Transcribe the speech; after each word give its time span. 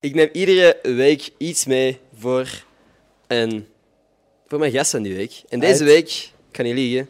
Ik 0.00 0.14
neem 0.14 0.28
iedere 0.32 0.78
week 0.82 1.30
iets 1.38 1.66
mee 1.66 1.98
voor, 2.18 2.64
een, 3.26 3.66
voor 4.46 4.58
mijn 4.58 4.72
gasten 4.72 5.02
die 5.02 5.14
week. 5.14 5.42
En 5.48 5.60
deze 5.60 5.84
Uit. 5.84 5.92
week, 5.92 6.08
ik 6.08 6.32
kan 6.50 6.64
niet 6.64 6.74
liegen, 6.74 7.08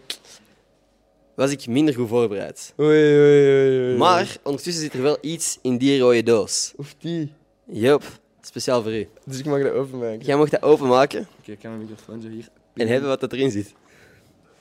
was 1.35 1.51
ik 1.51 1.67
minder 1.67 1.95
goed 1.95 2.09
voorbereid. 2.09 2.73
Oei, 2.81 2.89
oei, 2.89 3.69
oei, 3.69 3.87
oei. 3.87 3.97
Maar 3.97 4.37
ondertussen 4.43 4.83
zit 4.83 4.93
er 4.93 5.03
wel 5.03 5.19
iets 5.21 5.59
in 5.63 5.79
die 5.79 5.99
rode 6.01 6.23
doos. 6.23 6.73
Of 6.77 6.95
die. 6.99 7.33
Yup, 7.67 8.03
speciaal 8.41 8.83
voor 8.83 8.93
u. 8.95 9.09
Dus 9.25 9.39
ik 9.39 9.45
mag 9.45 9.63
dat 9.63 9.73
openmaken. 9.73 10.21
Jij 10.21 10.37
mag 10.37 10.49
dat 10.49 10.63
openmaken 10.63 11.29
Oké, 11.41 11.53
ik 11.53 11.59
kan 11.59 11.71
mijn 11.77 11.89
microfoon 11.89 12.21
zo 12.21 12.29
hier. 12.29 12.49
en 12.75 12.89
hebben 12.89 13.09
wat 13.09 13.21
dat 13.21 13.33
erin 13.33 13.51
zit. 13.51 13.73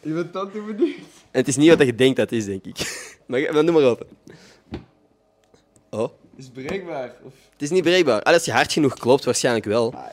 Je 0.02 0.14
bent 0.14 0.34
dat 0.34 0.52
te 0.52 0.62
benieuwd. 0.62 0.98
En 1.32 1.40
het 1.40 1.48
is 1.48 1.56
niet 1.58 1.70
wat 1.70 1.86
je 1.86 1.96
denkt 1.96 2.16
dat 2.18 2.30
het 2.30 2.40
is, 2.40 2.46
denk 2.46 2.66
ik. 2.66 2.78
Maar, 3.28 3.54
maar 3.54 3.66
doe 3.66 3.72
maar 3.74 3.84
open. 3.84 4.08
Oh, 5.90 6.10
Is 6.38 6.44
het 6.46 6.54
breekbaar? 6.54 7.14
Of... 7.24 7.34
het 7.52 7.62
is 7.62 7.70
niet 7.70 7.84
breekbaar. 7.84 8.22
Ah, 8.22 8.34
als 8.34 8.46
je 8.46 8.52
hard 8.52 8.72
genoeg 8.74 8.94
klopt, 8.94 9.26
waarschijnlijk 9.26 9.66
wel. 9.66 9.94
Ah, 9.94 10.04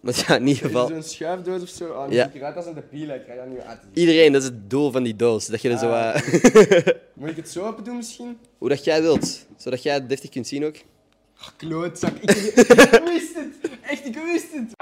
Maar 0.00 0.14
ja, 0.26 0.36
in 0.36 0.46
ieder 0.46 0.62
is 0.62 0.68
geval... 0.70 0.86
zo'n 0.88 1.02
schuifdoos 1.02 1.62
of 1.62 1.68
zo? 1.68 1.84
Oh, 1.84 2.12
Ja. 2.12 2.26
Ik 2.26 2.34
eruit 2.34 2.56
als 2.56 2.66
een 2.66 2.74
debiel, 2.74 3.08
ik 3.08 3.22
krijg 3.24 3.38
dat 3.38 3.48
niet 3.48 3.60
uit. 3.60 3.80
Iedereen, 3.94 4.32
dat 4.32 4.42
is 4.42 4.48
het 4.48 4.70
doel 4.70 4.90
van 4.90 5.02
die 5.02 5.16
doos. 5.16 5.46
Dat 5.46 5.62
je 5.62 5.70
er 5.70 5.78
zo... 5.78 5.90
Ah. 5.90 6.14
Moet 7.18 7.28
ik 7.30 7.36
het 7.36 7.50
zo 7.50 7.66
open 7.66 7.84
doen 7.84 7.96
misschien? 7.96 8.38
hoe 8.58 8.68
dat 8.68 8.84
jij 8.84 9.02
wilt. 9.02 9.46
Zodat 9.56 9.82
jij 9.82 9.94
het 9.94 10.08
deftig 10.08 10.30
kunt 10.30 10.46
zien 10.46 10.64
ook. 10.64 10.76
Oh, 11.40 11.48
klootzak. 11.56 12.16
Ik, 12.16 12.30
ik 12.30 13.02
wist 13.04 13.34
het. 13.34 13.70
Echt, 13.82 14.04
ik 14.04 14.14
wist 14.14 14.52
het. 14.52 14.72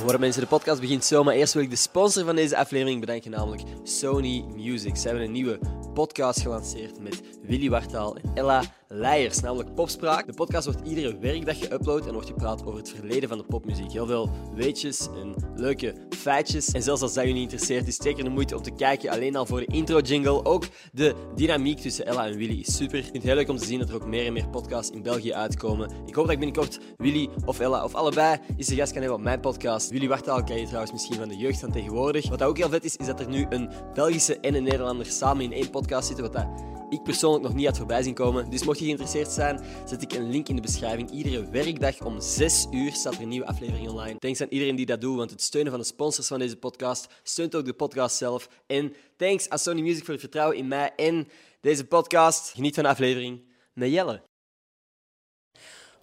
Horen 0.00 0.20
mensen, 0.20 0.42
de 0.42 0.48
podcast 0.48 0.80
begint 0.80 1.04
zo, 1.04 1.24
maar 1.24 1.34
eerst 1.34 1.54
wil 1.54 1.62
ik 1.62 1.70
de 1.70 1.76
sponsor 1.76 2.24
van 2.24 2.36
deze 2.36 2.56
aflevering 2.56 3.00
bedanken, 3.00 3.30
namelijk 3.30 3.62
Sony 3.82 4.44
Music. 4.56 4.96
Ze 4.96 5.08
hebben 5.08 5.24
een 5.24 5.32
nieuwe 5.32 5.58
podcast 5.94 6.40
gelanceerd 6.40 7.00
met 7.00 7.22
Willy 7.42 7.70
Wartaal 7.70 8.16
en 8.16 8.30
Ella 8.34 8.62
Leijers, 8.92 9.40
namelijk 9.40 9.74
Popspraak. 9.74 10.26
De 10.26 10.32
podcast 10.32 10.64
wordt 10.64 10.88
iedere 10.88 11.18
werkdag 11.18 11.58
geüpload 11.58 12.06
en 12.06 12.12
wordt 12.12 12.26
gepraat 12.26 12.66
over 12.66 12.78
het 12.78 12.90
verleden 12.90 13.28
van 13.28 13.38
de 13.38 13.44
popmuziek. 13.44 13.92
Heel 13.92 14.06
veel 14.06 14.30
weetjes 14.54 15.08
en 15.14 15.34
leuke 15.56 15.94
feitjes. 16.08 16.72
En 16.72 16.82
zelfs 16.82 17.02
als 17.02 17.14
dat 17.14 17.24
je 17.24 17.32
niet 17.32 17.42
interesseert, 17.42 17.86
is 17.86 17.96
zeker 17.96 18.24
de 18.24 18.30
moeite 18.30 18.56
om 18.56 18.62
te 18.62 18.70
kijken. 18.70 19.10
Alleen 19.10 19.36
al 19.36 19.46
voor 19.46 19.60
de 19.60 19.66
intro-jingle. 19.66 20.44
Ook 20.44 20.64
de 20.92 21.14
dynamiek 21.34 21.78
tussen 21.78 22.06
Ella 22.06 22.26
en 22.26 22.36
Willy 22.36 22.60
is 22.60 22.76
super. 22.76 22.98
Ik 22.98 23.02
vind 23.02 23.16
het 23.16 23.24
heel 23.24 23.34
leuk 23.34 23.48
om 23.48 23.56
te 23.56 23.64
zien 23.64 23.78
dat 23.78 23.88
er 23.88 23.94
ook 23.94 24.06
meer 24.06 24.26
en 24.26 24.32
meer 24.32 24.48
podcasts 24.48 24.90
in 24.90 25.02
België 25.02 25.34
uitkomen. 25.34 25.90
Ik 26.06 26.14
hoop 26.14 26.24
dat 26.24 26.32
ik 26.34 26.40
binnenkort 26.40 26.78
Willy 26.96 27.28
of 27.44 27.60
Ella 27.60 27.84
of 27.84 27.94
allebei 27.94 28.38
eens 28.56 28.66
de 28.66 28.74
gast 28.74 28.92
kan 28.92 29.00
hebben 29.00 29.18
op 29.18 29.24
mijn 29.24 29.40
podcast. 29.40 29.90
Willy 29.90 30.08
Wartaal 30.08 30.44
ken 30.44 30.60
je 30.60 30.66
trouwens 30.66 30.92
misschien 30.92 31.16
van 31.16 31.28
de 31.28 31.36
jeugd 31.36 31.60
van 31.60 31.72
tegenwoordig. 31.72 32.28
Wat 32.28 32.42
ook 32.42 32.56
heel 32.56 32.68
vet 32.68 32.84
is, 32.84 32.96
is 32.96 33.06
dat 33.06 33.20
er 33.20 33.28
nu 33.28 33.46
een 33.50 33.70
Belgische 33.94 34.40
en 34.40 34.54
een 34.54 34.62
Nederlander 34.62 35.06
samen 35.06 35.44
in 35.44 35.52
één 35.52 35.70
podcast 35.70 36.06
zitten. 36.06 36.24
Wat 36.24 36.32
dat 36.32 36.79
ik 36.90 37.02
persoonlijk 37.02 37.44
nog 37.44 37.54
niet 37.54 37.66
had 37.66 37.76
voorbij 37.76 38.02
zien 38.02 38.14
komen. 38.14 38.50
Dus 38.50 38.64
mocht 38.64 38.78
je 38.78 38.84
geïnteresseerd 38.84 39.28
zijn, 39.28 39.60
zet 39.86 40.02
ik 40.02 40.12
een 40.12 40.30
link 40.30 40.48
in 40.48 40.56
de 40.56 40.62
beschrijving. 40.62 41.10
Iedere 41.10 41.50
werkdag 41.50 42.00
om 42.00 42.20
6 42.20 42.66
uur 42.70 42.92
staat 42.92 43.14
er 43.14 43.20
een 43.22 43.28
nieuwe 43.28 43.46
aflevering 43.46 43.88
online. 43.88 44.18
Thanks 44.18 44.40
aan 44.40 44.48
iedereen 44.50 44.76
die 44.76 44.86
dat 44.86 45.00
doet, 45.00 45.16
want 45.16 45.30
het 45.30 45.42
steunen 45.42 45.70
van 45.70 45.80
de 45.80 45.86
sponsors 45.86 46.26
van 46.26 46.38
deze 46.38 46.56
podcast 46.56 47.08
steunt 47.22 47.54
ook 47.54 47.64
de 47.64 47.72
podcast 47.72 48.16
zelf. 48.16 48.48
En 48.66 48.94
thanks 49.16 49.48
aan 49.48 49.58
Sony 49.58 49.80
Music 49.80 50.04
voor 50.04 50.12
het 50.12 50.22
vertrouwen 50.22 50.56
in 50.56 50.68
mij 50.68 50.92
en 50.96 51.28
deze 51.60 51.84
podcast. 51.84 52.52
Geniet 52.54 52.74
van 52.74 52.82
de 52.82 52.90
aflevering 52.90 53.42
met 53.72 53.90
Jelle. 53.90 54.22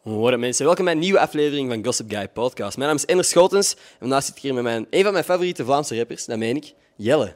Hoi 0.02 0.38
mensen, 0.38 0.66
welkom 0.66 0.86
bij 0.86 0.94
een 0.94 1.00
nieuwe 1.00 1.20
aflevering 1.20 1.70
van 1.70 1.86
Gossip 1.86 2.10
Guy 2.10 2.30
Podcast. 2.30 2.78
Mijn 2.78 2.90
naam 2.90 2.98
is 2.98 3.06
Ender 3.06 3.26
Schotens 3.26 3.74
en 3.74 3.80
vandaag 4.00 4.24
zit 4.24 4.36
ik 4.36 4.42
hier 4.42 4.54
met 4.54 4.64
mijn, 4.64 4.88
een 4.90 5.04
van 5.04 5.12
mijn 5.12 5.24
favoriete 5.24 5.66
Vlaamse 5.66 5.98
rappers, 5.98 6.26
dat 6.26 6.38
meen 6.38 6.56
ik, 6.56 6.74
Jelle. 6.96 7.36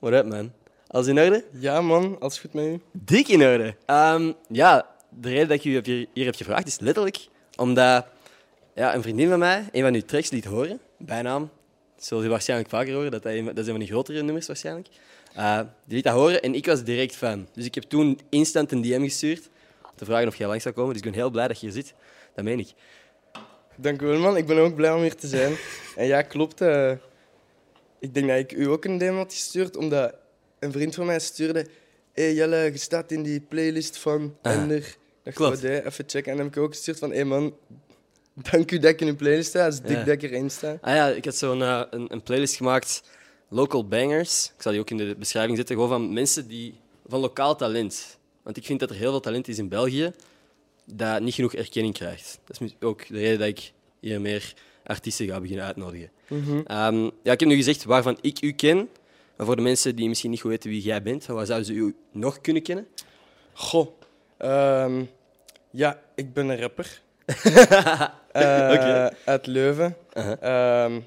What 0.00 0.12
up 0.12 0.26
man? 0.26 0.61
Alles 0.92 1.06
in 1.06 1.18
orde? 1.18 1.44
Ja 1.52 1.80
man, 1.80 2.16
alles 2.20 2.38
goed 2.38 2.52
met 2.52 2.64
u? 2.64 2.80
Dik 2.92 3.28
in 3.28 3.42
orde. 3.42 3.74
Ehm, 3.86 4.32
ja, 4.48 4.86
de 5.08 5.28
reden 5.28 5.48
dat 5.48 5.56
ik 5.56 5.64
u 5.64 5.70
hier, 5.70 6.06
hier 6.12 6.24
heb 6.24 6.34
gevraagd 6.34 6.66
is 6.66 6.78
letterlijk 6.80 7.28
omdat 7.56 8.06
ja, 8.74 8.94
een 8.94 9.02
vriendin 9.02 9.28
van 9.28 9.38
mij 9.38 9.64
een 9.72 9.82
van 9.82 9.94
uw 9.94 10.00
tracks 10.00 10.30
liet 10.30 10.44
horen. 10.44 10.80
Bijnaam. 10.98 11.50
Dat 11.96 12.04
zul 12.04 12.22
je 12.22 12.28
waarschijnlijk 12.28 12.70
vaker 12.70 12.94
horen. 12.94 13.10
Dat, 13.10 13.22
dat, 13.22 13.32
een, 13.32 13.44
dat 13.44 13.58
is 13.58 13.64
een 13.64 13.70
van 13.70 13.78
die 13.78 13.88
grotere 13.88 14.22
nummers 14.22 14.46
waarschijnlijk. 14.46 14.88
Eh, 15.34 15.60
die 15.84 15.94
liet 15.94 16.04
dat 16.04 16.14
horen 16.14 16.42
en 16.42 16.54
ik 16.54 16.66
was 16.66 16.84
direct 16.84 17.16
fan. 17.16 17.48
Dus 17.52 17.64
ik 17.64 17.74
heb 17.74 17.84
toen 17.84 18.20
instant 18.28 18.72
een 18.72 18.82
DM 18.82 19.02
gestuurd. 19.02 19.50
Te 19.96 20.04
vragen 20.04 20.28
of 20.28 20.36
jij 20.36 20.46
langs 20.46 20.62
zou 20.62 20.74
komen. 20.74 20.92
Dus 20.92 21.02
ik 21.02 21.10
ben 21.10 21.20
heel 21.20 21.30
blij 21.30 21.48
dat 21.48 21.60
je 21.60 21.66
hier 21.66 21.74
zit. 21.74 21.94
Dat 22.34 22.44
meen 22.44 22.58
ik. 22.58 22.72
Dank 23.76 24.02
u 24.02 24.06
wel 24.06 24.18
man, 24.18 24.36
ik 24.36 24.46
ben 24.46 24.58
ook 24.58 24.74
blij 24.74 24.92
om 24.92 25.00
hier 25.00 25.16
te 25.16 25.26
zijn. 25.26 25.56
en 25.96 26.06
ja, 26.06 26.22
klopt. 26.22 26.60
eh, 26.60 26.92
ik 27.98 28.14
denk 28.14 28.28
dat 28.28 28.38
ik 28.38 28.52
u 28.52 28.68
ook 28.68 28.84
een 28.84 28.98
DM 28.98 29.14
had 29.14 29.32
gestuurd, 29.32 29.76
omdat 29.76 30.14
een 30.62 30.72
vriend 30.72 30.94
van 30.94 31.06
mij 31.06 31.20
stuurde... 31.20 31.66
Hé 32.12 32.22
hey 32.22 32.34
Jelle, 32.34 32.56
je 32.56 32.78
staat 32.78 33.10
in 33.10 33.22
die 33.22 33.40
playlist 33.40 33.96
van 33.98 34.36
Ah, 34.42 34.52
Ender. 34.52 34.96
Dat 35.22 35.34
klopt. 35.34 35.62
even 35.62 36.04
checken. 36.06 36.30
En 36.30 36.36
dan 36.36 36.46
heb 36.46 36.56
ik 36.56 36.62
ook 36.62 36.72
gestuurd 36.74 36.98
van... 36.98 37.08
Hé 37.10 37.14
hey 37.16 37.24
man, 37.24 37.54
dank 38.50 38.70
u 38.70 38.78
dat 38.78 38.90
ik 38.90 39.00
in 39.00 39.06
uw 39.06 39.16
playlist 39.16 39.48
sta. 39.48 39.64
Het 39.64 39.72
is 39.72 39.80
dik 39.80 39.90
Ja. 39.96 40.04
dat 40.04 40.08
ik 40.14 40.22
erin 40.22 40.50
sta. 40.50 40.78
Ah 40.80 40.94
ja, 40.94 41.08
ik 41.08 41.24
had 41.24 41.36
zo'n 41.36 41.62
eh, 41.62 41.82
een, 41.90 42.12
een 42.12 42.22
playlist 42.22 42.54
gemaakt. 42.56 43.02
Local 43.48 43.88
bangers. 43.88 44.52
Ik 44.56 44.62
zal 44.62 44.72
die 44.72 44.80
ook 44.80 44.90
in 44.90 44.96
de 44.96 45.14
beschrijving 45.18 45.56
zetten. 45.56 45.74
Gewoon 45.74 45.90
van 45.90 46.12
mensen 46.12 46.48
die... 46.48 46.74
Van 47.06 47.20
lokaal 47.20 47.56
talent. 47.56 48.18
Want 48.42 48.56
ik 48.56 48.64
vind 48.64 48.80
dat 48.80 48.90
er 48.90 48.96
heel 48.96 49.10
veel 49.10 49.20
talent 49.20 49.48
is 49.48 49.58
in 49.58 49.68
België 49.68 50.12
dat 50.84 51.20
niet 51.20 51.34
genoeg 51.34 51.54
erkenning 51.54 51.94
krijgt. 51.94 52.38
Dat 52.44 52.60
is 52.60 52.74
ook 52.80 53.06
de 53.08 53.18
reden 53.18 53.38
dat 53.38 53.48
ik 53.48 53.72
hier 54.00 54.20
meer 54.20 54.54
artiesten 54.84 55.26
ga 55.26 55.40
beginnen 55.40 55.64
uitnodigen. 55.66 56.10
Ehm, 56.66 57.02
ja, 57.22 57.32
ik 57.32 57.40
heb 57.40 57.44
nu 57.48 57.54
gezegd 57.54 57.84
waarvan 57.84 58.18
ik 58.20 58.42
u 58.42 58.52
ken. 58.52 58.88
Voor 59.44 59.56
de 59.56 59.62
mensen 59.62 59.96
die 59.96 60.08
misschien 60.08 60.30
niet 60.30 60.40
goed 60.40 60.50
weten 60.50 60.70
wie 60.70 60.82
jij 60.82 61.02
bent, 61.02 61.26
waar 61.26 61.46
zouden 61.46 61.66
ze 61.66 61.72
u 61.72 61.96
nog 62.12 62.40
kunnen 62.40 62.62
kennen? 62.62 62.86
Goh. 63.52 63.88
ehm, 64.36 65.04
ja, 65.70 66.00
ik 66.14 66.32
ben 66.32 66.48
een 66.48 66.60
rapper. 66.60 67.00
Eh, 68.32 68.70
Oké. 68.72 69.10
Uit 69.24 69.46
Leuven. 69.46 69.96
Uh-huh. 70.14 70.42
Ehm, 70.42 71.00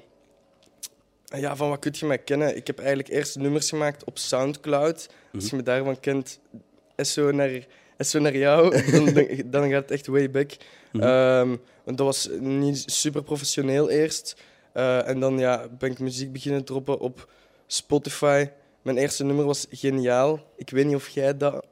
ja, 1.24 1.56
van 1.56 1.68
wat 1.68 1.78
kun 1.78 1.94
je 1.98 2.06
mij 2.06 2.18
kennen? 2.18 2.56
Ik 2.56 2.66
heb 2.66 2.78
eigenlijk 2.78 3.08
eerst 3.08 3.36
nummers 3.36 3.68
gemaakt 3.68 4.04
op 4.04 4.18
Soundcloud. 4.18 5.08
Als 5.34 5.50
je 5.50 5.56
me 5.56 5.62
daarvan 5.62 6.00
kent, 6.00 6.40
is 6.96 7.12
zo 7.12 7.30
naar, 7.30 7.66
is 7.96 8.10
zo 8.10 8.18
naar 8.18 8.36
jou, 8.36 8.82
dan, 8.92 9.26
dan, 9.46 9.70
gaat 9.70 9.82
het 9.82 9.90
echt 9.90 10.06
way 10.06 10.30
back. 10.30 10.50
Ehm, 10.92 11.56
want 11.84 11.98
dat 11.98 12.06
was 12.06 12.28
niet 12.40 12.82
super 12.86 13.22
professioneel 13.22 13.90
eerst. 13.90 14.36
Eh, 14.72 15.08
en 15.08 15.20
dan 15.20 15.38
ja, 15.38 15.68
ben 15.78 15.90
ik 15.90 15.98
muziek 15.98 16.32
beginnen 16.32 16.64
droppen 16.64 16.98
op 16.98 17.28
Spotify. 17.66 18.46
Mijn 18.82 18.96
eerste 18.98 19.24
nummer 19.24 19.44
was 19.44 19.66
geniaal. 19.70 20.40
Ik 20.56 20.70
weet 20.70 20.86
niet 20.86 20.94
of 20.94 21.08
jij 21.08 21.36
dat 21.36 21.66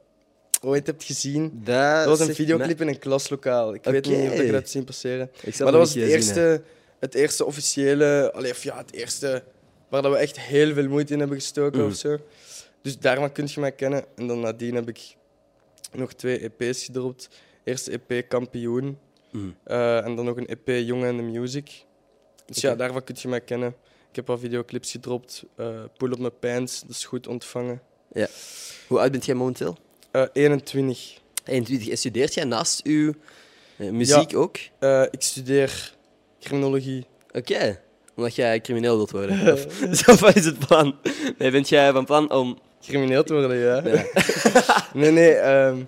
ooit 0.61 0.85
hebt 0.87 1.03
gezien. 1.03 1.61
Dat 1.63 2.05
was 2.05 2.19
een 2.19 2.35
videoclip 2.35 2.81
in 2.81 2.87
een 2.87 2.99
klaslokaal. 2.99 3.73
Ik 3.73 3.83
weet 3.83 4.05
niet 4.05 4.29
of 4.29 4.35
je 4.37 4.43
dat 4.45 4.53
hebt 4.53 4.69
zien 4.69 4.83
passeren. 4.83 5.31
Ik 5.41 5.59
Maar 5.59 5.71
dat 5.71 5.81
was 5.81 5.93
het 5.93 6.03
eerste, 6.03 6.61
het 6.99 7.13
eerste 7.15 7.45
officiële, 7.45 8.31
allee, 8.33 8.51
of 8.51 8.63
ja, 8.63 8.77
het 8.77 8.93
eerste 8.93 9.43
waar 9.89 10.01
dat 10.01 10.11
we 10.11 10.17
echt 10.17 10.39
heel 10.39 10.73
veel 10.73 10.87
moeite 10.87 11.13
in 11.13 11.19
hebben 11.19 11.37
gestoken 11.37 11.79
Mhm. 11.79 11.89
of 11.89 11.95
zo. 11.95 12.17
Dus 12.81 12.99
daarvan 12.99 13.31
kun 13.31 13.47
je 13.53 13.59
mij 13.59 13.71
kennen. 13.71 14.05
En 14.15 14.27
dan 14.27 14.39
nadien 14.39 14.75
heb 14.75 14.87
ik 14.89 15.15
nog 15.91 16.13
twee 16.13 16.39
EP's 16.57 16.83
gedropt. 16.83 17.29
Eerste 17.63 17.91
EP 18.07 18.29
Kampioen. 18.29 18.97
Mhm. 19.31 19.49
eh, 19.63 20.05
en 20.05 20.15
dan 20.15 20.25
nog 20.25 20.37
een 20.37 20.47
EP 20.47 20.67
Jongen 20.85 21.07
en 21.07 21.17
de 21.17 21.23
Music. 21.39 21.85
Dus 22.45 22.61
ja, 22.61 22.75
daarvan 22.75 23.03
kun 23.03 23.15
je 23.19 23.27
mij 23.27 23.41
kennen. 23.41 23.75
Ik 24.15 24.21
heb 24.21 24.29
al 24.35 24.41
videoclips 24.41 24.91
gedropt. 24.91 25.43
eh 25.55 25.67
Pull 25.97 26.11
op 26.11 26.19
mijn 26.19 26.39
pants, 26.39 26.81
dat 26.81 26.89
is 26.89 27.05
goed 27.05 27.27
ontvangen. 27.27 27.81
Hoe 28.87 28.99
oud 28.99 29.11
bent 29.11 29.25
jij 29.25 29.35
momenteel? 29.35 29.77
Eh 30.11 30.23
21. 30.33 31.19
21. 31.45 31.89
En 31.89 31.97
studeert 31.97 32.33
jij 32.33 32.43
naast 32.43 32.83
uw 32.83 33.13
eh, 33.77 33.89
muziek 33.89 34.35
ook? 34.35 34.57
Ik 35.11 35.21
studeer 35.21 35.95
criminologie. 36.39 37.05
Oké, 37.31 37.81
omdat 38.15 38.35
jij 38.35 38.61
crimineel 38.61 38.95
wilt 38.95 39.11
worden. 39.11 39.53
Of, 39.53 39.67
zo, 39.99 40.27
is 40.27 40.45
het 40.45 40.59
plan? 40.67 40.95
Nee, 41.37 41.51
bent 41.51 41.69
jij 41.69 41.91
van 41.91 42.05
plan 42.05 42.31
om... 42.31 42.59
Crimineel 42.81 43.23
te 43.23 43.33
worden, 43.33 43.57
ja. 43.57 43.81
Ja. 43.83 44.05
nee, 44.93 45.11
nee. 45.11 45.33
ehm, 45.33 45.83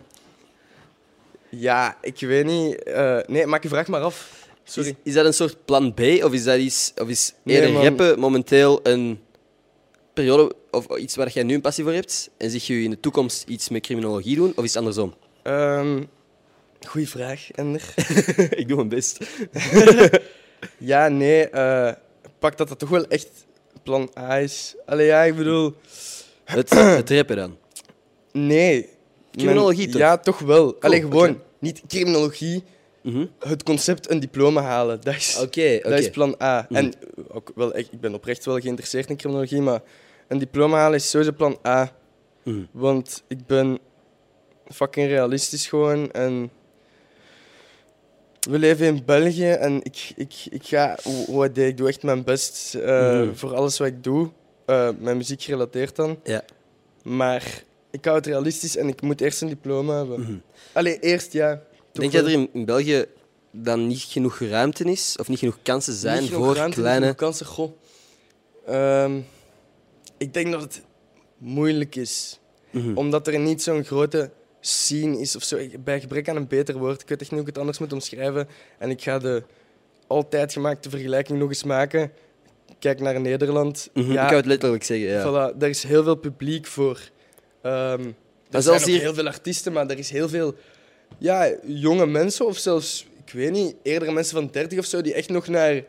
ja, 1.50 1.98
ik 2.02 2.20
weet 2.20 2.46
niet. 2.46 2.86
nee, 3.28 3.46
maak 3.46 3.64
je 3.64 3.70
vraag 3.70 3.88
maar 3.88 4.02
af. 4.02 4.47
Sorry. 4.68 4.90
Is, 4.90 4.96
is 5.04 5.14
dat 5.14 5.26
een 5.26 5.34
soort 5.34 5.66
plan 5.66 5.94
B? 5.94 6.00
Of 6.00 6.34
is 6.34 6.44
dat 6.44 6.58
iets... 6.60 6.94
Of 7.02 7.08
is 7.08 7.34
eerder 7.46 7.72
rappen 7.72 8.20
momenteel 8.20 8.80
een 8.84 9.20
periode... 10.14 10.56
Of 10.72 10.98
iets 10.98 11.16
waar 11.16 11.32
jij 11.32 11.44
nu 11.44 11.54
een 11.54 11.62
passie 11.62 11.84
voor 11.84 11.94
hebt? 11.94 12.30
En 12.38 12.50
zie 12.50 12.78
je 12.78 12.84
in 12.84 12.90
de 12.90 13.00
toekomst 13.00 13.44
iets 13.48 13.70
met 13.70 13.82
criminologie 13.82 14.36
doen? 14.36 14.54
Of 14.56 14.64
is 14.64 14.70
het 14.70 14.78
andersom? 14.78 15.14
Ehm 15.44 16.00
goeie 16.88 17.10
vraag, 17.10 17.52
Ender. 17.52 17.94
Ik 18.62 18.68
doe 18.68 18.76
mijn 18.76 18.90
best. 18.90 19.18
ja, 20.92 21.08
nee. 21.08 21.50
eh, 21.50 21.94
pak 22.40 22.58
dat 22.58 22.68
dat 22.68 22.80
toch 22.80 22.90
wel 22.90 23.08
echt 23.08 23.30
plan 23.84 24.10
A 24.18 24.40
is. 24.40 24.76
Allee, 24.86 25.06
ja, 25.06 25.24
ik 25.24 25.36
bedoel... 25.36 25.74
Het, 26.44 26.70
het 26.70 27.10
rappen 27.10 27.36
dan. 27.36 27.58
Nee. 28.32 28.90
Criminologie 29.32 29.84
Men- 29.84 29.92
toch? 29.92 30.02
Ja, 30.02 30.18
toch 30.18 30.40
wel. 30.40 30.76
Allee, 30.80 31.02
gewoon. 31.02 31.42
Niet 31.60 31.82
criminologie. 31.88 32.64
Mhm. 33.08 33.26
Het 33.40 33.64
concept 33.64 34.10
een 34.10 34.20
diploma 34.20 34.62
halen. 34.62 35.02
Dat 35.02 35.16
is... 35.16 35.38
Dat 35.82 36.00
is 36.00 36.10
plan 36.10 36.36
A. 36.42 36.66
Mhm. 36.70 36.76
En 36.76 36.94
ook 37.28 37.52
wel, 37.56 37.74
echt, 37.74 37.94
ik 37.94 38.00
ben 38.00 38.14
oprecht 38.14 38.46
wel 38.46 38.60
geïnteresseerd 38.60 39.10
in 39.10 39.18
criminologie, 39.18 39.62
maar 39.62 39.82
een 40.28 40.38
diploma 40.38 40.78
halen 40.78 40.96
is 40.96 41.10
sowieso 41.10 41.34
plan 41.34 41.58
A. 41.66 41.92
Mhm. 42.44 42.64
Want 42.72 43.24
ik 43.28 43.46
ben 43.46 43.80
fucking 44.68 45.08
realistisch 45.08 45.68
gewoon. 45.68 46.12
En 46.12 46.52
we 48.50 48.60
leven 48.60 48.86
in 48.86 49.06
België 49.06 49.52
en 49.52 49.84
ik, 49.84 50.12
ik, 50.16 50.34
ik 50.50 50.66
ga, 50.66 50.98
deed, 51.54 51.70
ik 51.70 51.78
doe 51.78 51.88
echt 51.88 52.04
mijn 52.04 52.24
best 52.24 52.76
eh, 52.76 53.28
voor 53.34 53.56
alles 53.56 53.78
wat 53.78 53.88
ik 53.88 54.04
doe. 54.04 54.30
Eh, 54.66 54.90
mijn 55.00 55.18
muziek 55.18 55.42
gerelateerd 55.42 55.96
dan. 55.96 56.20
Ja. 56.24 56.44
Maar 57.04 57.64
ik 57.92 58.06
hou 58.06 58.18
het 58.18 58.26
realistisch 58.26 58.78
en 58.78 58.88
ik 58.88 59.02
moet 59.02 59.22
eerst 59.22 59.42
een 59.42 59.48
diploma 59.48 59.98
hebben. 59.98 60.22
Mhm. 60.22 60.38
Allee, 60.74 61.00
eerst 61.00 61.34
ja. 61.34 61.62
Denk 62.00 62.12
jij 62.12 62.22
dat 62.22 62.30
er 62.32 62.38
in, 62.38 62.50
in 62.54 62.66
België 62.66 63.06
dan 63.52 63.88
niet 63.88 64.02
genoeg 64.02 64.40
ruimte 64.40 64.84
is? 64.84 65.16
Of 65.20 65.28
niet 65.28 65.40
genoeg 65.40 65.58
kansen 65.64 65.94
zijn 65.94 66.20
Niet 66.22 66.30
genoeg 66.30 66.46
voor 66.46 66.56
ruimte, 66.56 66.70
niet 66.78 66.86
kleine... 66.86 67.02
genoeg 67.06 67.18
kansen. 67.20 67.46
Goh. 67.46 67.72
Ehm, 68.66 69.18
ik 70.18 70.34
denk 70.34 70.52
dat 70.52 70.62
het 70.62 70.82
moeilijk 71.38 71.96
is. 71.96 72.40
Mhm. 72.72 72.98
Omdat 72.98 73.28
er 73.28 73.40
niet 73.40 73.64
zo'n 73.64 73.84
grote 73.84 74.30
scene 74.60 75.20
is 75.20 75.36
of 75.36 75.44
zo. 75.44 75.58
Bij 75.80 76.00
gebrek 76.00 76.30
aan 76.30 76.36
een 76.36 76.48
beter 76.48 76.78
woord. 76.78 77.02
Ik 77.02 77.08
weet 77.10 77.22
echt 77.22 77.32
niet 77.32 77.40
hoe 77.40 77.48
ik 77.50 77.54
het 77.54 77.58
anders 77.58 77.78
moet 77.80 77.94
omschrijven. 77.94 78.48
En 78.78 78.90
ik 78.90 79.02
ga 79.02 79.20
de 79.20 79.44
altijd 80.08 80.54
gemaakte 80.54 80.90
vergelijking 80.90 81.40
nog 81.40 81.50
eens 81.50 81.64
maken. 81.64 82.12
Kijk 82.80 83.00
naar 83.00 83.22
Nederland. 83.22 83.90
Mhm, 83.94 84.12
Ja, 84.12 84.22
Ik 84.22 84.28
kan 84.28 84.38
het 84.38 84.46
letterlijk 84.46 84.84
zeggen, 84.84 85.08
ja. 85.08 85.22
voilà, 85.54 85.58
daar 85.58 85.70
is 85.70 85.84
heel 85.84 86.04
veel 86.04 86.16
publiek 86.16 86.66
voor. 86.66 87.00
Ehm 87.62 88.12
er 88.52 88.62
zijn 88.62 88.82
hier- 88.84 89.00
heel 89.00 89.14
veel 89.14 89.28
artiesten, 89.28 89.74
maar 89.74 89.88
er 89.90 89.98
is 89.98 90.10
heel 90.10 90.30
veel 90.30 90.56
ja, 91.18 91.52
jonge 91.66 92.06
mensen 92.06 92.46
of 92.46 92.58
zelfs, 92.58 93.08
ik 93.26 93.32
weet 93.34 93.52
niet, 93.52 93.76
eerder 93.84 94.14
mensen 94.14 94.36
van 94.36 94.50
30 94.52 94.80
of 94.80 94.86
zo 94.86 95.02
die 95.02 95.14
echt 95.14 95.30
nog 95.30 95.48
naar 95.48 95.84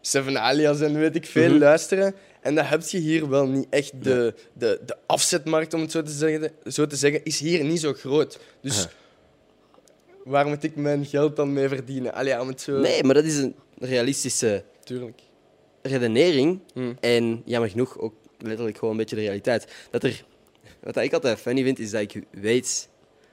Seven 0.00 0.40
Alias 0.40 0.80
en 0.80 0.98
weet 0.98 1.14
ik 1.14 1.26
veel 1.26 1.48
Mhm. 1.50 1.58
luisteren. 1.58 2.14
En 2.40 2.54
dat 2.54 2.66
heb 2.68 2.82
je 2.82 2.98
hier 2.98 3.28
wel 3.28 3.46
niet 3.46 3.66
echt. 3.70 3.92
De, 4.04 4.34
de, 4.52 4.80
de 4.86 4.96
afzetmarkt, 5.06 5.74
om 5.74 5.80
het 5.80 5.90
zo 5.90 6.02
te, 6.02 6.10
zeggen, 6.10 6.50
zo 6.66 6.86
te 6.86 6.96
zeggen, 6.96 7.24
is 7.24 7.40
hier 7.40 7.64
niet 7.64 7.80
zo 7.80 7.92
groot. 7.92 8.38
Dus 8.60 8.78
Aha. 8.78 8.90
waar 10.24 10.46
moet 10.46 10.62
ik 10.64 10.76
mijn 10.76 11.04
geld 11.06 11.36
dan 11.36 11.52
mee 11.52 11.68
verdienen? 11.68 12.14
Allee, 12.14 12.32
ja, 12.32 12.40
om 12.40 12.48
het 12.48 12.60
zo... 12.60 12.78
Nee, 12.78 13.04
maar 13.04 13.14
dat 13.14 13.24
is 13.24 13.36
een 13.36 13.54
realistische 13.78 14.64
Tuurlijk. 14.84 15.20
redenering. 15.82 16.60
Hm. 16.74 16.92
En 17.00 17.42
jammer 17.44 17.70
genoeg 17.70 17.98
ook 17.98 18.14
letterlijk 18.38 18.76
gewoon 18.78 18.90
een 18.92 19.00
beetje 19.00 19.16
de 19.16 19.22
realiteit. 19.22 19.66
Dat 19.90 20.04
er, 20.04 20.24
wat 20.82 20.96
ik 20.96 21.12
altijd 21.12 21.38
funny 21.38 21.62
vind, 21.62 21.78
is 21.78 21.90
dat 21.90 22.00
ik 22.00 22.22
weet 22.30 22.88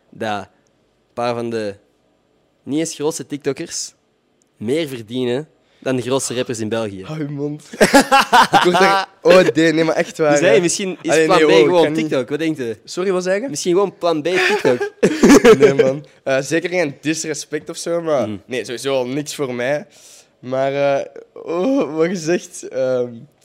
dat 0.09 0.47
paar 1.15 1.33
van 1.35 1.49
de 1.49 1.75
niet 2.63 2.79
eens 2.79 2.93
grootste 2.93 3.25
TikTokkers 3.25 3.93
meer 4.57 4.87
verdienen 4.87 5.47
dan 5.79 5.95
de 5.95 6.01
grootste 6.01 6.33
rappers 6.35 6.59
in 6.59 6.69
België. 6.69 7.03
Hou 7.03 7.19
je 7.19 7.25
mond. 7.29 7.63
ik 8.55 8.59
word 8.63 8.79
daar... 8.79 9.07
Oh, 9.21 9.41
nee, 9.53 9.73
nee, 9.73 9.83
maar 9.83 9.95
echt 9.95 10.17
waar. 10.17 10.31
Dus 10.31 10.39
hey, 10.39 10.61
misschien 10.61 10.97
is 11.01 11.11
Allee, 11.11 11.25
plan 11.25 11.37
nee, 11.45 11.63
B 11.63 11.67
wow, 11.67 11.75
gewoon 11.75 11.91
niet- 11.91 12.09
TikTok. 12.09 12.29
Wat 12.29 12.39
denkt 12.39 12.59
u? 12.59 12.75
Sorry, 12.83 13.11
wat 13.11 13.23
zeggen? 13.23 13.49
Misschien 13.49 13.73
gewoon 13.73 13.97
plan 13.97 14.21
B 14.21 14.25
TikTok. 14.25 14.91
nee, 15.59 15.73
man. 15.73 16.05
Eh, 16.23 16.41
zeker 16.41 16.69
geen 16.69 16.95
disrespect 17.01 17.69
of 17.69 17.77
zo, 17.77 18.01
maar 18.01 18.29
Mhm. 18.29 18.37
nee, 18.45 18.63
sowieso 18.65 18.93
al 18.95 19.07
niks 19.07 19.35
voor 19.35 19.53
mij. 19.53 19.87
Maar, 20.39 20.73
eh, 20.99 21.05
oh, 21.33 21.95
wat 21.95 22.07
gezegd. 22.07 22.61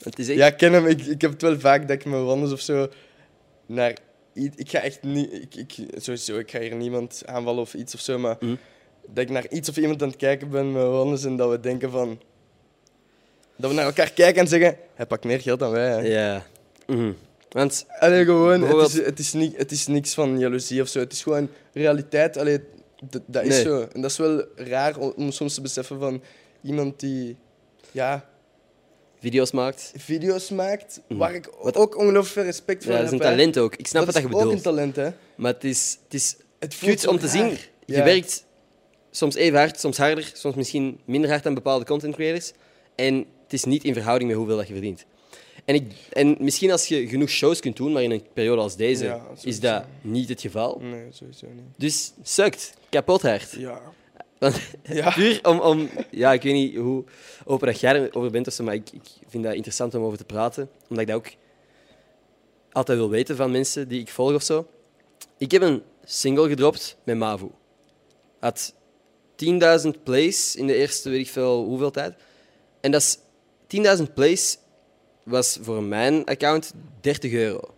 Het 0.03 0.19
is 0.19 0.27
echt... 0.29 0.37
ja, 0.37 0.45
ik 0.47 0.57
ken 0.57 0.73
hem. 0.73 0.85
Ik, 0.87 1.05
ik 1.05 1.21
heb 1.21 1.31
het 1.31 1.41
wel 1.41 1.59
vaak 1.59 1.81
dat 1.87 1.97
ik 1.97 2.05
me 2.05 2.17
wandels 2.17 2.51
of 2.51 2.59
zo 2.59 2.87
naar. 3.65 3.95
Ik 4.33 4.69
ga 4.69 4.79
echt 4.79 5.03
niet. 5.03 5.33
Ik, 5.33 5.55
ik, 5.55 5.75
sowieso, 6.01 6.37
ik 6.37 6.51
ga 6.51 6.59
hier 6.59 6.75
niemand 6.75 7.21
aanvallen 7.25 7.61
of 7.61 7.73
iets 7.73 7.93
of 7.93 7.99
zo, 7.99 8.19
maar 8.19 8.35
Mhm. 8.39 8.55
dat 9.07 9.23
ik 9.23 9.29
naar 9.29 9.49
iets 9.49 9.69
of 9.69 9.77
iemand 9.77 10.01
aan 10.01 10.07
het 10.07 10.17
kijken 10.17 10.49
ben 10.49 10.71
met 10.71 10.83
wandels 10.83 11.23
en 11.23 11.35
dat 11.35 11.49
we 11.49 11.59
denken 11.59 11.91
van. 11.91 12.21
Dat 13.55 13.69
we 13.69 13.75
naar 13.75 13.85
elkaar 13.85 14.11
kijken 14.11 14.41
en 14.41 14.47
zeggen: 14.47 14.77
hij 14.93 15.05
pakt 15.05 15.23
meer 15.23 15.41
geld 15.41 15.59
dan 15.59 15.71
wij. 15.71 15.89
Hè. 15.89 15.97
Ja. 15.99 16.45
Mhm. 16.87 17.11
Want 17.49 17.85
Allee, 17.99 18.25
gewoon, 18.25 18.61
het 18.61 18.87
is, 18.93 19.05
het, 19.05 19.19
is 19.19 19.33
niet, 19.33 19.57
het 19.57 19.71
is 19.71 19.87
niks 19.87 20.13
van 20.13 20.39
jaloezie 20.39 20.81
of 20.81 20.87
zo. 20.87 20.99
Het 20.99 21.11
is 21.13 21.23
gewoon 21.23 21.49
realiteit. 21.73 22.37
Allee, 22.37 22.59
dat 23.25 23.43
is 23.43 23.49
Nee. 23.49 23.61
zo. 23.61 23.87
En 23.93 24.01
dat 24.01 24.11
is 24.11 24.17
wel 24.17 24.45
raar 24.55 24.97
om, 24.97 25.13
om 25.15 25.31
soms 25.31 25.53
te 25.53 25.61
beseffen 25.61 25.99
van 25.99 26.21
iemand 26.61 26.99
die 26.99 27.35
ja, 27.91 28.29
video's 29.21 29.51
maakt. 29.51 29.91
video's 29.97 30.49
maakt, 30.49 31.01
Mhm. 31.07 31.19
waar 31.19 31.33
ik 31.35 31.49
Wat- 31.61 31.75
ook 31.77 31.97
ongelooflijk 31.97 32.27
veel 32.33 32.43
respect 32.43 32.83
voor 32.83 32.91
Ja, 32.93 32.97
heb. 32.99 33.05
dat 33.09 33.13
is 33.13 33.19
een 33.19 33.25
hè. 33.25 33.31
talent 33.35 33.57
ook. 33.57 33.75
Ik 33.75 33.87
snap 33.87 34.05
dat 34.05 34.13
wat 34.13 34.23
je 34.23 34.29
is 34.29 34.35
ook 34.35 34.41
een 34.41 34.47
bedoelt. 34.47 34.63
talent, 34.63 34.95
hè. 34.95 35.09
Maar 35.35 35.53
het 35.53 35.63
is, 35.63 35.97
het 36.03 36.13
is 36.13 36.35
Het 36.59 36.75
voelt 36.75 36.99
zo 36.99 37.09
om 37.09 37.19
te 37.19 37.27
zien. 37.27 37.47
Je 37.85 37.93
Ja. 37.95 38.03
werkt 38.03 38.45
soms 39.11 39.35
even 39.35 39.59
hard, 39.59 39.79
soms 39.79 39.97
harder, 39.97 40.31
soms 40.33 40.55
misschien 40.55 40.99
minder 41.05 41.29
hard 41.29 41.43
dan 41.43 41.53
bepaalde 41.53 41.85
content 41.85 42.15
creators. 42.15 42.51
En 42.95 43.15
het 43.43 43.53
is 43.53 43.63
niet 43.63 43.83
in 43.83 43.93
verhouding 43.93 44.29
met 44.29 44.39
hoeveel 44.39 44.57
dat 44.57 44.67
je 44.67 44.73
verdient. 44.73 45.05
En, 45.65 45.75
ik, 45.75 45.91
en 46.11 46.35
misschien 46.39 46.71
als 46.71 46.87
je 46.87 47.07
genoeg 47.07 47.29
shows 47.29 47.59
kunt 47.59 47.75
doen, 47.75 47.91
maar 47.91 48.03
in 48.03 48.11
een 48.11 48.23
periode 48.33 48.61
als 48.61 48.75
deze 48.75 49.03
Ja, 49.03 49.17
sowieso. 49.23 49.47
is 49.47 49.59
dat 49.59 49.83
niet 50.01 50.29
het 50.29 50.41
geval. 50.41 50.79
Nee, 50.81 51.03
sowieso 51.11 51.47
niet. 51.47 51.63
Dus 51.77 52.11
sukt. 52.23 52.73
Kapot 52.89 53.21
hard. 53.21 53.51
Ja. 53.57 53.81
Want 54.41 54.59
Ja. 54.83 55.11
Puur 55.17 55.39
om, 55.43 55.59
om... 55.59 55.89
Ja, 56.11 56.33
ik 56.33 56.41
weet 56.41 56.53
niet 56.53 56.75
hoe 56.75 57.03
open 57.45 57.67
dat 57.67 57.79
jij 57.79 58.01
erover 58.01 58.31
bent, 58.31 58.47
of 58.47 58.53
zo, 58.53 58.63
maar 58.63 58.73
ik, 58.73 58.89
ik 58.91 59.09
vind 59.27 59.43
dat 59.43 59.53
interessant 59.53 59.95
om 59.95 60.03
over 60.03 60.17
te 60.17 60.23
praten. 60.23 60.69
Omdat 60.89 60.99
ik 60.99 61.07
dat 61.07 61.15
ook 61.15 61.29
altijd 62.71 62.97
wil 62.97 63.09
weten 63.09 63.35
van 63.35 63.51
mensen 63.51 63.87
die 63.87 63.99
ik 63.99 64.09
volg 64.09 64.33
of 64.33 64.43
zo. 64.43 64.67
Ik 65.37 65.51
heb 65.51 65.61
een 65.61 65.83
single 66.03 66.49
gedropt 66.49 66.97
met 67.03 67.17
Mavu. 67.17 67.49
Had 68.39 68.73
10.000 69.83 69.89
plays 70.03 70.55
in 70.55 70.67
de 70.67 70.75
eerste, 70.75 71.09
weet 71.09 71.19
ik 71.19 71.29
veel 71.29 71.63
hoeveel 71.63 71.91
tijd. 71.91 72.13
En 72.79 72.91
dat 72.91 73.01
is... 73.01 73.17
10.000 73.97 74.13
plays 74.13 74.57
was 75.23 75.57
voor 75.61 75.83
mijn 75.83 76.25
account 76.25 76.73
30 77.01 77.31
euro. 77.31 77.73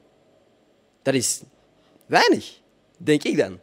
Dat 1.01 1.13
is 1.13 1.42
weinig, 2.06 2.60
denk 2.98 3.24
ik 3.24 3.38
dan. 3.38 3.60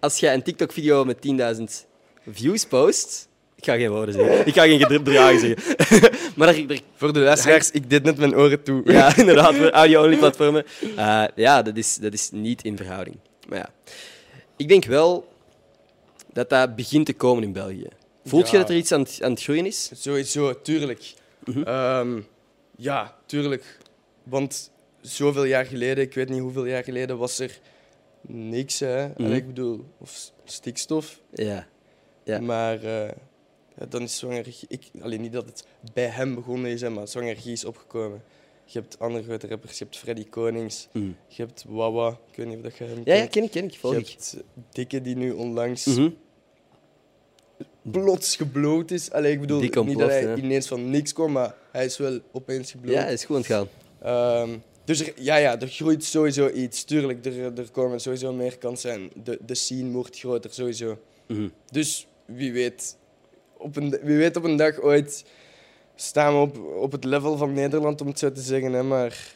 Als 0.00 0.18
jij 0.18 0.34
een 0.34 0.42
TikTok-video 0.42 1.04
met 1.04 1.16
10.000 1.56 1.91
views 2.30 2.66
post... 2.66 3.28
Ik 3.56 3.64
ga 3.68 3.76
geen 3.76 3.90
woorden 3.90 4.14
zeggen. 4.14 4.46
Ik 4.46 4.54
ga 4.54 4.62
geen 4.62 4.78
gedrukt 4.80 5.04
bedragen 5.04 5.40
zeggen. 5.40 5.62
maar 6.36 6.52
daar, 6.54 6.66
daar- 6.66 6.80
Voor 6.94 7.12
de 7.12 7.18
luisteraars, 7.20 7.70
ik 7.70 7.90
deed 7.90 8.02
net 8.02 8.16
mijn 8.18 8.34
oren 8.36 8.62
toe. 8.62 8.82
ja, 8.92 9.16
inderdaad, 9.18 9.54
voor 9.54 9.70
audio-only 9.70 10.16
platformen. 10.16 10.64
Eh, 10.96 11.24
ja, 11.34 11.62
dat 11.62 11.76
is, 11.76 11.96
dat 11.96 12.12
is 12.12 12.30
niet 12.30 12.62
in 12.64 12.76
verhouding. 12.76 13.16
Maar 13.48 13.58
ja, 13.58 13.70
ik 14.56 14.68
denk 14.68 14.84
wel 14.84 15.28
dat 16.32 16.50
dat 16.50 16.76
begint 16.76 17.06
te 17.06 17.12
komen 17.12 17.42
in 17.42 17.52
België. 17.52 17.86
Voelt 18.24 18.50
je 18.50 18.56
dat 18.56 18.70
er 18.70 18.76
iets 18.76 18.92
aan 18.92 19.00
het, 19.00 19.18
aan 19.22 19.30
het 19.30 19.42
groeien 19.42 19.66
is? 19.66 19.90
Sowieso, 19.94 20.60
tuurlijk. 20.62 21.12
Mhm. 21.44 21.62
Ehm, 21.62 22.20
ja, 22.76 23.16
tuurlijk. 23.26 23.78
Want 24.22 24.70
zoveel 25.00 25.44
jaar 25.44 25.64
geleden, 25.64 26.04
ik 26.04 26.14
weet 26.14 26.28
niet 26.28 26.40
hoeveel 26.40 26.64
jaar 26.66 26.84
geleden, 26.84 27.18
was 27.18 27.38
er 27.38 27.58
niks. 28.26 28.78
Hè? 28.80 29.08
Mhm. 29.08 29.24
Allee, 29.24 29.36
ik 29.36 29.46
bedoel, 29.46 29.84
of 29.98 30.30
stikstof. 30.44 31.20
Ja. 31.34 31.66
Ja. 32.24 32.40
Maar 32.40 32.82
eh, 32.82 33.08
ja, 33.78 33.86
dan 33.88 34.02
is 34.02 34.16
zwangergie... 34.18 34.68
Ik, 34.68 34.90
alleen 35.00 35.20
niet 35.20 35.32
dat 35.32 35.46
het 35.46 35.66
bij 35.94 36.06
hem 36.06 36.34
begonnen 36.34 36.70
is, 36.70 36.80
hè, 36.80 36.90
maar 36.90 37.08
zwangergie 37.08 37.52
is 37.52 37.64
opgekomen. 37.64 38.22
Je 38.64 38.78
hebt 38.78 38.98
andere 38.98 39.24
grote 39.24 39.46
rappers, 39.48 39.78
je 39.78 39.84
hebt 39.84 39.96
Freddy 39.98 40.28
Konings, 40.28 40.88
Mhm. 40.92 41.04
je 41.28 41.42
hebt 41.42 41.64
Wawa, 41.68 42.08
ik 42.30 42.36
weet 42.36 42.46
niet 42.46 42.56
of 42.56 42.62
dat 42.62 42.76
je 42.76 42.84
hem 42.84 43.00
Ja, 43.04 43.14
ja, 43.14 43.26
ken 43.26 43.42
ik, 43.42 43.50
ken 43.50 43.64
ik. 43.64 43.74
Volg 43.78 43.94
je 43.94 44.00
ik. 44.00 44.06
hebt 44.08 44.36
Dikke 44.70 45.00
die 45.00 45.16
nu 45.16 45.30
onlangs 45.32 45.86
Mhm. 45.86 46.10
plots 47.90 48.36
gebloot 48.36 48.90
is. 48.90 49.10
Allee, 49.10 49.32
ik 49.32 49.40
bedoel, 49.40 49.60
niet 49.60 49.98
dat 49.98 50.08
hij 50.08 50.22
ja. 50.22 50.36
ineens 50.36 50.66
van 50.66 50.90
niks 50.90 51.12
kwam, 51.12 51.32
maar 51.32 51.54
hij 51.72 51.84
is 51.84 51.96
wel 51.98 52.20
opeens 52.32 52.70
gebloot. 52.70 52.94
Ja, 52.94 53.06
is 53.06 53.24
goed 53.24 53.36
aan 53.36 53.42
het 53.42 53.50
gaan. 53.50 53.68
Ehm, 54.48 54.58
dus 54.84 55.00
er, 55.00 55.12
ja, 55.16 55.36
ja, 55.36 55.60
er 55.60 55.68
groeit 55.68 56.04
sowieso 56.04 56.48
iets. 56.48 56.84
Tuurlijk, 56.84 57.26
er, 57.26 57.58
er 57.58 57.70
komen 57.70 58.00
sowieso 58.00 58.32
meer 58.32 58.58
kansen 58.58 58.90
en 58.92 59.10
de, 59.24 59.38
de 59.46 59.54
scene 59.54 59.90
wordt 59.90 60.18
groter, 60.18 60.52
sowieso. 60.52 60.98
Mhm. 61.26 61.48
Dus 61.70 62.06
wie 62.24 62.52
weet, 62.52 62.96
op 63.56 63.76
een, 63.76 63.98
wie 64.02 64.16
weet 64.16 64.36
op 64.36 64.44
een 64.44 64.56
dag 64.56 64.80
ooit 64.80 65.24
staan 65.94 66.32
we 66.34 66.40
op, 66.40 66.58
op 66.76 66.92
het 66.92 67.04
level 67.04 67.36
van 67.36 67.52
Nederland, 67.52 68.00
om 68.00 68.06
het 68.06 68.18
zo 68.18 68.32
te 68.32 68.40
zeggen. 68.40 68.72
Hè, 68.72 68.82
maar 68.82 69.34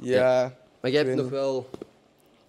ja, 0.00 0.54
Maar 0.80 0.90
jij 0.90 1.00
Ik 1.00 1.06
hebt 1.06 1.18
nog 1.20 1.30
wel... 1.30 1.68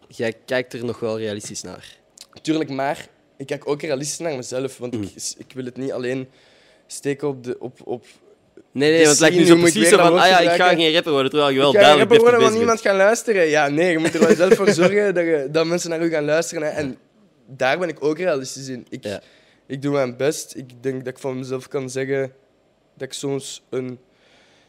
Jij 0.07 0.33
kijkt 0.45 0.73
er 0.73 0.85
nog 0.85 0.99
wel 0.99 1.19
realistisch 1.19 1.61
naar. 1.61 1.97
tuurlijk, 2.41 2.69
maar 2.69 3.07
ik 3.37 3.45
kijk 3.45 3.67
ook 3.67 3.81
realistisch 3.81 4.17
naar 4.19 4.35
mezelf, 4.35 4.77
want 4.77 4.93
Mm. 4.95 5.03
ik, 5.03 5.33
ik 5.37 5.51
wil 5.53 5.65
het 5.65 5.77
niet 5.77 5.91
alleen 5.91 6.29
steken 6.87 7.27
op 7.27 7.43
de... 7.43 7.55
Op, 7.59 7.79
op 7.83 8.05
Nee, 8.73 8.89
nee, 8.89 8.99
De 8.99 9.05
want 9.05 9.19
het 9.19 9.19
lijkt 9.19 9.35
nu 9.35 9.45
zo 9.45 9.53
ik 9.53 9.59
precies 9.59 9.89
zo 9.89 9.97
van... 9.97 10.19
Ah 10.19 10.27
ja, 10.27 10.39
ik 10.39 10.49
ga 10.61 10.75
geen 10.75 10.93
rapper 10.93 11.11
worden, 11.11 11.31
terwijl 11.31 11.51
je 11.51 11.59
wel 11.59 11.69
ik 11.69 11.75
ga 11.75 11.81
duidelijk 11.81 12.09
rapper 12.09 12.29
worden, 12.29 12.45
want 12.47 12.57
niemand 12.59 12.81
gaan 12.81 12.95
luisteren. 12.95 13.47
Ja, 13.47 13.67
nee, 13.67 13.91
je 13.91 13.97
moet 13.97 14.13
er 14.13 14.19
wel 14.19 14.35
zelf 14.35 14.53
voor 14.53 14.69
zorgen 14.69 15.13
dat, 15.13 15.23
je, 15.23 15.47
dat 15.51 15.65
mensen 15.65 15.89
naar 15.89 16.01
u 16.01 16.09
gaan 16.09 16.25
luisteren. 16.25 16.63
Hè. 16.63 16.69
En 16.69 16.97
daar 17.57 17.79
ben 17.79 17.89
ik 17.89 18.03
ook 18.03 18.17
realistisch 18.17 18.67
in. 18.67 18.85
Ik, 18.89 19.03
Ja. 19.03 19.21
ik 19.65 19.81
doe 19.81 19.91
mijn 19.93 20.17
best. 20.17 20.55
Ik 20.55 20.83
denk 20.83 21.05
dat 21.05 21.13
ik 21.13 21.19
van 21.19 21.37
mezelf 21.37 21.67
kan 21.67 21.89
zeggen 21.89 22.33
dat 22.93 23.07
ik 23.07 23.13
soms 23.13 23.63
een 23.69 23.99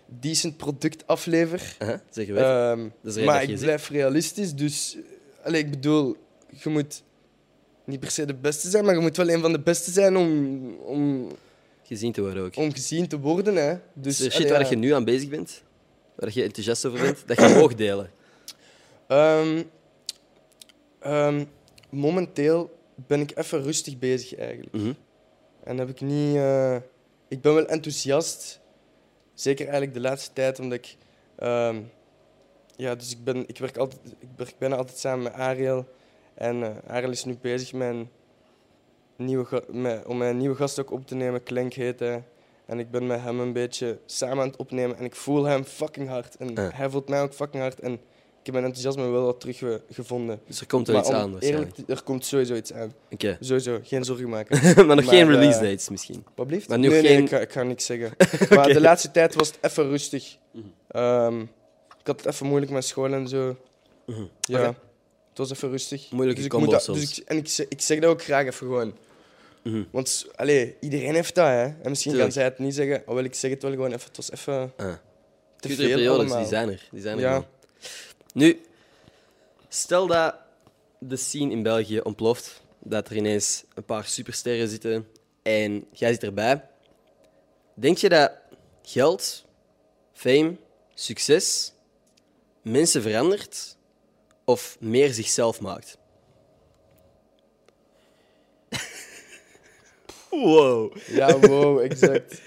decent 0.06 0.56
product 0.56 1.06
aflever. 1.06 1.76
Aha, 1.78 2.02
zeg 2.10 2.26
je 2.26 2.32
wel. 2.32 2.72
Ehm, 3.04 3.24
maar 3.24 3.42
ik 3.42 3.58
blijf 3.58 3.88
realistisch. 3.88 4.54
Dus 4.54 4.96
allee, 5.42 5.60
ik 5.60 5.70
bedoel, 5.70 6.16
je 6.62 6.68
moet 6.70 7.02
niet 7.84 8.00
per 8.00 8.10
se 8.10 8.24
de 8.24 8.34
beste 8.34 8.70
zijn, 8.70 8.84
maar 8.84 8.94
je 8.94 9.00
moet 9.00 9.16
wel 9.16 9.28
een 9.30 9.40
van 9.40 9.52
de 9.52 9.60
beste 9.60 9.90
zijn 9.90 10.16
om, 10.16 10.66
om, 10.76 11.28
Gezien 11.82 12.12
te 12.12 12.20
worden 12.20 12.44
ook. 12.44 12.56
om 12.56 12.72
gezien 12.72 13.08
te 13.08 13.18
worden. 13.18 13.56
Hè. 13.56 13.76
Dus, 13.92 14.16
de 14.16 14.24
shit 14.30 14.34
allee, 14.34 14.50
waar 14.52 14.60
ja. 14.62 14.68
je 14.68 14.76
nu 14.76 14.90
aan 14.90 15.04
bezig 15.04 15.28
bent, 15.28 15.62
waar 16.14 16.30
je 16.32 16.42
enthousiast 16.42 16.84
over 16.84 17.00
bent, 17.00 17.22
dat 17.26 17.38
je 17.38 17.48
mag 17.60 17.74
delen? 17.74 18.10
Ehm, 19.06 19.62
momenteel 21.92 22.78
ben 22.94 23.20
ik 23.20 23.36
even 23.38 23.62
rustig 23.62 23.98
bezig 23.98 24.38
eigenlijk. 24.38 24.72
Mhm. 24.72 24.92
En 25.64 25.78
heb 25.78 25.88
ik 25.88 26.00
niet. 26.00 26.36
eh, 26.36 26.76
ik 27.28 27.40
ben 27.40 27.54
wel 27.54 27.66
enthousiast. 27.66 28.60
Zeker 29.34 29.64
eigenlijk 29.64 29.94
de 29.94 30.00
laatste 30.00 30.32
tijd, 30.32 30.58
omdat 30.60 30.78
ik. 30.78 30.96
ehm, 31.36 31.80
ja, 32.76 32.94
dus 32.94 33.10
ik, 33.12 33.24
ben, 33.24 33.48
ik, 33.48 33.58
werk 33.58 33.76
altijd, 33.76 34.00
ik 34.18 34.28
werk 34.36 34.54
bijna 34.58 34.76
altijd 34.76 34.98
samen 34.98 35.22
met 35.22 35.32
Ariel. 35.32 35.86
En 36.34 36.62
eh, 36.62 36.90
Ariel 36.90 37.10
is 37.10 37.24
nu 37.24 37.36
bezig 37.40 37.72
met 37.72 37.88
een 37.88 38.08
nieuwe, 39.16 39.64
met, 39.70 40.06
om 40.06 40.22
een 40.22 40.36
nieuwe 40.36 40.56
gast 40.56 40.80
ook 40.80 40.90
op 40.90 41.06
te 41.06 41.14
nemen. 41.14 41.42
Klenk 41.42 41.72
heet 41.72 41.98
hij. 41.98 42.24
En 42.66 42.78
ik 42.78 42.90
ben 42.90 43.06
met 43.06 43.20
hem 43.20 43.40
een 43.40 43.52
beetje 43.52 43.98
samen 44.06 44.38
aan 44.38 44.48
het 44.48 44.56
opnemen. 44.56 44.96
En 44.96 45.04
ik 45.04 45.14
voel 45.14 45.44
hem 45.44 45.64
fucking 45.64 46.08
hard. 46.08 46.36
En 46.36 46.58
hij 46.74 46.90
voelt 46.90 47.08
mij 47.08 47.22
ook 47.22 47.34
fucking 47.34 47.62
hard. 47.62 47.80
En 47.80 48.00
heb 48.44 48.54
mijn 48.54 48.64
enthousiasme 48.64 49.10
wel 49.10 49.24
wat 49.24 49.40
teruggevonden. 49.40 50.40
Dus 50.46 50.60
er 50.60 50.66
komt 50.66 50.86
er 50.88 50.94
Maar 50.94 51.02
iets 51.02 51.12
aan 51.12 51.38
eerlijk, 51.38 51.76
er 51.86 52.02
komt 52.02 52.24
sowieso 52.24 52.54
iets 52.54 52.72
aan. 52.72 52.92
Oké. 53.10 53.36
Sowieso, 53.40 53.78
geen 53.82 54.04
zorgen 54.04 54.28
maken. 54.28 54.56
maar 54.86 54.96
nog 54.96 55.04
Maar, 55.04 55.14
geen 55.14 55.26
eh, 55.28 55.34
release 55.34 55.60
dates 55.60 55.88
misschien. 55.88 56.24
Wat 56.34 56.46
blieft? 56.46 56.68
Maar 56.68 56.78
nu 56.78 56.88
nee, 56.88 57.00
geen- 57.00 57.12
nee, 57.14 57.22
ik 57.22 57.28
ga, 57.28 57.38
ik 57.38 57.52
ga 57.52 57.62
niks 57.62 57.84
zeggen. 57.86 58.10
Maar 58.56 58.72
de 58.72 58.80
laatste 58.80 59.10
tijd 59.10 59.34
was 59.34 59.48
het 59.48 59.58
even 59.60 59.88
rustig. 59.88 60.36
Mhm. 60.52 60.64
Ehm, 60.88 61.40
ik 62.00 62.06
had 62.06 62.16
het 62.24 62.26
even 62.34 62.46
moeilijk 62.46 62.72
met 62.72 62.84
school 62.84 63.12
en 63.12 63.28
zo. 63.28 63.56
Mhm. 64.06 64.22
Ja, 64.40 64.66
het 65.28 65.38
was 65.38 65.50
even 65.50 65.70
rustig. 65.70 66.10
Moeilijke 66.10 66.42
dus 66.42 66.50
ik 66.52 66.58
moet 66.60 66.70
dat-. 66.70 66.84
Dus 66.84 67.18
ik, 67.18 67.24
en 67.26 67.36
ik, 67.36 67.48
zeg- 67.48 67.66
ik 67.68 67.80
zeg 67.80 67.98
dat 67.98 68.10
ook 68.10 68.22
graag 68.22 68.46
even 68.46 68.66
gewoon. 68.66 68.94
Mhm. 69.62 69.82
Want 69.90 70.26
allee, 70.34 70.76
iedereen 70.80 71.14
heeft 71.14 71.34
dat, 71.34 71.46
hè. 71.46 71.62
En 71.62 71.76
misschien 71.82 72.12
Tuurlijk. 72.12 72.22
gaan 72.22 72.32
zij 72.32 72.44
het 72.44 72.58
niet 72.58 72.74
zeggen. 72.74 72.98
Alhoewel, 72.98 73.24
ik 73.24 73.34
zeg 73.34 73.50
het 73.50 73.62
wel 73.62 73.70
gewoon 73.70 73.92
even. 73.92 74.06
Het 74.06 74.16
was 74.16 74.32
even 74.32 74.72
Ah. 74.76 74.92
te 75.60 75.68
veel 75.68 75.76
periodes, 75.76 76.08
allemaal. 76.18 76.38
die 76.38 76.46
zijn 76.46 76.68
er. 76.68 76.88
Die 76.90 77.00
zijn 77.00 77.16
er 77.16 77.22
Ja. 77.22 77.28
gewoon. 77.28 77.46
Nu, 78.32 78.60
stel 79.68 80.06
dat 80.06 80.34
de 80.98 81.16
scene 81.16 81.50
in 81.50 81.62
België 81.62 82.00
ontploft, 82.00 82.62
dat 82.78 83.08
er 83.08 83.16
ineens 83.16 83.64
een 83.74 83.84
paar 83.84 84.04
supersterren 84.04 84.68
zitten 84.68 85.08
en 85.42 85.86
jij 85.92 86.12
zit 86.12 86.22
erbij. 86.22 86.68
Denk 87.74 87.96
je 87.96 88.08
dat 88.08 88.32
geld, 88.82 89.44
fame, 90.12 90.56
succes 90.94 91.72
mensen 92.62 93.02
verandert 93.02 93.76
of 94.44 94.76
meer 94.80 95.12
zichzelf 95.12 95.60
maakt? 95.60 95.98
wow. 100.30 100.96
Ja, 101.06 101.38
wow, 101.38 101.80
exact. 101.80 102.40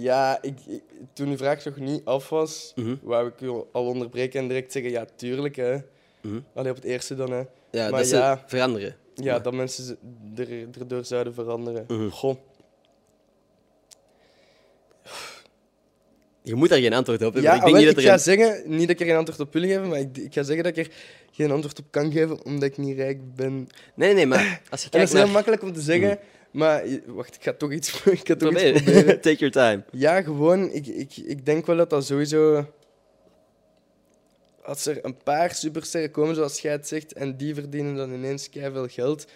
Ja, 0.00 0.38
ik, 0.42 0.58
ik- 0.66 0.82
toen 1.12 1.30
de 1.30 1.36
vraag 1.36 1.64
nog 1.64 1.76
niet 1.76 2.04
af 2.04 2.28
was, 2.28 2.72
Mhm. 2.74 2.94
wou 3.02 3.28
ik 3.28 3.40
je 3.40 3.64
al 3.72 3.86
onderbreken 3.86 4.40
en 4.40 4.48
direct 4.48 4.72
zeggen, 4.72 4.90
ja, 4.90 5.06
tuurlijk, 5.16 5.56
hè. 5.56 5.76
Mhm. 6.20 6.40
Allee, 6.54 6.70
op 6.70 6.76
het 6.76 6.84
eerste 6.86 7.14
dan, 7.14 7.30
hè. 7.30 7.42
Ja, 7.70 7.90
Maar 7.90 8.00
dat 8.00 8.10
ja. 8.10 8.44
veranderen. 8.46 8.96
Ja, 9.14 9.38
dat 9.38 9.52
mensen 9.52 9.84
ze- 9.84 9.96
er, 10.36 10.48
erdoor 10.80 11.04
zouden 11.04 11.34
veranderen. 11.34 11.84
Mhm. 11.88 12.08
Goh. 12.08 12.36
Je 16.42 16.54
moet 16.54 16.68
daar 16.68 16.78
geen 16.78 16.92
antwoord 16.92 17.18
op 17.22 17.34
hebben. 17.34 17.42
Ja, 17.42 17.54
ik 17.56 17.60
denk 17.60 17.72
wel, 17.72 17.84
niet 17.84 17.94
dat 17.94 18.02
er 18.04 18.08
ga 18.08 18.12
een- 18.14 18.18
zeggen, 18.20 18.62
niet 18.76 18.80
dat 18.80 18.90
ik 18.90 19.00
er 19.00 19.06
geen 19.06 19.16
antwoord 19.16 19.40
op 19.40 19.52
wil 19.52 19.62
geven, 19.62 19.88
maar 19.88 19.98
ik, 19.98 20.16
ik 20.16 20.32
ga 20.34 20.42
zeggen 20.42 20.64
dat 20.64 20.76
ik 20.76 20.86
er 20.86 20.92
geen 21.32 21.50
antwoord 21.50 21.78
op 21.78 21.84
kan 21.90 22.12
geven, 22.12 22.44
omdat 22.44 22.68
ik 22.68 22.76
niet 22.76 22.96
rijk 22.96 23.34
ben. 23.34 23.52
Nee, 23.54 23.66
nee, 23.94 24.14
nee, 24.14 24.26
maar 24.26 24.62
als 24.70 24.82
je 24.82 24.90
En 24.90 24.90
dat 24.90 24.90
kijkt 24.90 25.06
is 25.08 25.12
heel 25.12 25.22
naar... 25.24 25.32
makkelijk 25.32 25.62
om 25.62 25.72
te 25.72 25.80
zeggen, 25.80 26.18
maar 26.58 26.84
wacht, 27.06 27.34
ik 27.34 27.42
ga 27.42 27.52
toch 27.52 27.72
iets, 27.72 28.02
ik 28.04 28.26
ga 28.28 28.36
toch 28.36 28.52
iets 28.52 28.62
Probeer. 28.62 28.82
proberen. 28.82 29.20
Take 29.26 29.36
your 29.48 29.50
time. 29.52 29.84
Ja, 29.90 30.22
gewoon, 30.22 30.70
ik, 30.72 30.86
ik, 30.86 31.16
ik 31.16 31.44
denk 31.46 31.66
wel 31.66 31.76
dat 31.76 31.90
dat 31.90 32.06
sowieso... 32.06 32.66
Als 34.64 34.86
er 34.86 35.04
een 35.04 35.16
paar 35.22 35.54
supersterren 35.54 36.10
komen, 36.10 36.34
zoals 36.34 36.60
jij 36.60 36.72
het 36.72 36.88
zegt, 36.88 37.12
en 37.12 37.36
die 37.36 37.54
verdienen 37.54 37.94
dan 37.96 38.12
ineens 38.12 38.48
veel 38.52 38.88
geld, 38.88 39.26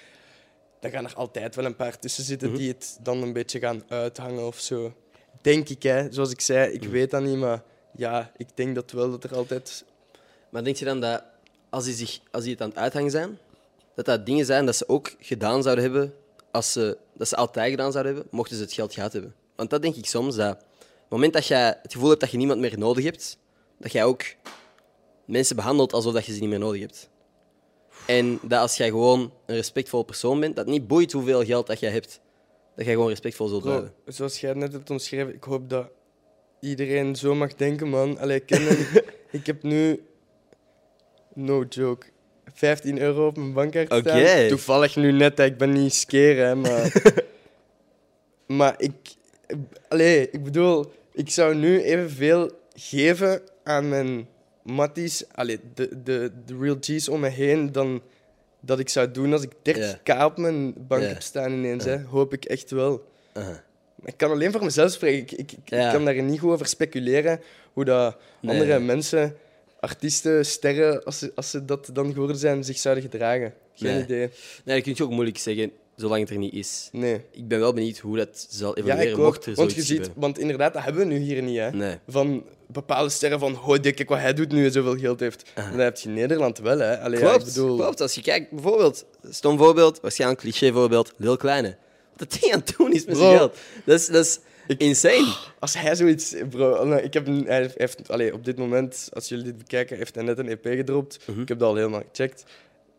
dan 0.81 0.91
gaan 0.91 1.05
er 1.05 1.15
altijd 1.15 1.55
wel 1.55 1.65
een 1.65 1.77
paar 1.77 1.99
tussen 1.99 2.25
zitten 2.25 2.49
Mhm. 2.49 2.59
die 2.59 2.69
het 2.69 2.99
dan 3.03 3.23
een 3.23 3.33
beetje 3.33 3.59
gaan 3.59 3.83
uithangen 3.89 4.47
of 4.47 4.59
zo. 4.61 4.93
Denk 5.41 5.69
ik, 5.69 5.83
hè. 5.83 6.13
Zoals 6.13 6.31
ik 6.31 6.41
zei, 6.41 6.73
ik 6.73 6.83
Mhm. 6.83 6.91
weet 6.91 7.11
dat 7.11 7.23
niet, 7.23 7.37
maar 7.37 7.63
ja, 7.97 8.33
ik 8.37 8.47
denk 8.55 8.75
dat 8.75 8.91
wel 8.91 9.11
dat 9.11 9.25
er 9.25 9.37
altijd... 9.37 9.85
Maar 10.51 10.65
denk 10.65 10.77
je 10.77 10.85
dan 10.85 11.01
dat 11.01 11.23
als 11.71 11.85
die, 11.85 11.95
zich, 11.95 12.21
als 12.31 12.43
die 12.43 12.53
het 12.53 12.63
aan 12.63 12.69
het 12.69 12.79
uithangen 12.79 13.11
zijn, 13.11 13.39
dat 13.95 14.05
dat 14.05 14.27
dingen 14.27 14.45
zijn 14.47 14.67
dat 14.67 14.77
ze 14.77 14.89
ook 14.89 15.13
gedaan 15.21 15.63
zouden 15.63 15.85
hebben, 15.85 16.15
als 16.53 16.73
ze, 16.73 16.99
dat 17.15 17.29
ze 17.29 17.37
altijd 17.37 17.71
gedaan 17.71 17.93
zouden 17.93 18.15
hebben, 18.15 18.31
mochten 18.33 18.57
ze 18.57 18.63
het 18.63 18.73
geld 18.73 18.95
gehad 18.95 19.13
hebben? 19.13 19.35
Want 19.57 19.71
dat 19.71 19.83
denk 19.83 19.95
ik 19.95 20.07
soms, 20.07 20.37
dat 20.37 20.53
op 20.53 20.59
het 20.59 21.09
moment 21.09 21.33
dat 21.33 21.47
jij 21.47 21.79
het 21.83 21.93
gevoel 21.93 22.09
hebt 22.09 22.21
dat 22.21 22.31
je 22.31 22.37
niemand 22.37 22.61
meer 22.61 22.79
nodig 22.79 23.05
hebt, 23.05 23.39
dat 23.79 23.93
jij 23.93 24.05
ook 24.05 24.25
mensen 25.25 25.57
behandelt 25.57 25.93
alsof 25.93 26.13
dat 26.13 26.27
je 26.27 26.33
ze 26.33 26.41
niet 26.41 26.49
meer 26.49 26.59
nodig 26.59 26.81
hebt. 26.81 27.11
En 28.07 28.39
dat 28.43 28.61
als 28.61 28.77
jij 28.77 28.89
gewoon 28.89 29.33
een 29.47 29.55
respectvol 29.55 30.03
persoon 30.03 30.41
bent, 30.41 30.57
dat 30.57 30.67
niet 30.67 30.87
boeit 30.87 31.13
hoeveel 31.13 31.45
geld 31.45 31.67
dat 31.67 31.81
jij 31.81 31.91
hebt, 31.91 32.21
dat 32.77 32.85
jij 32.85 32.95
gewoon 32.95 33.09
respectvol 33.09 33.49
zult 33.49 33.63
blijven. 33.63 33.95
zoals 34.07 34.41
jij 34.41 34.53
net 34.53 34.73
hebt 34.73 34.91
omschreven, 34.91 35.35
ik 35.35 35.45
hoop 35.45 35.69
dat 35.71 35.91
iedereen 36.61 37.17
zo 37.17 37.35
mag 37.35 37.55
denken, 37.55 37.89
man. 37.89 38.19
Allee, 38.19 38.41
kennen. 38.41 38.79
ik 39.31 39.47
heb 39.47 39.63
nu, 39.63 40.05
no 41.35 41.65
joke, 41.69 42.07
15 42.55 43.01
euro 43.01 43.27
op 43.27 43.37
mijn 43.37 43.53
bankkaart 43.53 43.87
staan. 43.87 44.49
Toevallig 44.49 44.97
nu 44.97 45.13
net, 45.13 45.39
ik 45.39 45.57
ben 45.57 45.73
niet 45.73 45.95
skeren, 45.95 46.61
maar... 46.61 46.93
maar 48.47 48.75
ik... 48.77 48.93
Allee, 49.89 50.31
ik 50.31 50.45
bedoel, 50.45 50.93
ik 51.13 51.31
zou 51.31 51.55
nu 51.55 51.83
evenveel 51.83 52.51
geven 52.75 53.41
aan 53.65 53.89
mijn 53.89 54.27
matties, 54.63 55.25
allee, 55.35 55.59
de, 55.75 56.03
de, 56.03 56.31
de 56.47 56.57
real 56.61 56.77
G's 56.81 57.09
om 57.09 57.21
me 57.21 57.29
heen, 57.29 57.73
dan 57.73 58.03
dat 58.61 58.79
ik 58.79 58.89
zou 58.89 59.11
doen 59.11 59.33
als 59.33 59.43
ik 59.43 59.53
30k 59.77 60.25
op 60.25 60.37
mijn 60.39 60.75
bank 60.77 61.03
heb 61.03 61.23
staan 61.23 61.53
ineens. 61.53 61.85
Hè. 61.85 62.01
Hoop 62.03 62.33
ik 62.33 62.45
echt 62.45 62.71
wel. 62.71 63.05
Maar 63.35 63.63
Ik 64.05 64.17
kan 64.17 64.31
alleen 64.31 64.53
voor 64.53 64.65
mezelf 64.65 64.91
spreken. 64.93 65.21
Ik, 65.23 65.33
ik, 65.33 65.53
ik 65.53 65.71
Ja. 65.71 65.93
kan 65.93 66.05
daar 66.05 66.23
niet 66.23 66.41
goed 66.41 66.53
over 66.53 66.67
speculeren 66.67 67.41
hoe 67.73 67.85
dat 67.85 68.17
Nee. 68.41 68.53
andere 68.53 68.79
mensen, 68.79 69.37
artiesten, 69.83 70.47
sterren, 70.47 71.05
als 71.05 71.19
ze, 71.19 71.33
als 71.35 71.51
ze 71.51 71.65
dat 71.65 71.91
dan 71.93 72.13
geworden 72.13 72.37
zijn, 72.37 72.65
zich 72.65 72.79
zouden 72.79 73.05
gedragen. 73.05 73.55
Geen 73.75 73.93
Nee. 73.95 74.03
idee. 74.03 74.31
Nee, 74.65 74.75
dat 74.77 74.83
kun 74.85 74.93
je 74.97 75.03
ook 75.05 75.11
moeilijk 75.11 75.39
zeggen, 75.39 75.71
zolang 75.97 76.21
het 76.21 76.31
er 76.31 76.37
niet 76.39 76.53
is. 76.55 76.89
Nee. 76.93 77.21
Ik 77.31 77.49
ben 77.49 77.59
wel 77.61 77.73
benieuwd 77.73 77.99
hoe 77.99 78.17
dat 78.17 78.47
zal 78.51 78.79
Ja, 78.79 78.83
evolueren, 78.85 79.19
ook. 79.19 79.25
mocht 79.25 79.47
er 79.47 79.55
Want 79.55 79.73
je 79.75 79.83
ziet, 79.83 80.11
want 80.15 80.39
inderdaad, 80.39 80.73
dat 80.75 80.83
hebben 80.83 81.09
we 81.09 81.15
nu 81.15 81.19
hier 81.19 81.43
niet. 81.43 81.59
Hè. 81.59 81.71
Nee. 81.71 81.99
Van 82.09 82.45
bepaalde 82.67 83.11
sterren 83.11 83.39
van, 83.39 83.61
oh, 83.65 83.81
kijk 83.81 84.09
wat 84.09 84.19
hij 84.19 84.35
doet 84.35 84.53
nu 84.53 84.65
en 84.65 84.73
zoveel 84.73 84.97
geld 84.97 85.21
heeft. 85.21 85.51
Aha. 85.55 85.69
Maar 85.69 85.77
dat 85.77 85.87
heb 85.87 85.97
je 85.97 86.09
in 86.09 86.15
Nederland 86.15 86.59
wel, 86.59 86.79
hè. 86.79 86.99
Allee, 87.01 87.21
ja, 87.21 87.29
Klopt, 87.29 87.47
ik 87.47 87.55
bedoel... 87.55 87.77
klopt. 87.77 88.01
Als 88.01 88.15
je 88.15 88.23
kijkt, 88.23 88.51
bijvoorbeeld, 88.51 89.05
stom 89.31 89.59
voorbeeld, 89.59 90.01
waarschijnlijk 90.01 90.41
cliché 90.41 90.73
voorbeeld, 90.73 91.13
Lil 91.17 91.37
Kleine. 91.37 91.77
Wat 92.17 92.31
dat 92.31 92.41
ding 92.41 92.53
aan 92.53 92.59
het 92.67 92.75
doen 92.77 92.93
is 92.93 93.05
met 93.05 93.17
zijn 93.17 93.37
geld. 93.37 93.57
Dat 93.85 94.01
is, 94.01 94.07
dat 94.07 94.25
is 94.25 94.39
insane. 94.67 95.35
Als 95.59 95.79
hij 95.79 95.95
zoiets... 95.95 96.35
Bro, 96.51 96.93
ik 96.93 97.15
heb, 97.15 97.27
hij 97.27 97.71
heeft, 97.77 98.11
allee, 98.11 98.33
op 98.33 98.45
dit 98.45 98.59
moment, 98.59 99.09
als 99.13 99.29
jullie 99.29 99.45
dit 99.45 99.59
bekijken, 99.59 99.97
heeft 99.97 100.15
hij 100.15 100.25
net 100.25 100.39
een 100.39 100.49
EP 100.49 100.67
gedropt. 100.67 101.19
Mhm. 101.27 101.41
Ik 101.41 101.49
heb 101.49 101.59
dat 101.59 101.69
al 101.69 101.75
helemaal 101.77 102.03
gecheckt. 102.13 102.45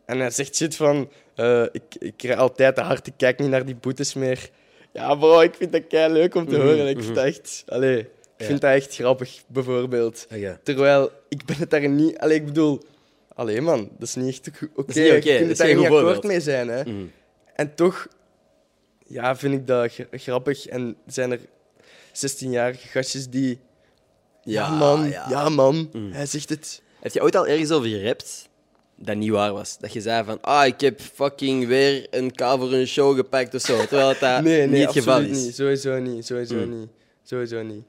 En 0.06 0.20
hij 0.20 0.30
zegt 0.30 0.56
shit 0.56 0.76
van... 0.76 1.10
eh, 1.36 1.64
ik, 1.72 1.82
ik 2.00 2.14
krijg 2.18 2.40
altijd 2.40 2.76
te 2.76 2.82
hard, 2.82 3.08
ik 3.08 3.14
kijk 3.18 3.40
niet 3.40 3.50
naar 3.50 3.66
die 3.66 3.76
boetes 3.76 4.14
meer. 4.14 4.50
Ja, 4.94 5.16
bro, 5.16 5.40
ik 5.42 5.56
vind 5.56 5.72
dat 5.72 5.88
kei 5.88 6.14
leuk 6.14 6.36
om 6.36 6.48
te 6.48 6.58
Mhm, 6.58 6.66
horen. 6.68 6.88
Ik 6.88 6.96
mhm. 6.96 7.04
vind 7.04 7.16
dat 7.16 7.26
echt... 7.26 7.64
Allee, 7.68 8.00
ik 8.00 8.08
Ja. 8.38 8.46
vind 8.46 8.62
dat 8.62 8.72
echt 8.72 8.96
grappig, 8.96 9.44
bijvoorbeeld. 9.48 10.26
Okay. 10.36 10.58
Terwijl, 10.64 11.12
ik 11.30 11.46
ben 11.46 11.56
het 11.58 11.70
daar 11.70 11.90
niet... 11.90 12.18
Allee, 12.18 12.36
ik 12.38 12.46
bedoel... 12.46 12.84
Allee, 13.36 13.62
man, 13.62 13.90
dat 14.00 14.08
is 14.08 14.16
niet 14.16 14.28
echt 14.48 14.50
oké. 14.76 15.00
Je 15.02 15.12
kunt 15.12 15.24
het 15.40 15.50
is 15.50 15.58
daar 15.58 15.76
niet 15.76 15.86
akkoord 15.86 16.24
mee 16.24 16.40
zijn, 16.40 16.68
hè. 16.68 16.84
Mhm. 16.84 17.06
En 17.56 17.76
toch 17.76 18.08
ja, 19.14 19.36
vind 19.36 19.54
ik 19.54 19.68
dat 19.68 19.92
gra- 19.94 20.08
grappig. 20.12 20.66
En 20.68 20.96
zijn 21.08 21.32
er 21.32 21.40
16-jarige 22.14 22.88
gastjes 22.88 23.30
die... 23.30 23.60
Ja, 24.44 24.70
man, 24.70 25.10
ja, 25.10 25.50
man. 25.50 25.90
Mm. 25.94 26.12
Hij 26.12 26.26
zegt 26.26 26.50
het. 26.50 26.82
Heb 27.00 27.12
je 27.14 27.22
ooit 27.22 27.36
al 27.36 27.48
ergens 27.48 27.72
over 27.72 27.90
gerapt 27.90 28.50
dat 28.96 29.16
niet 29.16 29.30
waar 29.30 29.54
was? 29.54 29.78
Dat 29.78 29.94
je 29.94 30.02
zei 30.02 30.24
van, 30.24 30.42
ah, 30.42 30.66
ik 30.66 30.80
heb 30.82 31.02
fucking 31.02 31.68
weer 31.68 32.08
een 32.10 32.32
K 32.32 32.42
voor 32.42 32.74
een 32.74 32.88
show 32.88 33.16
gepakt 33.16 33.54
of 33.54 33.62
zo. 33.62 33.78
Terwijl 33.86 34.14
dat 34.20 34.22
nee, 34.44 34.58
nee, 34.58 34.68
niet 34.68 34.82
het 34.86 34.92
geval 34.92 35.22
is. 35.22 35.44
niet. 35.44 35.56
Sowieso 35.56 36.00
niet. 36.00 36.26
Sowieso 36.26 36.56
Mm. 36.56 36.80
niet. 36.80 36.90
Sowieso 37.24 37.62
niet. 37.62 37.84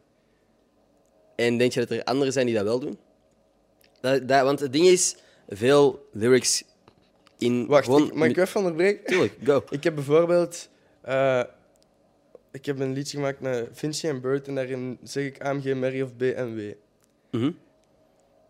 En 1.36 1.58
denk 1.58 1.72
je 1.72 1.80
dat 1.80 1.90
er 1.90 2.04
anderen 2.04 2.32
zijn 2.32 2.46
die 2.46 2.54
dat 2.54 2.64
wel 2.64 2.78
doen? 2.80 2.98
Dat, 4.00 4.28
dat, 4.28 4.42
want 4.42 4.60
het 4.60 4.72
ding 4.72 4.86
is, 4.86 5.16
veel 5.48 6.08
lyrics 6.12 6.62
in 7.38 7.66
Wacht, 7.66 7.84
gewoon... 7.84 8.06
ik, 8.06 8.14
mag 8.14 8.28
ik 8.28 8.36
even 8.36 8.60
onderbreken? 8.60 9.04
Tuurlijk, 9.04 9.34
go. 9.44 9.64
Ik 9.70 9.84
heb 9.84 9.94
bijvoorbeeld... 9.94 10.68
eh, 11.04 11.42
ik 12.52 12.66
heb 12.66 12.78
een 12.78 12.92
liedje 12.92 13.16
gemaakt 13.16 13.40
met 13.40 13.68
Vinci 13.73 14.08
en 14.08 14.20
Bird 14.20 14.49
en 14.49 14.54
daarin 14.54 14.99
zeg 15.02 15.25
ik 15.25 15.42
AMG, 15.42 15.75
Mary 15.75 16.02
of 16.02 16.14
BMW. 16.16 16.73
Mhm. 17.30 17.50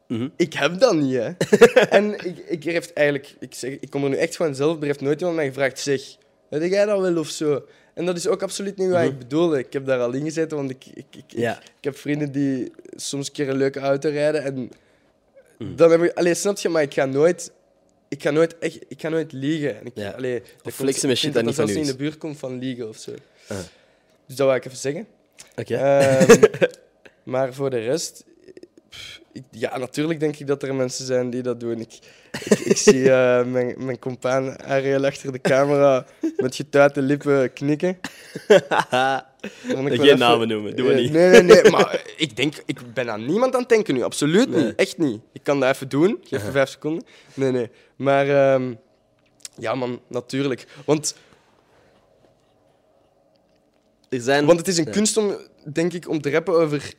Mhm. 0.08 0.28
Ik 0.36 0.52
heb 0.52 0.78
dat 0.78 0.94
niet, 0.94 1.14
hè. 1.14 1.30
en 1.98 2.12
ik, 2.12 2.38
ik, 2.38 2.64
heeft 2.64 2.92
eigenlijk... 2.92 3.34
Ik, 3.40 3.54
zeg, 3.54 3.72
ik 3.80 3.90
kom 3.90 4.04
er 4.04 4.10
nu 4.10 4.16
echt 4.16 4.36
van 4.36 4.54
zelf. 4.54 4.78
Er 4.78 4.84
heeft 4.84 5.00
nooit 5.00 5.18
iemand 5.18 5.36
mij 5.36 5.46
gevraagd, 5.46 5.78
zeg, 5.78 6.16
heb 6.50 6.62
jij 6.62 6.86
dat 6.86 7.00
wel 7.00 7.18
of 7.18 7.28
zo? 7.28 7.64
En 7.94 8.04
dat 8.04 8.16
is 8.16 8.26
ook 8.26 8.42
absoluut 8.42 8.76
niet 8.76 8.90
wat 8.90 9.02
ik 9.02 9.18
bedoelde. 9.18 9.58
Ik 9.58 9.72
heb 9.72 9.86
daar 9.86 10.00
al 10.00 10.12
in 10.12 10.24
gezeten, 10.24 10.56
want 10.56 10.70
ik, 10.70 10.86
ik, 10.94 11.06
ik, 11.10 11.24
Ja. 11.26 11.56
ik, 11.56 11.64
ik 11.64 11.84
heb 11.84 11.96
vrienden 11.96 12.32
die 12.32 12.72
soms 12.96 13.26
een 13.26 13.32
keer 13.32 13.48
een 13.48 13.56
leuke 13.56 13.80
auto 13.80 14.10
rijden. 14.10 14.42
En 14.42 14.70
dan 15.76 15.90
heb 15.90 16.02
ik... 16.02 16.12
Allee, 16.12 16.34
snap 16.34 16.58
je? 16.58 16.68
Maar 16.68 16.82
ik 16.82 16.94
ga 16.94 17.04
nooit... 17.04 17.52
Ik 18.14 18.22
ga 18.22 18.30
nooit 18.30 18.58
echt... 18.58 18.78
Ik 18.88 19.00
ga 19.00 19.08
nooit 19.08 19.32
liegen. 19.32 19.78
En 19.80 19.86
ik, 19.86 19.92
Ja. 19.94 20.10
allee, 20.10 20.40
dat 20.40 20.62
komt- 20.62 20.74
flexen 20.74 21.08
met 21.08 21.18
shit 21.18 21.32
dat 21.32 21.44
niet 21.44 21.54
van 21.54 21.66
niet 21.66 21.76
in 21.76 21.86
de 21.86 21.96
buurt 21.96 22.18
komt 22.18 22.38
van 22.38 22.58
liegen 22.58 22.88
of 22.88 22.96
zo. 22.96 23.10
Ah. 23.48 23.58
Dus 24.26 24.36
dat 24.36 24.46
wil 24.46 24.54
ik 24.56 24.64
even 24.64 24.78
zeggen. 24.78 25.06
Oké. 25.56 25.76
Ehm, 25.76 26.42
maar 27.32 27.54
voor 27.54 27.70
de 27.70 27.78
rest... 27.78 28.24
pff, 28.88 29.20
ik- 29.32 29.42
ja, 29.50 29.78
natuurlijk 29.78 30.20
denk 30.20 30.36
ik 30.36 30.46
dat 30.46 30.62
er 30.62 30.74
mensen 30.74 31.06
zijn 31.06 31.30
die 31.30 31.42
dat 31.42 31.60
doen. 31.60 31.80
Ik, 31.80 31.98
ik, 32.44 32.58
ik 32.58 32.76
zie 32.76 33.10
eh, 33.10 33.44
mijn, 33.44 33.74
mijn 33.84 33.98
compaan 33.98 34.62
Ariel 34.62 35.04
achter 35.04 35.32
de 35.32 35.40
camera 35.40 36.06
met 36.36 36.54
getuite 36.54 37.02
lippen 37.02 37.52
knikken. 37.52 37.98
Geen 38.48 39.88
even- 39.90 40.18
namen 40.18 40.48
noemen, 40.48 40.76
doe 40.76 40.86
maar 40.86 40.94
Eh, 40.94 41.00
niet. 41.02 41.12
Nee, 41.12 41.28
nee, 41.30 41.42
nee. 41.42 41.70
Maar 41.70 42.02
ik 42.16 42.36
denk, 42.36 42.54
ik 42.66 42.94
ben 42.94 43.10
aan 43.10 43.26
niemand 43.26 43.54
aan 43.54 43.60
het 43.60 43.68
denken 43.68 43.94
nu. 43.94 44.02
Absoluut 44.02 44.48
Nee. 44.50 44.64
niet. 44.64 44.74
Echt 44.74 44.98
niet. 44.98 45.20
Ik 45.32 45.40
kan 45.42 45.60
dat 45.60 45.74
even 45.74 45.88
doen. 45.88 46.18
Geef 46.24 46.44
me 46.44 46.50
vijf 46.50 46.68
seconden. 46.68 47.04
Nee, 47.34 47.50
nee. 47.50 47.70
Maar 47.96 48.28
ehm, 48.28 48.74
ja, 49.58 49.74
man, 49.74 50.00
natuurlijk. 50.08 50.66
Want, 50.84 51.14
er 54.08 54.20
zijn... 54.20 54.46
want 54.46 54.58
het 54.58 54.68
is 54.68 54.78
een 54.78 54.84
Ja. 54.84 54.90
kunst 54.90 55.16
om, 55.16 55.36
denk 55.72 55.92
ik, 55.92 56.08
om 56.08 56.20
te 56.20 56.30
rappen 56.30 56.54
over, 56.54 56.92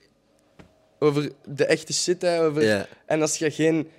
over 1.00 1.32
de 1.46 1.66
echte 1.66 1.94
shit. 1.94 2.22
Hè, 2.22 2.44
over, 2.46 2.64
Ja. 2.64 2.88
En 3.06 3.22
als 3.22 3.38
je 3.38 3.52
geen 3.52 3.90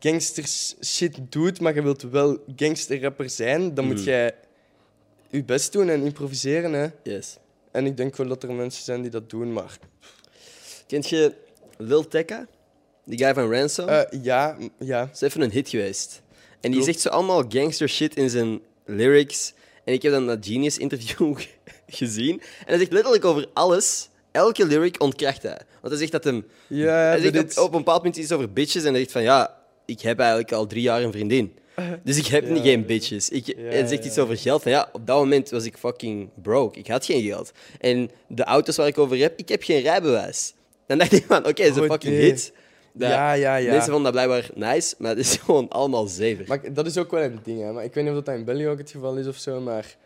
gangster 0.00 0.44
shit 0.84 1.18
doet, 1.28 1.60
maar 1.60 1.74
je 1.74 1.82
wilt 1.82 2.02
wel 2.02 2.38
gangsterrapper 2.56 3.30
zijn, 3.30 3.74
dan 3.74 3.84
moet 3.84 3.96
Mhm. 3.96 4.04
jij 4.04 4.34
je 5.30 5.44
best 5.44 5.72
doen 5.72 5.88
en 5.88 6.02
improviseren. 6.04 6.72
Hè. 6.72 6.86
Yes. 7.02 7.36
En 7.70 7.86
ik 7.86 7.96
denk 7.96 8.16
wel 8.16 8.26
dat 8.28 8.42
er 8.42 8.52
mensen 8.52 8.84
zijn 8.84 9.02
die 9.02 9.10
dat 9.10 9.30
doen, 9.30 9.52
maar... 9.52 9.78
Kent 10.86 11.08
je 11.08 11.34
Lil 11.78 12.08
Tecca? 12.08 12.46
Die 13.04 13.18
guy 13.18 13.34
van 13.34 13.52
Ransom? 13.52 13.88
eh, 13.88 14.22
ja, 14.22 14.56
ja. 14.78 15.04
Dat 15.04 15.14
is 15.14 15.20
even 15.20 15.40
een 15.40 15.50
hit 15.50 15.68
geweest. 15.68 16.22
En 16.60 16.70
die 16.70 16.82
zegt 16.82 17.00
zo 17.00 17.08
allemaal 17.08 17.44
gangster 17.48 17.88
shit 17.88 18.16
in 18.16 18.30
zijn 18.30 18.60
lyrics. 18.84 19.52
En 19.84 19.92
ik 19.92 20.02
heb 20.02 20.12
dan 20.12 20.26
dat 20.26 20.46
Genius 20.46 20.78
interview 20.78 21.36
gezien. 21.86 22.40
En 22.40 22.66
hij 22.66 22.78
zegt 22.78 22.92
letterlijk 22.92 23.24
over 23.24 23.46
alles. 23.52 24.08
Elke 24.32 24.66
lyric 24.66 25.02
ontkracht 25.02 25.42
hij. 25.42 25.60
Want 25.80 25.88
hij 25.88 25.96
zegt 25.96 26.12
dat 26.12 26.24
hem... 26.24 26.46
Ja, 26.66 26.92
hij 26.94 27.20
zegt 27.20 27.58
op, 27.58 27.64
op 27.64 27.72
een 27.72 27.78
bepaald 27.78 28.02
punt 28.02 28.16
iets 28.16 28.32
over 28.32 28.52
bitches. 28.52 28.84
En 28.84 28.90
hij 28.90 29.00
zegt 29.00 29.12
van 29.12 29.22
ja, 29.22 29.56
ik 29.86 30.00
heb 30.00 30.18
eigenlijk 30.18 30.52
al 30.52 30.66
drie 30.66 30.82
jaar 30.82 31.02
een 31.02 31.12
vriendin. 31.12 31.58
Dus 32.04 32.18
ik 32.18 32.26
heb 32.26 32.44
Ja. 32.46 32.52
niet 32.52 32.62
geen 32.62 32.86
bitches. 32.86 33.28
Ik, 33.28 33.46
hij 33.56 33.86
zegt 33.86 34.02
ja, 34.04 34.08
iets 34.10 34.18
over 34.18 34.36
geld. 34.36 34.62
Van 34.62 34.72
ja, 34.72 34.88
op 34.92 35.06
dat 35.06 35.16
moment 35.18 35.50
was 35.50 35.64
ik 35.64 35.76
fucking 35.76 36.28
broke. 36.42 36.78
Ik 36.78 36.86
had 36.86 37.04
geen 37.04 37.22
geld. 37.22 37.52
En 37.80 38.10
de 38.28 38.44
auto's 38.44 38.76
waar 38.76 38.86
ik 38.86 38.98
over 38.98 39.18
heb, 39.18 39.38
ik 39.38 39.48
heb 39.48 39.62
geen 39.62 39.80
rijbewijs. 39.82 40.54
Dan 40.86 40.98
dacht 40.98 41.12
ik 41.12 41.24
van 41.24 41.38
oké, 41.38 41.52
dat 41.52 41.58
is 41.70 41.76
een 41.76 41.82
Oh, 41.82 41.90
fucking 41.90 42.14
nee. 42.14 42.24
hit. 42.24 42.52
Dat- 42.92 43.10
Ja, 43.10 43.32
ja, 43.32 43.56
ja. 43.56 43.70
Mensen 43.70 43.92
vonden 43.92 44.12
dat 44.12 44.24
blijkbaar 44.24 44.50
nice, 44.74 44.94
maar 44.98 45.10
het 45.10 45.18
is 45.18 45.36
gewoon 45.44 45.68
allemaal 45.68 46.06
zever. 46.06 46.44
Maar 46.48 46.72
dat 46.72 46.86
is 46.86 46.98
ook 46.98 47.10
wel 47.10 47.22
een 47.22 47.38
ding, 47.42 47.60
hè. 47.60 47.72
Maar 47.72 47.84
ik 47.84 47.94
weet 47.94 48.04
niet 48.04 48.12
of 48.14 48.22
dat 48.22 48.34
in 48.34 48.44
België 48.44 48.68
ook 48.68 48.78
het 48.78 48.90
geval 48.90 49.16
is 49.16 49.26
of 49.26 49.36
zo, 49.36 49.60
maar... 49.60 49.96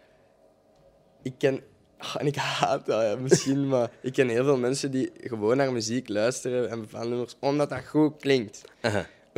Ik 1.23 1.32
ken... 1.38 1.61
Ah, 1.99 2.14
En 2.18 2.26
ik 2.26 2.37
haat 2.37 2.87
dat, 2.87 3.02
ja, 3.02 3.16
misschien, 3.16 3.68
maar 3.73 3.90
ik 4.02 4.12
ken 4.12 4.28
heel 4.28 4.44
veel 4.44 4.56
mensen 4.58 4.90
die 4.90 5.11
gewoon 5.20 5.56
naar 5.56 5.73
muziek 5.73 6.08
luisteren 6.08 6.70
en 6.70 6.80
bepaalde 6.80 7.08
nummers 7.08 7.37
omdat 7.40 7.68
dat 7.70 7.87
goed 7.87 8.12
klinkt. 8.20 8.61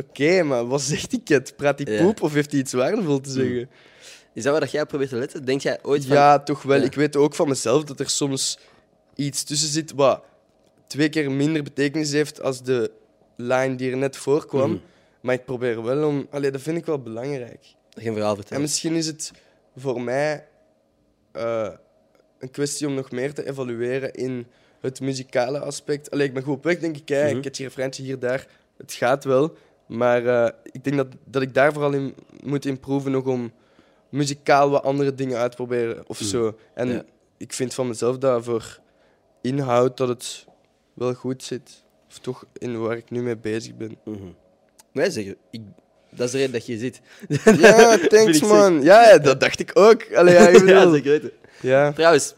Oké, 0.09 0.43
maar 0.43 0.67
wat 0.67 0.81
zegt 0.81 1.09
die 1.09 1.21
kid? 1.23 1.55
Praat 1.55 1.79
hij 1.79 1.93
Ja. 1.93 2.03
poep 2.03 2.21
of 2.21 2.33
heeft 2.33 2.51
hij 2.51 2.59
iets 2.59 2.73
waardevol 2.73 3.19
te 3.19 3.29
zeggen? 3.29 3.69
Is 4.33 4.43
dat 4.43 4.51
waar 4.51 4.61
dat 4.61 4.71
jij 4.71 4.85
probeert 4.85 5.09
te 5.09 5.15
letten? 5.15 5.45
Denk 5.45 5.61
jij 5.61 5.79
ooit 5.81 6.05
van... 6.05 6.15
Ja, 6.15 6.39
toch 6.39 6.61
wel. 6.61 6.77
Ja. 6.77 6.83
Ik 6.83 6.93
weet 6.93 7.15
ook 7.15 7.35
van 7.35 7.47
mezelf 7.47 7.83
dat 7.83 7.99
er 7.99 8.09
soms 8.09 8.59
iets 9.15 9.43
tussen 9.43 9.69
zit 9.69 9.91
wat 9.91 10.23
twee 10.87 11.09
keer 11.09 11.31
minder 11.31 11.63
betekenis 11.63 12.11
heeft 12.11 12.41
als 12.41 12.63
de 12.63 12.91
line 13.35 13.75
die 13.75 13.91
er 13.91 13.97
net 13.97 14.17
voorkwam. 14.17 14.69
Mhm. 14.71 14.79
Maar 15.21 15.33
ik 15.35 15.45
probeer 15.45 15.83
wel 15.83 16.07
om... 16.07 16.27
Allee, 16.29 16.51
dat 16.51 16.61
vind 16.61 16.77
ik 16.77 16.85
wel 16.85 17.01
belangrijk. 17.01 17.65
Geen 17.97 18.13
verhaal 18.13 18.29
En 18.29 18.35
vertellen. 18.35 18.61
misschien 18.61 18.93
is 18.95 19.07
het 19.07 19.31
voor 19.75 20.01
mij 20.01 20.47
eh, 21.31 21.69
een 22.39 22.51
kwestie 22.51 22.87
om 22.87 22.93
nog 22.93 23.11
meer 23.11 23.33
te 23.33 23.47
evalueren 23.49 24.13
in 24.13 24.47
het 24.81 24.99
muzikale 25.01 25.59
aspect. 25.59 26.11
Allee, 26.11 26.27
ik 26.27 26.33
ben 26.33 26.43
goed 26.43 26.55
op 26.55 26.63
weg, 26.63 26.79
denk 26.79 26.97
ik. 26.97 27.07
Hè. 27.09 27.27
Mhm. 27.27 27.37
Ik 27.37 27.43
heb 27.43 27.55
je 27.55 27.63
refreintje 27.63 28.03
hier, 28.03 28.19
daar. 28.19 28.47
Het 28.77 28.93
gaat 28.93 29.23
wel. 29.23 29.55
Maar 29.91 30.25
eh, 30.25 30.49
ik 30.71 30.83
denk 30.83 30.95
dat, 30.97 31.07
dat 31.25 31.41
ik 31.41 31.53
daar 31.53 31.73
vooral 31.73 31.91
in 31.93 32.15
moet 32.43 32.65
improven 32.65 33.11
nog 33.11 33.25
om 33.25 33.51
muzikaal 34.09 34.69
wat 34.69 34.83
andere 34.83 35.15
dingen 35.15 35.37
uit 35.37 35.49
te 35.51 35.55
proberen 35.57 36.03
of 36.07 36.19
Mhm. 36.19 36.29
zo. 36.29 36.57
En 36.73 36.87
Ja. 36.87 37.03
ik 37.37 37.53
vind 37.53 37.73
van 37.73 37.87
mezelf 37.87 38.17
dat 38.17 38.43
voor 38.43 38.79
inhoud 39.41 39.97
dat 39.97 40.07
het 40.07 40.45
wel 40.93 41.13
goed 41.13 41.43
zit. 41.43 41.83
Of 42.09 42.17
toch 42.19 42.45
in 42.57 42.79
waar 42.79 42.97
ik 42.97 43.09
nu 43.09 43.21
mee 43.21 43.37
bezig 43.37 43.75
ben. 43.75 43.97
Mhm. 44.05 44.17
Wij 44.91 45.09
zeggen, 45.09 45.35
ik... 45.51 45.61
dat 46.09 46.25
is 46.25 46.31
de 46.31 46.37
reden 46.37 46.51
dat 46.53 46.65
je 46.65 46.77
zit. 46.77 47.01
Ja, 47.59 47.97
thanks 48.07 48.41
man. 48.41 48.81
Ja, 48.81 49.09
ja, 49.09 49.17
dat 49.17 49.39
dacht 49.39 49.59
ik 49.59 49.71
ook. 49.73 50.13
Allee, 50.13 50.33
ja, 50.33 50.47
ik 50.47 50.67
ja, 50.69 50.91
zeker 50.91 51.11
weten. 51.11 51.31
ja. 51.61 51.91
Trouwens, 51.91 52.33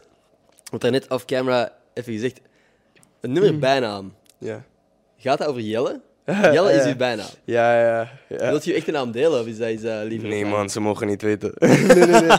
wat 0.70 0.82
net 0.90 1.08
off-camera 1.10 1.72
even 1.94 2.12
gezegd. 2.12 2.40
Een 3.20 3.32
nummer 3.32 3.50
Mhm. 3.50 3.60
bijnaam. 3.60 4.14
Ja. 4.38 4.64
Gaat 5.16 5.38
dat 5.38 5.48
over 5.48 5.60
Jelle? 5.60 6.00
Jelle 6.54 6.72
is 6.72 6.84
uw 6.84 6.96
bijnaam. 6.96 7.26
Ja, 7.44 7.80
ja. 7.80 8.10
ja. 8.28 8.48
Wilt 8.50 8.64
je 8.64 8.74
echt 8.74 8.86
een 8.86 8.92
naam 8.92 9.12
delen 9.12 9.40
of 9.40 9.46
is 9.46 9.58
dat 9.58 9.70
iets 9.70 9.84
uh, 9.84 10.00
liever? 10.02 10.28
Nee, 10.28 10.46
man, 10.46 10.70
ze 10.70 10.80
mogen 10.80 11.06
niet 11.06 11.22
weten. 11.22 11.52
nee, 11.58 11.78
nee, 11.78 12.06
nee. 12.06 12.30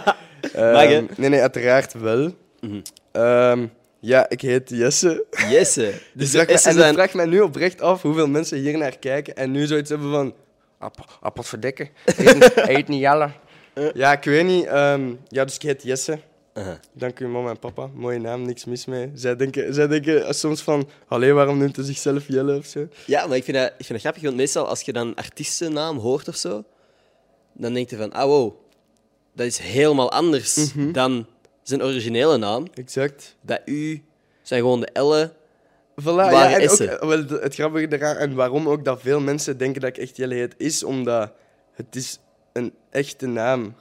Ehm, 0.53 0.71
Mag, 0.71 1.17
nee, 1.17 1.29
nee, 1.29 1.41
uiteraard 1.41 1.93
wel. 1.93 2.31
Mhm. 2.59 2.81
Ehm, 3.11 3.65
ja, 3.99 4.29
ik 4.29 4.41
heet 4.41 4.69
Jesse. 4.69 5.25
Jesse. 5.49 5.93
Dus 6.13 6.31
S'en 6.31 6.47
en 6.81 6.87
ik 6.87 6.93
vraag 6.93 7.13
mij 7.13 7.25
nu 7.25 7.41
oprecht 7.41 7.81
af 7.81 8.01
hoeveel 8.01 8.27
mensen 8.27 8.57
hier 8.57 8.77
naar 8.77 8.97
kijken 8.97 9.35
en 9.35 9.51
nu 9.51 9.65
zoiets 9.65 9.89
hebben 9.89 10.11
van... 10.11 10.33
App, 10.79 11.17
appel 11.21 11.43
verdekken. 11.43 11.89
Hij 12.15 12.75
heet 12.75 12.87
niet 12.87 12.99
Jelle. 12.99 13.29
Ja, 13.93 14.11
ik 14.11 14.23
weet 14.23 14.45
niet. 14.45 14.65
Ehm, 14.65 15.13
ja, 15.27 15.45
dus 15.45 15.55
ik 15.55 15.61
heet 15.61 15.83
Jesse. 15.83 16.19
Aha. 16.55 16.79
Dank 16.93 17.19
u, 17.19 17.27
mama 17.27 17.49
en 17.49 17.59
papa. 17.59 17.89
Mooie 17.93 18.19
naam, 18.19 18.41
niks 18.45 18.65
mis 18.65 18.85
mee. 18.85 19.11
Zij 19.13 19.35
denken, 19.35 19.73
zij 19.73 19.87
denken 19.87 20.35
soms 20.35 20.61
van... 20.61 20.89
Allee, 21.07 21.33
waarom 21.33 21.57
noemt 21.57 21.75
hij 21.75 21.85
zichzelf 21.85 22.27
Jelle 22.27 22.57
of 22.57 22.65
zo? 22.65 22.87
Ja, 23.05 23.27
maar 23.27 23.37
ik 23.37 23.43
vind, 23.43 23.57
dat, 23.57 23.67
ik 23.67 23.73
vind 23.85 23.89
dat 23.89 23.99
grappig, 24.01 24.21
want 24.23 24.35
meestal 24.35 24.67
als 24.67 24.81
je 24.81 24.93
dan 24.93 25.15
artiestennaam 25.15 25.97
hoort 25.97 26.27
of 26.27 26.35
zo, 26.35 26.63
dan 27.53 27.73
denk 27.73 27.89
je 27.89 27.95
van, 27.97 28.11
ah 28.13 28.25
wow, 28.25 28.53
dat 29.33 29.45
is 29.45 29.57
helemaal 29.57 30.11
anders 30.11 30.73
Mhm. 30.73 30.91
dan 30.91 31.25
zijn 31.63 31.83
originele 31.83 32.37
naam. 32.37 32.67
Exact. 32.73 33.35
Dat 33.41 33.61
U 33.65 34.03
zijn 34.41 34.59
gewoon 34.61 34.79
de 34.79 34.89
L'en. 34.93 35.31
Voilà, 36.01 36.05
ja, 36.31 36.59
en 36.59 36.69
ook, 36.69 37.09
wel, 37.09 37.39
het 37.41 37.53
grappige 37.55 37.87
eraan, 37.97 38.15
en 38.15 38.33
waarom 38.35 38.69
ook 38.69 38.85
dat 38.85 39.01
veel 39.01 39.19
mensen 39.19 39.57
denken 39.57 39.81
dat 39.81 39.89
ik 39.89 39.97
echt 39.97 40.17
Jelle 40.17 40.33
heet, 40.35 40.53
is 40.57 40.83
omdat 40.83 41.31
het 41.73 41.95
is 41.95 42.19
een 42.53 42.73
echte 42.89 43.27
naam. 43.27 43.75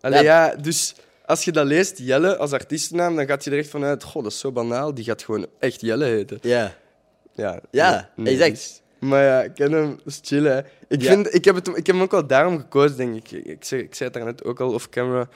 Allee, 0.00 0.22
Ja. 0.22 0.46
ja. 0.46 0.56
dus 0.56 0.94
als 1.32 1.44
je 1.44 1.52
dat 1.52 1.66
leest, 1.66 1.98
Jelle 1.98 2.36
als 2.36 2.52
artiestennaam, 2.52 3.16
dan 3.16 3.26
gaat 3.26 3.44
je 3.44 3.50
er 3.50 3.58
echt 3.58 3.68
vanuit, 3.68 4.02
goh, 4.04 4.22
dat 4.22 4.32
is 4.32 4.38
zo 4.38 4.52
banaal, 4.52 4.94
die 4.94 5.04
gaat 5.04 5.22
gewoon 5.22 5.46
echt 5.58 5.80
Jelle 5.80 6.04
heten. 6.04 6.38
Ja. 6.40 6.74
Ja, 7.34 7.60
Ja, 7.70 8.10
nee, 8.16 8.42
exact. 8.42 8.82
maar 9.00 9.22
ja, 9.24 9.42
ik 9.42 9.54
ken 9.54 9.72
hem, 9.72 9.88
dat 9.96 10.06
is 10.06 10.20
chill, 10.22 10.44
hè. 10.44 10.58
Ik, 10.88 11.02
Ja. 11.02 11.10
vind, 11.12 11.34
ik, 11.34 11.44
heb 11.44 11.54
het, 11.54 11.68
ik 11.68 11.86
heb 11.86 11.94
hem 11.94 12.02
ook 12.02 12.10
wel 12.10 12.26
daarom 12.26 12.58
gekozen, 12.58 12.96
denk 12.96 13.16
ik. 13.16 13.30
Ik, 13.30 13.44
ik, 13.46 13.64
zei, 13.64 13.82
ik 13.82 13.94
zei 13.94 14.08
het 14.10 14.18
daarnet 14.18 14.44
ook 14.44 14.60
al 14.60 14.72
off 14.72 14.88
camera. 14.88 15.28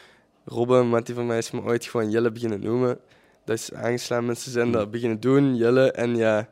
Robben, 0.45 0.89
maar 0.89 1.05
die 1.05 1.15
van 1.15 1.27
mij 1.27 1.39
is 1.39 1.51
me 1.51 1.63
ooit 1.63 1.85
gewoon 1.85 2.11
Jelle 2.11 2.31
beginnen 2.33 2.61
noemen. 2.61 2.99
Dat 3.45 3.57
is 3.59 3.73
aangeslaan, 3.73 4.27
mensen 4.27 4.53
zijn 4.53 4.73
dat 4.73 4.91
beginnen 4.91 5.21
doen, 5.21 5.57
Jelle. 5.57 5.91
En 5.93 6.17
ja, 6.17 6.49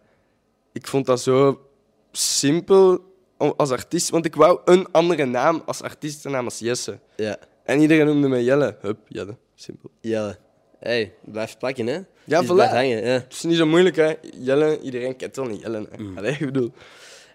ik 0.73 0.87
vond 0.87 1.07
dat 1.07 1.21
zo 1.21 1.69
simpel 2.13 3.13
als 3.37 3.71
artiest, 3.71 4.11
want 4.11 4.25
ik 4.25 4.35
wou 4.35 4.61
een 4.65 4.87
andere 4.93 5.25
naam 5.25 5.63
als 5.67 5.83
artiestennaam 5.83 6.45
als 6.45 6.59
Jesse. 6.59 6.99
Ja. 7.17 7.37
En 7.65 7.81
iedereen 7.81 8.07
noemde 8.07 8.29
mij 8.29 8.43
Jelle. 8.43 8.77
Hup, 8.81 8.99
Jelle. 9.09 9.37
Simpel. 9.55 9.91
Jelle. 10.01 10.39
hey, 10.79 11.13
blijf 11.25 11.59
plakken, 11.59 11.87
hè? 11.87 12.01
Ja, 12.25 12.45
voilà. 12.45 12.47
blijf 12.47 12.71
hangen, 12.71 13.05
ja. 13.05 13.13
Het 13.13 13.33
is 13.33 13.43
niet 13.43 13.57
zo 13.57 13.67
moeilijk, 13.67 13.97
hè. 13.97 14.13
Jelle, 14.39 14.81
iedereen 14.81 15.17
kent 15.17 15.37
wel 15.37 15.45
niet 15.45 15.61
Jelle. 15.61 15.89
Hè. 15.91 16.03
Mm. 16.03 16.19
Allee, 16.19 16.33
ik 16.33 16.39
bedoel... 16.39 16.73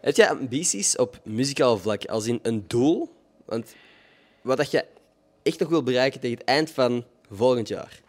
Heb 0.02 0.16
jij 0.16 0.30
ambities 0.30 0.96
op 0.96 1.20
muzikaal 1.24 1.78
vlak, 1.78 2.06
als 2.06 2.28
in 2.28 2.40
een 2.42 2.64
doel? 2.68 3.10
Want 3.46 3.76
wat 4.42 4.58
dat 4.58 4.72
je 4.72 4.86
echt 5.44 5.60
nog 5.60 5.70
wil 5.70 5.84
bereiken 5.84 6.20
tegen 6.20 6.38
het 6.38 6.48
eind 6.48 6.72
van 6.72 7.06
volgend 7.32 7.68
jaar? 7.68 8.02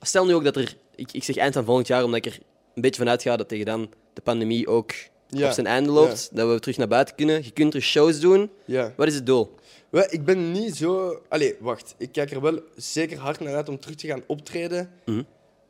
Stel 0.00 0.26
nu 0.26 0.34
ook 0.34 0.44
dat 0.44 0.56
er, 0.56 0.76
ik, 0.94 1.12
ik 1.12 1.24
zeg 1.24 1.36
eind 1.36 1.54
van 1.54 1.64
volgend 1.64 1.86
jaar, 1.86 2.04
omdat 2.04 2.26
ik 2.26 2.32
er 2.32 2.38
een 2.74 2.82
beetje 2.82 3.00
vanuit 3.00 3.22
ga 3.22 3.36
dat 3.36 3.48
tegen 3.48 3.66
dan 3.66 3.92
de 4.12 4.20
pandemie 4.20 4.68
ook 4.68 4.92
Ja. 5.28 5.46
op 5.46 5.52
zijn 5.52 5.66
einde 5.66 5.90
loopt, 5.90 6.28
dat 6.32 6.48
we 6.48 6.60
terug 6.60 6.76
naar 6.76 6.88
buiten 6.88 7.14
kunnen. 7.14 7.44
Je 7.44 7.50
kunt 7.50 7.74
er 7.74 7.80
shows 7.80 8.20
doen. 8.20 8.50
Ja. 8.64 8.92
Wat 8.96 9.06
is 9.06 9.14
het 9.14 9.26
doel? 9.26 9.54
Wel, 9.88 10.06
ik 10.08 10.24
ben 10.24 10.52
niet 10.52 10.76
zo... 10.76 11.22
Allee, 11.28 11.56
wacht. 11.60 11.94
Ik 11.98 12.12
kijk 12.12 12.30
er 12.30 12.40
wel 12.40 12.60
zeker 12.76 13.18
hard 13.18 13.40
naar 13.40 13.54
uit 13.54 13.68
om 13.68 13.78
terug 13.78 13.96
te 13.96 14.06
gaan 14.06 14.22
optreden. 14.26 14.90
Mhm. 15.04 15.22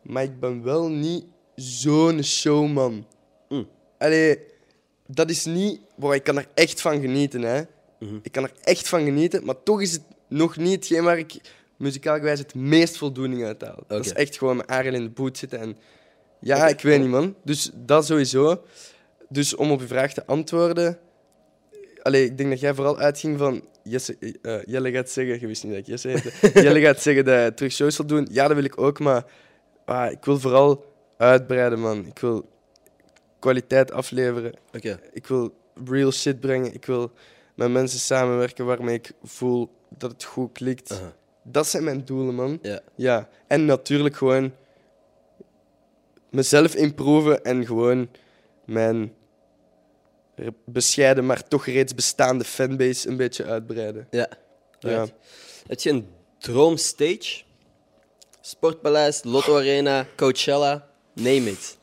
Maar 0.02 0.22
ik 0.22 0.40
ben 0.40 0.62
wel 0.62 0.88
niet 0.88 1.24
zo'n 1.54 2.22
showman. 2.22 3.06
Mm. 3.48 3.68
Allee, 3.98 4.38
dat 5.06 5.30
is 5.30 5.44
niet... 5.44 5.80
Boah, 5.96 6.14
ik 6.14 6.22
kan 6.22 6.36
er 6.36 6.46
echt 6.54 6.80
van 6.80 7.00
genieten, 7.00 7.42
hè. 7.42 7.62
Mhm. 7.98 8.18
Ik 8.22 8.32
kan 8.32 8.42
er 8.42 8.52
echt 8.62 8.88
van 8.88 9.04
genieten, 9.04 9.44
maar 9.44 9.62
toch 9.62 9.82
is 9.82 9.92
het 9.92 10.02
nog 10.28 10.56
niet 10.56 10.74
hetgeen 10.74 11.04
waar 11.04 11.18
ik 11.18 11.40
muzikaal 11.76 12.16
gewijs 12.16 12.38
het 12.38 12.54
meest 12.54 12.96
voldoening 12.96 13.44
uit 13.44 13.62
haal. 13.62 13.84
Dat 13.86 14.04
is 14.04 14.12
echt 14.12 14.38
gewoon 14.38 14.56
mijn 14.56 14.68
Ariel 14.68 14.94
in 14.94 15.02
de 15.02 15.10
boot 15.10 15.38
zitten. 15.38 15.58
En 15.60 15.76
ja, 16.40 16.68
ik 16.68 16.80
weet 16.80 17.00
niet, 17.00 17.08
man. 17.08 17.34
Dus 17.44 17.70
dat 17.74 18.06
sowieso. 18.06 18.62
Dus 19.28 19.54
om 19.54 19.70
op 19.70 19.80
je 19.80 19.86
vraag 19.86 20.12
te 20.12 20.26
antwoorden... 20.26 20.98
Allee, 22.02 22.24
ik 22.24 22.38
denk 22.38 22.50
dat 22.50 22.60
jij 22.60 22.74
vooral 22.74 22.98
uitging 22.98 23.38
van... 23.38 23.64
Jesse, 23.82 24.38
eh, 24.42 24.62
Jelle 24.64 24.92
gaat 24.92 25.10
zeggen... 25.10 25.40
Je 25.40 25.46
wist 25.46 25.64
niet 25.64 25.72
dat 25.72 25.80
ik 25.80 25.86
Jesse 25.86 26.08
heette. 26.08 26.60
Jelle 26.62 26.80
gaat 26.80 27.00
zeggen 27.00 27.24
dat 27.24 27.44
je 27.44 27.54
terug 27.54 27.72
shows 27.72 27.96
wil 27.96 28.06
doen. 28.06 28.28
Ja, 28.30 28.46
dat 28.46 28.56
wil 28.56 28.64
ik 28.64 28.80
ook, 28.80 28.98
maar... 28.98 29.24
ah, 29.84 30.10
ik 30.10 30.24
wil 30.24 30.38
vooral 30.38 30.84
uitbreiden, 31.16 31.80
man. 31.80 32.06
Ik 32.06 32.18
wil 32.18 32.48
kwaliteit 33.38 33.92
afleveren. 33.92 34.52
Oké. 34.72 35.00
Ik 35.12 35.26
wil 35.26 35.54
real 35.84 36.12
shit 36.12 36.40
brengen. 36.40 36.74
Ik 36.74 36.86
wil 36.86 37.12
met 37.54 37.70
mensen 37.70 37.98
samenwerken 37.98 38.66
waarmee 38.66 38.94
ik 38.94 39.12
voel 39.22 39.70
dat 39.98 40.10
het 40.10 40.24
goed 40.24 40.52
klikt. 40.52 41.02
Dat 41.42 41.66
zijn 41.66 41.84
mijn 41.84 42.04
doelen, 42.04 42.34
man. 42.34 42.58
Ja. 42.62 42.80
Ja. 42.94 43.28
En 43.46 43.64
natuurlijk 43.64 44.16
gewoon 44.16 44.52
mezelf 46.30 46.74
improven 46.74 47.44
en 47.44 47.66
gewoon 47.66 48.08
mijn 48.64 49.12
bescheiden, 50.64 51.26
maar 51.26 51.48
toch 51.48 51.66
reeds 51.66 51.94
bestaande 51.94 52.44
fanbase 52.44 53.08
een 53.08 53.16
beetje 53.16 53.44
uitbreiden. 53.44 54.06
Ja. 54.10 54.28
Ja. 54.78 55.06
Heb 55.66 55.80
je 55.80 55.90
een 55.90 56.08
droomstage? 56.38 57.42
Sportpaleis, 58.40 59.20
Lotto 59.24 59.56
Arena, 59.56 60.06
Coachella, 60.16 60.86
name 61.14 61.50
it. 61.50 61.78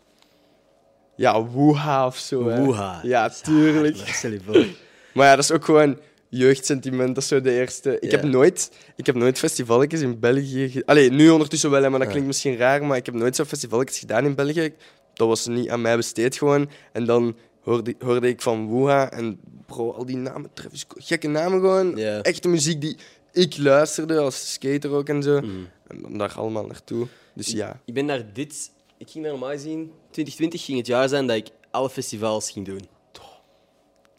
Ja, 1.15 1.43
woeha 1.43 2.05
of 2.05 2.17
zo. 2.17 2.47
hè. 2.49 2.63
Woeha. 2.63 2.99
Ja, 3.03 3.29
tuurlijk. 3.29 3.97
Maar 5.13 5.27
ja, 5.27 5.35
dat 5.35 5.43
is 5.43 5.51
ook 5.51 5.65
gewoon 5.65 5.99
jeugdsentiment. 6.29 7.07
Dat 7.15 7.23
is 7.23 7.29
zo 7.29 7.41
de 7.41 7.51
eerste. 7.59 7.99
Ik, 7.99 8.11
Ja. 8.11 8.17
heb, 8.17 8.23
nooit, 8.29 8.71
ik 8.95 9.05
heb 9.05 9.15
nooit 9.15 9.39
festivalletjes 9.39 10.01
in 10.01 10.19
België... 10.19 10.69
ge- 10.69 10.83
Allee, 10.85 11.09
nu 11.11 11.29
ondertussen 11.29 11.69
wel, 11.69 11.81
hè, 11.83 11.89
maar 11.89 11.99
dat 11.99 12.07
klinkt 12.07 12.27
misschien 12.27 12.57
raar, 12.57 12.83
maar 12.85 12.97
ik 12.97 13.05
heb 13.05 13.15
nooit 13.15 13.35
zo'n 13.35 13.45
festivalletjes 13.45 13.99
gedaan 13.99 14.25
in 14.25 14.35
België. 14.35 14.73
Dat 15.13 15.27
was 15.27 15.47
niet 15.47 15.69
aan 15.69 15.81
mij 15.81 15.95
besteed 15.95 16.35
gewoon. 16.37 16.69
En 16.91 17.05
dan 17.05 17.35
hoorde, 17.63 17.95
hoorde 17.99 18.27
ik 18.27 18.41
van 18.41 18.67
Woeha 18.67 19.11
en 19.11 19.39
bro, 19.65 19.91
al 19.91 20.05
die 20.05 20.17
namen, 20.17 20.49
Travis 20.53 20.85
gekke 20.95 21.27
namen 21.27 21.59
gewoon. 21.59 21.97
Echte 21.97 22.47
muziek 22.47 22.81
die 22.81 22.97
ik 23.31 23.57
luisterde 23.57 24.19
als 24.19 24.51
skater 24.51 24.91
ook 24.91 25.09
en 25.09 25.23
zo. 25.23 25.39
Mhm. 25.39 25.49
En 25.87 26.01
dan 26.01 26.17
daar 26.17 26.33
allemaal 26.35 26.65
naartoe. 26.65 27.07
Dus 27.33 27.47
ja. 27.47 27.81
Ik 27.85 27.93
ben 27.93 28.05
naar 28.05 28.33
dit... 28.33 28.71
Ik 28.97 29.09
ging 29.09 29.23
naar 29.23 29.33
normaal 29.33 29.51
gezien... 29.51 29.91
2020 30.11 30.65
ging 30.65 30.77
het 30.77 30.87
jaar 30.87 31.09
zijn 31.09 31.27
dat 31.27 31.35
ik 31.35 31.47
alle 31.71 31.89
festivals 31.89 32.51
ging 32.51 32.65
doen. 32.65 32.87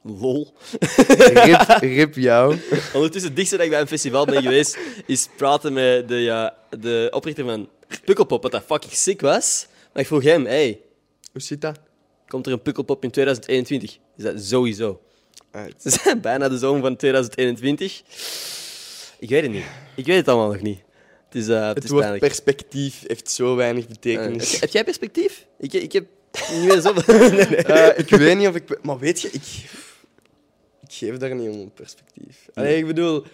Lol. 0.02 0.52
Rip, 1.16 1.60
rip 1.96 2.14
jou. 2.14 2.58
Ondertussen, 2.94 3.28
het 3.28 3.36
dichtste 3.36 3.56
dat 3.56 3.64
ik 3.64 3.70
bij 3.70 3.80
een 3.80 3.86
festival 3.86 4.24
ben 4.24 4.42
geweest, 4.42 4.78
is 5.06 5.28
praten 5.36 5.72
met 5.72 6.08
de, 6.08 6.14
ja, 6.14 6.56
de 6.78 7.08
oprichter 7.10 7.44
van 7.44 7.68
Pukkelpop, 8.04 8.42
wat 8.42 8.52
dat 8.52 8.62
fucking 8.62 8.92
sick 8.92 9.20
was. 9.20 9.66
Maar 9.92 10.02
ik 10.02 10.08
vroeg 10.08 10.22
hem, 10.22 10.46
hey, 10.46 10.80
Hoe 11.32 11.40
zit 11.40 11.60
dat? 11.60 11.80
Komt 12.34 12.46
er 12.46 12.52
een 12.52 12.62
Pukkelpop 12.62 13.04
in 13.04 13.10
2021? 13.10 13.98
Is 14.16 14.24
dat 14.24 14.42
sowieso? 14.42 15.00
Uit. 15.50 15.74
Ze 15.82 15.90
zijn 15.90 16.20
bijna 16.20 16.48
de 16.48 16.58
zomer 16.58 16.80
van 16.82 16.96
2021. 16.96 18.02
Ik 19.18 19.28
weet 19.28 19.42
het 19.42 19.50
niet. 19.50 19.64
Ik 19.96 20.06
weet 20.06 20.16
het 20.16 20.28
allemaal 20.28 20.52
nog 20.52 20.60
niet. 20.60 20.80
Het 21.28 21.42
is, 21.42 21.48
eh, 21.48 21.66
het 21.66 21.74
Het 21.74 21.84
is 21.84 21.90
woord 21.90 22.02
pijnlijk. 22.02 22.24
perspectief 22.26 23.02
heeft 23.06 23.30
zo 23.30 23.56
weinig 23.56 23.84
Eh, 23.84 23.88
betekenis. 23.90 24.52
heb, 24.52 24.60
heb 24.60 24.70
jij 24.70 24.84
perspectief? 24.84 25.46
Ik, 25.58 25.72
ik 25.72 25.92
heb 25.92 26.06
niet 26.52 26.64
meer 26.64 26.80
zoveel... 26.80 27.18
nee, 27.30 27.30
nee. 27.30 27.56
Eh, 27.56 27.98
ik 27.98 28.08
weet 28.08 28.36
niet 28.38 28.48
of 28.48 28.54
ik... 28.54 28.78
Maar 28.82 28.98
weet 28.98 29.20
je, 29.20 29.28
ik... 29.30 29.42
Ik 30.86 30.92
geef 30.92 31.16
daar 31.16 31.34
niet 31.34 31.48
om 31.50 31.72
perspectief. 31.72 32.48
Allee, 32.54 32.76
ik 32.78 32.86
bedoel... 32.86 33.24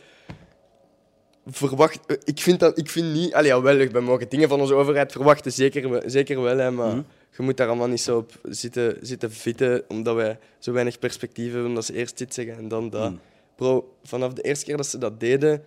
Verwacht... 1.46 1.98
Ik 2.24 2.40
vind, 2.40 2.60
dat, 2.60 2.78
ik 2.78 2.90
vind 2.90 3.12
niet... 3.12 3.34
Allee, 3.34 3.48
ja, 3.50 3.60
wel, 3.62 3.76
we 3.76 4.00
mogen 4.00 4.28
dingen 4.28 4.48
van 4.48 4.60
onze 4.60 4.74
overheid 4.74 5.12
verwachten, 5.12 5.52
zeker, 5.52 6.02
zeker 6.06 6.42
wel, 6.42 6.58
hè, 6.58 6.70
maar... 6.70 6.88
Mhm. 6.94 7.02
Je 7.36 7.46
moet 7.46 7.56
daar 7.56 7.68
allemaal 7.68 7.88
niet 7.88 8.00
zo 8.00 8.16
op 8.16 8.32
zitten, 8.42 8.96
zitten 9.00 9.32
vitten, 9.32 9.82
omdat 9.88 10.14
wij 10.14 10.38
zo 10.58 10.72
weinig 10.72 10.98
perspectief 10.98 11.52
hebben, 11.52 11.74
dat 11.74 11.84
ze 11.84 11.94
eerst 11.94 12.18
dit 12.18 12.34
zeggen 12.34 12.56
en 12.56 12.68
dan 12.68 12.90
dat. 12.90 13.10
Mhm. 13.10 13.18
Bro, 13.56 13.94
vanaf 14.04 14.32
de 14.32 14.42
eerste 14.42 14.64
keer 14.64 14.76
dat 14.76 14.86
ze 14.86 14.98
dat 14.98 15.20
deden, 15.20 15.64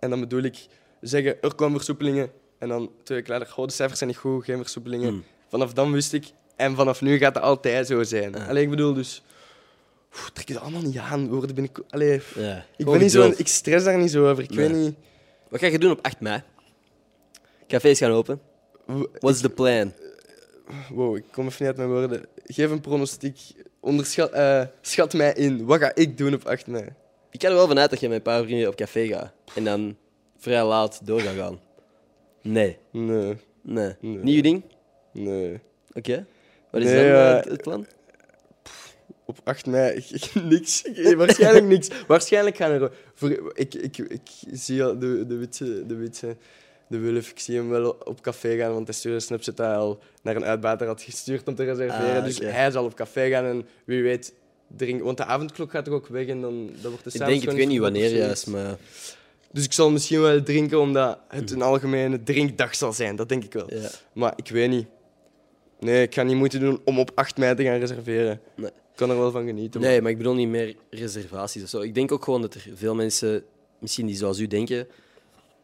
en 0.00 0.10
dan 0.10 0.20
bedoel 0.20 0.42
ik 0.42 0.66
zeggen, 1.00 1.42
er 1.42 1.54
komen 1.54 1.76
versoepelingen, 1.76 2.30
en 2.58 2.68
dan 2.68 2.90
twee 3.02 3.18
weken 3.18 3.38
later, 3.38 3.54
oh, 3.56 3.66
de 3.66 3.72
cijfers 3.72 3.98
zijn 3.98 4.10
niet 4.10 4.18
goed, 4.18 4.44
geen 4.44 4.58
versoepelingen. 4.58 5.12
Mhm. 5.14 5.22
Vanaf 5.48 5.72
dan 5.72 5.92
wist 5.92 6.12
ik, 6.12 6.24
en 6.56 6.74
vanaf 6.76 7.00
nu 7.00 7.18
gaat 7.18 7.34
het 7.34 7.44
altijd 7.44 7.86
zo 7.86 8.02
zijn. 8.02 8.34
Alleen 8.34 8.62
ik 8.62 8.70
bedoel 8.70 8.94
dus, 8.94 9.22
oef, 10.12 10.30
trek 10.32 10.48
het 10.48 10.58
allemaal 10.58 10.82
niet 10.82 10.98
aan, 10.98 11.28
worden 11.28 11.54
ben 11.54 11.64
ik... 11.64 11.78
Allee, 11.90 12.20
Ja, 12.34 12.56
ik, 12.56 12.64
gewoon 12.76 12.92
ben 12.92 13.02
niet 13.02 13.12
zo, 13.12 13.32
ik 13.36 13.48
stress 13.48 13.84
daar 13.84 13.98
niet 13.98 14.10
zo 14.10 14.30
over, 14.30 14.42
ik 14.42 14.50
Nee. 14.50 14.68
weet 14.68 14.76
niet... 14.76 14.94
Wat 15.54 15.62
ga 15.62 15.68
je 15.68 15.78
doen 15.78 15.90
op 15.90 15.98
8 16.02 16.20
mei? 16.20 16.42
Cafés 17.66 17.98
gaan 17.98 18.10
open. 18.10 18.40
What's 19.18 19.40
the 19.40 19.50
plan? 19.50 19.92
Wow, 20.90 21.16
ik 21.16 21.24
kom 21.32 21.46
even 21.46 21.56
niet 21.58 21.68
uit 21.68 21.76
mijn 21.76 21.88
woorden. 21.88 22.26
Geef 22.44 22.70
een 22.70 22.80
pronostiek. 22.80 23.38
Onderschat, 23.80 24.30
eh, 24.32 24.62
schat 24.80 25.12
mij 25.12 25.32
in. 25.32 25.64
Wat 25.64 25.80
ga 25.80 25.94
ik 25.94 26.18
doen 26.18 26.34
op 26.34 26.44
8 26.46 26.66
mei? 26.66 26.88
Ik 27.30 27.42
ga 27.42 27.48
er 27.48 27.54
wel 27.54 27.66
vanuit 27.66 27.90
dat 27.90 28.00
je 28.00 28.08
met 28.08 28.16
een 28.16 28.22
paar 28.22 28.44
vrienden 28.44 28.68
op 28.68 28.74
café 28.74 29.06
gaat. 29.06 29.32
En 29.54 29.64
dan 29.64 29.96
vrij 30.38 30.64
laat 30.64 31.00
door 31.06 31.20
gaat 31.20 31.36
gaan. 31.36 31.60
Nee. 32.42 32.78
Nee, 32.90 33.36
Nee. 33.62 33.94
Nee. 34.00 34.18
Nieuw 34.22 34.42
ding? 34.42 34.62
nee. 35.12 35.60
Oké. 35.92 36.26
Wat 36.70 36.82
is 36.82 36.88
Nee, 36.88 37.08
dan 37.08 37.16
eh, 37.16 37.38
eh, 37.38 37.44
het 37.44 37.62
plan? 37.62 37.86
Op 39.26 39.38
8 39.44 39.66
mei, 39.66 39.96
ik, 39.96 40.10
ik- 40.10 40.42
niks. 40.44 40.82
Ik- 40.82 41.16
waarschijnlijk 41.16 41.64
niks. 41.66 41.88
Waarschijnlijk 42.06 42.56
gaan 42.56 42.70
er... 42.70 42.90
Voor, 43.14 43.52
ik, 43.54 43.74
ik, 43.74 43.98
ik 43.98 44.20
zie 44.52 44.84
al 44.84 44.98
de, 44.98 45.26
de 45.26 45.36
witse, 45.36 45.86
de 45.86 45.94
witse, 45.94 46.36
de 46.88 46.98
Wulf, 46.98 47.30
ik 47.30 47.38
zie 47.38 47.56
hem 47.56 47.68
wel 47.68 47.90
op 48.04 48.20
café 48.20 48.56
gaan, 48.56 48.72
want 48.72 48.86
hij 48.86 48.96
stuurde 48.96 49.20
Snapchat 49.20 49.56
dat 49.56 49.66
hij 49.66 49.76
al 49.76 49.98
naar 50.22 50.36
een 50.36 50.44
uitbater 50.44 50.86
had 50.86 51.02
gestuurd 51.02 51.48
om 51.48 51.54
te 51.54 51.64
reserveren. 51.64 52.16
Ah, 52.16 52.24
Dus 52.24 52.38
hij 52.38 52.70
zal 52.70 52.84
op 52.84 52.94
café 52.94 53.28
gaan 53.30 53.44
en 53.44 53.66
wie 53.84 54.02
weet... 54.02 54.34
Drink, 54.76 55.02
want 55.02 55.16
de 55.16 55.24
avondklok 55.24 55.70
gaat 55.70 55.84
toch 55.84 55.94
ook 55.94 56.06
weg 56.06 56.26
en 56.26 56.40
dan 56.40 56.70
dat 56.82 56.90
wordt 56.90 57.04
de 57.04 57.18
Ik 57.18 57.26
denk, 57.26 57.42
ik 57.42 57.50
weet 57.50 57.66
niet 57.68 57.78
wanneer 57.80 58.02
juist, 58.10 58.16
juist. 58.24 58.46
maar... 58.46 58.76
Dus 59.52 59.64
ik 59.64 59.72
zal 59.72 59.90
misschien 59.90 60.20
wel 60.20 60.42
drinken, 60.42 60.80
omdat 60.80 61.18
het 61.28 61.50
een 61.50 61.62
algemene 61.62 62.22
drinkdag 62.22 62.74
zal 62.74 62.92
zijn. 62.92 63.16
Dat 63.16 63.28
denk 63.28 63.44
ik 63.44 63.52
wel. 63.52 63.74
Ja. 63.74 63.88
Maar 64.12 64.32
ik 64.36 64.48
weet 64.48 64.68
niet. 64.70 64.86
Nee, 65.80 66.02
ik 66.02 66.14
ga 66.14 66.22
niet 66.22 66.36
moeite 66.36 66.58
doen 66.58 66.80
om 66.84 66.98
op 66.98 67.10
8 67.14 67.36
mei 67.36 67.54
te 67.54 67.62
gaan 67.64 67.78
reserveren. 67.78 68.40
Nee. 68.56 68.70
Ik 68.94 69.00
kan 69.00 69.10
er 69.10 69.18
wel 69.18 69.30
van 69.30 69.46
genieten. 69.46 69.80
Nee, 69.80 70.00
maar 70.00 70.10
ik 70.10 70.16
bedoel 70.16 70.34
niet 70.34 70.48
meer 70.48 70.76
reservaties 70.90 71.62
of 71.62 71.68
zo. 71.68 71.80
Ik 71.80 71.94
denk 71.94 72.12
ook 72.12 72.24
gewoon 72.24 72.40
dat 72.40 72.54
er 72.54 72.66
veel 72.74 72.94
mensen, 72.94 73.44
misschien 73.78 74.06
die 74.06 74.16
zoals 74.16 74.38
u 74.38 74.46
denken, 74.46 74.86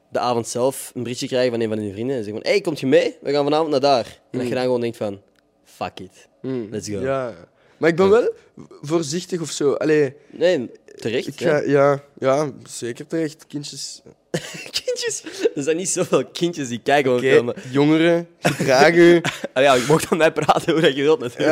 de 0.08 0.18
avond 0.18 0.48
zelf 0.48 0.92
een 0.94 1.02
berichtje 1.02 1.26
krijgen 1.26 1.50
van 1.50 1.60
een 1.60 1.68
van 1.68 1.78
hun 1.78 1.92
vrienden 1.92 2.16
en 2.16 2.24
zeggen 2.24 2.42
van 2.42 2.50
hey, 2.52 2.60
komt 2.60 2.80
je 2.80 2.86
mee? 2.86 3.16
We 3.20 3.32
gaan 3.32 3.44
vanavond 3.44 3.70
naar 3.70 3.80
daar. 3.80 4.20
En 4.30 4.38
dat 4.38 4.48
je 4.48 4.54
dan 4.54 4.62
gewoon 4.62 4.80
denkt 4.80 4.96
van, 4.96 5.20
fuck 5.64 6.00
it. 6.00 6.28
Hmm. 6.40 6.68
Let's 6.70 6.88
go. 6.88 7.00
Ja. 7.00 7.34
Maar 7.76 7.88
ik 7.88 7.96
ben 7.96 8.10
wel 8.10 8.32
voorzichtig 8.80 9.40
of 9.40 9.50
zo. 9.50 9.72
Allee, 9.72 10.14
Nee, 10.30 10.70
terecht. 10.96 11.26
ik 11.26 11.38
ja. 11.38 11.58
ga, 11.58 11.64
ja, 11.64 12.02
ja, 12.18 12.50
zeker 12.68 13.06
terecht. 13.06 13.46
Kindjes. 13.46 14.02
Kindjes. 14.84 15.22
Er 15.54 15.62
zijn 15.62 15.76
niet 15.76 15.88
zoveel 15.88 16.24
kindjes 16.24 16.68
die 16.68 16.80
kijken 16.82 17.12
okay. 17.12 17.32
filmen. 17.32 17.54
jongeren. 17.70 18.28
Ah, 18.40 18.58
ja, 18.66 19.74
je 19.74 19.84
mag 19.88 20.10
aan 20.10 20.18
mij 20.18 20.32
praten 20.32 20.72
hoe 20.72 20.82
dat 20.82 20.96
je 20.96 21.02
wilt 21.02 21.20
natuurlijk. 21.20 21.48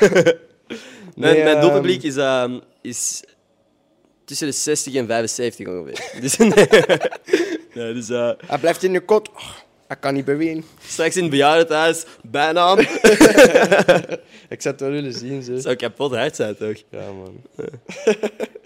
ja. 0.00 0.32
Mijn, 1.16 1.34
Nee, 1.34 1.44
mijn 1.44 1.56
ehm, 1.56 1.64
doelpubliek 1.64 2.02
is, 2.02 2.16
ehm, 2.16 2.58
is 2.82 3.22
tussen 4.24 4.46
de 4.46 4.52
60 4.52 4.94
en 4.94 5.06
75 5.06 5.66
ongeveer. 5.68 6.10
Dus, 6.20 6.36
nee. 6.36 6.48
nee, 7.74 7.94
dus 7.94 8.08
eh, 8.08 8.30
Hij 8.46 8.58
blijft 8.58 8.82
in 8.82 8.92
de 8.92 9.00
kot. 9.00 9.28
Oh, 9.28 9.50
hij 9.86 9.96
kan 9.96 10.14
niet 10.14 10.24
bewegen. 10.24 10.64
straks 10.86 11.16
in 11.16 11.22
het 11.22 11.30
bejaardentehuis, 11.30 12.04
bijnaam. 12.22 12.78
Ik 14.54 14.62
zou 14.62 14.74
het 14.74 14.80
wel 14.80 14.90
willen 14.90 15.12
zien, 15.12 15.42
zo. 15.42 15.56
Zou 15.58 15.76
kapot 15.76 16.14
hard 16.14 16.36
zijn, 16.36 16.56
toch? 16.56 16.76
Ja, 16.90 17.12
man. 17.12 17.42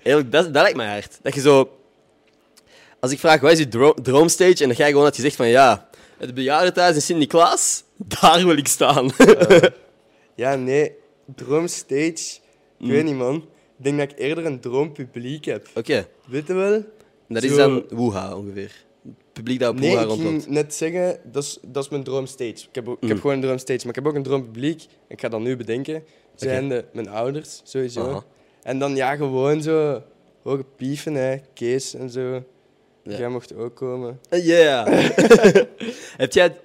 Eerlijk, 0.02 0.32
dat, 0.32 0.44
dat 0.44 0.62
lijkt 0.62 0.76
mij 0.76 0.90
hard. 0.92 1.18
Dat 1.22 1.34
je 1.34 1.40
zo... 1.40 1.78
Als 3.00 3.12
ik 3.12 3.18
vraag, 3.18 3.40
wat 3.40 3.52
is 3.52 3.58
je 3.58 3.68
dro 3.68 3.94
droomstage? 3.94 4.62
En 4.62 4.66
dan 4.66 4.74
ga 4.76 4.84
je 4.84 4.90
gewoon 4.90 5.04
dat 5.04 5.16
je 5.16 5.22
zegt 5.22 5.36
van, 5.36 5.48
ja, 5.48 5.88
het 6.18 6.34
bejaardentehuis 6.34 6.94
in 6.94 7.02
Sint-Niklaas, 7.02 7.84
daar 8.20 8.46
wil 8.46 8.56
ik 8.56 8.68
staan. 8.68 9.10
Ja, 10.34 10.54
nee. 10.54 10.92
Droomstage. 11.36 12.02
Ik 12.02 12.40
Mm. 12.78 12.88
weet 12.88 13.04
niet, 13.04 13.14
man. 13.14 13.34
Ik 13.78 13.84
denk 13.84 13.98
dat 13.98 14.10
ik 14.10 14.18
eerder 14.18 14.46
een 14.46 14.60
droompubliek 14.60 15.44
heb. 15.44 15.68
Oké, 15.74 16.06
Weet 16.26 16.46
je 16.46 16.54
wel? 16.54 16.84
dat 17.28 17.42
is 17.42 17.50
Zo- 17.50 17.56
dan 17.56 17.84
Woeha 17.98 18.36
ongeveer. 18.36 18.84
Het 19.04 19.12
publiek 19.32 19.58
dat 19.60 19.70
op 19.70 19.78
Nee, 19.80 19.88
Woeha 19.88 20.02
ik 20.02 20.08
rondloopt. 20.08 20.42
ging 20.42 20.54
net 20.54 20.74
zeggen, 20.74 21.20
dat 21.24 21.42
is, 21.42 21.58
dat 21.66 21.84
is 21.84 21.90
mijn 21.90 22.02
droomstage. 22.02 22.50
Ik 22.50 22.68
heb, 22.74 22.88
ook, 22.88 22.96
ik 22.96 23.02
Mm. 23.02 23.08
heb 23.08 23.20
gewoon 23.20 23.36
een 23.36 23.42
droomstage, 23.42 23.78
maar 23.78 23.88
ik 23.88 23.94
heb 23.94 24.06
ook 24.06 24.14
een 24.14 24.22
droompubliek. 24.22 24.86
Ik 25.08 25.20
ga 25.20 25.28
dat 25.28 25.40
nu 25.40 25.56
bedenken. 25.56 26.02
Zijn 26.34 26.68
de, 26.68 26.84
mijn 26.92 27.08
ouders, 27.08 27.60
sowieso. 27.64 28.08
Aha. 28.08 28.24
En 28.62 28.78
dan 28.78 28.96
ja, 28.96 29.16
gewoon 29.16 29.62
zo 29.62 30.02
hoge 30.42 30.64
pieven, 30.76 31.14
hè. 31.14 31.36
Kees 31.54 31.94
en 31.94 32.10
zo. 32.10 32.44
Ja. 33.02 33.16
Jij 33.18 33.28
mocht 33.28 33.54
ook 33.54 33.76
komen. 33.76 34.20
Ja. 34.30 34.84
Heb 36.16 36.32
jij... 36.32 36.56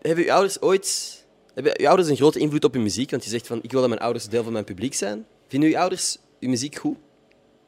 Hebben 0.00 0.24
je 0.24 0.32
ouders 0.32 0.60
ooit... 0.60 1.20
Hebben 1.54 1.72
je 1.76 1.88
ouders 1.88 2.08
een 2.08 2.16
grote 2.16 2.38
invloed 2.38 2.64
op 2.64 2.74
je 2.74 2.80
muziek? 2.80 3.10
Want 3.10 3.24
je 3.24 3.30
zegt 3.30 3.46
van, 3.46 3.58
ik 3.62 3.70
wil 3.70 3.80
dat 3.80 3.88
mijn 3.88 4.00
ouders 4.00 4.28
deel 4.28 4.42
van 4.42 4.52
mijn 4.52 4.64
publiek 4.64 4.94
zijn. 4.94 5.26
Vinden 5.48 5.68
je 5.68 5.78
ouders 5.78 6.18
je 6.38 6.48
muziek 6.48 6.76
goed? 6.76 6.96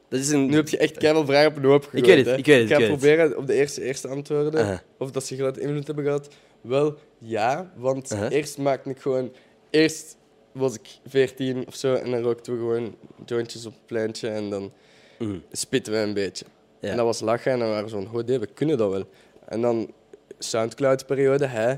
Dat 0.09 0.19
is 0.19 0.29
een... 0.29 0.45
Nu 0.45 0.55
heb 0.55 0.69
je 0.69 0.77
echt 0.77 0.97
keihard 0.97 1.25
vragen 1.27 1.47
op 1.49 1.55
een 1.57 1.63
hoop 1.63 1.83
gegooid. 1.83 2.05
weet 2.05 2.17
het, 2.17 2.25
hè. 2.25 2.35
ik 2.35 2.45
weet 2.45 2.61
het, 2.61 2.69
Ik 2.69 2.75
ga 2.75 2.81
ik 2.81 2.87
proberen 2.87 3.37
op 3.37 3.47
de 3.47 3.53
eerste, 3.53 3.81
eerste 3.83 4.07
antwoorden. 4.07 4.81
Of 4.97 5.11
dat 5.11 5.25
ze 5.25 5.35
grote 5.35 5.59
invloed 5.61 5.87
hebben 5.87 6.05
gehad. 6.05 6.27
Wel, 6.61 6.95
ja. 7.17 7.71
Want 7.75 8.15
eerst 8.29 8.57
maakte 8.57 8.89
ik 8.89 8.99
gewoon... 8.99 9.31
Eerst 9.69 10.17
was 10.51 10.73
ik 10.75 10.87
14 11.07 11.67
of 11.67 11.75
zo 11.75 11.93
en 11.93 12.11
dan 12.11 12.21
rookten 12.21 12.53
we 12.53 12.59
gewoon 12.59 12.95
jointjes 13.25 13.65
op 13.65 13.73
het 13.73 13.85
pleintje 13.85 14.27
en 14.27 14.49
dan 14.49 14.71
Mhm. 15.19 15.37
spitten 15.51 15.93
we 15.93 15.99
een 15.99 16.13
beetje. 16.13 16.45
Ja. 16.79 16.89
En 16.89 16.95
dat 16.97 17.05
was 17.05 17.19
lachen 17.19 17.51
en 17.51 17.59
dan 17.59 17.67
waren 17.67 17.83
we 17.83 17.89
zo 17.89 18.01
van, 18.01 18.19
oh 18.19 18.25
nee, 18.25 18.39
we 18.39 18.47
kunnen 18.53 18.77
dat 18.77 18.91
wel. 18.91 19.03
En 19.47 19.61
dan 19.61 19.91
Soundcloud-periode, 20.39 21.45
hè. 21.45 21.75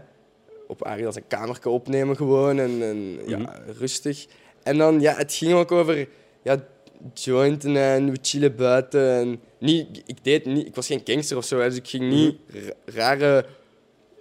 Op 0.67 0.83
Ariel 0.85 1.11
zijn 1.11 1.27
kamertje 1.27 1.69
opnemen 1.69 2.15
gewoon 2.15 2.59
en, 2.59 2.81
en 2.81 3.19
ja, 3.27 3.37
Mhm. 3.37 3.49
rustig. 3.79 4.25
En 4.63 4.77
dan, 4.77 4.99
ja, 5.01 5.13
het 5.15 5.33
ging 5.33 5.53
ook 5.53 5.71
over 5.71 6.07
ja, 6.43 6.57
jointen 7.13 7.77
en 7.77 8.11
we 8.11 8.17
chillen 8.21 8.55
buiten. 8.55 9.09
En 9.11 9.39
niet, 9.59 10.03
ik, 10.05 10.23
deed 10.23 10.45
niet, 10.45 10.67
ik 10.67 10.75
was 10.75 10.87
geen 10.87 11.01
gangster 11.03 11.37
of 11.37 11.45
zo, 11.45 11.57
dus 11.59 11.75
ik 11.75 11.87
ging 11.87 12.09
niet 12.09 12.35
ra- 12.53 12.93
rare 12.93 13.45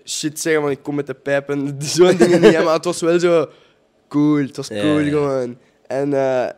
shit 0.05 0.41
zeggen, 0.41 0.63
want 0.63 0.75
ik 0.75 0.83
kom 0.83 0.95
met 0.95 1.07
de 1.07 1.15
pijp 1.15 1.49
en 1.51 1.77
zo'n 1.83 2.17
dingen 2.17 2.41
niet. 2.41 2.53
Maar 2.65 2.75
het 2.75 2.85
was 2.85 3.01
wel 3.01 3.21
zo 3.21 3.49
cool, 4.09 4.37
het 4.43 4.57
was 4.57 4.69
cool 4.69 5.05
gewoon. 5.05 5.59
En 5.87 6.13
eh, 6.13 6.49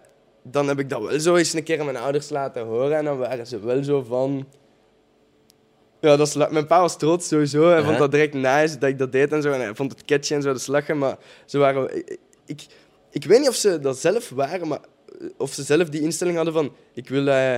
dan 0.42 0.68
heb 0.68 0.79
ik 0.79 0.90
dat 0.90 1.03
wel 1.03 1.20
zo 1.20 1.35
eens 1.37 1.53
een 1.53 1.62
keer 1.62 1.79
aan 1.79 1.85
mijn 1.85 1.96
ouders 1.96 2.29
laten 2.31 2.64
horen 2.64 2.96
en 2.96 3.05
dan 3.05 3.18
waren 3.18 3.46
ze 3.46 3.59
wel 3.61 3.83
zo 3.85 4.03
van... 4.03 4.46
Ja, 6.00 6.16
dat 6.16 6.26
is 6.26 6.34
mijn 6.37 6.66
pa 6.66 6.80
was 6.80 6.98
trots 6.98 7.28
sowieso. 7.28 7.68
Hij 7.68 7.82
vond 7.82 7.98
dat 7.98 8.11
direct 8.11 8.34
nice 8.34 8.78
dat 8.78 8.88
ik 8.88 8.98
dat 8.98 9.12
deed 9.12 9.32
en 9.32 9.42
zo. 9.42 9.50
En 9.52 9.61
hij 9.61 9.74
vond 9.74 9.92
het 9.92 10.04
catchy 10.04 10.34
en 10.34 10.42
zo, 10.42 10.52
dus 10.52 10.66
lachen. 10.66 10.98
Maar 10.98 11.16
ze 11.46 11.58
waren... 11.58 11.96
Ik, 11.96 12.18
ik, 12.46 12.66
ik 13.11 13.24
weet 13.24 13.38
niet 13.38 13.48
of 13.48 13.54
ze 13.54 13.78
dat 13.80 13.98
zelf 13.98 14.28
waren, 14.28 14.68
maar 14.68 14.80
of 15.37 15.52
ze 15.52 15.62
zelf 15.62 15.88
die 15.88 16.00
instelling 16.00 16.37
hadden 16.37 16.54
van... 16.54 16.72
Ik 16.94 17.08
wil... 17.08 17.26
eh, 17.28 17.54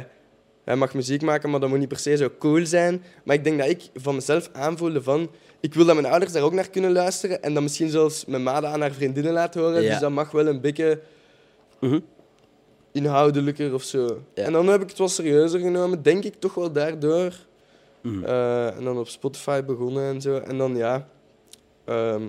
hij 0.64 0.76
mag 0.76 0.94
muziek 0.94 1.22
maken, 1.22 1.50
maar 1.50 1.60
dat 1.60 1.68
moet 1.68 1.78
niet 1.78 1.88
per 1.88 1.98
se 1.98 2.16
zo 2.16 2.28
cool 2.38 2.66
zijn. 2.66 3.02
Maar 3.24 3.36
ik 3.36 3.44
denk 3.44 3.58
dat 3.58 3.68
ik 3.68 3.82
van 3.94 4.14
mezelf 4.14 4.48
aanvoelde 4.52 5.02
van... 5.02 5.30
Ik 5.60 5.74
wil 5.74 5.84
dat 5.84 5.94
mijn 5.94 6.06
ouders 6.06 6.32
daar 6.32 6.42
ook 6.42 6.52
naar 6.52 6.70
kunnen 6.70 6.92
luisteren. 6.92 7.42
En 7.42 7.54
dan 7.54 7.62
misschien 7.62 7.90
zelfs 7.90 8.24
mijn 8.24 8.42
ma 8.42 8.60
dat 8.60 8.72
aan 8.72 8.80
haar 8.80 8.92
vriendinnen 8.92 9.32
laten 9.32 9.60
horen. 9.60 9.82
Ja. 9.82 9.90
Dus 9.90 9.98
dat 10.00 10.10
mag 10.10 10.30
wel 10.30 10.46
een 10.46 10.60
beetje 10.60 11.00
Mhm. 11.80 12.00
inhoudelijker 12.92 13.74
of 13.74 13.82
zo. 13.82 14.22
Ja. 14.34 14.44
En 14.44 14.52
dan 14.52 14.66
heb 14.68 14.82
ik 14.82 14.88
het 14.88 14.98
wat 14.98 15.10
serieuzer 15.10 15.60
genomen, 15.60 16.02
denk 16.02 16.24
ik 16.24 16.34
toch 16.38 16.54
wel 16.54 16.72
daardoor. 16.72 17.32
Mhm. 18.02 18.24
Eh, 18.24 18.76
en 18.76 18.84
dan 18.84 18.98
op 18.98 19.08
Spotify 19.08 19.62
begonnen 19.62 20.14
en 20.14 20.20
zo. 20.20 20.36
En 20.36 20.58
dan 20.58 20.76
ja. 20.76 21.08
Ehm, 21.84 22.22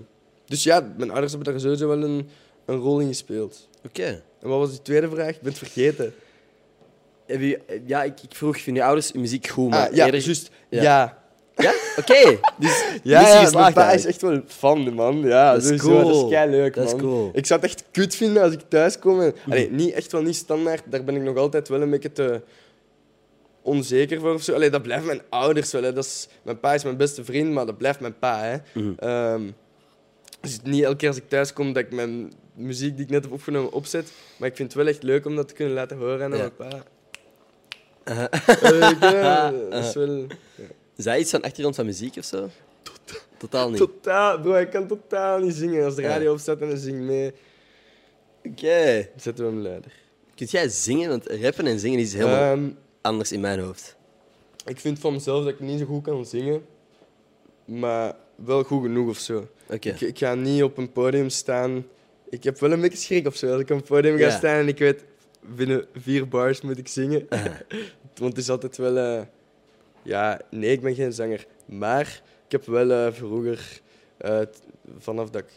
dus 0.45 0.63
ja, 0.63 0.93
mijn 0.97 1.11
ouders 1.11 1.31
hebben 1.33 1.51
daar 1.51 1.61
sowieso 1.61 1.87
wel 1.87 2.03
een, 2.03 2.29
een 2.65 2.77
rol 2.77 2.99
in 2.99 3.07
gespeeld. 3.07 3.67
Oké. 3.85 4.23
En 4.41 4.49
wat 4.49 4.59
was 4.59 4.69
die 4.69 4.81
tweede 4.81 5.09
vraag? 5.09 5.29
Ik 5.29 5.41
ben 5.41 5.49
het 5.49 5.57
vergeten. 5.57 6.13
Heb 7.25 7.39
je- 7.41 7.59
Ja, 7.85 8.03
ik, 8.03 8.21
ik 8.21 8.35
vroeg, 8.35 8.57
vinden 8.59 8.81
je 8.81 8.87
ouders 8.87 9.11
muziek 9.11 9.47
goed? 9.47 9.69
Maar 9.69 9.87
Ah, 9.89 9.95
ja, 9.95 10.05
eerder- 10.05 10.21
juist. 10.21 10.49
ja. 10.69 10.81
Ja. 10.81 11.19
Ja? 11.55 11.73
Oké. 11.99 12.39
Dus 12.57 12.83
Ja, 13.03 13.21
ja 13.43 13.49
mijn 13.51 13.73
pa 13.73 13.91
is 13.91 14.05
echt 14.05 14.21
wel 14.21 14.41
fan, 14.47 14.93
man. 14.93 15.19
Ja, 15.21 15.51
Dat 15.53 15.61
is 15.61 15.67
sowieso, 15.67 15.87
cool. 15.87 16.07
Dat 16.21 16.23
is 16.25 16.29
kei 16.37 16.49
leuk, 16.51 16.75
Dat 16.75 16.85
is 16.85 16.91
man. 16.91 16.99
cool. 17.01 17.29
Ik 17.33 17.45
zou 17.45 17.61
het 17.61 17.69
echt 17.69 17.83
kut 17.91 18.15
vinden 18.15 18.43
als 18.43 18.53
ik 18.53 18.59
thuis 18.67 18.99
kom. 18.99 19.21
En, 19.21 19.35
Allee, 19.49 19.71
niet 19.71 19.93
echt 19.93 20.11
wel 20.11 20.21
niet 20.21 20.35
standaard. 20.35 20.83
Daar 20.85 21.03
ben 21.03 21.15
ik 21.15 21.21
nog 21.21 21.37
altijd 21.37 21.67
wel 21.67 21.81
een 21.81 21.89
beetje 21.89 22.11
te 22.11 22.41
onzeker 23.61 24.19
voor 24.19 24.33
of 24.33 24.41
zo. 24.43 24.53
Allee, 24.53 24.69
dat 24.69 24.81
blijft 24.81 25.05
mijn 25.05 25.21
ouders 25.29 25.71
wel. 25.71 25.83
Hè. 25.83 25.93
Dat 25.93 26.05
is, 26.05 26.27
mijn 26.43 26.59
pa 26.59 26.73
is 26.73 26.83
mijn 26.83 26.97
beste 26.97 27.23
vriend, 27.25 27.51
maar 27.53 27.65
dat 27.65 27.77
blijft 27.77 27.99
mijn 27.99 28.19
pa. 28.19 28.41
Hè. 28.43 28.57
Ehm, 28.97 29.41
dus 30.41 30.59
niet 30.63 30.83
elke 30.83 30.95
keer 30.97 31.07
als 31.07 31.17
ik 31.17 31.29
thuis 31.29 31.53
kom 31.53 31.73
dat 31.73 31.83
ik 31.83 31.91
mijn 31.91 32.33
muziek 32.53 32.95
die 32.95 33.05
ik 33.05 33.11
net 33.11 33.23
heb 33.23 33.33
opgenomen 33.33 33.71
opzet. 33.71 34.11
Maar 34.37 34.47
ik 34.49 34.55
vind 34.55 34.73
het 34.73 34.77
wel 34.83 34.93
echt 34.93 35.03
leuk 35.03 35.25
om 35.25 35.35
dat 35.35 35.47
te 35.47 35.53
kunnen 35.53 35.73
laten 35.73 35.97
horen 35.97 36.23
aan 36.23 36.37
Ja. 36.37 36.51
mijn 36.57 36.71
pa. 36.71 36.83
Eh, 38.03 38.91
ja, 39.01 39.51
dat 39.69 39.83
is 39.85 39.93
wel... 39.93 40.25
Is 40.95 41.03
dat 41.03 41.17
iets 41.19 41.29
van 41.31 41.41
achtergrond 41.41 41.75
van 41.75 41.85
muziek 41.85 42.15
of 42.17 42.25
zo? 42.25 42.49
Totaal 43.37 43.69
niet. 43.69 43.77
Totaal, 43.77 44.39
bro, 44.39 44.55
ik 44.55 44.69
kan 44.69 44.87
totaal 44.87 45.39
niet 45.39 45.53
zingen. 45.55 45.85
Als 45.85 45.95
de 45.95 46.01
radio 46.01 46.31
opstaat 46.31 46.61
en 46.61 46.67
hij 46.67 46.77
zingt 46.77 46.99
mee, 47.01 47.31
Oké. 48.43 49.07
zetten 49.15 49.45
we 49.45 49.51
hem 49.51 49.61
luider. 49.61 49.91
Kunt 50.35 50.51
jij 50.51 50.69
zingen? 50.69 51.09
Want 51.09 51.25
rappen 51.27 51.67
en 51.67 51.79
zingen 51.79 51.99
is 51.99 52.13
helemaal 52.13 52.53
Ehm, 52.53 52.69
anders 53.01 53.31
in 53.31 53.39
mijn 53.39 53.59
hoofd. 53.59 53.95
ik 54.65 54.79
vind 54.79 54.99
van 54.99 55.13
mezelf 55.13 55.43
dat 55.43 55.53
ik 55.53 55.59
niet 55.59 55.79
zo 55.79 55.85
goed 55.85 56.03
kan 56.03 56.25
zingen, 56.25 56.65
maar 57.65 58.15
wel 58.35 58.63
goed 58.63 58.81
genoeg 58.81 59.09
of 59.09 59.17
zo. 59.17 59.47
Ik, 59.69 59.85
ik 59.85 60.17
ga 60.17 60.33
niet 60.35 60.63
op 60.63 60.77
een 60.77 60.91
podium 60.91 61.29
staan. 61.29 61.85
Ik 62.29 62.43
heb 62.43 62.59
wel 62.59 62.71
een 62.71 62.81
beetje 62.81 62.97
schrik 62.97 63.27
of 63.27 63.35
zo. 63.35 63.51
Als 63.51 63.61
ik 63.61 63.69
op 63.69 63.77
een 63.77 63.83
podium 63.83 64.17
ga 64.17 64.23
Ja. 64.23 64.37
staan 64.37 64.55
en 64.59 64.67
ik 64.67 64.77
weet, 64.79 65.03
binnen 65.55 65.85
vier 65.95 66.27
bars 66.27 66.61
moet 66.61 66.77
ik 66.77 66.87
zingen. 66.87 67.27
Want 68.19 68.33
het 68.33 68.37
is 68.37 68.49
altijd 68.49 68.77
wel... 68.77 68.97
eh, 68.97 69.21
ja, 70.03 70.41
nee, 70.49 70.71
ik 70.71 70.81
ben 70.81 70.95
geen 70.95 71.13
zanger. 71.13 71.45
Maar 71.65 72.21
ik 72.45 72.51
heb 72.51 72.65
wel 72.65 72.91
eh, 72.91 73.13
vroeger, 73.13 73.81
eh, 74.17 74.41
vanaf 74.97 75.29
dat 75.29 75.41
ik 75.41 75.49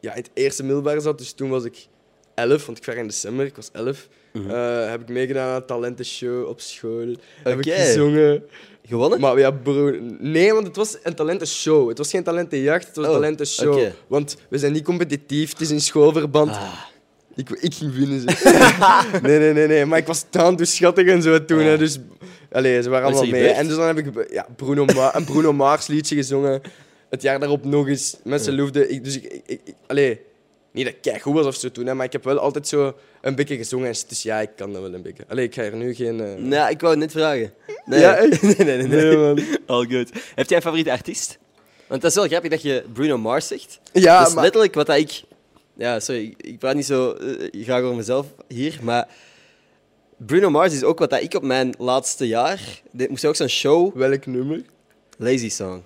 ja, 0.00 0.10
in 0.14 0.22
het 0.22 0.30
eerste 0.34 0.62
middelbaar 0.64 1.00
zat, 1.00 1.18
dus 1.18 1.32
toen 1.32 1.50
was 1.50 1.64
ik 1.64 1.86
elf, 2.34 2.66
want 2.66 2.78
ik 2.78 2.84
was 2.84 2.94
in 2.94 3.06
december, 3.06 3.46
ik 3.46 3.56
was 3.56 3.68
elf, 3.72 4.08
Mhm. 4.32 4.50
eh, 4.50 4.90
heb 4.90 5.00
ik 5.00 5.08
meegedaan 5.08 5.48
aan 5.48 5.54
een 5.56 5.66
talentenshow 5.66 6.48
op 6.48 6.60
school. 6.60 7.14
Heb 7.42 7.58
ik 7.58 7.72
gezongen. 7.72 8.42
Gewonnen? 8.86 9.20
Maar 9.20 9.38
ja, 9.38 9.50
bro, 9.50 9.90
nee, 10.18 10.52
want 10.52 10.66
het 10.66 10.76
was 10.76 10.96
een 11.02 11.14
talentenshow. 11.14 11.88
Het 11.88 11.98
was 11.98 12.10
geen 12.10 12.22
talentenjacht, 12.22 12.86
het 12.86 12.96
was 12.96 13.04
een 13.04 13.10
Oh, 13.10 13.16
talentenshow. 13.16 13.82
Want 14.06 14.36
we 14.48 14.58
zijn 14.58 14.72
niet 14.72 14.84
competitief, 14.84 15.50
het 15.50 15.60
is 15.60 15.70
in 15.70 15.80
schoolverband. 15.80 16.50
Ah. 16.50 16.72
Ik, 17.36 17.50
ik 17.50 17.74
ging 17.74 17.94
winnen. 17.94 18.20
Ze. 18.20 18.26
nee, 19.22 19.38
nee, 19.38 19.52
nee, 19.52 19.66
nee. 19.66 19.84
Maar 19.84 19.98
ik 19.98 20.06
was 20.06 20.24
taan 20.30 20.56
toe 20.56 20.66
schattig 20.66 21.06
en 21.08 21.22
zo 21.22 21.44
toen. 21.44 21.58
Ah. 21.58 21.64
Hè, 21.64 21.78
dus 21.78 21.98
allee, 22.52 22.82
ze 22.82 22.88
waren 22.88 23.06
allemaal 23.06 23.26
mee. 23.26 23.46
En 23.48 23.66
dus 23.66 23.76
dan 23.76 23.86
heb 23.86 23.98
ik 23.98 24.30
ja, 24.32 24.46
Bruno 24.56 24.84
Ma 24.84 25.16
een 25.16 25.24
Bruno 25.24 25.52
Mars 25.52 25.86
liedje 25.86 26.14
gezongen. 26.16 26.60
Het 27.10 27.22
jaar 27.22 27.38
daarop 27.40 27.64
nog 27.64 27.88
eens. 27.88 28.16
Mensen 28.24 28.52
Ja. 28.52 28.58
loefden. 28.58 28.90
Ik, 28.90 29.04
dus 29.04 29.16
ik, 29.16 29.24
ik, 29.24 29.42
ik- 29.46 29.60
ik- 29.64 29.74
allee, 29.86 30.20
niet 30.74 30.84
dat 31.02 31.14
ik 31.14 31.22
goed 31.22 31.34
was 31.34 31.46
of 31.46 31.54
zo 31.54 31.70
toen, 31.70 31.86
hè, 31.86 31.94
maar 31.94 32.06
ik 32.06 32.12
heb 32.12 32.24
wel 32.24 32.38
altijd 32.38 32.68
zo 32.68 32.94
een 33.20 33.34
beetje 33.34 33.56
gezongen. 33.56 33.94
Dus 34.08 34.22
ja, 34.22 34.40
ik 34.40 34.50
kan 34.56 34.72
dat 34.72 34.82
wel 34.82 34.94
een 34.94 35.02
beetje. 35.02 35.24
Allee, 35.28 35.44
ik 35.44 35.54
ga 35.54 35.62
er 35.62 35.76
nu 35.76 35.94
geen. 35.94 36.48
Nee, 36.48 36.70
ik 36.70 36.80
wou 36.80 36.92
het 36.92 36.98
net 36.98 37.12
vragen. 37.12 37.52
Nee. 37.84 38.00
Ja, 38.00 38.12
nee, 38.22 38.38
nee, 38.40 38.64
nee. 38.64 38.76
nee. 38.76 38.86
Nee, 38.86 39.16
man. 39.16 39.40
All 39.66 39.86
good. 39.86 40.10
Heb 40.34 40.48
jij 40.48 40.56
een 40.56 40.62
favoriete 40.62 40.90
artiest? 40.90 41.38
Want 41.86 42.00
dat 42.02 42.10
is 42.10 42.16
wel 42.16 42.26
grappig 42.26 42.50
dat 42.50 42.62
je 42.62 42.84
Bruno 42.92 43.18
Mars 43.18 43.46
zegt. 43.46 43.80
Ja, 43.92 44.18
dat 44.18 44.28
is 44.28 44.34
maar- 44.34 44.42
letterlijk 44.42 44.74
wat 44.74 44.86
dat 44.86 44.96
ik... 44.96 45.22
Ja, 45.76 46.00
sorry, 46.00 46.34
ik- 46.36 46.58
praat 46.58 46.74
niet 46.74 46.86
zo 46.86 47.12
eh, 47.12 47.62
graag 47.64 47.82
over 47.82 47.96
mezelf 47.96 48.26
hier, 48.48 48.78
maar... 48.82 49.08
Bruno 50.16 50.50
Mars 50.50 50.72
is 50.74 50.82
ook 50.84 50.98
wat 50.98 51.10
dat 51.10 51.22
ik 51.22 51.34
op 51.34 51.42
mijn 51.42 51.74
laatste 51.78 52.26
jaar... 52.26 52.60
Dit 52.92 53.08
moest 53.08 53.24
ook 53.24 53.36
zo'n 53.36 53.48
show... 53.48 53.96
Welk 53.96 54.26
nummer? 54.26 54.62
Lazy 55.18 55.48
Song. 55.50 55.82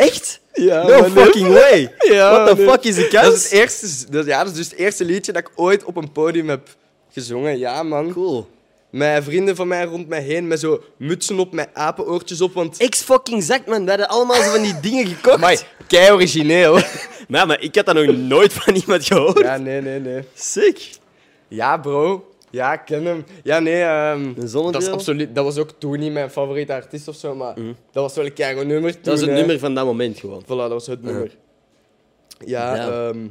Echt? 0.00 0.40
Ja, 0.52 0.82
no 0.86 1.00
nee. 1.00 1.10
fucking 1.10 1.48
way! 1.48 1.92
Ja, 2.14 2.30
What 2.32 2.48
the 2.48 2.54
nee. 2.62 2.68
fuck 2.70 2.84
is 2.84 2.94
de 2.94 3.00
Dat 3.10 3.22
kans? 3.22 3.34
is, 3.34 3.42
het 3.42 3.52
eerste, 3.52 4.10
dat, 4.10 4.26
ja, 4.26 4.38
dat 4.44 4.52
is 4.52 4.56
dus 4.58 4.70
het 4.70 4.78
eerste 4.78 5.04
liedje 5.04 5.32
dat 5.32 5.42
ik 5.42 5.50
ooit 5.54 5.84
op 5.84 5.96
een 5.96 6.12
podium 6.12 6.48
heb 6.48 6.68
gezongen. 7.12 7.58
Ja, 7.58 7.82
man. 7.82 8.12
Cool. 8.12 8.48
Met 8.90 9.24
vrienden 9.24 9.56
van 9.56 9.68
mij 9.68 9.84
rond 9.84 10.08
mij 10.08 10.20
heen, 10.20 10.46
met 10.46 10.60
zo 10.60 10.82
mutsen 10.96 11.38
op, 11.38 11.52
met 11.52 11.68
apenoortjes 11.72 12.40
op, 12.40 12.54
want... 12.54 12.88
X 12.88 13.00
fucking 13.02 13.42
zakt, 13.42 13.66
man. 13.66 13.82
We 13.84 13.88
hadden 13.88 14.08
allemaal 14.08 14.42
zo 14.42 14.50
van 14.50 14.62
die 14.62 14.80
dingen 14.80 15.06
gekocht. 15.06 15.38
Maar 15.38 15.62
kei 15.86 16.12
origineel. 16.12 16.78
Maar, 17.28 17.46
maar 17.48 17.60
ik 17.60 17.74
had 17.74 17.86
dat 17.86 17.94
nog 17.94 18.16
nooit 18.16 18.52
van 18.52 18.74
iemand 18.74 19.06
gehoord. 19.06 19.38
ja, 19.38 19.56
nee, 19.56 19.80
nee, 19.80 20.00
nee. 20.00 20.24
Sick. 20.34 20.90
Ja, 21.48 21.76
bro. 21.76 22.29
Ja, 22.50 22.72
ik 22.72 22.80
ken 22.84 23.04
hem. 23.04 23.24
Ja, 23.42 23.58
nee, 23.58 23.82
ehm, 23.82 24.22
Een 24.36 24.72
dat, 24.72 24.82
is 24.82 24.88
absoluut, 24.88 25.34
dat 25.34 25.44
was 25.44 25.58
ook 25.58 25.70
toen 25.78 25.98
niet 25.98 26.12
mijn 26.12 26.30
favoriete 26.30 26.72
artiest 26.74 27.08
of 27.08 27.14
zo, 27.16 27.34
maar 27.34 27.54
dat 27.92 28.02
was 28.02 28.14
wel 28.14 28.24
een 28.24 28.32
keigoed 28.32 28.66
nummer. 28.66 28.94
Dat 29.02 29.14
is 29.14 29.20
het 29.20 29.30
hè. 29.30 29.36
nummer 29.36 29.58
van 29.58 29.74
dat 29.74 29.84
moment 29.84 30.18
gewoon. 30.18 30.42
Voilà, 30.44 30.46
dat 30.46 30.68
was 30.70 30.86
het 30.86 31.02
nummer. 31.02 31.36
Ja, 32.44 32.74
Ja. 32.76 33.08
ehm, 33.08 33.26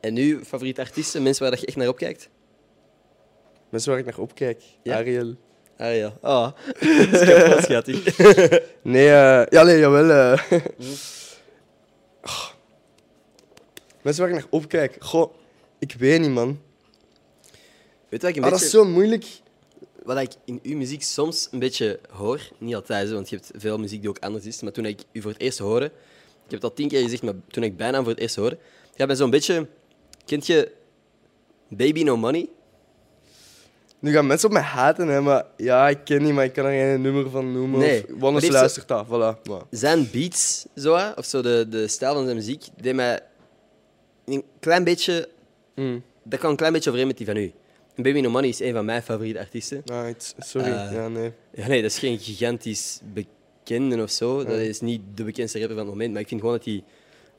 En 0.00 0.14
nu, 0.14 0.44
favoriete 0.44 0.80
artiesten, 0.80 1.22
mensen 1.22 1.42
waar 1.42 1.50
dat 1.50 1.60
je 1.60 1.66
echt 1.66 1.76
naar 1.76 1.88
opkijkt? 1.88 2.28
mensen 3.70 3.90
waar 3.90 4.00
ik 4.00 4.04
naar 4.06 4.18
opkijk. 4.18 4.62
Ja? 4.82 4.96
Ariel. 4.96 5.34
Ah 5.76 5.96
ja. 5.96 6.12
Ah, 6.22 6.50
dat 6.80 7.20
is 7.20 7.28
kapot 7.28 7.62
schattig. 7.64 8.16
Nee, 8.82 9.06
eh 9.08 9.42
ja, 9.48 9.62
nee, 9.62 9.78
jawel. 9.78 10.10
eh. 10.10 10.42
Oh. 12.22 12.46
Mensen 14.02 14.22
waar 14.22 14.32
ik 14.34 14.38
naar 14.40 14.50
opkijk. 14.50 14.96
Goh, 14.98 15.32
ik 15.78 15.94
weet 15.98 16.20
niet, 16.20 16.30
man. 16.30 16.60
Weet 18.08 18.20
je 18.20 18.26
wat 18.26 18.36
ik 18.36 18.36
een 18.36 18.42
Ah, 18.44 18.50
dat 18.50 18.60
beetje... 18.60 18.64
is 18.78 18.84
zo 18.84 18.84
moeilijk. 18.84 19.26
Wat 20.02 20.18
ik 20.18 20.30
in 20.44 20.60
uw 20.62 20.76
muziek 20.76 21.02
soms 21.02 21.48
een 21.50 21.58
beetje 21.58 22.00
hoor, 22.10 22.40
niet 22.58 22.74
altijd, 22.74 23.10
want 23.10 23.28
je 23.28 23.36
hebt 23.36 23.50
veel 23.56 23.78
muziek 23.78 24.00
die 24.00 24.08
ook 24.10 24.18
anders 24.18 24.44
is, 24.44 24.62
maar 24.62 24.72
toen 24.72 24.84
ik 24.84 25.00
u 25.12 25.20
voor 25.20 25.30
het 25.30 25.40
eerst 25.40 25.58
hoorde, 25.58 25.84
ik 25.86 26.50
heb 26.50 26.52
het 26.60 26.64
al 26.64 26.72
tien 26.72 26.88
keer 26.88 27.02
gezegd, 27.02 27.22
maar 27.22 27.34
toen 27.50 27.62
ik 27.62 27.76
bijna 27.76 27.98
voor 27.98 28.10
het 28.10 28.18
eerst 28.20 28.36
hoorde, 28.36 28.58
je 28.94 29.04
hebt 29.04 29.18
zo'n 29.18 29.30
beetje... 29.30 29.66
Kent 30.24 30.46
je 30.46 30.72
Baby 31.68 32.02
No 32.02 32.16
Money? 32.16 32.48
Nu 33.98 34.12
gaan 34.12 34.26
mensen 34.26 34.48
op 34.48 34.54
mij 34.54 34.62
haten, 34.62 35.08
hè, 35.08 35.20
maar 35.20 35.46
ja, 35.56 35.88
ik 35.88 35.98
ken 36.04 36.22
niet, 36.22 36.32
maar 36.34 36.44
ik 36.44 36.52
kan 36.52 36.64
er 36.64 36.70
geen 36.70 37.00
nummer 37.00 37.30
van 37.30 37.52
noemen. 37.52 37.78
Nee, 37.78 38.04
Of, 38.14 38.20
Wannes 38.20 38.42
die 38.42 38.52
luistert 38.52 38.88
dat, 38.88 39.06
voilà. 39.06 39.42
Maar. 39.48 39.62
zijn 39.70 40.08
beats, 40.12 40.66
zo, 40.76 40.98
of 41.16 41.24
zo 41.24 41.42
de, 41.42 41.66
de 41.68 41.88
stijl 41.88 42.14
van 42.14 42.24
zijn 42.24 42.36
muziek, 42.36 42.64
deed 42.80 42.94
mij 42.94 43.20
een 44.24 44.44
klein 44.60 44.84
beetje... 44.84 45.28
Mm. 45.74 46.02
Dat 46.22 46.38
kan 46.40 46.50
een 46.50 46.56
klein 46.56 46.72
beetje 46.72 46.88
overeen 46.90 47.08
met 47.08 47.16
die 47.16 47.26
van 47.26 47.36
u. 47.36 47.52
Baby 48.02 48.20
No 48.20 48.30
Money 48.30 48.48
is 48.48 48.60
een 48.60 48.72
van 48.72 48.84
mijn 48.84 49.02
favoriete 49.02 49.38
artiesten. 49.38 49.82
Ah, 49.92 50.06
sorry. 50.38 50.66
Eh, 50.72 50.92
ja, 50.92 51.08
nee. 51.08 51.32
Ja, 51.54 51.66
nee, 51.66 51.82
dat 51.82 51.90
is 51.90 51.98
geen 51.98 52.18
gigantisch 52.18 53.00
bekende 53.12 54.02
of 54.02 54.10
zo. 54.10 54.44
Dat 54.44 54.58
is 54.58 54.80
niet 54.80 55.00
de 55.14 55.24
bekendste 55.24 55.58
rapper 55.58 55.76
van 55.76 55.86
het 55.86 55.94
moment, 55.94 56.12
maar 56.12 56.20
ik 56.22 56.28
vind 56.28 56.40
gewoon 56.40 56.56
dat 56.56 56.64
hij 56.64 56.82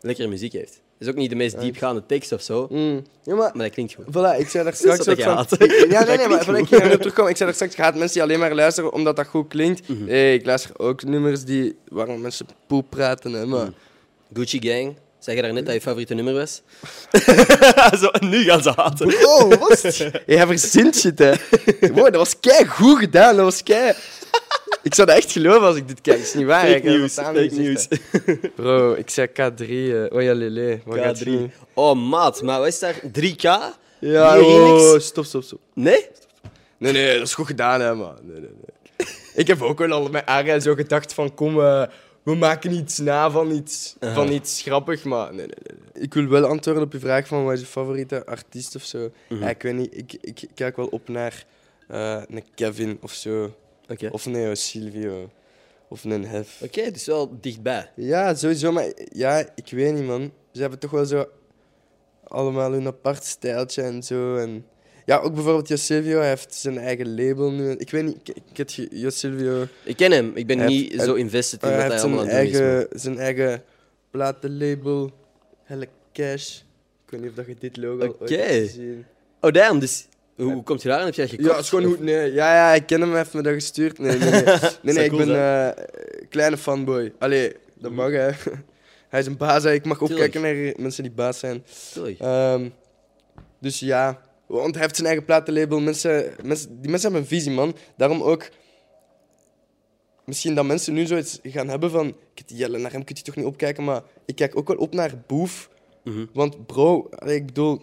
lekkere 0.01 0.27
muziek 0.27 0.53
heeft. 0.53 0.73
Het 0.73 1.07
is 1.07 1.13
ook 1.13 1.19
niet 1.19 1.29
de 1.29 1.35
meest 1.35 1.59
diepgaande 1.59 2.05
tekst 2.05 2.31
of 2.31 2.41
zo, 2.41 2.67
Mm. 2.71 3.03
Ja, 3.23 3.35
maar 3.35 3.51
maar 3.53 3.65
dat 3.65 3.73
klinkt 3.73 3.93
goed. 3.93 4.05
Voilà, 4.05 4.39
ik 4.39 4.49
zei 4.49 4.63
daar 4.63 4.73
straks 4.83 5.07
ook 5.07 5.21
van... 5.21 5.45
ja, 5.89 6.03
nee, 6.03 6.17
nee, 6.17 6.27
maar 6.27 6.39
ik 6.39 6.45
goed. 6.47 6.67
ging 6.67 6.81
erop 6.81 6.97
terugkomen. 6.99 7.31
Ik 7.31 7.37
zei 7.37 7.49
daar 7.49 7.57
straks, 7.57 7.75
gaat 7.75 7.95
mensen 7.95 8.13
die 8.13 8.21
alleen 8.23 8.39
maar 8.39 8.55
luisteren 8.55 8.93
omdat 8.93 9.15
dat 9.15 9.27
goed 9.27 9.47
klinkt. 9.47 9.87
Hey, 10.05 10.33
ik 10.33 10.45
luister 10.45 10.79
ook 10.79 11.03
nummers 11.03 11.43
die, 11.43 11.75
waar 11.87 12.19
mensen 12.19 12.45
poep 12.67 12.89
praten, 12.89 13.31
hè, 13.33 13.45
maar... 13.45 13.65
Mhm. 13.65 13.71
Gucci 14.33 14.59
Gang, 14.61 14.95
zeg 15.19 15.35
je 15.35 15.41
daar 15.41 15.53
net 15.53 15.65
dat 15.65 15.73
je 15.75 15.81
favoriete 15.81 16.13
nummer 16.13 16.33
was? 16.33 16.61
zo, 18.01 18.09
nu 18.19 18.43
gaan 18.43 18.61
ze 18.61 18.71
haten. 18.75 19.07
Oh, 19.25 19.47
wat 19.49 19.59
was 19.69 19.81
het? 19.81 20.21
Jij 20.25 20.45
verzint 20.47 20.95
shit, 20.97 21.19
hè. 21.19 21.33
Wow, 21.79 22.03
dat 22.03 22.15
was 22.15 22.39
kei 22.39 22.65
goed 22.67 22.99
gedaan, 22.99 23.35
dat 23.35 23.45
was 23.45 23.63
kei... 23.63 23.93
Ik 24.83 24.93
zou 24.95 25.07
dat 25.07 25.17
echt 25.17 25.31
geloven 25.31 25.67
als 25.67 25.75
ik 25.75 25.87
dit 25.87 26.01
kijk. 26.01 26.17
Dat 26.17 26.25
is 26.27 26.33
niet 26.33 26.45
waar. 26.45 26.59
Fake 26.65 26.75
ik 26.75 26.83
heb 26.83 26.91
dat 26.91 26.97
nieuws, 26.99 27.13
samen 27.13 27.41
fake 27.49 27.55
nieuws. 27.61 27.87
Bro, 28.55 28.93
ik 28.93 29.09
zei 29.09 29.27
K3. 29.27 29.65
eh 29.65 30.15
oh 30.17 30.21
ja, 30.21 30.33
lele. 30.33 30.79
Wat 30.85 30.97
gaat 30.97 31.19
K3. 31.19 31.23
je- 31.23 31.49
Oh, 31.73 32.09
maat, 32.09 32.41
maar 32.41 32.59
wat 32.59 32.67
is 32.67 32.79
daar? 32.79 32.95
3K? 33.11 33.41
Ja, 33.99 34.39
oh, 34.39 34.99
stop, 34.99 35.25
stop, 35.25 35.43
stop. 35.43 35.59
Nee? 35.73 36.07
Nee, 36.77 36.91
nee, 36.91 37.17
dat 37.17 37.27
is 37.27 37.33
goed 37.33 37.47
gedaan, 37.47 37.81
hè, 37.81 37.95
man. 37.95 38.15
Nee, 38.21 38.39
nee, 38.39 38.49
nee. 38.49 39.07
ik 39.35 39.47
heb 39.47 39.61
ook 39.61 39.79
wel 39.79 39.91
al 39.91 40.07
met 40.09 40.25
Aria 40.25 40.59
zo 40.59 40.73
gedacht 40.75 41.13
van, 41.13 41.33
kom, 41.33 41.61
eh, 41.61 41.83
we 42.29 42.35
maken 42.35 42.73
iets 42.73 42.97
na 42.97 43.31
van 43.31 43.51
iets, 43.51 43.95
van 43.99 44.31
iets 44.31 44.61
grappig, 44.61 45.03
maar 45.03 45.33
nee, 45.33 45.45
nee, 45.45 45.55
nee. 45.93 46.03
Ik 46.03 46.13
wil 46.13 46.27
wel 46.27 46.45
antwoorden 46.45 46.83
op 46.83 46.91
je 46.91 46.99
vraag 46.99 47.27
van, 47.27 47.43
wat 47.43 47.53
is 47.53 47.59
je 47.59 47.65
favoriete 47.65 48.25
artiest 48.25 48.75
of 48.75 48.83
zo? 48.83 49.11
Mhm. 49.29 49.41
ja, 49.41 49.49
ik 49.49 49.61
weet 49.61 49.75
niet, 49.75 49.97
ik, 49.97 50.17
ik 50.21 50.47
kijk 50.53 50.75
wel 50.75 50.87
op 50.87 51.07
naar 51.07 51.45
eh, 51.87 52.21
een 52.27 52.43
Kevin 52.55 52.97
of 53.01 53.11
zo. 53.11 53.55
Of 54.11 54.25
een 54.25 54.57
Silvio. 54.57 55.29
Of 55.87 56.03
een 56.03 56.25
Hef. 56.25 56.61
Oké, 56.61 56.91
dus 56.91 57.05
wel 57.05 57.37
dichtbij. 57.41 57.91
Ja, 57.95 58.33
sowieso, 58.35 58.71
maar 58.71 58.91
ja, 59.11 59.49
ik 59.55 59.69
weet 59.69 59.93
niet, 59.93 60.05
man. 60.05 60.31
Ze 60.51 60.61
hebben 60.61 60.79
toch 60.79 60.91
wel 60.91 61.05
zo 61.05 61.25
allemaal 62.23 62.71
hun 62.71 62.87
apart 62.87 63.23
stijltje 63.23 63.81
en 63.81 64.03
zo. 64.03 64.35
En 64.35 64.65
ja, 65.09 65.17
ook 65.17 65.33
bijvoorbeeld 65.33 65.67
Jo 65.67 65.75
Silvio, 65.75 66.17
hij 66.19 66.27
heeft 66.27 66.53
zijn 66.55 66.77
eigen 66.77 67.15
label 67.15 67.51
nu. 67.51 67.71
Ik 67.71 67.89
weet 67.91 68.03
niet, 68.05 68.17
ik, 68.49 68.57
heb 68.57 68.69
je- 68.69 68.87
Jo 68.91 69.09
Silvio, 69.09 69.65
Ik 69.83 69.95
ken 69.97 70.11
hem, 70.11 70.31
ik 70.35 70.47
ben 70.47 70.57
Hij 70.57 70.67
niet 70.67 70.91
heeft- 70.91 71.03
zo 71.03 71.11
hij- 71.11 71.19
invested 71.19 71.61
in 71.63 71.67
hij 71.67 71.77
wat 71.77 71.85
hij 71.85 71.91
heeft 71.93 72.03
allemaal 72.03 72.25
is. 72.25 72.31
maar- 72.31 72.39
eigen, 72.41 72.87
zijn 72.99 73.17
eigen 73.17 73.63
platenlabel, 74.11 75.11
Helle 75.63 75.87
Cash. 76.13 76.57
Ik 77.05 77.09
weet 77.11 77.21
niet 77.21 77.29
of 77.29 77.35
dat 77.35 77.45
je 77.45 77.55
dit 77.59 77.77
logo 77.77 78.05
Oké. 78.07 78.35
hebt 78.35 78.69
gezien. 78.69 79.05
Oh, 79.41 79.51
damn, 79.51 79.79
dus 79.79 80.07
hoe, 80.35 80.51
hoe 80.53 80.63
komt 80.63 80.81
je 80.81 80.87
daar 80.89 80.99
aan? 80.99 81.05
Heb 81.05 81.13
jij 81.15 81.27
gekocht? 81.27 81.47
Ja, 81.49 81.55
het 81.55 81.63
is 81.63 81.69
gewoon 81.69 81.85
goed. 81.85 81.99
Nee, 81.99 82.33
ja, 82.33 82.53
ja, 82.53 82.73
ik 82.73 82.85
ken 82.85 82.99
hem, 83.01 83.09
hij 83.09 83.17
heeft 83.19 83.33
me 83.33 83.41
dat 83.41 83.53
gestuurd. 83.53 83.97
Nee, 83.99 84.17
nee, 84.17 84.29
nee. 84.29 84.43
nee, 84.95 85.05
ik 85.05 85.17
ben 85.17 85.35
eh 85.35 85.83
kleine 86.29 86.57
fanboy. 86.57 87.13
Allee, 87.19 87.55
dat 87.73 87.91
mag 87.91 88.11
hè. 88.11 88.29
Hij 89.09 89.19
is 89.19 89.25
een 89.25 89.37
baas, 89.37 89.63
hè. 89.63 89.71
ik 89.73 89.85
mag 89.85 89.97
Tuurlijk. 89.97 90.19
opkijken 90.35 90.41
naar 90.65 90.73
mensen 90.83 91.03
die 91.03 91.11
baas 91.11 91.39
zijn. 91.39 91.63
Tuurlijk. 91.93 92.19
Ehm, 92.19 92.69
dus 93.59 93.79
ja, 93.79 94.21
want 94.57 94.73
hij 94.73 94.83
heeft 94.83 94.95
zijn 94.95 95.07
eigen 95.07 95.25
platenlabel. 95.25 95.79
Mensen, 95.79 96.33
mensen, 96.43 96.81
die 96.81 96.89
mensen 96.91 97.11
hebben 97.11 97.21
een 97.21 97.37
visie, 97.37 97.51
man. 97.51 97.75
Daarom 97.97 98.21
ook... 98.21 98.49
Misschien 100.25 100.55
dat 100.55 100.65
mensen 100.65 100.93
nu 100.93 101.05
zoiets 101.05 101.39
gaan 101.43 101.67
hebben 101.67 101.91
van... 101.91 102.15
Jelle, 102.45 102.77
naar 102.77 102.91
hem 102.91 103.03
kun 103.03 103.15
je 103.15 103.21
toch 103.23 103.35
niet 103.35 103.45
opkijken, 103.45 103.83
maar 103.83 104.03
ik 104.25 104.35
kijk 104.35 104.57
ook 104.57 104.67
wel 104.67 104.77
op 104.77 104.93
naar 104.93 105.23
Boef. 105.27 105.69
Mhm. 106.03 106.25
Want 106.33 106.65
bro, 106.65 107.09
ik 107.25 107.45
bedoel... 107.45 107.81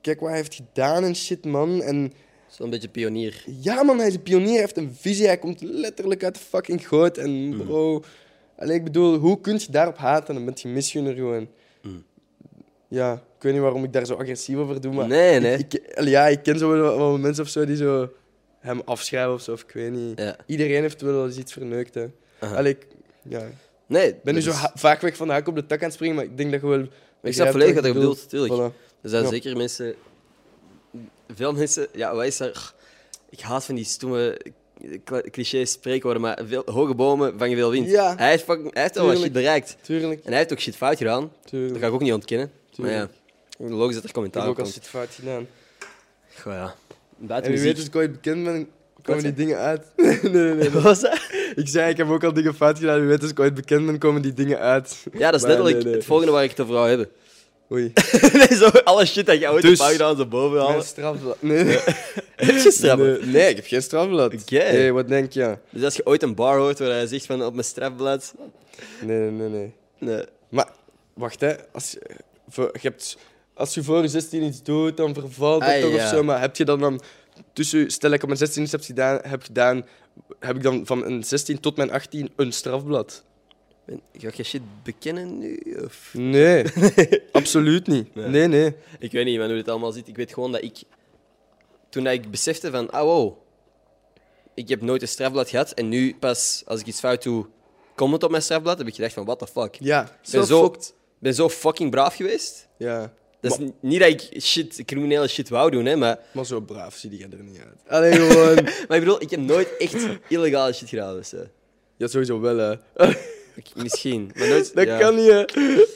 Kijk 0.00 0.20
wat 0.20 0.28
hij 0.28 0.38
heeft 0.38 0.54
gedaan 0.54 1.04
en 1.04 1.16
shit, 1.16 1.44
man. 1.44 1.82
En 1.82 2.12
Zo'n 2.48 2.70
beetje 2.70 2.88
pionier. 2.88 3.44
ja, 3.60 3.82
man, 3.82 3.98
hij 3.98 4.06
is 4.06 4.14
een 4.14 4.22
pionier. 4.22 4.48
Hij 4.50 4.58
heeft 4.58 4.76
een 4.76 4.94
visie. 4.94 5.26
Hij 5.26 5.38
komt 5.38 5.60
letterlijk 5.62 6.24
uit 6.24 6.34
de 6.34 6.40
fucking 6.40 6.88
goot. 6.88 7.16
En 7.18 7.48
Mm. 7.48 7.64
bro... 7.66 8.02
Allee, 8.56 8.76
ik 8.76 8.84
bedoel, 8.84 9.16
hoe 9.16 9.40
kun 9.40 9.54
je 9.58 9.66
daarop 9.70 9.96
haten? 9.96 10.34
Dan 10.34 10.44
ben 10.44 10.54
je 10.56 10.68
misgunner 10.68 11.14
gewoon. 11.14 11.48
Mm. 11.82 12.04
Ja, 12.88 13.22
ik 13.40 13.46
weet 13.46 13.52
niet 13.52 13.62
waarom 13.62 13.84
ik 13.84 13.92
daar 13.92 14.06
zo 14.06 14.14
agressief 14.14 14.56
over 14.56 14.80
doe, 14.80 14.92
maar... 14.92 15.06
Nee, 15.08 15.40
nee. 15.40 15.58
Ik, 15.58 15.92
ja, 16.00 16.26
ik 16.28 16.42
ken 16.42 16.58
zo 16.58 16.68
wel 16.70 17.18
mensen 17.18 17.44
of 17.44 17.50
zo 17.50 17.64
die 17.64 17.76
zo 17.76 18.08
hem 18.58 18.82
afschrijven 18.84 19.32
of 19.32 19.40
zo, 19.42 19.52
of 19.52 19.62
ik 19.62 19.70
weet 19.70 19.90
niet. 19.90 20.18
Ja. 20.20 20.36
Iedereen 20.46 20.80
heeft 20.82 21.00
wel 21.00 21.26
eens 21.26 21.36
iets 21.36 21.52
verneukt, 21.52 21.94
hè. 21.94 22.06
Allee, 22.38 22.72
ik 22.72 22.86
ja, 23.22 23.38
ik 23.38 23.52
Nee, 23.86 24.16
ben 24.24 24.34
nu 24.34 24.42
dat 24.42 24.54
zo 24.54 24.66
vaak 24.74 25.00
weg 25.00 25.16
van 25.16 25.26
de 25.26 25.32
hak 25.32 25.48
op 25.48 25.54
de 25.54 25.66
tak 25.66 25.78
aan 25.78 25.84
het 25.84 25.94
springen, 25.94 26.16
maar 26.16 26.24
ik 26.24 26.36
denk 26.36 26.50
dat 26.52 26.60
je 26.60 26.66
wel... 26.66 26.86
Ik 27.22 27.32
snap 27.32 27.50
volledig 27.50 27.74
wat 27.74 27.84
je 27.84 27.92
bedoelt, 27.92 28.28
tuurlijk. 28.28 28.52
Voilà. 28.54 28.76
Er 29.02 29.08
zijn 29.08 29.22
Ja. 29.22 29.28
zeker 29.28 29.56
mensen... 29.56 29.94
Veel 31.34 31.52
mensen... 31.52 31.86
Ja, 31.92 32.14
wat 32.14 32.24
is 32.24 32.40
er? 32.40 32.72
Ik 33.30 33.40
haat 33.40 33.64
van 33.64 33.74
die 33.74 33.84
stomme 33.84 34.40
cliché 35.30 35.64
spreekwoorden, 35.64 36.22
maar 36.22 36.38
veel, 36.44 36.62
hoge 36.66 36.94
bomen 36.94 37.38
vangen 37.38 37.56
veel 37.56 37.70
wind. 37.70 37.90
Ja. 37.90 38.16
Hij 38.16 38.30
heeft, 38.30 38.44
fucking, 38.44 38.72
hij 38.72 38.82
heeft 38.82 38.98
al 38.98 39.06
wat 39.06 39.18
shit 39.18 39.32
bereikt. 39.32 39.76
Tuurlijk, 39.82 40.20
En 40.24 40.28
hij 40.28 40.38
heeft 40.38 40.52
ook 40.52 40.60
shit 40.60 40.76
fout 40.76 40.96
gedaan. 40.96 41.20
Dat 41.20 41.50
tuurlijk. 41.50 41.78
ga 41.80 41.86
ik 41.86 41.92
ook 41.92 42.00
niet 42.00 42.12
ontkennen. 42.12 42.50
Tuurlijk. 42.70 42.96
Maar 42.98 43.06
ja, 43.06 43.10
logisch 43.68 43.94
dat 43.94 44.02
er 44.02 44.08
Ik 44.08 44.14
commentaar 44.14 44.42
heb 44.42 44.50
op 44.52 44.58
ook 44.58 44.64
als 44.64 44.72
komt. 44.72 44.84
shit 44.84 44.92
fout 44.94 45.14
gedaan. 45.14 45.46
Goh, 46.40 46.52
ja. 46.52 46.74
En 47.20 47.26
Buiten 47.26 47.52
wie 47.52 47.60
weet, 47.60 47.68
als 47.70 47.78
muziek. 47.78 47.94
ik 47.94 48.00
ooit 48.00 48.12
bekend 48.12 48.44
ben, 48.44 48.68
komen 49.02 49.22
die 49.22 49.34
dingen 49.34 49.58
uit. 49.58 49.86
nee, 49.96 50.18
nee, 50.22 50.54
nee. 50.54 50.70
Wat 50.70 50.82
was 50.82 51.00
dat? 51.00 51.20
Ik 51.54 51.68
zei, 51.68 51.90
ik 51.90 51.96
heb 51.96 52.08
ook 52.10 52.24
al 52.24 52.32
dingen 52.32 52.54
fout 52.54 52.78
gedaan. 52.78 52.98
Wie 53.00 53.08
weet, 53.08 53.22
als 53.22 53.30
ik 53.30 53.40
ooit 53.40 53.54
bekend 53.54 53.86
ben, 53.86 53.98
komen 53.98 54.22
die 54.22 54.32
dingen 54.32 54.58
uit. 54.58 54.96
Ja, 55.12 55.30
dat 55.30 55.34
is 55.34 55.40
Maar 55.40 55.48
letterlijk 55.48 55.76
nee, 55.76 55.84
nee. 55.84 55.94
het 55.94 56.04
volgende 56.04 56.32
waar 56.32 56.42
ik 56.44 56.50
het 56.50 56.60
over 56.60 56.74
wou 56.74 56.88
hebben. 56.88 57.08
Oei. 57.72 57.92
nee, 58.32 58.56
zo 58.58 58.66
alle 58.84 59.06
shit 59.06 59.26
dat 59.26 59.40
je 59.40 59.50
ooit 59.50 59.62
Dus- 59.62 59.78
hebt 59.78 59.90
gedaan, 59.92 60.16
zo 60.16 60.26
boven 60.26 60.60
halen. 60.60 60.84
strafblad. 60.84 61.36
Nee, 61.42 61.64
nee. 61.64 61.78
Heb 62.36 62.54
je 62.56 62.70
strafblad? 62.70 63.24
Nee, 63.24 63.48
ik 63.50 63.56
heb 63.56 63.66
geen 63.66 63.82
strafblad. 63.82 64.34
Oké. 64.34 64.54
Nee, 64.72 64.92
wat 64.92 65.08
denk 65.08 65.32
je? 65.32 65.58
Dus 65.70 65.82
als 65.84 65.96
je 65.96 66.06
ooit 66.06 66.22
een 66.22 66.34
bar 66.34 66.58
hoort 66.58 66.78
waar 66.78 66.88
hij 66.88 67.06
zegt 67.06 67.26
van 67.26 67.44
op 67.44 67.52
mijn 67.52 67.64
strafblad... 67.66 68.34
Nee, 69.00 69.18
nee, 69.18 69.30
nee, 69.30 69.48
nee. 69.48 69.72
Nee. 69.98 70.24
Maar, 70.48 70.68
wacht 71.14 71.40
hè. 71.40 71.54
Als 71.72 71.90
je, 71.90 72.00
voor, 72.48 72.70
je 72.72 72.78
hebt, 72.88 73.16
als 73.60 73.74
je 73.74 73.82
voor 73.82 74.02
je 74.02 74.08
16 74.08 74.42
iets 74.42 74.62
doet, 74.62 74.96
dan 74.96 75.14
vervalt 75.14 75.60
dat 75.60 75.70
Ah, 75.70 75.80
toch 75.80 75.92
ja. 75.94 76.04
of 76.04 76.08
zo. 76.10 76.22
Maar 76.22 76.40
heb 76.40 76.56
je 76.56 76.64
dan 76.64 76.80
dan... 76.80 77.00
Tussen, 77.52 77.90
stel 77.90 78.10
ik 78.10 78.20
op 78.22 78.26
mijn 78.26 78.38
16 78.38 78.62
iets 78.62 78.72
heb 78.72 78.82
gedaan, 78.82 79.18
heb 79.22 79.42
gedaan, 79.42 79.86
heb 80.38 80.56
ik 80.56 80.62
dan 80.62 80.86
van 80.86 80.98
mijn 80.98 81.24
16 81.24 81.60
tot 81.60 81.76
mijn 81.76 81.90
18 81.90 82.30
een 82.36 82.52
strafblad? 82.52 83.24
Ben- 83.86 84.00
Ga 84.12 84.30
je 84.34 84.42
shit 84.42 84.62
bekennen 84.82 85.38
nu? 85.38 85.60
Of? 85.84 86.10
Nee, 86.34 86.64
absoluut 87.32 87.86
niet. 87.86 88.14
Nee. 88.14 88.26
Nee, 88.28 88.46
nee. 88.46 88.74
Ik 88.98 89.12
weet 89.12 89.24
niet 89.24 89.38
man, 89.38 89.46
hoe 89.46 89.56
dit 89.56 89.68
allemaal 89.68 89.92
zit. 89.92 90.08
Ik 90.08 90.16
weet 90.16 90.32
gewoon 90.32 90.52
dat 90.52 90.62
ik... 90.62 90.82
Toen 91.88 92.04
dat 92.04 92.12
ik 92.12 92.30
besefte 92.30 92.70
van... 92.70 92.90
Ah, 92.90 93.02
wow. 93.02 93.36
Ik 94.54 94.68
heb 94.68 94.80
nooit 94.82 95.02
een 95.02 95.08
strafblad 95.08 95.48
gehad. 95.48 95.70
En 95.72 95.88
nu 95.88 96.16
pas, 96.20 96.62
als 96.66 96.80
ik 96.80 96.86
iets 96.86 97.00
fout 97.00 97.22
doe, 97.22 97.46
komt 97.94 98.12
het 98.12 98.22
op 98.24 98.30
mijn 98.30 98.42
strafblad. 98.42 98.78
heb 98.78 98.86
ik 98.86 98.94
gedacht 98.94 99.14
van, 99.14 99.24
what 99.24 99.38
the 99.38 99.46
fuck. 99.46 99.74
Ja, 99.80 100.02
ben 100.02 100.12
zo 100.22 100.42
zo, 100.42 100.62
fucked. 100.64 100.94
ben 101.18 101.34
zo 101.34 101.48
fucking 101.48 101.90
braaf 101.90 102.14
geweest. 102.14 102.68
Ja, 102.76 103.12
Dat 103.40 103.58
is 103.60 103.68
niet 103.80 104.00
dat 104.00 104.08
ik 104.08 104.42
shit, 104.42 104.82
criminele 104.84 105.28
shit 105.28 105.48
wou 105.48 105.70
doen, 105.70 105.84
hè, 105.84 105.96
maar, 105.96 106.18
maar 106.32 106.46
zo 106.46 106.60
braaf 106.60 106.94
zie 106.94 107.18
je 107.18 107.24
er 107.30 107.42
niet 107.42 107.58
uit. 107.58 107.78
Allee, 107.88 108.12
gewoon... 108.12 108.54
maar 108.88 108.96
ik 108.96 109.04
bedoel, 109.04 109.22
ik 109.22 109.30
heb 109.30 109.40
nooit 109.40 109.76
echt 109.76 110.06
illegale 110.28 110.72
shit 110.72 110.88
gedaan. 110.88 111.14
Dus, 111.16 111.32
eh. 111.32 111.40
ja, 111.96 112.06
sowieso 112.06 112.40
wel, 112.40 112.56
hè. 112.56 112.74
Misschien. 113.74 114.30
Maar 114.34 114.48
nooit, 114.48 114.74
Dat 114.74 114.86
ja. 114.86 114.98
kan 114.98 115.14
niet, 115.14 115.26
hè. 115.26 115.44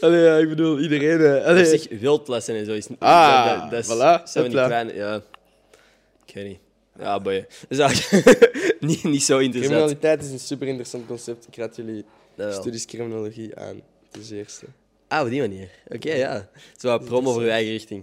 Allee, 0.00 0.22
ja, 0.22 0.37
ik 0.37 0.48
bedoel, 0.48 0.78
iedereen, 0.80 1.20
hè. 1.20 1.38
Op 1.38 1.44
Allee. 1.44 1.64
zich 1.66 1.88
wildplassen 2.00 2.54
en 2.54 2.64
zo 2.64 2.72
is 2.72 2.87
Ah, 2.98 3.61
dat, 3.61 3.70
dat, 3.70 3.85
is, 3.85 3.87
voilà, 3.87 4.22
zijn 4.24 4.44
die 4.50 4.61
hopla. 4.61 4.66
kleine, 4.66 4.94
ja. 4.94 5.22
Ik 6.26 6.35
weet 6.35 6.46
niet. 6.46 6.59
Ja, 6.98 7.20
boeien. 7.20 7.46
Is 7.68 7.78
eigenlijk 7.78 8.52
niet, 8.80 9.02
niet 9.04 9.22
zo 9.22 9.38
interessant. 9.38 9.74
Criminaliteit 9.74 10.22
is 10.22 10.30
een 10.30 10.38
super 10.38 10.66
interessant 10.66 11.07
concept. 11.07 11.46
Ik 11.46 11.57
raad 11.57 11.76
jullie 11.76 12.04
studies 12.50 12.85
criminologie 12.85 13.57
aan. 13.57 13.80
Ten 14.11 14.37
eerste. 14.37 14.66
Ah, 15.09 15.23
op 15.25 15.29
die 15.31 15.40
manier. 15.40 15.69
Oké, 15.88 16.12
ja. 16.14 16.49
Zo 16.77 16.88
wat 16.88 17.05
promo 17.05 17.33
voor 17.33 17.43
je 17.43 17.51
eigen 17.51 17.73
richting. 17.73 18.03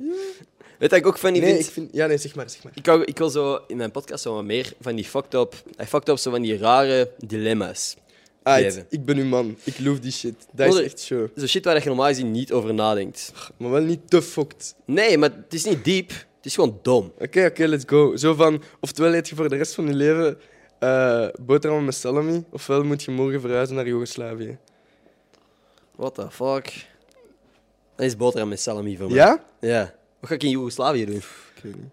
Weet 0.79 0.89
wat 0.89 0.99
ik 0.99 1.05
ook 1.07 1.17
funny 1.17 1.39
Nee, 1.39 1.53
vind? 1.53 1.65
ik 1.65 1.71
vind... 1.71 1.89
Ja, 1.93 2.05
nee, 2.07 2.17
zeg 2.17 2.35
maar, 2.35 2.49
zeg 2.49 2.63
maar. 2.63 2.71
Ik, 2.75 2.85
wil, 2.85 3.01
ik 3.01 3.17
wil 3.17 3.29
zo 3.29 3.59
in 3.67 3.77
mijn 3.77 3.91
podcast 3.91 4.23
zo 4.23 4.33
wat 4.33 4.43
meer 4.43 4.73
van 4.79 4.95
die 4.95 5.05
fucked 5.05 5.33
up, 5.33 5.53
eh, 5.77 5.87
fucked 5.87 6.09
up 6.09 6.17
zo 6.17 6.31
van 6.31 6.41
die 6.41 6.57
rare 6.57 7.11
dilemma's. 7.17 7.95
Geven. 8.43 8.85
ik 8.89 9.05
ben 9.05 9.17
uw 9.17 9.25
man. 9.25 9.57
Ik 9.63 9.79
loof 9.79 9.99
die 9.99 10.11
shit. 10.11 10.35
Dat 10.53 10.65
is 10.67 10.71
Onder- 10.71 10.85
echt 10.85 10.99
show. 11.01 11.27
Zo 11.37 11.47
shit 11.47 11.65
waar 11.65 11.77
je 11.79 11.85
normaal 11.85 12.07
gezien 12.07 12.31
niet 12.31 12.51
over 12.51 12.73
nadenkt. 12.73 13.31
Maar 13.57 13.71
wel 13.71 13.81
niet 13.81 14.09
te 14.09 14.21
fucked. 14.21 14.75
Nee, 14.85 15.17
maar 15.17 15.29
het 15.31 15.53
is 15.53 15.65
niet 15.65 15.83
diep. 15.83 16.09
Het 16.09 16.45
is 16.45 16.55
gewoon 16.55 16.79
dom. 16.81 17.13
Oké, 17.19 17.45
oké, 17.45 17.65
let's 17.65 17.83
go. 17.87 18.15
Zo 18.15 18.33
van, 18.33 18.63
oftewel 18.79 19.13
eet 19.13 19.29
je 19.29 19.35
voor 19.35 19.49
de 19.49 19.55
rest 19.55 19.73
van 19.75 19.87
je 19.87 19.93
leven 19.93 20.39
eh 20.79 21.27
boterhammen 21.41 21.85
met 21.85 21.95
salami, 21.95 22.43
ofwel 22.51 22.83
moet 22.83 23.03
je 23.03 23.11
morgen 23.11 23.41
verhuizen 23.41 23.75
naar 23.75 23.87
Joegoslavië. 23.87 24.57
What 25.95 26.15
the 26.15 26.31
fuck? 26.31 26.89
Dat 28.01 28.09
is 28.09 28.17
boterham 28.17 28.49
met 28.49 28.59
salami 28.59 28.97
voor 28.97 29.07
mij. 29.07 29.15
Ja? 29.15 29.43
Ja. 29.59 29.93
Wat 30.19 30.29
ga 30.29 30.35
ik 30.35 30.43
in 30.43 30.49
Joegoslavië 30.49 31.05
doen? 31.05 31.15
Ik 31.15 31.61
weet 31.61 31.75
niet. 31.75 31.89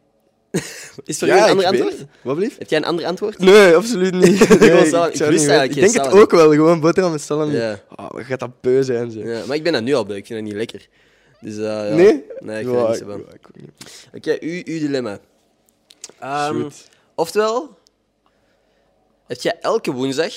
Is 1.04 1.20
er 1.22 1.28
een 1.30 1.38
ander 1.38 1.56
weet 1.56 1.64
antwoord? 1.66 2.04
Wat 2.22 2.36
blieft? 2.36 2.58
Heb 2.58 2.68
jij 2.70 2.78
een 2.78 2.84
ander 2.84 3.06
antwoord? 3.06 3.38
Nee, 3.38 3.74
absoluut 3.76 4.14
niet. 4.14 4.48
Nee, 4.60 4.70
ik 4.70 5.14
Ik 5.14 5.30
niet. 5.30 5.50
Ik 5.64 5.74
denk 5.74 5.94
het 5.94 6.06
ook 6.08 6.30
wel, 6.30 6.50
gewoon 6.52 6.80
boterham 6.80 7.12
met 7.12 7.20
salami. 7.20 7.54
Ja. 7.56 7.80
Oh, 7.96 8.10
wat 8.10 8.22
gaat 8.24 8.40
dat 8.40 8.60
beu 8.60 8.82
zijn, 8.82 9.10
zeg. 9.10 9.24
ja. 9.24 9.46
Maar 9.46 9.56
ik 9.56 9.62
ben 9.62 9.72
dat 9.72 9.82
nu 9.82 9.94
al 9.94 10.04
beu. 10.06 10.16
Ik 10.16 10.26
vind 10.26 10.38
dat 10.38 10.48
niet 10.48 10.56
lekker. 10.56 10.88
Dus, 11.40 11.56
eh, 11.56 11.62
ja. 11.62 11.94
Nee? 11.94 12.24
Nee, 12.38 12.60
ik 12.60 12.66
vind 12.66 12.78
Ja, 12.78 12.82
er 12.82 12.88
niet 12.88 12.98
zo 12.98 13.04
van. 13.06 13.24
ja. 13.54 13.62
Oké, 14.14 14.36
uw, 14.40 14.62
uw 14.64 14.78
dilemma. 14.78 15.18
Shoot. 16.22 16.88
oftewel, 17.14 17.78
heb 19.26 19.40
jij 19.40 19.56
elke 19.60 19.92
woensdag 19.92 20.32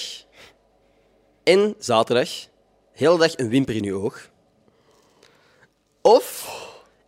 en 1.43 1.75
zaterdag 1.77 2.29
heel 2.93 3.17
dag 3.17 3.37
een 3.37 3.49
wimper 3.49 3.75
in 3.75 3.83
je 3.83 3.93
oog? 3.93 4.29
Of 6.15 6.59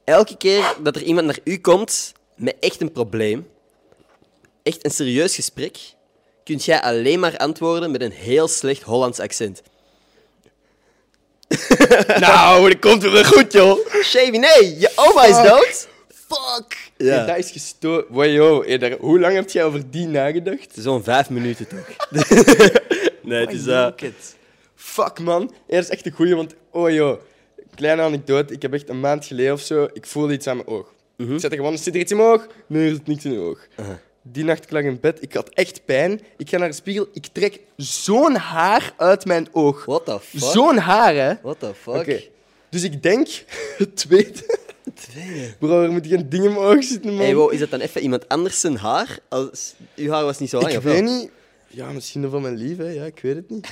elke 0.03 0.37
keer 0.37 0.75
dat 0.83 0.95
er 0.95 1.01
iemand 1.03 1.25
naar 1.25 1.39
u 1.43 1.57
komt 1.57 2.13
met 2.35 2.55
echt 2.59 2.81
een 2.81 2.91
probleem, 2.91 3.47
echt 4.63 4.85
een 4.85 4.91
serieus 4.91 5.35
gesprek, 5.35 5.77
kunt 6.43 6.65
jij 6.65 6.81
alleen 6.81 7.19
maar 7.19 7.37
antwoorden 7.37 7.91
met 7.91 8.01
een 8.01 8.11
heel 8.11 8.47
slecht 8.47 8.81
Hollands 8.81 9.19
accent. 9.19 9.61
nou, 12.19 12.69
dat 12.69 12.79
komt 12.79 13.01
weer 13.01 13.25
goed, 13.25 13.53
joh. 13.53 13.87
Shavy, 14.03 14.37
nee, 14.37 14.79
je 14.79 14.91
oma 14.95 15.25
is 15.25 15.49
dood. 15.49 15.87
Fuck. 16.27 16.91
Ja. 16.97 17.15
Ja. 17.15 17.25
dat 17.25 17.37
is 17.37 17.51
gestoord. 17.51 18.05
Wow. 18.09 18.65
Hey, 18.65 18.77
daar- 18.77 18.97
hoe 18.99 19.19
lang 19.19 19.35
heb 19.35 19.49
jij 19.49 19.63
over 19.65 19.89
die 19.91 20.07
nagedacht? 20.07 20.71
Zo'n 20.75 21.03
vijf 21.03 21.29
minuten 21.29 21.67
toch? 21.67 21.87
nee, 23.21 23.39
het 23.45 23.53
is... 23.53 23.67
eh, 23.67 23.87
Fuck, 24.75 25.19
man. 25.19 25.41
Hey, 25.67 25.75
dat 25.75 25.83
is 25.83 25.89
echt 25.89 26.05
een 26.05 26.11
goeie, 26.11 26.35
want... 26.35 26.53
Oh, 26.71 26.89
joh. 26.91 27.19
Kleine 27.75 28.01
anekdote. 28.01 28.53
Ik 28.53 28.61
heb 28.61 28.73
echt 28.73 28.89
een 28.89 28.99
maand 28.99 29.25
geleden 29.25 29.53
of 29.53 29.61
zo... 29.61 29.87
Ik 29.93 30.05
voelde 30.05 30.33
iets 30.33 30.47
aan 30.47 30.55
mijn 30.55 30.67
oog. 30.67 30.93
Ik 31.17 31.39
zette 31.39 31.55
gewoon... 31.55 31.77
Zit 31.77 31.93
er 31.93 31.99
iets 31.99 32.11
in 32.11 32.17
mijn 32.17 32.29
oog? 32.29 32.47
Nee, 32.67 32.89
er 32.89 32.95
zit 32.95 33.07
niks 33.07 33.25
in 33.25 33.31
mijn 33.31 33.43
oog. 33.43 33.67
Die 34.21 34.43
nacht 34.43 34.63
ik 34.63 34.71
lag 34.71 34.83
in 34.83 34.99
bed. 34.99 35.21
Ik 35.21 35.33
had 35.33 35.49
echt 35.49 35.85
pijn. 35.85 36.21
Ik 36.37 36.49
ga 36.49 36.57
naar 36.57 36.69
de 36.69 36.75
spiegel. 36.75 37.07
Ik 37.13 37.27
trek 37.31 37.59
zo'n 37.77 38.35
haar 38.35 38.93
uit 38.97 39.25
mijn 39.25 39.47
oog. 39.51 39.85
What 39.85 40.05
the 40.05 40.19
fuck? 40.19 40.41
Zo'n 40.41 40.77
haar, 40.77 41.15
hè. 41.15 41.33
What 41.41 41.59
the 41.59 41.73
fuck? 41.73 42.29
Dus 42.69 42.83
ik 42.83 43.03
denk... 43.03 43.27
Het 43.77 43.95
tweede... 43.95 44.61
Tweede. 44.93 45.55
Bro, 45.59 45.83
er 45.83 45.91
moet 45.91 46.07
geen 46.07 46.29
ding 46.29 46.43
in 46.43 46.53
mijn 46.53 46.65
oog 46.65 46.83
zitten, 46.83 47.13
man. 47.13 47.21
Hey, 47.21 47.35
wow, 47.35 47.53
is 47.53 47.59
dat 47.59 47.69
dan 47.69 47.79
even 47.79 48.01
iemand 48.01 48.29
anders 48.29 48.59
zijn 48.59 48.77
haar? 48.77 49.19
Als, 49.29 49.73
uw 49.95 50.11
haar 50.11 50.23
was 50.23 50.39
niet 50.39 50.49
zo 50.49 50.59
lang, 50.59 50.73
ik 50.73 50.81
wel? 50.81 50.93
weet 50.93 51.03
niet... 51.03 51.29
Ja, 51.67 51.91
misschien 51.91 52.21
nog 52.21 52.31
van 52.31 52.41
mijn 52.41 52.55
lief, 52.55 52.77
hè. 52.77 52.89
Ja, 52.89 53.05
ik 53.05 53.19
weet 53.21 53.35
het 53.35 53.49
niet. 53.49 53.67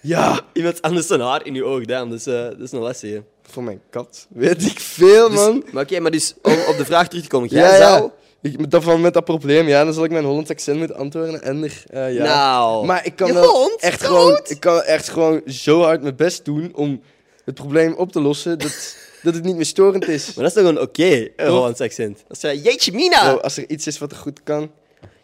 Ja, 0.00 0.40
Iemand 0.52 0.82
anders 0.82 1.06
zijn 1.06 1.20
haar 1.20 1.46
in 1.46 1.54
uw 1.54 1.64
oog, 1.64 1.84
damn. 1.84 2.10
Dus, 2.10 2.26
eh, 2.26 2.34
dat 2.42 2.60
is 2.60 2.72
een 2.72 2.78
lastige. 2.78 3.22
voor 3.50 3.62
mijn 3.62 3.80
kat. 3.90 4.26
Weet 4.28 4.62
ik 4.66 4.80
veel, 4.80 5.28
Dus, 5.28 5.38
man. 5.38 5.64
maar 5.72 5.82
oké, 5.82 6.00
maar 6.00 6.10
dus 6.10 6.34
om 6.42 6.52
op 6.68 6.76
de 6.76 6.84
vraag 6.84 7.08
terug 7.08 7.22
te 7.24 7.28
komen. 7.30 7.48
Jij 7.48 7.62
Ja, 7.62 7.76
zou... 7.76 8.02
ja. 8.02 8.10
Ik, 8.50 8.58
met 8.60 8.70
dat, 8.70 8.82
van, 8.82 9.00
met 9.00 9.14
dat 9.14 9.24
probleem, 9.24 9.68
ja, 9.68 9.84
dan 9.84 9.92
zal 9.94 10.04
ik 10.04 10.10
mijn 10.10 10.24
Hollands 10.24 10.50
accent 10.50 10.78
moeten 10.78 10.96
antwoorden. 10.96 11.42
En 11.42 11.62
er, 11.64 11.82
eh, 11.90 12.14
ja. 12.14 12.24
Nou, 12.24 12.86
maar 12.86 13.06
ik 13.06 13.16
kan 13.16 13.26
je 13.26 13.32
wel 13.32 13.50
hond, 13.50 13.80
echt 13.80 14.00
zo 14.00 14.06
gewoon, 14.06 14.34
goed. 14.36 14.50
ik 14.50 14.60
kan 14.60 14.82
echt 14.82 15.08
gewoon 15.08 15.42
zo 15.46 15.82
hard 15.82 16.02
mijn 16.02 16.16
best 16.16 16.44
doen 16.44 16.72
om 16.74 17.00
het 17.44 17.54
probleem 17.54 17.92
op 17.94 18.12
te 18.12 18.20
lossen 18.20 18.58
dat, 18.58 18.96
dat 19.22 19.34
het 19.34 19.44
niet 19.44 19.56
meer 19.56 19.64
storend 19.64 20.08
is. 20.08 20.24
Maar 20.34 20.44
dat 20.44 20.56
is 20.56 20.62
toch 20.62 20.70
een 20.72 20.80
oké 20.80 21.28
een 21.36 21.48
Hollands 21.48 21.80
accent? 21.80 22.24
Dat 22.28 22.36
is 22.44 22.44
uh, 22.56 22.64
jeetje 22.64 22.92
mina, 22.92 23.28
Bro, 23.32 23.40
als 23.40 23.56
er 23.56 23.70
iets 23.70 23.86
is 23.86 23.98
wat 23.98 24.10
er 24.10 24.16
goed 24.18 24.40
kan, 24.44 24.70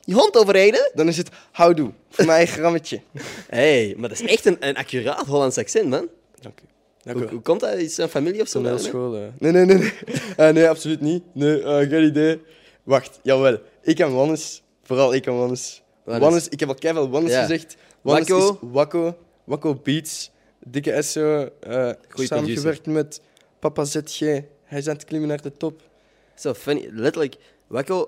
je 0.04 0.14
hond 0.14 0.36
overreden? 0.36 0.90
dan 0.94 1.08
is 1.08 1.16
het 1.16 1.28
houdoe. 1.52 1.92
Voor 2.10 2.24
mij 2.26 2.40
een 2.40 2.46
grammetje. 2.46 3.00
hey, 3.48 3.94
maar 3.96 4.08
dat 4.08 4.20
is 4.20 4.26
echt 4.26 4.46
een, 4.46 4.56
een 4.60 4.76
accuraat 4.76 5.26
Hollands 5.26 5.58
accent, 5.58 5.88
man. 5.88 6.08
Dank 6.40 6.60
u. 6.60 6.64
Dank 7.02 7.18
Hoe, 7.18 7.28
hoe 7.28 7.40
komt 7.40 7.60
dat? 7.60 7.72
Is 7.74 7.90
het 7.90 7.98
een 7.98 8.08
familie 8.08 8.40
of 8.40 8.48
zo? 8.48 8.62
dan, 8.62 8.72
hè? 8.72 8.76
Toneelschool, 8.78 9.16
eh. 9.16 9.22
Nee, 9.38 9.52
nee, 9.52 9.64
nee. 9.64 9.76
Nee, 9.76 9.92
Eh, 10.48 10.48
nee 10.54 10.68
absoluut 10.68 11.00
niet. 11.00 11.22
Nee, 11.32 11.62
eh, 11.62 11.88
geen 11.88 12.04
idee. 12.04 12.40
Wacht, 12.82 13.18
jawel. 13.22 13.58
Ik 13.82 13.98
en 13.98 14.14
Wannes, 14.14 14.62
vooral 14.82 15.14
ik 15.14 15.26
en 15.26 15.36
Wannes. 15.38 15.82
Wannes. 16.04 16.22
Wannes, 16.22 16.48
ik 16.48 16.60
heb 16.60 16.68
al 16.68 16.74
keihard 16.74 17.10
Wannes 17.10 17.32
Ja. 17.32 17.40
gezegd. 17.40 17.76
Wannes 18.00 18.28
Wakko. 18.28 18.48
is 18.52 18.58
Wakko. 18.72 19.16
Wakko 19.44 19.74
Beats. 19.74 20.30
Dikke 20.66 21.02
SO. 21.02 21.48
eh 21.60 21.90
samengewerkt 22.14 22.86
met 22.86 23.20
Papa 23.58 23.84
ZG. 23.84 24.18
Hij 24.64 24.78
is 24.78 24.88
aan 24.88 24.94
het 24.94 25.04
klimmen 25.04 25.28
naar 25.28 25.42
de 25.42 25.56
top. 25.56 25.82
Zo 26.34 26.54
funny. 26.54 26.88
Letterlijk, 26.92 27.36
Wakko, 27.66 28.06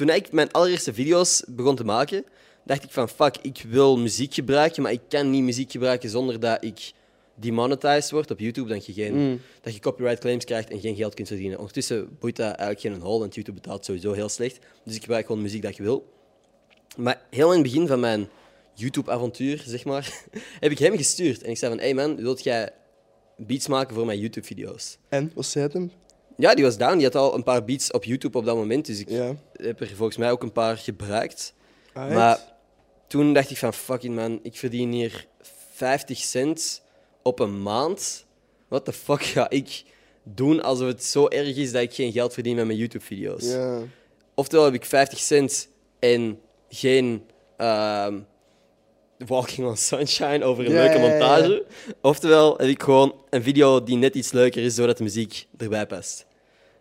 toen 0.00 0.08
ik 0.08 0.32
mijn 0.32 0.50
allereerste 0.50 0.94
video's 0.94 1.42
begon 1.48 1.76
te 1.76 1.84
maken, 1.84 2.24
dacht 2.64 2.84
ik 2.84 2.90
van 2.90 3.08
fuck, 3.08 3.36
ik 3.42 3.64
wil 3.68 3.98
muziek 3.98 4.34
gebruiken, 4.34 4.82
maar 4.82 4.92
ik 4.92 5.00
kan 5.08 5.30
niet 5.30 5.42
muziek 5.42 5.70
gebruiken 5.70 6.10
zonder 6.10 6.40
dat 6.40 6.64
ik 6.64 6.92
demonetized 7.34 8.10
word 8.10 8.30
op 8.30 8.38
YouTube, 8.38 8.68
dat 8.68 8.86
je, 8.86 8.92
geen, 8.92 9.14
Mm. 9.14 9.40
dat 9.60 9.74
je 9.74 9.80
copyright 9.80 10.20
claims 10.20 10.44
krijgt 10.44 10.70
en 10.70 10.80
geen 10.80 10.96
geld 10.96 11.14
kunt 11.14 11.28
verdienen. 11.28 11.58
Ondertussen 11.58 12.16
boeit 12.20 12.36
dat 12.36 12.46
eigenlijk 12.46 12.80
geen 12.80 13.00
hol, 13.00 13.18
want 13.18 13.34
YouTube 13.34 13.60
betaalt 13.60 13.84
sowieso 13.84 14.12
heel 14.12 14.28
slecht. 14.28 14.58
Dus 14.84 14.94
ik 14.94 15.00
gebruik 15.00 15.26
gewoon 15.26 15.42
muziek 15.42 15.62
dat 15.62 15.76
je 15.76 15.82
wil. 15.82 16.12
Maar 16.96 17.22
heel 17.30 17.48
in 17.52 17.62
het 17.62 17.72
begin 17.72 17.86
van 17.86 18.00
mijn 18.00 18.28
YouTube-avontuur, 18.74 19.62
zeg 19.66 19.84
maar, 19.84 20.24
heb 20.60 20.70
ik 20.70 20.78
hem 20.78 20.96
gestuurd. 20.96 21.42
En 21.42 21.50
ik 21.50 21.58
zei 21.58 21.72
van, 21.72 21.80
hey 21.80 21.94
man, 21.94 22.16
wilt 22.16 22.42
jij 22.42 22.70
beats 23.36 23.66
maken 23.66 23.94
voor 23.94 24.06
mijn 24.06 24.18
YouTube-video's? 24.18 24.98
En, 25.08 25.30
wat 25.34 25.46
zei 25.46 25.64
het 25.64 25.72
hem? 25.72 25.90
Ja, 26.40 26.54
die 26.54 26.64
was 26.64 26.76
down. 26.76 26.94
Die 26.96 27.04
had 27.04 27.14
al 27.14 27.34
een 27.34 27.42
paar 27.42 27.64
beats 27.64 27.90
op 27.90 28.04
YouTube 28.04 28.38
op 28.38 28.44
dat 28.44 28.56
moment. 28.56 28.86
Dus 28.86 29.00
ik 29.00 29.08
Ja. 29.10 29.34
heb 29.52 29.80
er 29.80 29.86
volgens 29.94 30.16
mij 30.16 30.30
ook 30.30 30.42
een 30.42 30.52
paar 30.52 30.76
gebruikt. 30.76 31.54
Alright. 31.92 32.16
Maar 32.18 32.38
toen 33.06 33.32
dacht 33.34 33.50
ik 33.50 33.56
van, 33.56 33.72
fucking 33.74 34.14
man, 34.14 34.40
ik 34.42 34.56
verdien 34.56 34.92
hier 34.92 35.26
50 35.74 36.18
cent 36.18 36.82
op 37.22 37.38
een 37.38 37.62
maand. 37.62 38.24
What 38.68 38.84
the 38.84 38.92
fuck 38.92 39.22
ga 39.22 39.50
ik 39.50 39.82
doen 40.22 40.62
alsof 40.62 40.86
het 40.86 41.04
zo 41.04 41.28
erg 41.28 41.56
is 41.56 41.72
dat 41.72 41.82
ik 41.82 41.94
geen 41.94 42.12
geld 42.12 42.32
verdien 42.34 42.56
met 42.56 42.66
mijn 42.66 42.78
YouTube-video's? 42.78 43.44
Ja. 43.44 43.80
Oftewel 44.34 44.64
heb 44.64 44.74
ik 44.74 44.84
50 44.84 45.18
cent 45.18 45.68
en 45.98 46.40
geen 46.68 47.22
ehm, 47.56 48.18
Walking 49.26 49.66
on 49.66 49.76
Sunshine 49.76 50.44
over 50.44 50.64
een 50.66 50.72
Ja, 50.72 50.82
leuke 50.82 50.98
ja, 50.98 51.08
montage. 51.08 51.64
Oftewel 52.00 52.56
heb 52.56 52.68
ik 52.68 52.82
gewoon 52.82 53.14
een 53.30 53.42
video 53.42 53.82
die 53.82 53.96
net 53.96 54.14
iets 54.14 54.32
leuker 54.32 54.62
is, 54.62 54.74
zodat 54.74 54.96
de 54.96 55.02
muziek 55.02 55.46
erbij 55.56 55.86
past. 55.86 56.26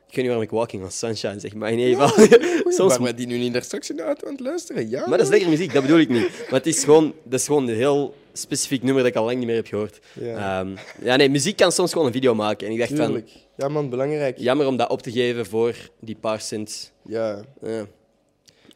Ik 0.09 0.15
weet 0.15 0.25
niet 0.25 0.25
waarom 0.25 0.41
ik 0.43 0.49
Walking 0.49 0.83
on 0.83 0.91
Sunshine 0.91 1.39
zeg, 1.39 1.53
maar 1.53 1.71
in 1.71 1.79
ieder 1.79 2.07
geval... 2.07 2.25
Soms... 2.73 2.97
Waarom 2.97 3.15
die 3.15 3.27
nu 3.27 3.37
niet 3.37 3.53
daar 3.53 3.63
straks 3.63 3.89
in 3.89 3.95
de 3.95 4.01
auto 4.03 4.25
aan 4.27 4.31
het 4.33 4.41
luisteren? 4.41 4.89
Ja, 4.89 4.99
maar 4.99 5.17
dat 5.17 5.21
is 5.27 5.29
lekker 5.31 5.49
muziek, 5.49 5.73
dat 5.73 5.81
bedoel 5.81 5.99
ik 5.99 6.09
niet. 6.09 6.29
Maar 6.49 6.59
het 6.59 6.67
is 6.67 6.83
gewoon, 6.83 7.13
dat 7.23 7.39
is 7.39 7.45
gewoon 7.45 7.67
een 7.67 7.75
heel 7.75 8.15
specifiek 8.33 8.83
nummer 8.83 9.03
dat 9.03 9.11
ik 9.11 9.17
al 9.17 9.25
lang 9.25 9.37
niet 9.37 9.45
meer 9.47 9.55
heb 9.55 9.67
gehoord. 9.67 9.99
Ja. 10.13 10.59
Ehm, 10.59 10.75
ja, 11.01 11.15
nee, 11.15 11.29
muziek 11.29 11.57
kan 11.57 11.71
soms 11.71 11.91
gewoon 11.91 12.07
een 12.07 12.13
video 12.13 12.35
maken. 12.35 12.67
En 12.67 12.73
ik 12.73 12.79
dacht 12.79 12.95
van. 12.95 13.23
Ja, 13.55 13.67
man, 13.67 13.89
belangrijk. 13.89 14.37
jammer 14.37 14.67
om 14.67 14.77
dat 14.77 14.89
op 14.89 15.01
te 15.01 15.11
geven 15.11 15.45
voor 15.45 15.75
die 15.99 16.15
paar 16.15 16.41
cent. 16.41 16.91
Ja. 17.05 17.41
Ja. 17.61 17.77
Dat 17.77 17.87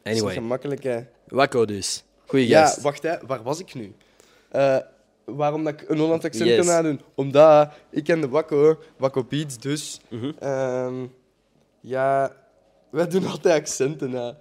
is 0.04 0.12
Anyway, 0.12 0.34
gemakkelijk, 0.34 0.84
hè. 0.84 1.00
Wakko 1.28 1.66
dus. 1.66 2.04
Goeie 2.26 2.48
Ja, 2.48 2.62
gast. 2.66 2.82
wacht, 2.82 3.04
hè. 3.04 3.16
waar 3.28 3.44
was 3.44 3.60
ik 3.60 3.74
nu? 3.74 3.94
Eh, 4.52 4.78
waarom 5.26 5.64
dat 5.64 5.74
ik 5.74 5.90
een 5.90 5.98
Holland 5.98 6.26
accent 6.26 6.50
Yes. 6.50 6.58
kan 6.58 6.66
nadoen? 6.66 7.00
Omdat 7.16 7.70
ik 7.90 8.04
ken 8.04 8.22
de 8.22 8.28
Wakko, 8.30 8.80
Wakko 8.98 9.24
Beats 9.24 9.58
dus. 9.58 10.00
Mhm. 10.10 10.32
Ehm, 10.40 10.94
ja, 11.84 12.36
wij 12.90 13.08
doen 13.08 13.26
altijd 13.28 13.60
accenten 13.60 14.10
na. 14.10 14.38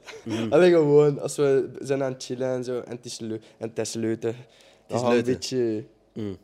Alleen 0.51 0.73
gewoon, 0.73 1.21
als 1.21 1.37
we 1.37 1.71
zijn 1.79 2.03
aan 2.03 2.13
het 2.13 2.25
chillen 2.25 2.49
en 2.49 2.65
zo, 2.65 2.81
en 2.81 2.97
het 2.97 3.05
is, 3.05 3.19
leu 3.21 3.39
en 3.59 3.69
het 3.69 3.79
is 3.79 3.93
leuten, 3.95 4.37
dan 4.87 4.99
gaan 5.01 5.11
we 5.11 5.17
een 5.17 5.25
beetje, 5.25 5.85
Mm. 6.15 6.37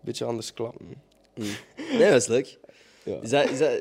beetje 0.00 0.24
anders 0.24 0.52
klappen. 0.54 0.86
Nee, 1.34 2.10
dat 2.10 2.20
is 2.20 2.26
leuk. 2.26 2.58
Ja. 3.02 3.18
Is 3.22 3.30
dat, 3.30 3.50
is 3.50 3.58
dat... 3.58 3.80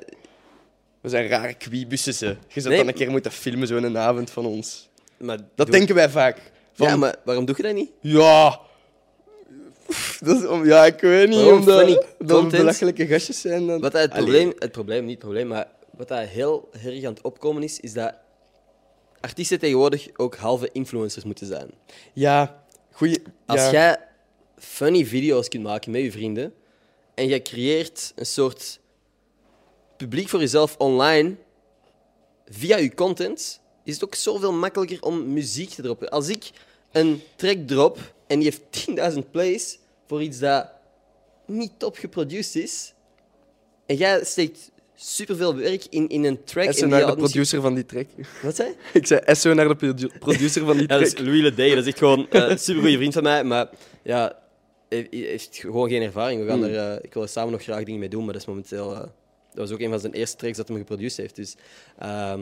We 1.01 1.09
zijn 1.09 1.27
rare 1.27 1.53
kwiebussen, 1.53 2.13
ze. 2.13 2.25
Je 2.47 2.61
zou 2.61 2.67
Nee, 2.73 2.77
dan 2.77 2.87
een 2.87 2.93
keer 2.99 3.11
moeten 3.11 3.31
filmen, 3.31 3.67
zo'n 3.67 3.97
avond 3.97 4.29
van 4.29 4.45
ons. 4.45 4.89
Maar 5.17 5.37
Dat 5.37 5.47
doe- 5.55 5.75
denken 5.75 5.95
wij 5.95 6.09
vaak. 6.09 6.51
Van, 6.73 6.87
Ja, 6.87 6.95
maar 6.95 7.15
waarom 7.25 7.45
doe 7.45 7.55
je 7.57 7.63
dat 7.63 7.73
niet? 7.73 7.89
Ja. 8.01 8.59
Dat 10.19 10.37
is 10.41 10.45
om, 10.47 10.65
ja, 10.65 10.85
ik 10.85 10.99
weet 11.01 11.27
niet. 11.29 11.37
Waarom 11.37 11.59
Omdat 11.59 11.97
dat 12.17 12.49
belachelijke 12.49 13.07
gastjes 13.07 13.41
zijn. 13.41 13.67
Dan... 13.67 13.81
Wat 13.81 13.93
het 13.93 14.11
Allee. 14.11 14.23
probleem, 14.23 14.53
het 14.59 14.71
probleem, 14.71 15.01
niet 15.01 15.09
het 15.11 15.19
probleem, 15.19 15.47
maar 15.47 15.67
wat 15.97 16.07
dat 16.07 16.27
heel 16.27 16.69
erg 16.71 17.03
aan 17.03 17.13
het 17.13 17.21
opkomen 17.21 17.63
is, 17.63 17.79
is 17.79 17.93
dat 17.93 18.13
artiesten 19.19 19.59
tegenwoordig 19.59 20.07
ook 20.15 20.35
halve 20.35 20.69
influencers 20.71 21.23
moeten 21.23 21.47
zijn. 21.47 21.71
Ja, 22.13 22.63
goeie. 22.91 23.21
Als 23.45 23.59
ja. 23.59 23.71
jij 23.71 23.97
funny 24.57 25.05
video's 25.05 25.47
kunt 25.47 25.63
maken 25.63 25.91
met 25.91 26.01
je 26.01 26.11
vrienden 26.11 26.53
en 27.13 27.27
jij 27.27 27.41
creëert 27.41 28.11
een 28.15 28.25
soort 28.25 28.79
publiek 29.97 30.29
voor 30.29 30.39
jezelf 30.39 30.75
online 30.77 31.35
via 32.45 32.77
je 32.77 32.93
content, 32.93 33.61
is 33.83 33.93
het 33.93 34.03
ook 34.03 34.15
zoveel 34.15 34.53
makkelijker 34.53 35.01
om 35.01 35.33
muziek 35.33 35.69
te 35.69 35.81
droppen. 35.81 36.09
Als 36.09 36.27
ik 36.27 36.51
een 36.91 37.21
track 37.35 37.57
drop 37.57 38.13
en 38.27 38.39
die 38.39 38.49
heeft 38.49 39.13
10.000 39.23 39.29
plays 39.31 39.79
voor 40.07 40.23
iets 40.23 40.39
dat 40.39 40.71
niet 41.45 41.71
top 41.77 41.97
geproduced 41.97 42.63
is, 42.63 42.93
en 43.85 43.95
jij 43.95 44.23
steekt 44.23 44.71
superveel 44.95 45.55
werk 45.55 45.85
in, 45.89 46.07
in 46.09 46.23
een 46.23 46.43
track. 46.43 46.65
Esso 46.67 46.83
en 46.83 46.89
naar 46.89 46.99
de 46.99 47.05
misschien- 47.05 47.23
producer 47.23 47.61
van 47.61 47.73
die 47.73 47.85
track. 47.85 48.07
Wat 48.41 48.55
zei? 48.55 48.75
Ik 48.93 49.07
zei 49.07 49.19
Esso 49.19 49.53
naar 49.53 49.67
de 49.67 49.75
produ- 49.75 50.09
producer 50.19 50.65
van 50.65 50.77
die 50.77 50.87
Ja, 50.91 50.97
dat 50.97 51.07
track. 51.09 51.19
is 51.19 51.25
Louis 51.25 51.41
Ledé, 51.41 51.69
dat 51.69 51.77
is 51.77 51.87
echt 51.87 51.97
gewoon 51.97 52.29
eh, 52.29 52.49
een 52.49 52.59
supergoeie 52.59 52.97
vriend 52.97 53.13
van 53.13 53.23
mij. 53.23 53.43
Maar 53.43 53.69
ja, 54.03 54.39
hij 54.89 55.07
hij 55.09 55.19
heeft 55.19 55.57
gewoon 55.57 55.89
geen 55.89 56.01
ervaring. 56.01 56.41
We 56.41 56.47
gaan 56.47 56.63
Hmm. 56.63 56.73
er, 56.73 56.91
eh, 56.95 56.99
ik 57.03 57.13
wil 57.13 57.23
er 57.23 57.29
samen 57.29 57.51
nog 57.51 57.61
graag 57.63 57.83
dingen 57.83 57.99
mee 57.99 58.09
doen, 58.09 58.23
maar 58.23 58.33
dat 58.33 58.41
is 58.41 58.47
momenteel... 58.47 58.91
eh, 58.93 58.99
dat 58.99 59.09
was 59.67 59.71
ook 59.71 59.79
een 59.79 59.89
van 59.89 59.99
zijn 59.99 60.13
eerste 60.13 60.37
tracks 60.37 60.57
dat 60.57 60.67
hij 60.67 60.77
geproduceerd 60.77 61.17
heeft. 61.17 61.35
Dus 61.35 61.55
ehm, 61.99 62.41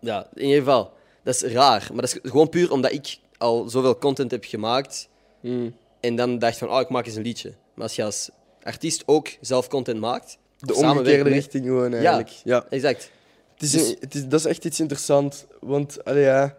ja, 0.00 0.28
in 0.34 0.42
ieder 0.44 0.58
geval, 0.58 0.92
dat 1.24 1.34
is 1.34 1.42
raar. 1.42 1.88
Maar 1.92 2.00
dat 2.00 2.14
is 2.22 2.30
gewoon 2.30 2.48
puur 2.48 2.72
omdat 2.72 2.92
ik 2.92 3.18
al 3.38 3.68
zoveel 3.68 3.98
content 3.98 4.30
heb 4.30 4.44
gemaakt 4.44 5.08
Mm. 5.42 5.76
en 6.00 6.16
dan 6.16 6.38
dacht 6.38 6.58
van, 6.58 6.70
oh, 6.70 6.80
ik 6.80 6.88
maak 6.88 7.06
eens 7.06 7.14
een 7.14 7.22
liedje. 7.22 7.52
Maar 7.74 7.84
als 7.84 7.96
je 7.96 8.04
als 8.04 8.30
artiest 8.62 9.02
ook 9.06 9.28
zelf 9.40 9.68
content 9.68 10.00
maakt... 10.00 10.38
De 10.58 10.74
omgekeerde 10.74 11.30
richting 11.30 11.64
gewoon 11.64 11.92
eigenlijk. 11.94 12.28
Ja. 12.44 12.66
Exact. 12.70 13.10
Het 13.54 13.62
is, 13.62 13.70
Dus- 13.72 13.96
het 14.00 14.14
is, 14.14 14.26
dat 14.26 14.40
is 14.40 14.46
echt 14.46 14.64
iets 14.64 14.80
interessants. 14.80 15.44
Want, 15.60 16.04
allee, 16.04 16.22
ja... 16.22 16.56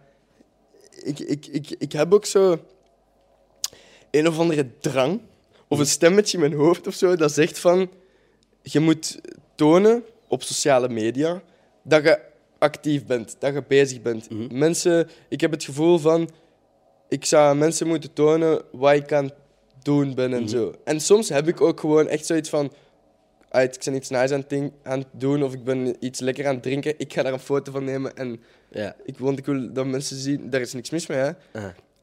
Ik, 1.02 1.18
ik, 1.18 1.46
ik, 1.46 1.70
ik 1.78 1.92
heb 1.92 2.14
ook 2.14 2.24
zo... 2.26 2.58
Een 4.10 4.28
of 4.28 4.38
andere 4.38 4.66
drang. 4.80 5.20
Of 5.68 5.78
een 5.78 5.86
stemmetje 5.86 6.32
in 6.36 6.40
mijn 6.48 6.60
hoofd 6.60 6.86
of 6.86 6.94
zo. 6.94 7.16
Dat 7.16 7.32
zegt 7.32 7.58
van... 7.58 7.90
Je 8.62 8.80
moet 8.80 9.20
tonen 9.54 10.04
op 10.28 10.42
sociale 10.42 10.88
media... 10.88 11.42
Dat 11.82 12.02
je 12.02 12.18
actief 12.58 13.06
bent. 13.06 13.36
Dat 13.38 13.54
je 13.54 13.62
bezig 13.68 14.02
bent. 14.02 14.30
Mhm. 14.30 14.58
Mensen... 14.58 15.08
Ik 15.28 15.40
heb 15.40 15.50
het 15.50 15.64
gevoel 15.64 15.98
van... 15.98 16.30
Ik 17.08 17.24
zou 17.24 17.56
mensen 17.56 17.86
moeten 17.86 18.12
tonen 18.12 18.62
wat 18.72 18.94
ik 18.94 19.12
aan 19.12 19.24
het 19.24 19.34
doen 19.82 20.14
ben 20.14 20.32
en 20.32 20.40
Mhm. 20.42 20.48
zo. 20.50 20.74
En 20.84 21.00
soms 21.00 21.28
heb 21.28 21.48
ik 21.48 21.60
ook 21.60 21.80
gewoon 21.80 22.08
echt 22.08 22.26
zoiets 22.26 22.48
van... 22.48 22.72
Uit, 23.50 23.74
ik 23.76 23.84
ben 23.84 23.94
iets 23.94 24.08
nice 24.08 24.34
aan 24.34 24.40
het, 24.40 24.48
ding- 24.48 24.72
aan 24.82 24.98
het 24.98 25.08
doen 25.12 25.42
of 25.42 25.52
ik 25.52 25.64
ben 25.64 25.96
iets 26.04 26.20
lekker 26.20 26.46
aan 26.46 26.54
het 26.54 26.62
drinken. 26.62 26.94
Ik 26.98 27.12
ga 27.12 27.22
daar 27.22 27.32
een 27.32 27.38
foto 27.38 27.72
van 27.72 27.84
nemen 27.84 28.16
en 28.16 28.40
Ja. 28.70 28.96
ik, 29.04 29.18
want 29.18 29.38
ik 29.38 29.46
wil 29.46 29.72
dat 29.72 29.86
mensen 29.86 30.16
zien. 30.16 30.50
Daar 30.50 30.60
is 30.60 30.72
niks 30.72 30.90
mis 30.90 31.06
mee, 31.06 31.18
hè. 31.18 31.30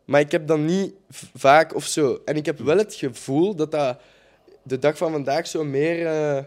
Maar 0.06 0.20
ik 0.22 0.32
heb 0.32 0.48
dat 0.48 0.58
niet 0.60 0.94
vaak 1.34 1.76
of 1.76 1.86
zo. 1.86 2.22
En 2.26 2.36
ik 2.36 2.46
heb 2.46 2.60
wel 2.60 2.78
het 2.78 2.94
gevoel 2.96 3.56
dat 3.56 3.72
dat 3.72 4.00
de 4.64 4.80
dag 4.80 4.98
van 4.98 5.12
vandaag 5.12 5.48
zo 5.48 5.64
meer 5.64 6.08
eh, 6.08 6.44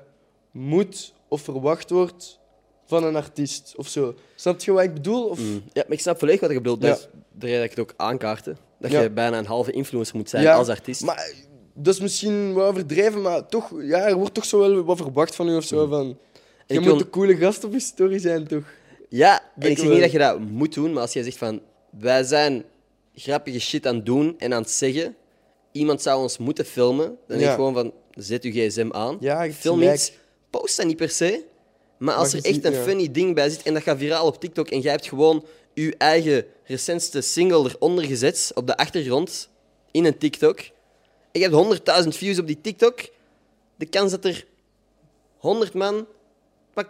moet 0.51 1.15
of 1.29 1.41
verwacht 1.43 1.91
wordt 1.91 2.39
van 2.87 3.05
een 3.05 3.17
artiest 3.17 3.73
of 3.77 3.89
zo. 3.89 4.15
Snap 4.35 4.61
je 4.61 4.73
wat 4.73 4.83
ik 4.83 4.95
bedoel? 4.95 5.29
Of... 5.29 5.39
Mm. 5.41 5.63
Ja, 5.73 5.83
maar 5.83 5.93
ik 5.93 6.01
snap 6.01 6.19
volledig 6.19 6.41
wat 6.41 6.51
je 6.51 6.57
bedoelt. 6.61 6.83
Ja. 6.83 6.97
Reden 7.39 7.57
dat 7.57 7.65
ik 7.65 7.71
het 7.71 7.81
ook 7.81 7.95
aankaarten. 7.97 8.57
Dat 8.79 8.91
Ja. 8.91 9.01
je 9.01 9.11
bijna 9.11 9.39
een 9.39 9.47
halve 9.47 9.71
influencer 9.73 10.17
moet 10.17 10.29
zijn 10.31 10.47
als 10.47 10.69
artiest. 10.69 11.03
Maar 11.05 11.33
dat 11.75 11.95
is 11.95 12.01
misschien 12.01 12.53
wat 12.53 12.67
overdreven, 12.69 13.21
maar 13.23 13.47
toch, 13.47 13.71
ja, 13.83 14.09
er 14.09 14.15
wordt 14.17 14.35
toch 14.35 14.45
zo 14.45 14.59
wel 14.59 14.85
wat 14.85 14.97
verwacht 14.97 15.35
van 15.35 15.49
u 15.49 15.57
of 15.57 15.65
zo. 15.65 15.87
Van, 15.87 16.07
je 16.07 16.15
ik 16.67 16.81
moet 16.81 16.85
wil- 16.89 17.01
een 17.01 17.11
coole 17.11 17.37
gast 17.37 17.65
op 17.65 17.73
je 17.73 17.81
story 17.81 18.19
zijn, 18.19 18.47
toch? 18.47 18.63
Ja, 19.09 19.41
en 19.59 19.71
Ik 19.71 19.77
zeg 19.77 19.87
wel. 19.87 19.93
niet 19.95 20.03
dat 20.03 20.13
je 20.13 20.19
dat 20.19 20.41
moet 20.41 20.75
doen, 20.75 20.93
maar 20.93 21.03
als 21.03 21.13
jij 21.13 21.23
zegt 21.23 21.37
van 21.39 21.61
wij 21.99 22.23
zijn 22.25 22.65
grappige 23.15 23.61
shit 23.61 23.87
aan 23.87 23.95
het 23.97 24.07
doen 24.07 24.35
en 24.39 24.55
aan 24.55 24.63
het 24.63 24.71
zeggen, 24.71 25.17
iemand 25.73 26.03
zou 26.03 26.23
ons 26.23 26.39
moeten 26.39 26.65
filmen, 26.65 27.07
dan 27.07 27.17
denk 27.27 27.41
Ja. 27.41 27.49
ik 27.49 27.55
gewoon 27.55 27.75
van 27.75 27.93
zet 28.15 28.43
je 28.43 28.51
gsm 28.53 28.89
aan, 28.93 29.17
Ja, 29.21 29.43
je 29.43 29.53
film 29.53 29.79
gelijk. 29.79 29.97
iets, 29.97 30.13
post 30.51 30.77
dat 30.77 30.87
niet 30.87 30.97
per 30.97 31.11
se, 31.11 31.45
maar 31.99 32.15
als 32.15 32.27
Maar 32.33 32.37
er 32.37 32.41
je 32.41 32.43
echt 32.55 32.55
ziet, 32.55 32.65
een 32.65 32.73
ja. 32.79 32.83
funny 32.83 33.11
ding 33.11 33.35
bij 33.35 33.49
zit 33.51 33.63
en 33.63 33.75
dat 33.75 33.83
gaat 33.83 33.99
viraal 33.99 34.27
op 34.27 34.41
TikTok 34.41 34.69
en 34.71 34.81
jij 34.81 34.91
hebt 34.93 35.07
gewoon 35.09 35.45
je 35.75 35.95
eigen 35.97 36.45
recentste 36.65 37.21
single 37.21 37.71
eronder 37.71 38.05
gezet 38.05 38.51
op 38.55 38.67
de 38.67 38.77
achtergrond 38.77 39.49
in 39.91 40.05
een 40.05 40.19
TikTok, 40.19 40.61
je 41.33 41.49
hebt 41.49 42.03
100.000 42.05 42.09
views 42.09 42.39
op 42.39 42.47
die 42.47 42.61
TikTok, 42.61 43.01
de 43.77 43.87
kans 43.87 44.11
dat 44.11 44.25
er 44.25 44.47
100 45.39 45.75
man, 45.75 46.07
pak 46.73 46.89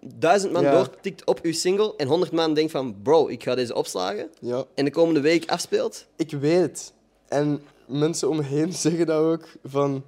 1000 0.00 0.52
man 0.52 0.62
Ja. 0.62 0.70
doortikt 0.70 1.24
op 1.26 1.40
uw 1.42 1.52
single 1.52 1.94
en 1.96 2.06
100 2.08 2.32
man 2.32 2.54
denkt 2.54 2.70
van 2.70 3.02
bro, 3.02 3.28
ik 3.28 3.42
ga 3.42 3.54
deze 3.54 3.74
opslagen 3.74 4.30
Ja. 4.40 4.64
en 4.74 4.84
de 4.84 4.90
komende 4.90 5.20
week 5.20 5.50
afspeelt. 5.50 6.06
Ik 6.16 6.30
weet 6.30 6.60
het. 6.60 6.92
En 7.28 7.62
mensen 7.86 8.28
om 8.28 8.36
me 8.36 8.42
heen 8.42 8.72
zeggen 8.86 9.06
dat 9.06 9.20
ook 9.22 9.48
van... 9.64 10.04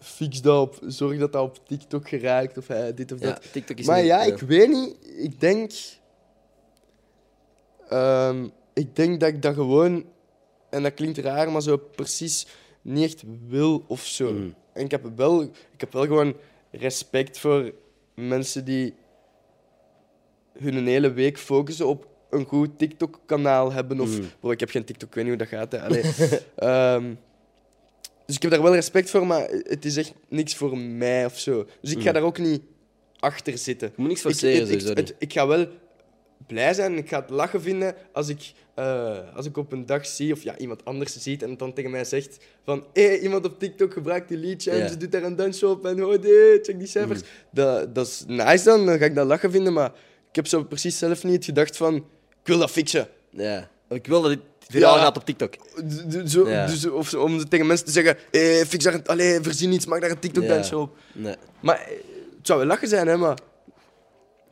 Fix 0.00 0.42
dat 0.42 0.60
op, 0.60 0.78
zorg 0.86 1.18
dat 1.18 1.32
dat 1.32 1.42
op 1.42 1.58
TikTok 1.68 2.08
geraakt 2.08 2.58
of 2.58 2.66
dit 2.94 3.12
of 3.12 3.20
Ja, 3.20 3.26
dat. 3.26 3.52
TikTok 3.52 3.78
is 3.78 3.86
Maar 3.86 4.02
ja, 4.04 4.22
ik 4.22 4.38
weet 4.38 4.68
niet. 4.68 4.96
Ik 5.16 5.40
denk... 5.40 5.72
ehm, 7.88 8.48
ik 8.72 8.96
denk 8.96 9.20
dat 9.20 9.28
ik 9.28 9.42
dat 9.42 9.54
gewoon... 9.54 10.04
En 10.70 10.82
dat 10.82 10.94
klinkt 10.94 11.18
raar, 11.18 11.50
maar 11.52 11.62
zo 11.62 11.76
precies 11.76 12.46
niet 12.84 13.04
echt 13.04 13.22
wil 13.48 13.84
of 13.86 14.04
zo. 14.06 14.32
Mm. 14.32 14.54
En 14.72 14.84
ik 14.84 14.90
heb, 14.90 15.10
wel, 15.16 15.42
ik 15.42 15.80
heb 15.80 15.92
wel 15.92 16.02
gewoon 16.06 16.34
respect 16.70 17.38
voor 17.38 17.72
mensen 18.14 18.64
die 18.64 18.94
hun 20.58 20.86
hele 20.86 21.12
week 21.12 21.38
focussen 21.38 21.86
op 21.86 22.06
een 22.30 22.44
goed 22.44 22.78
TikTok-kanaal 22.78 23.72
hebben. 23.72 24.00
Of, 24.00 24.18
Mm. 24.18 24.26
Bro, 24.40 24.50
ik 24.50 24.60
heb 24.60 24.70
geen 24.70 24.84
TikTok, 24.84 25.08
ik 25.08 25.14
weet 25.14 25.24
niet 25.24 25.34
hoe 25.34 25.48
dat 25.48 25.58
gaat. 25.60 25.72
Hè. 25.72 25.82
Allee, 25.86 26.02
ehm, 26.56 27.14
dus 28.26 28.36
ik 28.36 28.42
heb 28.42 28.50
daar 28.50 28.62
wel 28.62 28.74
respect 28.74 29.10
voor, 29.10 29.26
maar 29.26 29.48
het 29.50 29.84
is 29.84 29.96
echt 29.96 30.12
niks 30.28 30.54
voor 30.54 30.78
mij 30.78 31.24
of 31.24 31.38
zo. 31.38 31.66
Dus 31.80 31.90
ik 31.90 32.00
ga 32.02 32.08
Mm. 32.08 32.14
daar 32.14 32.22
ook 32.22 32.38
niet 32.38 32.62
achter 33.18 33.58
zitten. 33.58 33.88
Je 33.88 33.94
moet 33.96 34.08
niks 34.08 34.20
Ik, 34.24 34.26
forceren, 34.26 34.70
ik, 34.70 34.82
ik, 34.82 34.96
het- 34.96 35.14
ik 35.18 35.32
ga 35.32 35.46
wel 35.46 35.66
blij 36.46 36.74
zijn 36.74 36.92
en 36.92 36.98
ik 36.98 37.08
ga 37.08 37.20
het 37.20 37.30
lachen 37.30 37.62
vinden 37.62 37.94
als 38.12 38.28
ik, 38.28 38.52
eh, 38.74 39.18
als 39.36 39.46
ik 39.46 39.56
op 39.56 39.72
een 39.72 39.86
dag 39.86 40.06
zie, 40.06 40.32
of 40.32 40.42
ja, 40.42 40.58
iemand 40.58 40.84
anders 40.84 41.16
ziet 41.22 41.42
en 41.42 41.56
dan 41.56 41.72
tegen 41.72 41.90
mij 41.90 42.04
zegt 42.04 42.38
van 42.64 42.84
hé, 42.92 43.14
iemand 43.16 43.44
op 43.44 43.58
TikTok 43.58 43.92
gebruikt 43.92 44.28
die 44.28 44.38
liedje 44.38 44.70
en 44.70 44.78
Ja. 44.78 44.88
ze 44.88 44.96
doet 44.96 45.12
daar 45.12 45.22
een 45.22 45.36
dansje 45.36 45.68
op 45.68 45.86
en 45.86 46.04
oh 46.04 46.22
nee, 46.22 46.58
check 46.62 46.78
die 46.78 46.86
cijfers. 46.88 47.20
Mm. 47.20 47.26
Dat, 47.50 47.94
dat 47.94 48.06
is 48.06 48.24
nice 48.26 48.64
dan, 48.64 48.86
dan 48.86 48.98
ga 48.98 49.04
ik 49.04 49.14
dat 49.14 49.26
lachen 49.26 49.50
vinden, 49.50 49.72
maar 49.72 49.92
ik 50.28 50.34
heb 50.36 50.46
zo 50.46 50.64
precies 50.64 50.98
zelf 50.98 51.24
niet 51.24 51.34
het 51.34 51.44
gedacht 51.44 51.76
van 51.76 51.94
ik 51.94 52.02
wil 52.44 52.58
dat 52.58 52.70
fixen. 52.70 53.08
Ja. 53.30 53.70
Ik 53.88 54.06
wil 54.06 54.22
dat 54.22 54.30
dit 54.30 54.40
viraal 54.68 54.96
Ja. 54.96 55.02
gaat 55.02 55.16
op 55.16 55.24
TikTok. 55.24 55.54
Zo, 56.26 56.48
Ja. 56.48 56.66
dus, 56.66 56.86
of 56.90 57.14
om 57.14 57.48
tegen 57.48 57.66
mensen 57.66 57.86
te 57.86 57.92
zeggen, 57.92 58.16
eh, 58.30 58.40
fix 58.66 58.84
daar 58.84 58.94
een, 58.94 59.06
allee, 59.06 59.38
voorzien 59.42 59.72
iets, 59.72 59.86
maak 59.86 60.00
daar 60.00 60.10
een 60.10 60.18
TikTok-dansje 60.18 60.76
op. 60.78 60.96
Nee. 61.12 61.34
Maar 61.60 61.86
het 62.36 62.46
zou 62.46 62.58
wel 62.58 62.68
lachen 62.68 62.88
zijn, 62.88 63.06
hè, 63.06 63.16
maar 63.16 63.38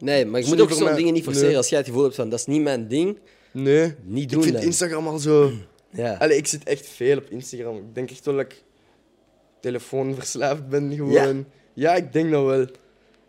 Nee, 0.03 0.25
maar 0.27 0.41
je 0.41 0.47
moet 0.47 0.61
ook 0.61 0.71
zo'n 0.71 0.85
mij. 0.85 0.95
dingen 0.95 1.13
niet 1.13 1.25
forceren. 1.25 1.49
Nee. 1.49 1.57
Als 1.57 1.69
jij 1.69 1.79
het 1.79 1.87
gevoel 1.87 2.03
hebt 2.03 2.15
van 2.15 2.29
dat 2.29 2.39
is 2.39 2.47
niet 2.47 2.63
mijn 2.63 2.89
ding, 2.89 3.19
nee. 3.51 3.95
niet 4.05 4.23
Ik 4.23 4.31
doen 4.31 4.43
vind 4.43 4.55
dan. 4.55 4.63
Instagram 4.65 5.07
al 5.07 5.19
zo... 5.19 5.51
Ja. 5.95 6.15
Allee, 6.19 6.37
ik 6.37 6.47
zit 6.47 6.65
echt 6.65 6.87
veel 6.87 7.17
op 7.17 7.25
Instagram. 7.31 7.77
Ik 7.77 7.95
denk 7.95 8.11
echt 8.11 8.25
wel 8.25 8.35
dat 8.37 8.45
ik 8.45 8.63
telefoonverslaafd 9.61 10.69
ben 10.69 10.93
gewoon. 10.95 11.47
Ja, 11.75 11.95
ik 11.95 12.13
denk 12.13 12.31
dat 12.31 12.45
wel. 12.45 12.67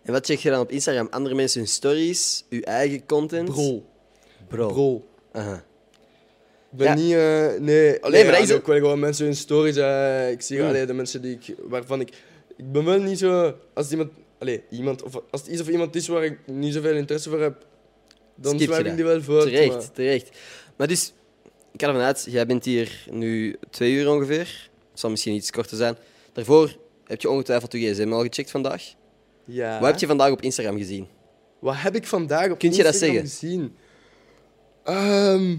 En 0.04 0.12
wat 0.12 0.26
check 0.26 0.38
je 0.40 0.50
dan 0.50 0.60
op 0.60 0.72
Instagram? 0.72 1.08
Andere 1.10 1.36
mensen 1.36 1.60
hun 1.60 1.70
stories, 1.70 2.46
je 2.50 2.66
eigen 2.66 3.06
content? 3.06 3.50
Brol. 3.50 3.86
Bro. 4.48 4.68
Brol. 4.68 5.06
Aha. 5.32 5.64
Ik 6.72 6.78
ben 6.78 6.88
Ja. 6.88 6.94
niet... 6.96 7.14
eh, 7.14 7.62
nee, 7.62 8.04
alleen, 8.04 8.24
maar 8.26 8.32
dat 8.40 8.48
ja, 8.48 8.54
is 8.54 8.60
ook 8.60 8.68
wel 8.68 8.76
gewoon 8.78 9.00
mensen 9.00 9.26
hun 9.26 9.36
stories. 9.36 9.76
eh, 9.76 10.32
ik 10.32 10.42
zie 10.42 10.60
Mm. 10.60 10.68
allee, 10.68 10.86
de 10.86 10.94
mensen 10.94 11.22
die 11.22 11.38
ik, 11.42 11.56
waarvan 11.68 12.00
ik... 12.02 12.10
Ik 12.58 12.72
ben 12.72 12.86
wel 12.86 13.00
niet 13.00 13.20
zo... 13.20 13.54
Als 13.74 13.92
iemand... 13.92 14.12
Allee, 14.44 14.64
iemand... 14.70 15.04
Of 15.04 15.22
als 15.32 15.42
het 15.42 15.50
iets 15.50 15.62
of 15.62 15.68
iemand 15.68 15.96
is 15.96 16.08
waar 16.08 16.24
ik 16.24 16.38
niet 16.46 16.74
zoveel 16.74 16.96
interesse 16.96 17.30
voor 17.30 17.42
heb, 17.42 17.66
dan 18.36 18.60
Skip 18.60 18.72
ik 18.72 18.96
die 18.96 19.06
wel 19.06 19.22
voor. 19.22 19.42
Terecht, 19.42 19.96
terecht. 19.96 20.38
Maar 20.76 20.88
dus, 20.88 21.14
ik 21.72 21.82
ga 21.82 21.88
ervan 21.88 22.02
uit, 22.02 22.28
jij 22.30 22.46
bent 22.46 22.66
hier 22.66 23.06
nu 23.12 23.56
twee 23.70 23.94
uur 23.94 24.10
ongeveer. 24.10 24.70
Het 24.92 25.00
zal 25.00 25.10
misschien 25.10 25.34
iets 25.34 25.52
korter 25.52 25.78
zijn. 25.78 25.96
Daarvoor 26.34 26.76
heb 27.06 27.22
je 27.22 27.30
ongetwijfeld 27.30 27.72
je 27.72 27.94
gsm 27.94 28.12
al 28.14 28.22
gecheckt 28.22 28.52
vandaag. 28.52 28.94
Ja. 29.46 29.80
Wat 29.80 29.90
heb 29.90 30.00
je 30.00 30.08
vandaag 30.08 30.32
op 30.32 30.42
Instagram 30.42 30.78
gezien? 30.78 31.08
Wat 31.60 31.76
heb 31.78 31.96
ik 31.96 32.08
vandaag 32.08 32.52
op 32.52 32.60
Kunt 32.60 32.76
je 32.76 32.84
dat 32.84 32.96
zeggen? 32.96 33.20
gezien? 33.20 33.76
Ehm, 34.84 35.58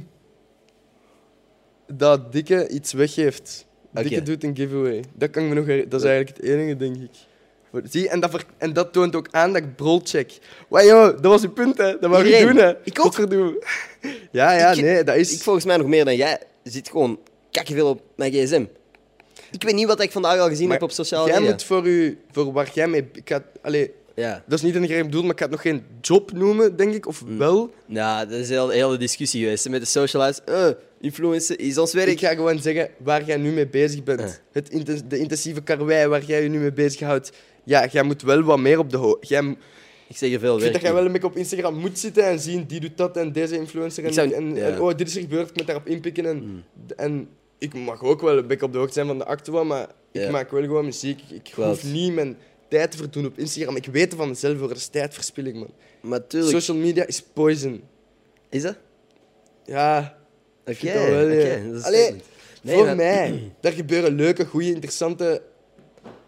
dat 1.86 2.32
Dikke 2.32 2.68
iets 2.68 2.92
weggeeft. 2.92 3.66
Dikke 3.90 4.22
doet 4.22 4.44
een 4.44 4.56
giveaway. 4.56 5.04
Dat 5.14 5.30
kan 5.30 5.42
ik 5.42 5.48
me 5.48 5.54
nog 5.54 5.88
Dat 5.88 6.00
is 6.00 6.06
eigenlijk 6.06 6.36
het 6.36 6.46
enige, 6.46 6.76
denk 6.76 6.96
ik. 6.96 7.10
Voor- 7.74 7.82
Zie, 7.90 8.08
en 8.08 8.20
dat, 8.20 8.30
ver- 8.30 8.44
en 8.58 8.72
dat 8.72 8.92
toont 8.92 9.16
ook 9.16 9.28
aan 9.30 9.52
dat 9.52 9.62
ik 9.62 9.76
brol 9.76 10.00
check. 10.04 10.38
Wauw, 10.68 10.86
joh, 10.86 11.06
dat 11.06 11.24
was 11.24 11.42
je 11.42 11.48
punt, 11.48 11.78
hè. 11.78 11.98
Dat 11.98 12.10
wou 12.10 12.26
je 12.26 12.46
doen, 12.46 12.56
hè. 12.56 12.72
Ik 12.84 13.04
ook. 13.04 13.16
Ja, 14.30 14.52
ja, 14.52 14.70
Ik- 14.72 14.80
nee, 14.82 15.04
dat 15.04 15.16
is... 15.16 15.32
Ik 15.32 15.42
volgens 15.42 15.64
mij 15.64 15.76
nog 15.76 15.86
meer 15.86 16.04
dan 16.04 16.16
jij 16.16 16.38
zit 16.62 16.88
gewoon 16.88 17.18
veel 17.50 17.88
op 17.88 18.02
mijn 18.16 18.32
gsm. 18.32 18.64
Ik 19.50 19.62
weet 19.62 19.74
niet 19.74 19.86
wat 19.86 20.00
ik 20.02 20.12
vandaag 20.12 20.38
al 20.38 20.48
gezien 20.48 20.68
Maar 20.68 20.78
heb 20.78 20.82
op 20.88 20.90
sociale 20.94 21.26
Jij 21.26 21.34
media. 21.38 21.50
moet 21.50 21.62
voor, 21.64 21.86
u, 21.86 22.18
voor 22.32 22.52
waar 22.52 22.70
jij 22.74 22.86
mee... 22.88 23.08
Ik 23.12 23.28
ga, 23.28 23.42
allee, 23.62 23.90
Ja. 24.14 24.44
dat 24.46 24.58
is 24.58 24.64
niet 24.64 24.74
een 24.74 24.90
ik 24.90 25.04
bedoel, 25.04 25.22
maar 25.22 25.30
ik 25.30 25.38
ga 25.38 25.42
het 25.44 25.52
nog 25.52 25.60
geen 25.62 25.82
job 26.00 26.32
noemen, 26.32 26.76
denk 26.76 26.94
ik. 26.94 27.06
Of 27.06 27.24
Mm. 27.24 27.38
wel. 27.38 27.74
ja, 27.86 28.24
dat 28.24 28.38
is 28.38 28.48
een 28.48 28.70
hele, 28.70 28.96
discussie 28.96 29.42
geweest 29.42 29.68
met 29.68 29.80
de 29.80 29.86
socialize. 29.86 30.40
Uh, 30.48 30.66
influencer 31.00 31.60
is 31.60 31.78
ons 31.78 31.92
werk. 31.92 32.08
Ik 32.08 32.18
ga 32.20 32.34
gewoon 32.34 32.58
zeggen 32.58 32.88
waar 32.98 33.24
jij 33.24 33.36
nu 33.36 33.50
mee 33.50 33.66
bezig 33.68 34.02
bent. 34.02 34.20
Eh. 34.20 34.28
Het 34.52 34.70
de 35.08 35.18
intensieve 35.18 35.62
karwei 35.62 36.06
waar 36.06 36.22
jij 36.24 36.42
je 36.42 36.48
nu 36.48 36.58
mee 36.58 36.72
bezighoudt. 36.72 37.32
Ja, 37.64 37.86
jij 37.86 38.02
moet 38.02 38.22
wel 38.22 38.42
wat 38.42 38.58
meer 38.58 38.78
op 38.78 38.90
de 38.90 38.96
hoogte. 38.96 39.56
Ik 40.08 40.16
zeg 40.16 40.32
er 40.32 40.38
veel 40.38 40.54
Ik 40.56 40.60
vind 40.60 40.60
werk 40.60 40.72
dat 40.72 40.82
jij 40.82 40.92
wel 40.94 41.04
een 41.04 41.12
beetje 41.12 41.26
op 41.26 41.36
Instagram 41.36 41.74
moet 41.74 41.98
zitten 41.98 42.24
en 42.24 42.38
zien 42.40 42.64
die 42.66 42.80
doet 42.80 42.96
dat 42.96 43.16
en 43.16 43.32
deze 43.32 43.56
influencer. 43.56 44.02
En, 44.02 44.08
Ik 44.08 44.14
zou- 44.14 44.32
en, 44.32 44.54
ja. 44.54 44.66
En 44.68 44.80
oh, 44.80 44.94
dit 44.96 45.08
is 45.08 45.14
er 45.14 45.20
gebeurd, 45.20 45.48
ik 45.50 45.56
moet 45.56 45.66
daarop 45.66 45.86
inpikken. 45.86 46.26
En, 46.26 46.64
en 46.96 47.28
ik 47.58 47.74
mag 47.74 48.02
ook 48.02 48.20
wel 48.20 48.38
een 48.38 48.46
beetje 48.46 48.66
op 48.66 48.72
de 48.72 48.78
hoogte 48.78 48.92
zijn 48.92 49.06
van 49.06 49.18
de 49.18 49.24
actua, 49.24 49.62
maar 49.62 49.86
ik 50.12 50.30
maak 50.30 50.50
wel 50.50 50.62
gewoon 50.62 50.84
muziek. 50.84 51.20
Ik 51.30 51.42
Klopt. 51.52 51.68
hoef 51.82 51.92
niet 51.92 52.14
mijn 52.14 52.36
tijd 52.68 52.90
te 52.90 52.96
verdoen 52.96 53.26
op 53.26 53.38
Instagram. 53.38 53.76
Ik 53.76 53.86
weet 53.86 54.14
van 54.14 54.28
mezelf, 54.28 54.58
hoor. 54.58 54.68
dat 54.68 54.76
is 54.76 54.86
tijdverspilling, 54.86 55.56
man. 55.56 55.70
Maar 56.00 56.26
tuurlijk. 56.26 56.52
Social 56.52 56.76
media 56.76 57.06
is 57.06 57.22
poison. 57.32 57.82
Is 58.50 58.62
dat? 58.62 58.76
Ja, 59.64 60.16
Oké. 60.66 60.74
vind 60.74 60.94
dat 60.94 61.08
wel, 61.08 61.28
ja. 61.28 61.54
Allee, 61.56 61.80
spannend. 61.80 62.22
Nee, 62.62 62.76
voor 62.76 62.84
maar- 62.86 62.96
mij. 62.96 63.42
Daar 63.60 63.72
gebeuren 63.72 64.14
leuke, 64.14 64.46
goede, 64.46 64.66
interessante 64.72 65.42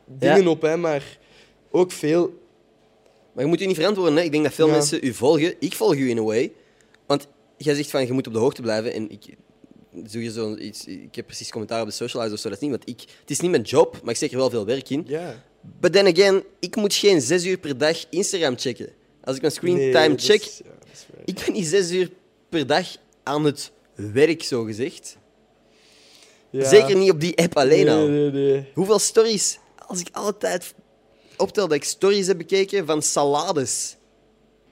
dingen 0.06 0.46
op, 0.46 0.62
hè, 0.62 0.76
maar 0.76 1.18
ook 1.70 1.92
veel. 1.92 2.44
Maar 3.32 3.44
je 3.44 3.50
moet 3.50 3.60
je 3.60 3.66
niet 3.66 3.76
verantwoorden. 3.76 4.16
Hè? 4.16 4.22
Ik 4.22 4.30
denk 4.32 4.44
dat 4.44 4.54
veel 4.54 4.66
Ja. 4.66 4.72
mensen 4.72 4.98
u 5.02 5.12
volgen. 5.14 5.54
Ik 5.58 5.74
volg 5.74 5.94
u 5.94 6.08
in 6.10 6.18
a 6.18 6.22
way. 6.22 6.52
Want 7.06 7.26
jij 7.56 7.74
zegt 7.74 7.90
van 7.90 8.06
je 8.06 8.12
moet 8.12 8.26
op 8.26 8.32
de 8.32 8.38
hoogte 8.38 8.62
blijven. 8.62 8.92
En 8.92 9.10
ik 9.10 9.24
zo 10.30 10.54
iets. 10.56 10.84
Ik 10.86 11.14
heb 11.14 11.26
precies 11.26 11.50
commentaar 11.50 11.80
op 11.80 11.86
de 11.86 11.92
socialize 11.92 12.32
of 12.34 12.38
zo. 12.40 12.48
Dat 12.48 12.56
is 12.56 12.62
niet, 12.68 12.76
want 12.76 12.88
ik, 12.88 13.00
het 13.20 13.30
is 13.30 13.40
niet 13.40 13.50
mijn 13.50 13.62
job, 13.62 14.00
maar 14.02 14.10
ik 14.10 14.16
steek 14.16 14.30
er 14.32 14.36
wel 14.36 14.50
veel 14.50 14.64
werk 14.66 14.90
in. 14.90 15.04
Ja. 15.06 15.42
But 15.80 15.92
then 15.92 16.06
again, 16.06 16.42
ik 16.60 16.76
moet 16.76 16.94
geen 16.94 17.20
zes 17.20 17.44
uur 17.44 17.58
per 17.58 17.78
dag 17.78 18.04
Instagram 18.10 18.58
checken. 18.58 18.88
Als 19.24 19.34
ik 19.36 19.40
mijn 19.40 19.52
screen 19.54 19.74
Nee, 19.76 19.92
time 19.92 20.14
is- 20.14 20.24
check, 20.26 20.42
ja, 20.42 20.70
ik 21.24 21.42
ben 21.44 21.52
niet 21.52 21.66
zes 21.66 21.90
uur 21.90 22.10
per 22.48 22.66
dag 22.66 22.96
aan 23.22 23.44
het 23.44 23.72
werk, 23.94 24.42
zo 24.42 24.62
gezegd. 24.62 25.16
Ja. 26.50 26.68
Zeker 26.68 26.96
niet 26.96 27.10
op 27.10 27.20
die 27.20 27.36
app 27.38 27.56
alleen 27.56 27.84
nee, 27.84 27.94
al. 27.94 28.06
Nee, 28.06 28.30
nee, 28.30 28.66
Hoeveel 28.74 28.98
stories, 28.98 29.58
als 29.86 30.00
ik 30.00 30.08
alle 30.12 30.36
tijd 30.36 30.74
optel 31.36 31.68
dat 31.68 31.76
ik 31.76 31.84
stories 31.84 32.26
heb 32.26 32.36
bekeken 32.38 32.86
van 32.86 33.02
salades. 33.02 33.96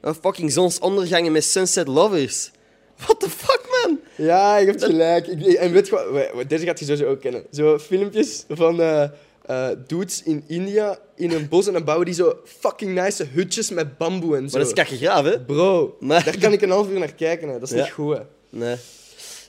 Van 0.03 0.15
fucking 0.15 0.53
zonsondergangen 0.53 1.33
met 1.33 1.45
sunset 1.45 1.87
lovers. 1.89 2.51
What 2.97 3.21
the 3.21 3.31
fuck, 3.31 3.61
man? 3.85 3.99
Ja, 4.17 4.57
je 4.57 4.67
hebt 4.67 4.85
gelijk. 4.85 5.27
Ik, 5.27 5.43
en 5.53 5.73
weet 5.73 5.87
je 5.87 5.93
wat, 5.95 6.11
wa- 6.11 6.35
wa- 6.35 6.45
deze 6.45 6.65
gaat 6.65 6.79
je 6.79 6.85
sowieso 6.85 7.07
ook 7.11 7.21
kennen. 7.21 7.45
Zo 7.51 7.79
filmpjes 7.79 8.45
van 8.49 8.81
eh, 8.81 9.69
dudes 9.87 10.23
in 10.23 10.45
India 10.47 10.99
in 11.17 11.31
een 11.33 11.49
bos 11.49 11.67
en 11.67 11.73
dan 11.73 11.85
bouwen 11.85 12.07
die 12.07 12.15
zo 12.15 12.39
fucking 12.45 12.95
nice 12.95 13.25
hutjes 13.33 13.71
met 13.71 13.99
bamboe 13.99 14.37
en 14.37 14.49
zo. 14.51 14.59
Maar 14.59 14.67
dat 14.67 14.79
is 14.79 14.85
kakkegraaf, 14.85 15.25
hè? 15.25 15.41
Bro, 15.41 15.97
Maar- 16.01 16.25
daar 16.25 16.39
kan 16.39 16.53
ik 16.53 16.62
een 16.62 16.71
half 16.71 16.89
uur 16.89 16.99
naar 16.99 17.15
kijken. 17.15 17.49
Hè. 17.49 17.59
Dat 17.59 17.71
is 17.71 17.77
Ja. 17.77 17.83
niet 17.83 17.93
goed. 17.93 18.17
Hè. 18.17 18.23
Nee. 18.51 18.77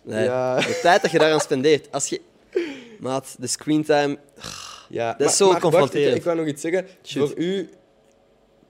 nee. 0.03 0.23
Ja. 0.23 0.55
De 0.59 0.79
tijd 0.81 1.01
dat 1.01 1.11
je 1.11 1.19
daaraan 1.19 1.39
spendeert. 1.39 1.87
Als 1.91 2.07
je... 2.09 2.21
Maat, 2.99 3.35
de 3.39 3.47
screentime... 3.47 4.17
Ja, 4.95 5.13
Dat 5.17 5.29
is 5.29 5.37
zo 5.37 5.53
confronterend. 5.59 6.11
ik, 6.11 6.15
ik 6.15 6.23
wou 6.23 6.37
nog 6.37 6.47
iets 6.47 6.61
zeggen. 6.61 6.87
Shoot. 7.03 7.27
Voor 7.29 7.37
u, 7.37 7.69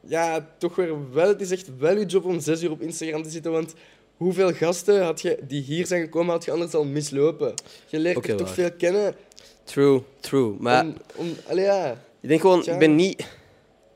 ja, 0.08 0.48
toch 0.58 0.76
weer 0.76 1.12
wel. 1.12 1.28
Het 1.28 1.42
is 1.42 1.52
echt 1.52 1.78
wel 1.78 1.96
uw 1.96 2.06
job 2.06 2.26
om 2.26 2.40
zes 2.40 2.64
uur 2.64 2.72
op 2.72 2.82
Instagram 2.82 3.24
te 3.24 3.30
zitten. 3.30 3.52
Want 3.52 3.74
hoeveel 4.18 4.54
gasten 4.54 5.04
had 5.04 5.22
je 5.22 5.40
die 5.48 5.62
hier 5.62 5.86
zijn 5.86 6.02
gekomen, 6.02 6.34
had 6.34 6.46
je 6.46 6.52
anders 6.52 6.74
al 6.74 6.86
mislopen? 6.86 7.54
Je 7.88 8.00
leert 8.00 8.18
er 8.18 8.24
heel 8.26 8.38
toch 8.38 8.48
waar. 8.48 8.56
veel 8.56 8.72
kennen. 8.72 9.16
True, 9.64 10.02
true. 10.20 10.56
Maar 10.60 10.84
Om, 10.86 10.96
om, 11.16 11.28
allee, 11.48 11.64
ja. 11.66 11.92
ik 12.20 12.30
denk 12.30 12.42
gewoon, 12.42 12.62
Tja. 12.62 12.74
ik 12.74 12.80
ben 12.80 12.96
niet... 12.96 13.28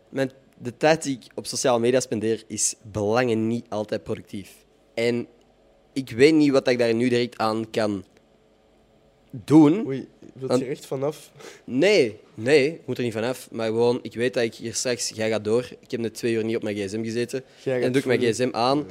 Mijn, 0.10 0.32
de 0.58 0.78
tijd 0.78 1.04
die 1.04 1.16
ik 1.16 1.32
op 1.36 1.46
sociale 1.46 1.80
media 1.80 2.00
spendeer, 2.00 2.44
is 2.48 2.76
belangen 2.82 3.48
niet 3.48 3.66
altijd 3.70 4.04
productief. 4.04 4.50
En 4.94 5.28
ik 5.94 6.10
weet 6.10 6.34
niet 6.34 6.52
wat 6.52 6.68
ik 6.68 6.78
daar 6.80 6.94
nu 6.94 7.10
direct 7.10 7.38
aan 7.38 7.70
kan 7.70 8.04
doen. 9.30 9.86
Oei, 9.86 10.08
wilt 10.34 10.60
je 10.60 10.66
er 10.66 10.72
echt 10.72 10.86
vanaf? 10.86 11.32
Nee, 11.64 12.20
nee, 12.34 12.74
ik 12.74 12.82
moet 12.86 12.98
er 12.98 13.04
niet 13.04 13.14
vanaf. 13.14 13.52
Maar 13.52 13.68
gewoon, 13.68 14.00
ik 14.02 14.14
weet 14.14 14.34
dat 14.34 14.44
ik 14.44 14.54
hier 14.56 14.76
straks... 14.76 15.10
Jij 15.10 15.30
gaat 15.30 15.44
door. 15.44 15.70
Ik 15.80 15.92
heb 15.92 16.00
net 16.00 16.14
twee 16.14 16.34
uur 16.34 16.44
niet 16.44 16.56
op 16.56 16.64
mijn 16.64 16.76
gsm 16.76 17.04
gezeten. 17.04 17.44
Jij 17.64 17.82
En 17.82 17.92
doe 17.92 18.02
ik 18.02 18.08
mijn 18.08 18.20
gsm 18.20 18.50
aan. 18.52 18.86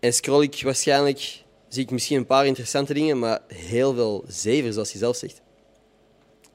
En 0.00 0.12
scroll 0.12 0.42
ik 0.42 0.62
waarschijnlijk... 0.62 1.42
Zie 1.68 1.82
ik 1.82 1.90
misschien 1.90 2.16
een 2.16 2.26
paar 2.26 2.46
interessante 2.46 2.94
dingen, 2.94 3.18
maar 3.18 3.40
heel 3.46 3.94
veel 3.94 4.24
zever, 4.26 4.72
zoals 4.72 4.92
je 4.92 4.98
zelf 4.98 5.16
zegt. 5.16 5.40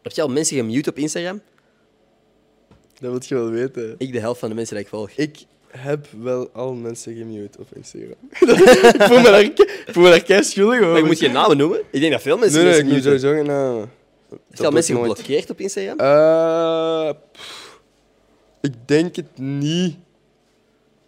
Heb 0.02 0.12
je 0.12 0.22
al 0.22 0.30
mensen 0.30 0.58
gemute 0.58 0.90
op 0.90 0.98
Instagram? 0.98 1.42
Dat 3.00 3.12
wil 3.12 3.22
je 3.28 3.36
wel 3.36 3.50
weten. 3.50 3.96
Ik 3.98 4.12
de 4.12 4.20
helft 4.20 4.40
van 4.40 4.50
de 4.50 4.56
mensen 4.56 4.76
die 4.76 4.84
ik 4.84 4.90
volg. 4.90 5.12
Ik 5.12 5.46
heb 5.78 6.08
wel 6.22 6.50
al 6.54 6.74
mensen 6.74 7.16
gemute 7.16 7.60
op 7.60 7.68
Instagram. 7.76 8.16
ik 9.00 9.02
voel 9.02 9.18
me 9.20 9.24
daar, 9.24 9.42
ik 9.42 9.88
voel 9.92 10.04
me 10.04 10.10
daar 10.10 10.24
kei 10.24 10.44
schuldig 10.44 10.78
over. 10.80 10.90
Maar 10.92 11.00
je 11.00 11.06
moet 11.06 11.20
je 11.20 11.30
namen 11.30 11.58
noemen. 11.58 11.80
Ik 11.92 12.00
denk 12.00 12.12
dat 12.12 12.22
veel 12.22 12.38
mensen 12.38 12.64
Nee, 12.64 12.72
nee, 12.72 12.80
ik 12.80 12.86
moet 12.94 13.04
sowieso 13.04 13.32
geen 13.34 13.46
namen. 13.46 13.92
Al 14.64 14.72
mensen 14.72 14.96
geblokkeerd 14.96 15.50
op 15.50 15.60
Instagram? 15.60 16.00
Eh, 16.00 17.10
pff, 17.32 17.80
ik 18.62 18.74
denk 18.86 19.16
het 19.16 19.38
niet. 19.38 19.96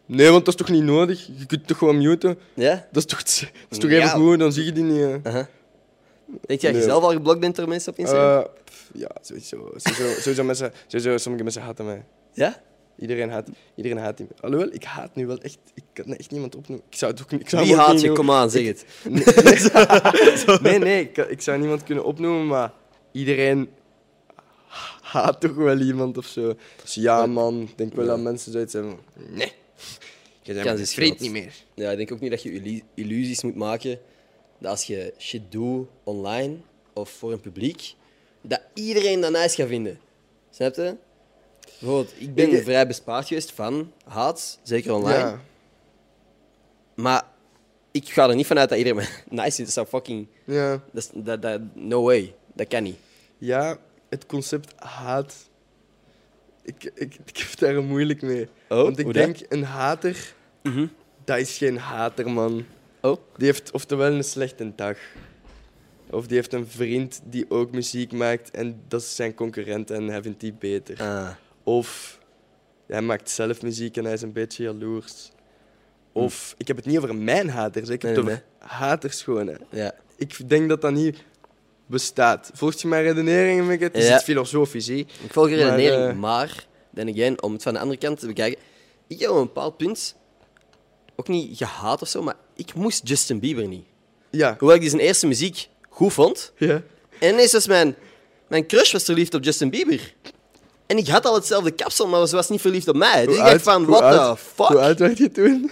Nee, 0.05 0.29
want 0.31 0.45
dat 0.45 0.53
is 0.59 0.65
toch 0.65 0.75
niet 0.75 0.83
nodig? 0.83 1.29
Je 1.37 1.45
kunt 1.45 1.67
toch 1.67 1.77
gewoon 1.77 1.97
muten? 1.97 2.37
Ja? 2.53 2.87
Dat 2.91 3.03
is 3.03 3.05
toch, 3.05 3.23
dat 3.23 3.51
is 3.69 3.77
toch 3.77 3.89
Ja. 3.91 3.97
even 3.97 4.09
goed, 4.19 4.39
dan 4.39 4.53
zie 4.53 4.65
je 4.65 4.71
die 4.71 4.83
niet. 4.83 4.99
Denk 5.03 5.23
je 5.23 6.47
dat 6.47 6.61
je 6.61 6.71
Nee. 6.71 6.81
zelf 6.81 7.03
al 7.03 7.11
geblokt 7.11 7.39
bent 7.39 7.55
door 7.55 7.67
mensen 7.67 7.91
op 7.91 7.97
Instagram? 7.99 8.39
Eh, 8.43 8.49
pff, 8.65 8.89
ja, 8.93 9.09
sowieso. 9.21 9.71
Sowieso, 9.75 10.19
sowieso, 10.19 10.43
mensen, 10.43 10.71
sowieso. 10.87 11.17
Sommige 11.17 11.43
mensen 11.43 11.61
haten 11.61 11.85
mij. 11.85 12.03
ja? 12.33 12.61
Iedereen 12.99 13.29
haat, 13.29 13.47
iedereen 13.75 13.97
haat 13.97 14.17
die. 14.17 14.27
Alhoewel, 14.41 14.73
ik 14.73 14.83
haat 14.83 15.15
nu 15.15 15.27
wel 15.27 15.37
echt. 15.39 15.57
Ik 15.73 15.83
kan 15.93 16.15
echt 16.15 16.31
niemand 16.31 16.55
opnoemen. 16.55 16.85
Ik 16.89 16.97
zou 16.97 17.11
het 17.11 17.21
ook. 17.21 17.31
Ik 17.31 17.49
zou 17.49 17.63
Wie 17.65 17.75
hem 17.75 17.83
haat 17.85 18.01
je? 18.01 18.11
Kom 18.11 18.31
aan, 18.31 18.49
zeg 18.49 18.65
het. 18.65 18.85
Nee, 20.61 20.79
nee, 20.79 21.01
ik, 21.01 21.17
ik 21.17 21.41
zou 21.41 21.59
niemand 21.59 21.83
kunnen 21.83 22.03
opnoemen, 22.03 22.47
maar 22.47 22.73
iedereen 23.11 23.69
haat 25.01 25.41
toch 25.41 25.55
wel 25.55 25.79
iemand 25.79 26.17
of 26.17 26.25
zo. 26.25 26.55
Dus 26.81 26.93
ja, 26.93 27.25
man, 27.25 27.61
ik 27.61 27.77
denk 27.77 27.93
wel 27.93 28.05
Ja. 28.05 28.11
dat 28.11 28.19
mensen 28.19 28.51
zoiets 28.51 28.73
hebben. 28.73 28.97
Nee, 29.29 29.51
je 30.41 30.53
bent 30.53 30.89
vriend 30.89 31.19
niet 31.19 31.31
meer. 31.31 31.53
Ja, 31.73 31.91
ik 31.91 31.97
denk 31.97 32.11
ook 32.11 32.19
niet 32.19 32.31
dat 32.31 32.43
je 32.43 32.51
illu- 32.51 32.83
illusies 32.93 33.43
moet 33.43 33.55
maken 33.55 33.99
dat 34.59 34.71
als 34.71 34.83
je 34.83 35.13
shit 35.17 35.41
doet 35.51 35.87
online 36.03 36.55
of 36.93 37.09
voor 37.09 37.31
een 37.31 37.39
publiek, 37.41 37.93
dat 38.41 38.61
iedereen 38.73 39.21
dat 39.21 39.31
nice 39.31 39.55
gaat 39.55 39.67
vinden. 39.67 39.99
Snap 40.51 40.75
je? 40.75 40.95
Bijvoorbeeld, 41.79 42.13
ik 42.21 42.35
ben 42.35 42.51
Ik- 42.53 42.63
vrij 42.63 42.87
bespaard 42.87 43.27
geweest 43.27 43.51
van 43.51 43.91
haat, 44.05 44.59
zeker 44.63 44.93
online. 44.93 45.17
Ja. 45.17 45.39
Maar 46.95 47.23
ik 47.91 48.09
ga 48.09 48.29
er 48.29 48.35
niet 48.35 48.45
vanuit 48.47 48.69
dat 48.69 48.77
iedereen 48.77 48.99
me 48.99 49.07
nice 49.41 49.55
vindt. 49.55 49.57
Dat 49.57 49.73
zou 49.73 49.87
fucking... 49.87 50.27
Ja. 50.43 50.69
Dat, 50.71 51.03
is- 51.03 51.09
dat, 51.13 51.41
dat, 51.41 51.61
no 51.73 52.03
way. 52.03 52.35
Dat 52.53 52.67
kan 52.67 52.83
niet. 52.83 52.97
ja, 53.37 53.77
het 54.09 54.25
concept 54.25 54.73
haat. 54.75 55.35
Ik, 56.63 56.91
ik, 56.95 57.17
ik 57.25 57.37
heb 57.37 57.57
daar 57.59 57.83
moeilijk 57.83 58.21
mee. 58.21 58.47
Oh, 58.69 58.81
Want 58.81 58.99
ik 58.99 59.05
dat? 59.05 59.13
denk, 59.13 59.37
een 59.49 59.63
hater, 59.63 60.33
Mhm. 60.63 60.87
dat 61.25 61.37
is 61.37 61.57
geen 61.57 61.77
hater, 61.77 62.29
man. 62.29 62.65
Oh? 63.01 63.17
Die 63.37 63.45
heeft 63.45 63.71
oftewel 63.71 64.11
een 64.11 64.23
slechte 64.23 64.71
dag. 64.75 64.97
Of 66.09 66.27
die 66.27 66.35
heeft 66.37 66.53
een 66.53 66.67
vriend 66.67 67.21
die 67.23 67.45
ook 67.49 67.71
muziek 67.71 68.11
maakt 68.11 68.51
en 68.51 68.81
dat 68.87 69.01
is 69.01 69.15
zijn 69.15 69.33
concurrent 69.33 69.91
en 69.91 70.07
hij 70.07 70.21
vindt 70.21 70.39
die 70.39 70.53
beter. 70.53 71.01
Ah. 71.01 71.29
Of 71.67 72.19
hij 72.87 73.01
maakt 73.01 73.29
zelf 73.29 73.61
muziek 73.61 73.97
en 73.97 74.03
hij 74.03 74.13
is 74.13 74.21
een 74.21 74.31
beetje 74.33 74.63
jaloers. 74.63 75.31
Of 76.11 76.55
ik 76.57 76.67
heb 76.67 76.75
het 76.77 76.85
niet 76.85 76.97
over 76.97 77.15
mijn 77.15 77.49
haters, 77.49 77.89
ik 77.89 78.01
heb 78.01 78.11
Nee, 78.15 78.23
het 78.23 78.25
nee, 78.25 78.41
over 78.63 78.75
haters 78.77 79.21
gewoon. 79.23 79.47
Hè. 79.47 79.55
Ja. 79.71 79.93
Ik 80.17 80.49
denk 80.49 80.69
dat 80.69 80.81
dat 80.81 80.91
niet 80.91 81.23
bestaat. 81.85 82.49
Volgt 82.53 82.81
je 82.81 82.87
mijn 82.87 83.03
redeneringen, 83.03 83.67
Mick? 83.67 83.79
Het 83.79 83.95
is 83.95 84.07
Ja. 84.07 84.15
iets 84.15 84.23
filosofisch. 84.23 84.87
hè. 84.87 84.93
Ik 84.93 85.07
volg 85.29 85.49
je 85.49 85.55
Maar, 85.57 85.65
redenering, 85.75 86.09
eh, 86.11 86.15
maar, 86.17 86.65
then 86.93 87.09
again, 87.09 87.41
om 87.41 87.53
het 87.53 87.63
van 87.63 87.73
de 87.73 87.79
andere 87.79 87.99
kant 87.99 88.19
te 88.19 88.27
bekijken, 88.27 88.59
ik 89.07 89.19
heb 89.19 89.29
op 89.29 89.35
een 89.35 89.41
bepaald 89.43 89.77
punt 89.77 90.15
ook 91.15 91.27
niet 91.27 91.57
gehaat 91.57 92.01
of 92.01 92.07
zo, 92.07 92.21
maar 92.23 92.35
ik 92.55 92.73
moest 92.73 93.07
Justin 93.07 93.39
Bieber 93.39 93.67
niet. 93.67 93.85
Ja. 94.29 94.55
Hoewel 94.57 94.75
ik 94.75 94.81
die 94.81 94.89
zijn 94.89 95.01
eerste 95.01 95.27
muziek 95.27 95.69
goed 95.89 96.13
vond. 96.13 96.53
ja. 96.57 96.81
En 97.19 97.33
ineens 97.33 97.51
was 97.51 97.67
mijn, 97.67 97.95
mijn 98.47 98.67
crush 98.67 98.91
was 98.91 99.03
verliefd 99.03 99.33
op 99.33 99.43
Justin 99.43 99.69
Bieber. 99.69 100.13
En 100.87 100.97
ik 100.97 101.07
had 101.07 101.25
al 101.25 101.35
hetzelfde 101.35 101.71
kapsel, 101.71 102.07
maar 102.07 102.27
ze 102.27 102.35
was 102.35 102.49
niet 102.49 102.61
verliefd 102.61 102.87
op 102.87 102.95
mij. 102.95 103.25
Dus 103.25 103.35
Hoe 103.37 103.45
ik 103.45 103.51
dacht 103.51 103.63
van, 103.63 103.85
what 103.85 104.11
the 104.11 104.43
fuck? 104.55 104.67
Hoe 104.67 104.79
oud 104.79 104.99
werd 104.99 105.17
je 105.17 105.31
toen? 105.31 105.71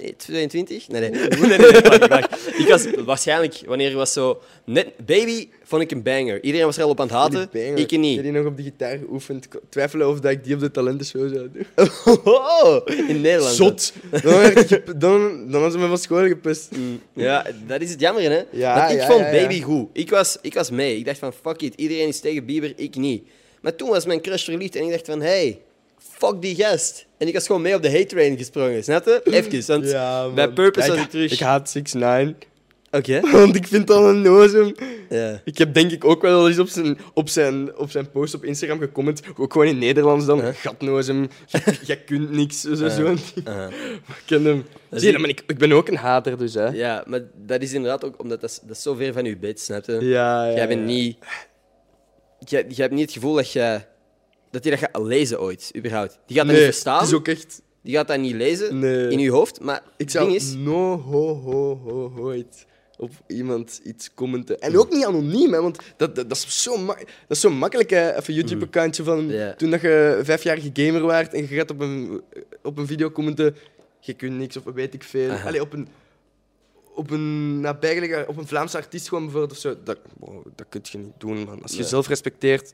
Nee, 0.00 0.14
22? 0.16 0.88
Nee, 0.88 1.00
nee. 1.00 1.10
nee, 1.10 1.28
nee, 1.48 1.58
nee, 1.58 1.80
wacht, 1.80 2.08
wacht. 2.08 2.58
Ik 2.58 2.66
was 2.68 2.86
waarschijnlijk, 3.04 3.62
wanneer 3.66 3.88
ik 3.90 3.94
was 3.96 4.12
zo... 4.12 4.40
Net, 4.64 4.86
baby 5.06 5.48
vond 5.62 5.82
ik 5.82 5.90
een 5.90 6.02
banger. 6.02 6.42
Iedereen 6.42 6.66
was 6.66 6.76
er 6.76 6.82
al 6.82 6.88
op 6.88 7.00
aan 7.00 7.06
het 7.06 7.16
haten, 7.16 7.48
ik 7.76 7.90
niet. 7.90 8.14
heb 8.14 8.24
die 8.24 8.32
nog 8.32 8.46
op 8.46 8.56
de 8.56 8.62
gitaar 8.62 8.98
geoefend. 8.98 9.44
Ik 9.44 9.60
twijfel 9.68 10.08
of 10.08 10.20
dat 10.20 10.30
ik 10.30 10.44
die 10.44 10.54
op 10.54 10.60
de 10.60 10.70
talentenshow 10.70 11.34
zou 11.34 11.48
doen. 11.52 11.66
Oh, 12.24 12.80
in 12.86 13.20
Nederland. 13.20 13.54
Zot! 13.54 13.92
Dan, 14.22 14.38
werd 14.38 15.00
dan, 15.00 15.50
dan 15.50 15.60
was 15.60 15.72
ze 15.72 15.78
me 15.78 15.86
van 15.88 15.98
school 15.98 16.26
gepest. 16.26 16.68
Mm, 16.76 17.00
Ja, 17.14 17.46
dat 17.66 17.80
is 17.80 17.90
het 17.90 18.00
jammer, 18.00 18.22
hè? 18.30 18.42
Ja, 18.50 18.78
Want 18.78 18.90
ik 18.92 18.98
ja, 18.98 19.06
vond 19.06 19.20
ja. 19.20 19.30
Baby 19.30 19.60
goed. 19.62 19.88
Ik 19.92 20.10
was, 20.10 20.38
ik 20.42 20.54
was 20.54 20.70
mee. 20.70 20.96
Ik 20.96 21.04
dacht 21.04 21.18
van, 21.18 21.32
fuck 21.32 21.62
it. 21.62 21.74
Iedereen 21.76 22.08
is 22.08 22.20
tegen 22.20 22.44
Bieber, 22.44 22.72
ik 22.76 22.96
niet. 22.96 23.22
Maar 23.60 23.76
toen 23.76 23.88
was 23.88 24.04
mijn 24.06 24.20
crush 24.20 24.44
verliefd 24.44 24.76
en 24.76 24.84
ik 24.84 24.90
dacht 24.90 25.06
van, 25.06 25.20
hey, 25.20 25.58
fuck 26.20 26.42
die 26.42 26.54
gast. 26.54 27.06
En 27.18 27.26
ik 27.28 27.34
was 27.34 27.46
gewoon 27.46 27.62
mee 27.62 27.74
op 27.74 27.82
de 27.82 27.90
hate 27.90 28.06
train 28.06 28.36
gesprongen, 28.36 28.84
snap 28.84 29.04
je? 29.04 29.20
Even, 29.24 29.66
want 29.66 30.34
bij. 30.34 30.52
Purpose 30.52 30.86
Ja, 30.88 30.94
was 30.94 31.04
ik 31.04 31.10
terug... 31.10 31.32
Ik 31.32 31.40
haat 31.40 31.70
6 31.70 31.92
9 31.92 32.36
Oké. 32.92 33.20
want 33.32 33.56
ik 33.56 33.66
vind 33.66 33.86
dat 33.86 34.04
een 34.04 34.22
nozem. 34.22 34.74
Ja. 35.08 35.40
Ik 35.44 35.58
heb 35.58 35.74
denk 35.74 35.90
ik 35.90 36.04
ook 36.04 36.22
wel 36.22 36.48
eens 36.48 36.58
op 36.58 36.68
zijn, 36.68 36.98
op 37.14 37.28
zijn, 37.28 37.76
op 37.76 37.90
zijn 37.90 38.10
post 38.10 38.34
op 38.34 38.44
Instagram 38.44 38.78
gecomment, 38.78 39.20
ook 39.36 39.52
gewoon 39.52 39.66
in 39.66 39.78
Nederlands 39.78 40.26
dan, 40.26 40.40
Huh? 40.40 40.54
gatnozem, 40.54 41.28
jij- 41.82 41.96
kunt 42.04 42.30
niks, 42.30 42.60
zo, 42.60 42.74
zo. 42.74 43.02
Uh, 43.02 43.10
Ik 44.08 44.22
ken 44.26 44.44
hem. 44.44 44.64
Zie 44.90 45.12
je, 45.12 45.18
maar 45.18 45.28
ik, 45.28 45.42
ik 45.46 45.58
ben 45.58 45.72
ook 45.72 45.88
een 45.88 45.96
hater, 45.96 46.38
dus 46.38 46.54
hè. 46.54 46.66
Ja, 46.68 47.04
maar 47.06 47.20
dat 47.46 47.62
is 47.62 47.72
inderdaad 47.72 48.04
ook 48.04 48.20
omdat 48.20 48.40
dat 48.40 48.60
dat 48.66 48.76
is 48.76 48.82
zo 48.82 48.94
ver 48.94 49.12
van 49.12 49.24
je 49.24 49.36
bed, 49.36 49.60
snap 49.60 49.84
je? 49.84 49.92
Ja, 50.00 50.44
ja, 50.44 50.54
Jij 50.54 50.68
bent 50.68 50.84
niet... 50.84 51.18
Jij, 52.38 52.64
jij 52.68 52.76
hebt 52.76 52.92
niet 52.92 53.04
het 53.04 53.12
gevoel 53.12 53.34
dat 53.34 53.52
je... 53.52 53.80
Dat 54.50 54.64
hij 54.64 54.76
dat 54.76 54.80
gaat 54.80 55.02
lezen 55.06 55.40
ooit, 55.40 55.70
überhaupt. 55.76 56.18
Die 56.26 56.36
gaat 56.36 56.46
dat 56.46 56.54
Nee, 56.54 56.64
niet 56.64 56.74
verstaan. 56.74 57.02
is 57.04 57.12
ook 57.14 57.28
echt... 57.28 57.62
Die 57.82 57.94
gaat 57.94 58.08
dat 58.08 58.18
niet 58.18 58.34
lezen 58.34 58.78
Nee. 58.78 59.08
in 59.08 59.18
je 59.18 59.30
hoofd. 59.30 59.60
Maar 59.60 59.76
Ik 59.76 59.82
het 59.96 60.10
zou 60.10 60.24
ding 60.24 60.36
is... 60.36 60.54
no 60.54 60.96
ho 60.98 61.34
ho 61.34 61.76
ho 61.84 62.12
ooit 62.18 62.66
op 62.98 63.10
iemand 63.26 63.80
iets 63.84 64.14
commenten. 64.14 64.60
En 64.60 64.78
ook 64.78 64.90
niet 64.92 65.04
anoniem, 65.04 65.52
hè, 65.52 65.60
want 65.62 65.78
dat, 65.96 66.14
dat, 66.16 66.28
dat, 66.28 66.36
is, 66.38 66.62
zo 66.62 66.86
dat 66.86 66.96
is 67.28 67.40
zo 67.40 67.50
makkelijk. 67.50 67.90
Hè. 67.90 68.08
Even 68.16 68.24
een 68.26 68.34
YouTube-accountje 68.34 69.02
van 69.04 69.28
Ja. 69.28 69.54
toen 69.54 69.70
dat 69.70 69.80
je 69.80 70.20
vijfjarige 70.22 70.70
gamer 70.72 71.00
waart 71.02 71.34
en 71.34 71.40
je 71.40 71.46
gaat 71.46 71.70
op 71.70 71.80
een, 71.80 72.22
op 72.62 72.78
een 72.78 72.86
video 72.86 73.10
commenten. 73.10 73.56
Je 74.00 74.12
kunt 74.14 74.36
niks 74.36 74.56
of 74.56 74.62
weet 74.74 74.94
ik 74.94 75.02
veel. 75.02 75.30
Aha. 75.30 75.48
Allee, 75.48 75.60
op 75.60 75.72
een, 75.72 75.88
op 76.94 77.10
een 77.10 77.60
nabijgelegen, 77.60 78.28
op 78.28 78.36
een 78.36 78.46
Vlaamse 78.46 78.76
artiest 78.76 79.08
gewoon 79.08 79.22
bijvoorbeeld 79.24 79.52
of 79.52 79.58
zo. 79.58 79.74
Dat, 79.84 79.98
wow, 80.18 80.44
dat 80.54 80.66
kun 80.68 80.80
je 80.90 80.98
niet 80.98 81.12
doen, 81.18 81.44
man. 81.44 81.62
Als 81.62 81.72
je 81.72 81.78
Nee. 81.78 81.86
zelf 81.86 82.08
respecteert, 82.08 82.72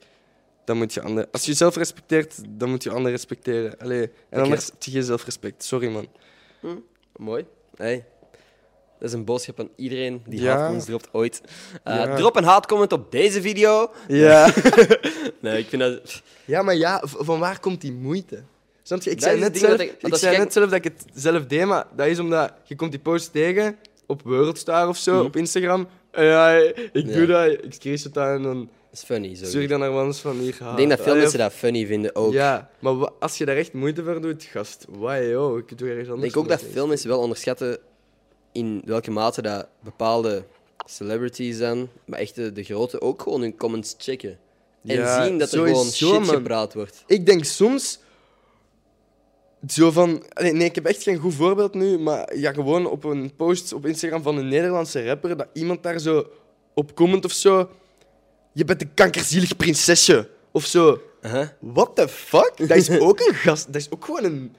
dan 0.67 0.77
moet 0.77 0.95
je 0.95 1.03
anderen... 1.03 1.29
Als 1.33 1.43
je 1.45 1.51
jezelf 1.51 1.77
respecteert, 1.77 2.35
dan 2.49 2.71
moet 2.71 2.83
je 2.83 2.91
anderen 2.91 3.11
respecteren. 3.11 3.79
Allee, 3.79 4.11
en 4.29 4.43
anders 4.43 4.67
heb 4.67 4.83
je 4.83 4.91
geen 4.91 5.03
zelfrespect. 5.03 5.65
Sorry, 5.65 5.89
man. 5.89 6.07
Mooi. 7.17 7.45
Hey. 7.77 8.05
Dat 8.99 9.09
is 9.09 9.15
een 9.15 9.25
boodschap 9.25 9.61
aan 9.61 9.69
iedereen 9.77 10.23
die 10.27 10.41
Ja. 10.41 10.51
haatcomments 10.53 10.87
dropt 10.87 11.09
ooit. 11.13 11.41
Eh, 11.85 11.95
Ja. 11.95 12.17
Drop 12.17 12.37
een 12.37 12.45
haatcomment 12.45 12.93
op 12.93 13.11
deze 13.13 13.41
video. 13.41 13.91
Ja. 14.09 14.53
Nee, 15.41 15.59
ik 15.59 15.69
vind 15.69 15.83
dat... 15.83 16.23
ja, 16.45 16.63
maar 16.63 16.77
ja, 16.77 17.03
van 17.05 17.39
waar 17.39 17.61
komt 17.61 17.81
die 17.81 17.93
moeite? 17.93 18.43
Snap 18.83 19.03
je? 19.03 19.11
Ik 19.11 19.21
Dat 19.21 19.29
zei, 19.29 19.43
het 19.43 19.53
net 19.53 19.61
zelf, 19.61 19.77
dat 19.77 20.11
ik- 20.13 20.17
zei 20.19 20.39
net 20.39 20.53
zelf 20.53 20.65
dat 20.71 20.79
ik 20.79 20.85
het 20.85 21.05
zelf 21.15 21.47
deed, 21.47 21.65
maar 21.65 21.87
dat 21.97 22.07
is 22.07 22.19
omdat 22.19 22.53
je 22.65 22.77
komt 22.77 22.91
die 22.91 23.01
post 23.01 23.33
tegen 23.33 23.77
op 24.07 24.23
Worldstar 24.23 24.89
of 24.89 24.97
zo, 24.97 25.15
Mhm. 25.17 25.25
op 25.25 25.37
Instagram. 25.37 25.89
En 26.11 26.25
ja, 26.25 26.51
ik 26.57 26.91
Ja. 26.93 27.03
doe 27.03 27.27
dat, 27.27 27.47
ik 27.53 27.73
screenshot 27.73 28.15
dat 28.15 28.27
en 28.29 28.43
dan 28.43 28.69
is 28.97 29.05
funny. 29.05 29.35
Stuur 29.35 29.63
ik 29.63 29.69
dan 29.69 29.81
naar 29.81 30.05
ons 30.05 30.19
van 30.21 30.39
hier. 30.39 30.49
Ik 30.71 30.77
denk 30.77 30.89
dat 30.91 31.01
veel 31.01 31.17
mensen 31.17 31.39
dat 31.39 31.53
funny 31.53 31.87
vinden 31.87 32.15
ook. 32.15 32.33
Ja, 32.33 32.71
maar 32.79 33.11
als 33.19 33.39
je 33.39 33.45
daar 33.45 33.57
echt 33.57 33.73
moeite 33.73 34.05
voor 34.05 34.21
doet, 34.21 34.43
gast, 34.45 34.87
yo, 35.01 35.57
ik 35.57 35.79
doe 35.79 35.89
ergens 35.89 36.07
Ik 36.07 36.13
anders. 36.15 36.33
denk 36.33 36.45
ook 36.45 36.49
dat 36.51 36.65
veel 36.73 36.87
mensen 36.87 37.09
wel 37.09 37.19
onderschatten 37.21 37.79
in 38.53 38.83
welke 38.85 39.11
mate 39.11 39.43
dat 39.43 39.67
bepaalde 39.81 40.45
celebrities 40.87 41.59
dan, 41.59 41.89
maar 42.05 42.19
echt 42.19 42.35
de, 42.35 42.53
de 42.53 42.63
grote, 42.63 43.01
ook 43.01 43.23
gewoon 43.23 43.41
hun 43.41 43.57
comments 43.57 43.95
checken. 43.99 44.39
En 44.85 44.97
Ja, 44.97 45.25
zien 45.25 45.39
dat 45.39 45.53
er 45.53 45.67
gewoon 45.67 45.85
shit 45.91 46.09
man. 46.11 46.25
gepraat 46.25 46.75
wordt. 46.75 47.05
Ik 47.07 47.27
denk 47.27 47.45
soms 47.45 47.99
zo 49.69 49.91
van. 49.91 50.23
allee, 50.33 50.53
Nee, 50.53 50.67
ik 50.69 50.75
heb 50.75 50.85
echt 50.85 51.03
geen 51.03 51.17
goed 51.19 51.35
voorbeeld 51.35 51.75
nu, 51.75 51.99
maar 51.99 52.37
ja, 52.37 52.53
gewoon 52.53 52.87
op 52.87 53.05
een 53.05 53.33
post 53.37 53.73
op 53.73 53.87
Instagram 53.87 54.23
van 54.23 54.37
een 54.37 54.49
Nederlandse 54.49 55.05
rapper, 55.07 55.37
dat 55.37 55.49
iemand 55.53 55.83
daar 55.83 55.99
zo 55.99 56.27
op 56.75 56.95
comment 56.95 57.25
of 57.25 57.33
zo. 57.33 57.69
Je 58.57 58.65
bent 58.65 58.83
een 58.83 58.95
kankerzielig 58.95 59.57
prinsesje. 59.57 60.29
Of 60.51 60.65
zo. 60.67 61.01
Uh-huh. 61.23 61.49
What 61.61 61.97
the 61.97 62.09
fuck? 62.09 62.53
Dat 62.57 62.71
is 62.77 62.91
ook 62.91 63.21
een 63.21 63.35
gast. 63.35 63.67
Dat 63.67 63.75
is 63.77 63.91
ook 63.91 64.05
gewoon 64.05 64.25
een 64.25 64.55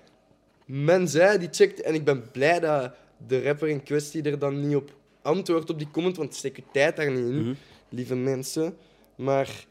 mens 0.65 1.13
hè, 1.13 1.37
die 1.37 1.47
checkt. 1.51 1.81
En 1.81 1.93
ik 1.93 2.03
ben 2.05 2.31
blij 2.31 2.59
dat 2.59 2.91
de 3.27 3.41
rapper 3.43 3.67
in 3.67 3.83
kwestie 3.83 4.21
er 4.23 4.39
dan 4.39 4.67
niet 4.67 4.75
op 4.75 4.91
antwoordt 5.21 5.69
op 5.69 5.77
die 5.77 5.91
comment, 5.91 6.17
want 6.17 6.35
steek 6.35 6.55
je 6.55 6.63
tijd 6.73 6.95
daar 6.95 7.11
niet 7.11 7.17
in, 7.29 7.41
Mhm. 7.41 7.53
lieve 7.89 8.15
mensen. 8.15 8.77
Maar 9.15 9.65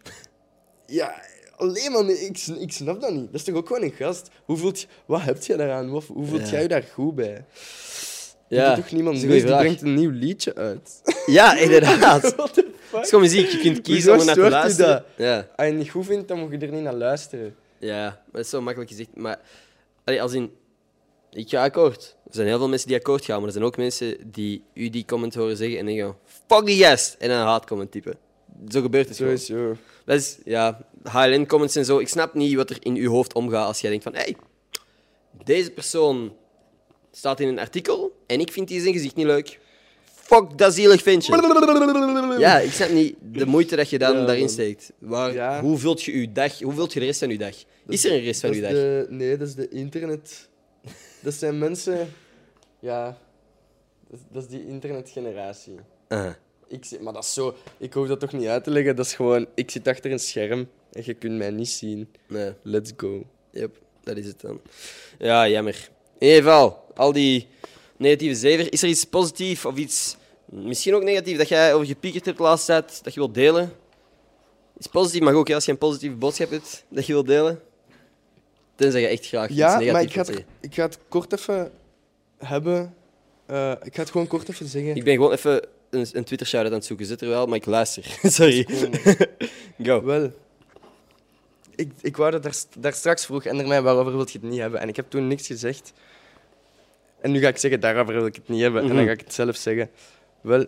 ja, 0.86 1.22
alleen 1.56 1.92
man, 1.92 2.10
ik, 2.10 2.72
snap 2.72 3.00
dat 3.00 3.12
niet. 3.12 3.26
Dat 3.26 3.34
is 3.34 3.44
toch 3.44 3.54
ook 3.54 3.66
gewoon 3.66 3.82
een 3.82 3.92
gast? 3.92 4.28
Hoe 4.44 4.56
voelt 4.56 4.86
wat 5.06 5.22
heb 5.22 5.42
je 5.42 5.56
daaraan? 5.56 5.90
Wat, 5.90 6.04
hoe 6.04 6.26
voelt 6.26 6.44
Ja. 6.44 6.50
jij 6.50 6.62
je 6.62 6.68
daar 6.68 6.82
goed 6.92 7.14
bij? 7.14 7.44
Ja, 8.48 8.68
Je 8.70 8.74
doet 8.74 8.84
toch 8.84 8.92
niemand 8.92 9.20
dat 9.20 9.30
die 9.30 9.40
vraag. 9.40 9.60
brengt 9.60 9.82
een 9.82 9.94
nieuw 9.94 10.10
liedje 10.10 10.54
uit. 10.54 11.00
Ja, 11.26 11.56
inderdaad. 11.58 12.22
Het 12.90 13.04
is 13.04 13.08
gewoon 13.08 13.24
muziek, 13.24 13.48
je 13.48 13.58
kunt 13.58 13.80
kiezen 13.80 14.12
om 14.12 14.18
er 14.18 14.24
naar 14.24 14.34
te 14.34 14.50
luisteren. 14.50 15.04
Ja. 15.16 15.36
Als 15.36 15.46
je 15.56 15.62
het 15.72 15.74
niet 15.74 15.90
goed 15.90 16.06
vindt, 16.06 16.28
dan 16.28 16.38
moet 16.38 16.50
je 16.50 16.58
er 16.58 16.72
niet 16.72 16.82
naar 16.82 16.94
luisteren. 16.94 17.54
ja, 17.78 18.02
maar 18.04 18.24
dat 18.32 18.40
is 18.40 18.48
zo 18.50 18.60
makkelijk 18.60 18.90
gezegd. 18.90 19.08
Maar 19.14 19.38
allee, 20.04 20.22
als 20.22 20.32
in, 20.32 20.50
ik 21.32 21.48
ga 21.48 21.62
akkoord. 21.64 22.16
Er 22.26 22.34
zijn 22.34 22.46
heel 22.46 22.58
veel 22.58 22.68
mensen 22.68 22.88
die 22.88 22.96
akkoord 22.96 23.24
gaan, 23.24 23.36
maar 23.36 23.46
er 23.46 23.52
zijn 23.52 23.64
ook 23.64 23.76
mensen 23.76 24.16
die 24.30 24.62
u 24.74 24.90
die 24.90 25.04
comment 25.04 25.34
horen 25.34 25.56
zeggen 25.56 25.78
en 25.78 25.86
denken: 25.86 26.16
fuck 26.48 26.66
die 26.66 26.84
gast! 26.84 27.16
En 27.18 27.30
een 27.30 27.36
haatcomment 27.46 27.90
typen. 27.90 28.16
Zo 28.68 28.80
gebeurt 28.80 29.08
het 29.08 29.16
gewoon. 29.16 29.38
Sowieso. 29.38 29.76
Dat 30.04 30.16
is, 30.16 30.38
ja, 30.44 30.86
HLN 31.02 31.46
comments 31.46 31.76
en 31.76 31.84
zo. 31.84 31.98
Ik 31.98 32.08
snap 32.08 32.34
niet 32.34 32.54
wat 32.54 32.70
er 32.70 32.76
in 32.80 32.94
uw 32.96 33.10
hoofd 33.10 33.34
omgaat 33.34 33.66
als 33.66 33.80
jij 33.80 33.90
denkt 33.90 34.04
van, 34.04 34.14
hey, 34.14 34.36
deze 35.44 35.70
persoon 35.70 36.32
staat 37.16 37.40
in 37.40 37.48
een 37.48 37.58
artikel 37.58 38.16
en 38.26 38.40
ik 38.40 38.52
vind 38.52 38.68
die 38.68 38.80
zijn 38.80 38.92
gezicht 38.92 39.14
niet 39.16 39.26
leuk. 39.26 39.58
Fuck 40.04 40.58
dat 40.58 40.74
zielig 40.74 41.02
ventje. 41.02 42.36
Ja, 42.38 42.58
ik 42.58 42.70
snap 42.72 42.90
niet 42.90 43.16
de 43.32 43.46
moeite 43.46 43.76
dat 43.76 43.90
je 43.90 43.98
dan 43.98 44.18
Ja, 44.18 44.24
daarin 44.26 44.48
steekt. 44.48 44.92
Waar, 44.98 45.32
Ja. 45.32 45.60
Hoe 45.60 45.78
vult 45.78 46.02
je 46.02 46.20
je 46.20 46.32
dag? 46.32 46.60
Hoe 46.60 46.72
vult 46.72 46.92
je 46.92 47.00
de 47.00 47.06
rest 47.06 47.18
van 47.18 47.28
je 47.28 47.38
dag? 47.38 47.54
Is 47.88 48.04
er 48.04 48.12
een 48.12 48.20
rest 48.20 48.40
van 48.40 48.50
Dat 48.50 48.58
je 48.58 48.64
is 48.66 48.72
dag? 48.72 48.80
de- 48.80 49.06
nee, 49.10 49.36
dat 49.36 49.48
is 49.48 49.54
de 49.54 49.68
internet. 49.68 50.48
Dat 51.20 51.34
zijn 51.34 51.58
mensen. 51.58 52.12
Ja. 52.80 53.18
Dat 54.10 54.18
is, 54.18 54.24
dat 54.32 54.42
is 54.42 54.48
die 54.48 54.66
internetgeneratie. 54.66 55.74
Ah, 56.08 56.30
Ik 56.68 56.84
zit, 56.84 57.00
maar 57.00 57.12
dat 57.12 57.24
is 57.24 57.34
zo. 57.34 57.54
Ik 57.78 57.92
hoef 57.92 58.06
dat 58.08 58.20
toch 58.20 58.32
niet 58.32 58.46
uit 58.46 58.64
te 58.64 58.70
leggen. 58.70 58.96
Dat 58.96 59.06
is 59.06 59.14
gewoon. 59.14 59.46
Ik 59.54 59.70
zit 59.70 59.88
achter 59.88 60.12
een 60.12 60.18
scherm 60.18 60.68
en 60.92 61.02
je 61.04 61.14
kunt 61.14 61.36
mij 61.38 61.50
niet 61.50 61.68
zien. 61.68 62.08
nee, 62.28 62.52
Let's 62.62 62.92
go. 62.96 63.24
yep, 63.50 63.76
dat 64.02 64.16
is 64.16 64.26
het 64.26 64.40
dan. 64.40 64.60
Ja, 65.18 65.48
jammer. 65.48 65.88
In 66.18 66.26
ieder 66.26 66.42
geval, 66.42 66.84
al 66.94 67.12
die 67.12 67.48
negatieve 67.96 68.34
zever. 68.34 68.72
Is 68.72 68.82
er 68.82 68.88
iets 68.88 69.04
positiefs 69.04 69.64
of 69.64 69.76
iets 69.76 70.16
misschien 70.44 70.94
ook 70.94 71.02
negatief 71.02 71.38
dat 71.38 71.48
jij 71.48 71.74
over 71.74 71.86
gepiekerd 71.86 72.24
hebt 72.24 72.36
de 72.36 72.42
laatste 72.42 72.66
tijd, 72.66 73.04
dat 73.04 73.14
je 73.14 73.20
wilt 73.20 73.34
delen? 73.34 73.72
Iets 74.78 74.86
positief 74.86 75.20
mag 75.20 75.34
ook, 75.34 75.50
als 75.50 75.64
je 75.64 75.70
een 75.70 75.78
positieve 75.78 76.16
boodschap 76.16 76.50
hebt 76.50 76.84
dat 76.88 77.06
je 77.06 77.12
wilt 77.12 77.26
delen. 77.26 77.60
Tenzij 78.74 79.00
je 79.00 79.06
echt 79.06 79.26
graag 79.26 79.48
Ja, 79.48 79.80
iets 79.80 79.92
maar 79.92 80.02
negatiefs 80.02 80.04
ik 80.04 80.12
ga, 80.12 80.32
wilt 80.32 80.38
het, 80.38 80.46
ik 80.70 80.74
ga 80.74 80.82
het 80.82 80.98
kort 81.08 81.32
even 81.32 81.70
hebben. 82.38 82.94
Eh, 83.46 83.72
ik 83.82 83.94
ga 83.94 84.00
het 84.00 84.10
gewoon 84.10 84.26
kort 84.26 84.48
even 84.48 84.66
zeggen. 84.66 84.96
Ik 84.96 85.04
ben 85.04 85.14
gewoon 85.14 85.32
even 85.32 85.62
een, 85.90 86.06
een 86.12 86.24
Twitter-shout-out 86.24 86.72
aan 86.72 86.78
het 86.78 86.86
zoeken. 86.86 87.06
Zit 87.06 87.20
er 87.20 87.28
wel, 87.28 87.46
maar 87.46 87.56
ik 87.56 87.66
luister. 87.66 88.18
Sorry. 88.22 88.66
Go. 89.82 90.04
Wel. 90.04 90.32
Ik, 91.76 91.92
ik 92.00 92.16
wou 92.16 92.30
dat 92.30 92.42
daar, 92.42 92.54
daar 92.78 92.92
straks 92.92 93.24
vroeg 93.26 93.44
en 93.44 93.68
mij 93.68 93.82
waarover 93.82 94.12
wil 94.12 94.26
je 94.26 94.32
het 94.32 94.42
niet 94.42 94.60
hebben. 94.60 94.80
En 94.80 94.88
ik 94.88 94.96
heb 94.96 95.10
toen 95.10 95.26
niks 95.28 95.46
gezegd. 95.46 95.92
En 97.20 97.30
nu 97.30 97.40
ga 97.40 97.48
ik 97.48 97.56
zeggen, 97.56 97.80
daarover 97.80 98.14
wil 98.14 98.26
ik 98.26 98.34
het 98.34 98.48
niet 98.48 98.60
hebben. 98.60 98.80
En 98.80 98.86
Mhm. 98.86 98.96
dan 98.96 99.04
ga 99.06 99.12
ik 99.12 99.20
het 99.20 99.34
zelf 99.34 99.56
zeggen. 99.56 99.90
Wel, 100.40 100.66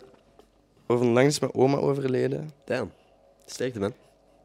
onlangs 0.87 1.35
is 1.35 1.39
mijn 1.41 1.55
oma 1.55 1.77
overleden. 1.77 2.51
Damn. 2.65 2.93
Sterkte, 3.47 3.79
man. 3.79 3.95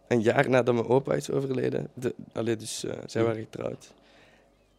Een 0.08 0.22
jaar 0.22 0.50
nadat 0.50 0.74
mijn 0.74 0.88
opa 0.88 1.14
is 1.14 1.32
overleden. 1.32 1.90
De, 1.94 2.16
allee, 2.34 2.56
dus 2.56 2.84
eh, 2.84 2.94
zij 3.06 3.22
Mhm. 3.22 3.30
waren 3.32 3.48
getrouwd. 3.50 3.92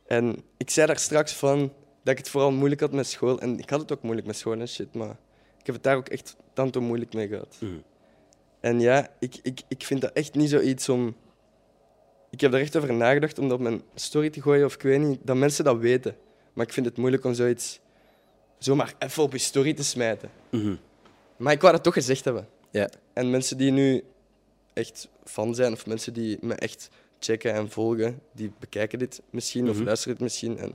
En 0.07 0.37
ik 0.57 0.71
zei 0.71 0.87
daar 0.87 0.99
straks 0.99 1.33
van 1.33 1.59
dat 2.03 2.13
ik 2.13 2.19
het 2.19 2.29
vooral 2.29 2.53
moeilijk 2.53 2.81
had 2.81 2.93
met 2.93 3.07
school. 3.07 3.41
En 3.41 3.59
ik 3.59 3.71
had 3.71 3.81
het 3.81 3.93
ook 3.93 4.03
moeilijk 4.03 4.27
met 4.27 4.37
school 4.37 4.53
en 4.61 4.69
shit, 4.69 4.95
maar 4.95 5.17
ik 5.59 5.67
heb 5.67 5.75
het 5.75 5.85
daar 5.85 5.97
ook 5.97 6.09
echt 6.09 6.37
tanto 6.53 6.81
moeilijk 6.81 7.15
mee 7.15 7.29
gehad. 7.29 7.57
Mhm. 7.61 7.73
En 8.61 8.81
ja, 8.81 9.09
ik, 9.19 9.37
ik, 9.43 9.61
ik 9.69 9.85
vind 9.85 10.01
dat 10.01 10.13
echt 10.13 10.35
niet 10.35 10.51
zoiets 10.51 10.89
om... 10.89 11.15
Ik 12.35 12.41
heb 12.41 12.53
er 12.55 12.61
echt 12.61 12.77
over 12.77 12.95
nagedacht 12.95 13.39
om 13.39 13.49
dat 13.49 13.57
op 13.59 13.63
mijn 13.65 13.83
story 13.95 14.31
te 14.31 14.43
gooien, 14.43 14.65
of 14.67 14.75
ik 14.75 14.83
weet 14.83 15.01
niet, 15.01 15.19
dat 15.23 15.37
mensen 15.37 15.65
dat 15.65 15.79
weten. 15.79 16.17
Maar 16.53 16.67
ik 16.67 16.73
vind 16.73 16.87
het 16.87 16.97
moeilijk 16.97 17.25
om 17.25 17.35
zoiets 17.35 17.81
zomaar 18.59 18.95
even 18.99 19.23
op 19.23 19.33
je 19.33 19.39
story 19.39 19.75
te 19.75 19.85
smijten. 19.85 20.31
Mhm. 20.51 20.75
Maar 21.37 21.53
ik 21.53 21.61
wou 21.61 21.73
dat 21.73 21.83
toch 21.83 21.95
gezegd 21.95 22.25
hebben. 22.25 22.49
Ja. 22.71 22.89
En 23.13 23.31
mensen 23.31 23.57
die 23.57 23.71
nu 23.71 24.03
echt 24.73 25.09
fan 25.25 25.55
zijn, 25.55 25.73
of 25.73 25.87
mensen 25.87 26.13
die 26.13 26.39
me 26.41 26.55
echt 26.55 26.89
checken 27.19 27.53
en 27.53 27.71
volgen, 27.71 28.21
die 28.33 28.53
bekijken 28.59 28.99
dit 28.99 29.23
misschien 29.31 29.69
of 29.69 29.77
Mhm. 29.77 29.85
luisteren 29.85 30.13
het 30.15 30.23
misschien. 30.23 30.59
En 30.59 30.73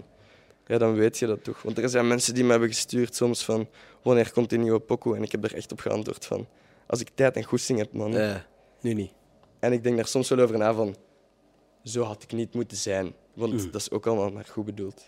ja, 0.67 0.77
dan 0.77 0.93
weet 0.93 1.17
je 1.17 1.25
dat 1.25 1.43
toch. 1.43 1.61
Want 1.61 1.77
er 1.77 1.89
zijn 1.89 2.07
mensen 2.07 2.33
die 2.33 2.43
me 2.43 2.49
hebben 2.51 2.69
gestuurd 2.69 3.15
soms 3.15 3.45
van 3.45 3.67
wanneer 4.01 4.31
komt 4.31 4.49
die 4.49 4.59
nieuwe 4.59 4.79
pokoe? 4.79 5.15
En 5.15 5.23
ik 5.23 5.31
heb 5.31 5.43
er 5.43 5.55
echt 5.55 5.71
op 5.71 5.79
geantwoord 5.79 6.25
van 6.25 6.47
als 6.87 6.99
ik 7.01 7.09
tijd 7.15 7.35
en 7.35 7.43
goesting 7.43 7.79
heb, 7.79 7.93
man. 7.93 8.15
Eh, 8.17 8.35
nu 8.81 8.93
niet. 8.93 9.11
En 9.59 9.73
ik 9.73 9.83
denk 9.83 9.95
daar 9.95 10.07
soms 10.07 10.29
wel 10.29 10.39
over 10.39 10.57
na 10.57 10.73
van 10.73 10.95
zo 11.83 12.03
had 12.03 12.23
ik 12.23 12.31
niet 12.31 12.53
moeten 12.53 12.77
zijn. 12.77 13.13
Want 13.33 13.53
Mhm. 13.53 13.71
dat 13.71 13.81
is 13.81 13.91
ook 13.91 14.07
allemaal 14.07 14.29
maar 14.31 14.45
goed 14.49 14.65
bedoeld. 14.65 15.05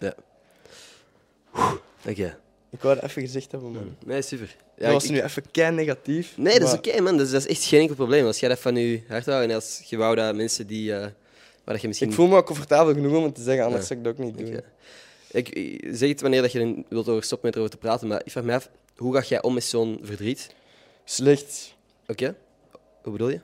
Oké. 2.07 2.37
Ik 2.69 2.81
wou 2.81 2.95
dat 2.95 3.03
even 3.03 3.21
gezegd 3.21 3.51
hebben, 3.51 3.71
man. 3.71 3.95
Nee, 4.05 4.21
super. 4.21 4.55
Ja, 4.77 4.83
dat 4.83 4.93
was 4.93 5.03
ik- 5.03 5.11
nu 5.11 5.21
even 5.21 5.51
kei 5.51 5.75
negatief. 5.75 6.37
Nee, 6.37 6.59
dat 6.59 6.67
is 6.67 6.73
oké, 6.73 7.01
man. 7.01 7.17
Dat 7.17 7.25
is, 7.25 7.31
dat 7.31 7.41
is 7.41 7.47
echt 7.47 7.63
geen 7.63 7.79
enkel 7.81 7.95
probleem. 7.95 8.25
Als 8.25 8.39
jij 8.39 8.49
dat 8.49 8.59
van 8.59 8.75
je 8.75 9.01
hart 9.07 9.25
houdt 9.25 9.49
en 9.49 9.55
als 9.55 9.81
je 9.85 9.97
wou 9.97 10.15
dat 10.15 10.35
mensen 10.35 10.67
die... 10.67 10.93
eh, 10.93 10.99
waar 10.99 11.73
dat 11.73 11.81
je 11.81 11.87
misschien... 11.87 12.09
Ik 12.09 12.13
voel 12.15 12.27
me 12.27 12.35
ook 12.35 12.45
comfortabel 12.45 12.93
genoeg 12.93 13.17
om 13.17 13.23
het 13.23 13.35
te 13.35 13.41
zeggen, 13.41 13.63
anders 13.63 13.81
Ja. 13.81 13.87
zou 13.87 13.99
ik 13.99 14.05
dat 14.05 14.13
ook 14.13 14.23
niet 14.25 14.37
doen. 14.37 14.61
Ik, 15.31 15.79
zeg 15.95 16.09
het 16.09 16.21
wanneer 16.21 16.41
dat 16.41 16.51
je 16.51 16.83
wilt 16.89 17.07
over 17.09 17.23
stoppen 17.23 17.47
met 17.47 17.55
erover 17.55 17.73
te 17.73 17.81
praten, 17.81 18.07
maar 18.07 18.21
ik 18.25 18.31
vraag 18.31 18.43
me 18.43 18.53
af, 18.53 18.69
hoe 18.95 19.15
ga 19.15 19.21
jij 19.27 19.41
om 19.41 19.53
met 19.53 19.63
zo'n 19.63 19.99
verdriet? 20.01 20.55
Slecht. 21.03 21.75
Oké? 22.07 22.35
Hoe 23.03 23.11
bedoel 23.11 23.29
je? 23.29 23.39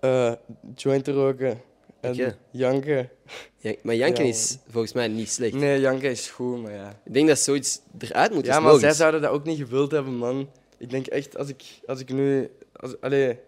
eh 0.00 0.32
joint 0.74 1.08
roken 1.08 1.60
en 2.04 2.36
janken. 2.50 3.10
Ja, 3.56 3.74
maar 3.82 3.94
janken 3.94 4.24
Ja, 4.24 4.30
is 4.30 4.58
volgens 4.68 4.92
mij 4.92 5.08
niet 5.08 5.30
slecht. 5.30 5.54
Nee, 5.54 5.80
janken 5.80 6.10
is 6.10 6.28
goed, 6.30 6.62
maar 6.62 6.72
ja. 6.72 7.00
Ik 7.04 7.12
denk 7.14 7.28
dat 7.28 7.38
zoiets 7.38 7.80
eruit 7.98 8.32
moet. 8.34 8.46
Ja, 8.46 8.60
maar 8.60 8.78
zij 8.78 8.92
zouden 8.92 9.20
dat 9.20 9.30
ook 9.30 9.44
niet 9.44 9.58
gewild 9.58 9.90
hebben, 9.90 10.14
man. 10.14 10.50
Ik 10.78 10.90
denk 10.90 11.06
echt, 11.06 11.36
als 11.36 11.48
ik, 11.48 11.62
als 11.86 12.00
ik 12.00 12.12
nu... 12.12 12.50
Als, 12.72 13.00
allee, 13.00 13.38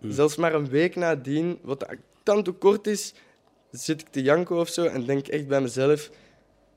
Hmm. 0.00 0.12
zelfs 0.12 0.36
maar 0.36 0.54
een 0.54 0.68
week 0.68 0.96
nadien, 0.96 1.58
wat 1.62 1.86
dan 2.22 2.42
te 2.42 2.50
kort 2.50 2.86
is, 2.86 3.14
zit 3.70 4.00
ik 4.00 4.08
te 4.08 4.22
janken 4.22 4.56
of 4.56 4.68
zo 4.68 4.84
en 4.84 5.04
denk 5.04 5.28
echt 5.28 5.46
bij 5.46 5.60
mezelf... 5.60 6.10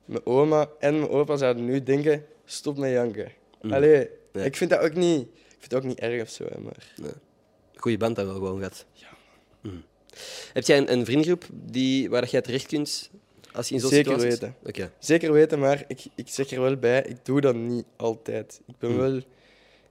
Mijn 0.06 0.26
oma 0.26 0.70
en 0.80 1.00
mijn 1.00 1.10
opa 1.10 1.36
zouden 1.38 1.66
nu 1.66 1.84
denken, 1.84 2.26
stop 2.46 2.78
met 2.78 2.92
janken. 2.92 3.32
Mm. 3.62 3.74
Allee, 3.74 4.10
Nee. 4.32 4.46
ik 4.46 4.56
vind 4.56 4.70
dat 4.70 4.80
ook 4.80 4.94
niet... 4.94 5.28
Ik 5.28 5.70
vind 5.70 5.74
ook 5.74 5.84
niet 5.84 6.00
erg 6.00 6.22
of 6.22 6.30
zo, 6.30 6.46
maar... 6.60 6.94
Goeie 7.76 7.98
band 7.98 8.16
dat 8.16 8.26
wel 8.26 8.34
gewoon 8.36 8.62
gaat. 8.62 8.86
Ja. 8.92 9.08
Heb 10.53 10.66
jij 10.66 10.78
een, 10.78 10.91
een 10.91 11.05
vriendengroep 11.05 11.45
die, 11.51 12.09
waar 12.09 12.22
dat 12.22 12.32
jij 12.32 12.41
terecht 12.41 12.66
kunt 12.66 13.09
als 13.53 13.68
je 13.68 13.74
in 13.74 13.80
zo'n 13.82 13.89
Zeker 13.89 14.20
weten. 14.20 14.55
Oké. 14.66 14.91
Zeker 14.99 15.32
weten, 15.32 15.59
maar 15.59 15.84
ik, 15.88 16.03
ik 16.16 16.28
zeg 16.30 16.51
er 16.51 16.61
wel 16.61 16.78
bij, 16.78 17.03
ik 17.07 17.18
doe 17.24 17.41
dat 17.41 17.55
niet 17.55 17.86
altijd. 17.95 18.61
Ik 18.68 18.78
ben 18.78 18.89
Hmm. 18.89 18.99
wel... 18.99 19.16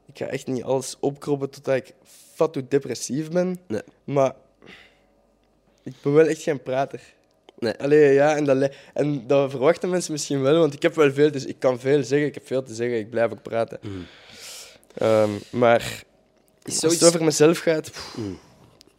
Ik 0.07 0.19
ga 0.19 0.27
echt 0.27 0.47
niet 0.47 0.63
alles 0.63 0.97
opkroppen 1.01 1.51
totdat 1.51 1.77
ik 1.77 1.93
fatu 2.35 2.65
depressief 2.69 3.31
ben. 3.31 3.59
Nee. 3.67 3.83
Maar 4.05 4.35
Ik 5.83 5.95
ben 6.03 6.13
wel 6.13 6.27
echt 6.27 6.43
geen 6.43 6.63
prater. 6.63 7.01
Nee. 7.59 7.75
Allee, 7.75 8.13
ja, 8.13 8.37
en 8.37 8.45
dat, 8.45 8.71
en 8.95 9.27
dat 9.27 9.51
verwachten 9.51 9.91
mensen 9.91 10.13
misschien 10.13 10.43
wel, 10.43 10.59
want 10.59 10.75
ik 10.75 10.83
heb 10.83 10.95
wel 10.95 11.13
veel, 11.13 11.31
dus 11.31 11.45
ik 11.45 11.59
kan 11.59 11.81
veel 11.81 12.03
zeggen, 12.03 12.29
ik 12.29 12.35
heb 12.35 12.47
veel 12.47 12.63
te 12.63 12.75
zeggen, 12.75 12.99
ik 12.99 13.11
blijf 13.11 13.33
ook 13.33 13.43
praten. 13.43 13.79
Mm. 13.83 14.07
Ehm, 14.95 15.31
maar 15.51 16.03
als 16.65 16.81
het 16.81 17.05
over 17.05 17.25
mezelf 17.25 17.59
gaat, 17.59 17.91
pff, 17.91 18.17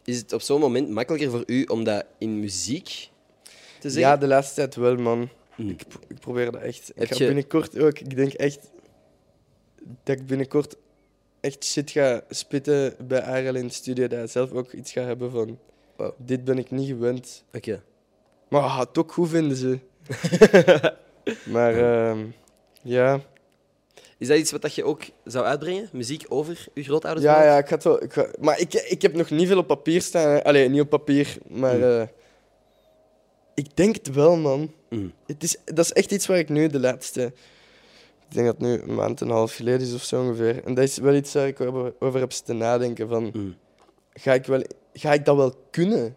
is 0.04 0.18
het 0.18 0.32
op 0.32 0.40
zo'n 0.42 0.60
moment 0.60 0.88
makkelijker 0.90 1.30
voor 1.30 1.42
u 1.46 1.64
om 1.64 1.84
dat 1.84 2.04
in 2.18 2.40
muziek 2.40 3.08
te 3.80 3.90
zeggen? 3.90 4.00
ja, 4.12 4.16
de 4.16 4.26
laatste 4.26 4.54
tijd 4.54 4.74
wel, 4.74 4.96
man. 4.96 5.28
Mm. 5.56 5.68
Ik, 5.68 5.82
ik 6.08 6.18
probeer 6.20 6.52
dat 6.52 6.60
echt. 6.62 6.86
Heb 6.94 6.96
Ik 7.04 7.08
ga 7.08 7.18
je- 7.18 7.26
binnenkort 7.26 7.78
ook, 7.78 7.98
ik 7.98 8.16
denk 8.16 8.32
echt 8.32 8.70
dat 10.04 10.16
ik 10.18 10.26
binnenkort 10.26 10.76
echt 11.40 11.64
shit 11.64 11.90
ga 11.90 12.22
spitten 12.28 12.94
bij 13.06 13.22
Arel 13.22 13.54
in 13.54 13.66
de 13.66 13.72
studio, 13.72 14.06
dat 14.06 14.18
hij 14.18 14.26
zelf 14.26 14.52
ook 14.52 14.72
iets 14.72 14.92
gaat 14.92 15.06
hebben 15.06 15.30
van, 15.30 15.58
Wow. 15.96 16.12
dit 16.16 16.44
ben 16.44 16.58
ik 16.58 16.70
niet 16.70 16.88
gewend. 16.88 17.44
Oké. 17.52 17.82
Maar 18.48 18.60
hij 18.60 18.70
gaat 18.70 18.88
het 18.88 18.98
ook 18.98 19.12
goed 19.12 19.28
vinden 19.28 19.56
ze. 19.56 19.78
maar 21.54 21.74
ehm, 21.78 22.26
ja. 22.82 23.20
Is 24.24 24.30
dat 24.30 24.38
iets 24.38 24.50
wat 24.52 24.62
dat 24.62 24.74
je 24.74 24.84
ook 24.84 25.02
zou 25.24 25.44
uitbrengen? 25.44 25.88
Muziek 25.92 26.24
over 26.28 26.66
uw 26.74 26.82
grootouders? 26.82 27.26
Ja, 27.26 27.44
ja, 27.44 27.58
ik 27.58 27.66
ga 27.68 27.74
het 27.74 27.84
wel. 27.84 28.02
Ik 28.02 28.12
ga, 28.12 28.26
maar 28.40 28.60
ik, 28.60 28.74
ik 28.74 29.02
heb 29.02 29.14
nog 29.14 29.30
niet 29.30 29.46
veel 29.48 29.58
op 29.58 29.66
papier 29.66 30.02
staan. 30.02 30.28
hè. 30.28 30.44
Allee, 30.44 30.68
niet 30.68 30.80
op 30.80 30.88
papier, 30.88 31.36
maar 31.48 31.76
Mm. 31.76 31.82
eh, 31.82 32.02
ik 33.54 33.76
denk 33.76 33.94
het 33.94 34.14
wel, 34.14 34.36
man. 34.36 34.72
Mm. 34.90 35.12
Het 35.26 35.42
is, 35.42 35.56
dat 35.64 35.84
is 35.84 35.92
echt 35.92 36.12
iets 36.12 36.26
waar 36.26 36.38
ik 36.38 36.48
nu 36.48 36.66
de 36.68 36.80
laatste. 36.80 37.22
Ik 38.28 38.34
denk 38.34 38.46
dat 38.46 38.56
het 38.56 38.64
nu 38.66 38.82
een 38.82 38.94
maand 38.94 39.20
en 39.20 39.26
een 39.26 39.32
half 39.32 39.54
geleden 39.54 39.80
is 39.86 39.94
of 39.94 40.02
zo 40.02 40.22
ongeveer. 40.22 40.64
En 40.64 40.74
dat 40.74 40.84
is 40.84 40.98
wel 40.98 41.14
iets 41.14 41.32
waar 41.34 41.46
ik 41.46 41.60
over, 41.60 41.94
over 41.98 42.20
heb 42.20 42.32
zitten 42.32 42.56
nadenken. 42.56 43.08
Van, 43.08 43.30
Mm. 43.32 43.54
ga, 44.12 44.32
ik 44.34 44.46
wel, 44.46 44.62
ga 44.92 45.12
ik 45.12 45.24
dat 45.24 45.36
wel 45.36 45.54
kunnen? 45.70 46.16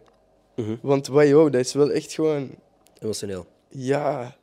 Mhm. 0.56 0.76
Want 0.82 1.06
wajo, 1.06 1.50
dat 1.50 1.60
is 1.60 1.72
wel 1.72 1.90
echt 1.90 2.12
gewoon. 2.12 2.50
Emotioneel. 3.02 3.46
Ja. 3.68 4.36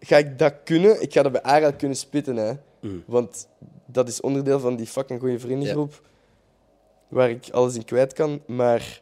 Ga 0.00 0.16
ik 0.16 0.38
dat 0.38 0.54
kunnen? 0.64 1.02
Ik 1.02 1.12
ga 1.12 1.22
dat 1.22 1.32
bij 1.32 1.42
Ara 1.42 1.70
kunnen 1.70 1.96
spitten, 1.96 2.36
hè. 2.36 2.52
Mm. 2.80 3.02
Want 3.06 3.48
dat 3.86 4.08
is 4.08 4.20
onderdeel 4.20 4.60
van 4.60 4.76
die 4.76 4.86
fucking 4.86 5.20
goede 5.20 5.38
vriendengroep. 5.38 6.00
Waar 7.08 7.30
ik 7.30 7.48
alles 7.50 7.74
in 7.74 7.84
kwijt 7.84 8.12
kan. 8.12 8.40
Maar 8.46 9.00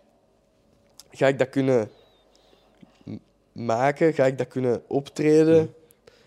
ga 1.11 1.27
ik 1.27 1.39
dat 1.39 1.49
kunnen 1.49 1.91
maken? 3.53 4.13
Ga 4.15 4.25
ik 4.27 4.39
dat 4.39 4.49
kunnen 4.49 4.83
optreden? 4.87 5.75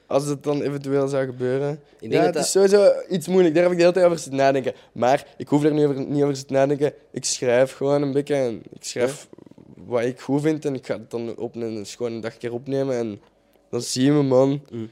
Als 0.07 0.25
het 0.25 0.43
dan 0.43 0.61
eventueel 0.61 1.07
zou 1.07 1.25
gebeuren. 1.25 1.71
Ik 1.99 2.09
denk 2.09 2.13
Ja, 2.13 2.31
dat 2.31 2.33
het 2.35 2.45
is 2.45 2.51
dat- 2.51 2.69
sowieso 2.69 2.91
iets 3.09 3.27
moeilijk. 3.27 3.53
Daar 3.53 3.63
heb 3.63 3.71
ik 3.71 3.77
de 3.77 3.83
hele 3.83 3.95
tijd 3.95 4.05
over 4.05 4.19
zitten 4.19 4.39
nadenken. 4.39 4.73
Maar 4.91 5.27
ik 5.37 5.47
hoef 5.47 5.63
er 5.63 5.73
niet 5.73 5.85
over, 5.85 6.05
niet 6.05 6.23
over 6.23 6.35
zitten 6.35 6.55
nadenken. 6.55 6.93
Ik 7.11 7.25
schrijf 7.25 7.73
gewoon 7.73 8.01
een 8.01 8.11
beetje. 8.11 8.35
En 8.35 8.61
ik 8.73 8.83
schrijf 8.83 9.27
wat 9.75 10.01
ik 10.03 10.19
goed 10.19 10.41
vind. 10.41 10.65
En 10.65 10.75
ik 10.75 10.85
ga 10.85 10.93
het 10.97 11.11
dan 11.11 11.37
op 11.37 11.55
een, 11.55 11.85
een 11.99 12.21
dag 12.21 12.37
keer 12.37 12.53
opnemen. 12.53 12.95
En 12.95 13.21
dan 13.69 13.81
zien 13.81 14.17
we, 14.17 14.23
man. 14.23 14.61
Mm. 14.71 14.89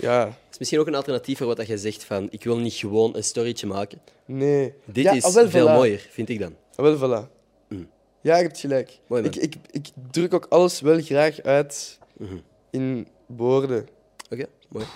Ja, 0.00 0.24
Het 0.26 0.52
is 0.52 0.58
misschien 0.58 0.78
ook 0.80 0.86
een 0.86 0.94
alternatief 0.94 1.38
voor 1.38 1.46
wat 1.46 1.56
dat 1.56 1.66
je 1.66 1.78
zegt 1.78 2.04
van 2.04 2.28
ik 2.30 2.44
wil 2.44 2.58
niet 2.58 2.72
gewoon 2.74 3.16
een 3.16 3.24
storytje 3.24 3.66
maken. 3.66 4.00
nee. 4.24 4.74
Dit 4.84 5.04
Ja, 5.04 5.12
is 5.12 5.24
ah, 5.24 5.32
wel, 5.34 5.48
veel 5.50 5.66
voilà. 5.68 5.72
mooier, 5.72 6.06
vind 6.10 6.28
ik 6.28 6.38
dan. 6.38 6.54
Ah, 6.74 6.84
Wel, 6.84 6.96
voilà. 6.96 7.28
Mm. 7.68 7.88
Ja, 8.20 8.36
je 8.36 8.42
hebt 8.42 8.58
gelijk. 8.58 8.98
Mooi, 9.06 9.22
ik, 9.24 9.36
ik, 9.36 9.54
ik 9.70 9.86
druk 10.10 10.34
ook 10.34 10.46
alles 10.48 10.80
wel 10.80 11.00
graag 11.00 11.42
uit 11.42 11.98
Mhm. 12.16 12.36
in 12.70 13.08
woorden 13.26 13.88
Oké, 14.30 14.46
mooi. 14.68 14.86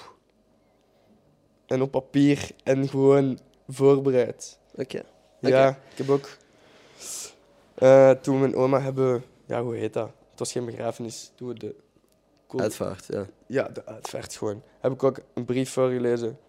en 1.66 1.82
op 1.82 1.90
papier 1.90 2.50
en 2.64 2.88
gewoon 2.88 3.38
voorbereid. 3.68 4.58
Oké. 4.74 5.02
Ja, 5.40 5.68
ik 5.68 5.98
heb 5.98 6.08
ook... 6.08 6.36
eh, 7.74 8.10
toen 8.10 8.40
mijn 8.40 8.54
oma 8.54 8.80
hebben... 8.80 9.24
Ja, 9.46 9.62
hoe 9.62 9.74
heet 9.76 9.92
dat? 9.92 10.10
Het 10.30 10.38
was 10.38 10.52
geen 10.52 10.64
begrafenis. 10.64 11.32
Toen 11.34 11.48
we 11.48 11.54
de... 11.54 11.74
cool- 12.52 12.62
Uitvaart, 12.62 13.04
ja. 13.08 13.26
Ja, 13.46 13.68
de 13.68 13.86
uitvaart 13.86 14.36
gewoon. 14.36 14.62
Heb 14.80 14.92
ik 14.92 15.02
ook 15.02 15.18
een 15.34 15.44
brief. 15.44 15.70
Voor, 15.70 15.92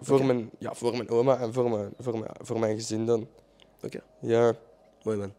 Oké. 0.02 0.24
mijn, 0.24 0.50
ja, 0.60 0.74
voor 0.74 0.92
mijn 0.92 1.10
oma 1.10 1.40
en 1.40 1.54
voor 1.54 1.70
mijn, 1.70 1.94
voor 2.00 2.20
mijn, 2.20 2.32
voor 2.42 2.60
mijn 2.60 2.76
gezin 2.76 3.06
dan. 3.06 3.28
Oké. 3.84 4.00
Ja. 4.22 4.56
Mooi 5.04 5.18
man. 5.18 5.34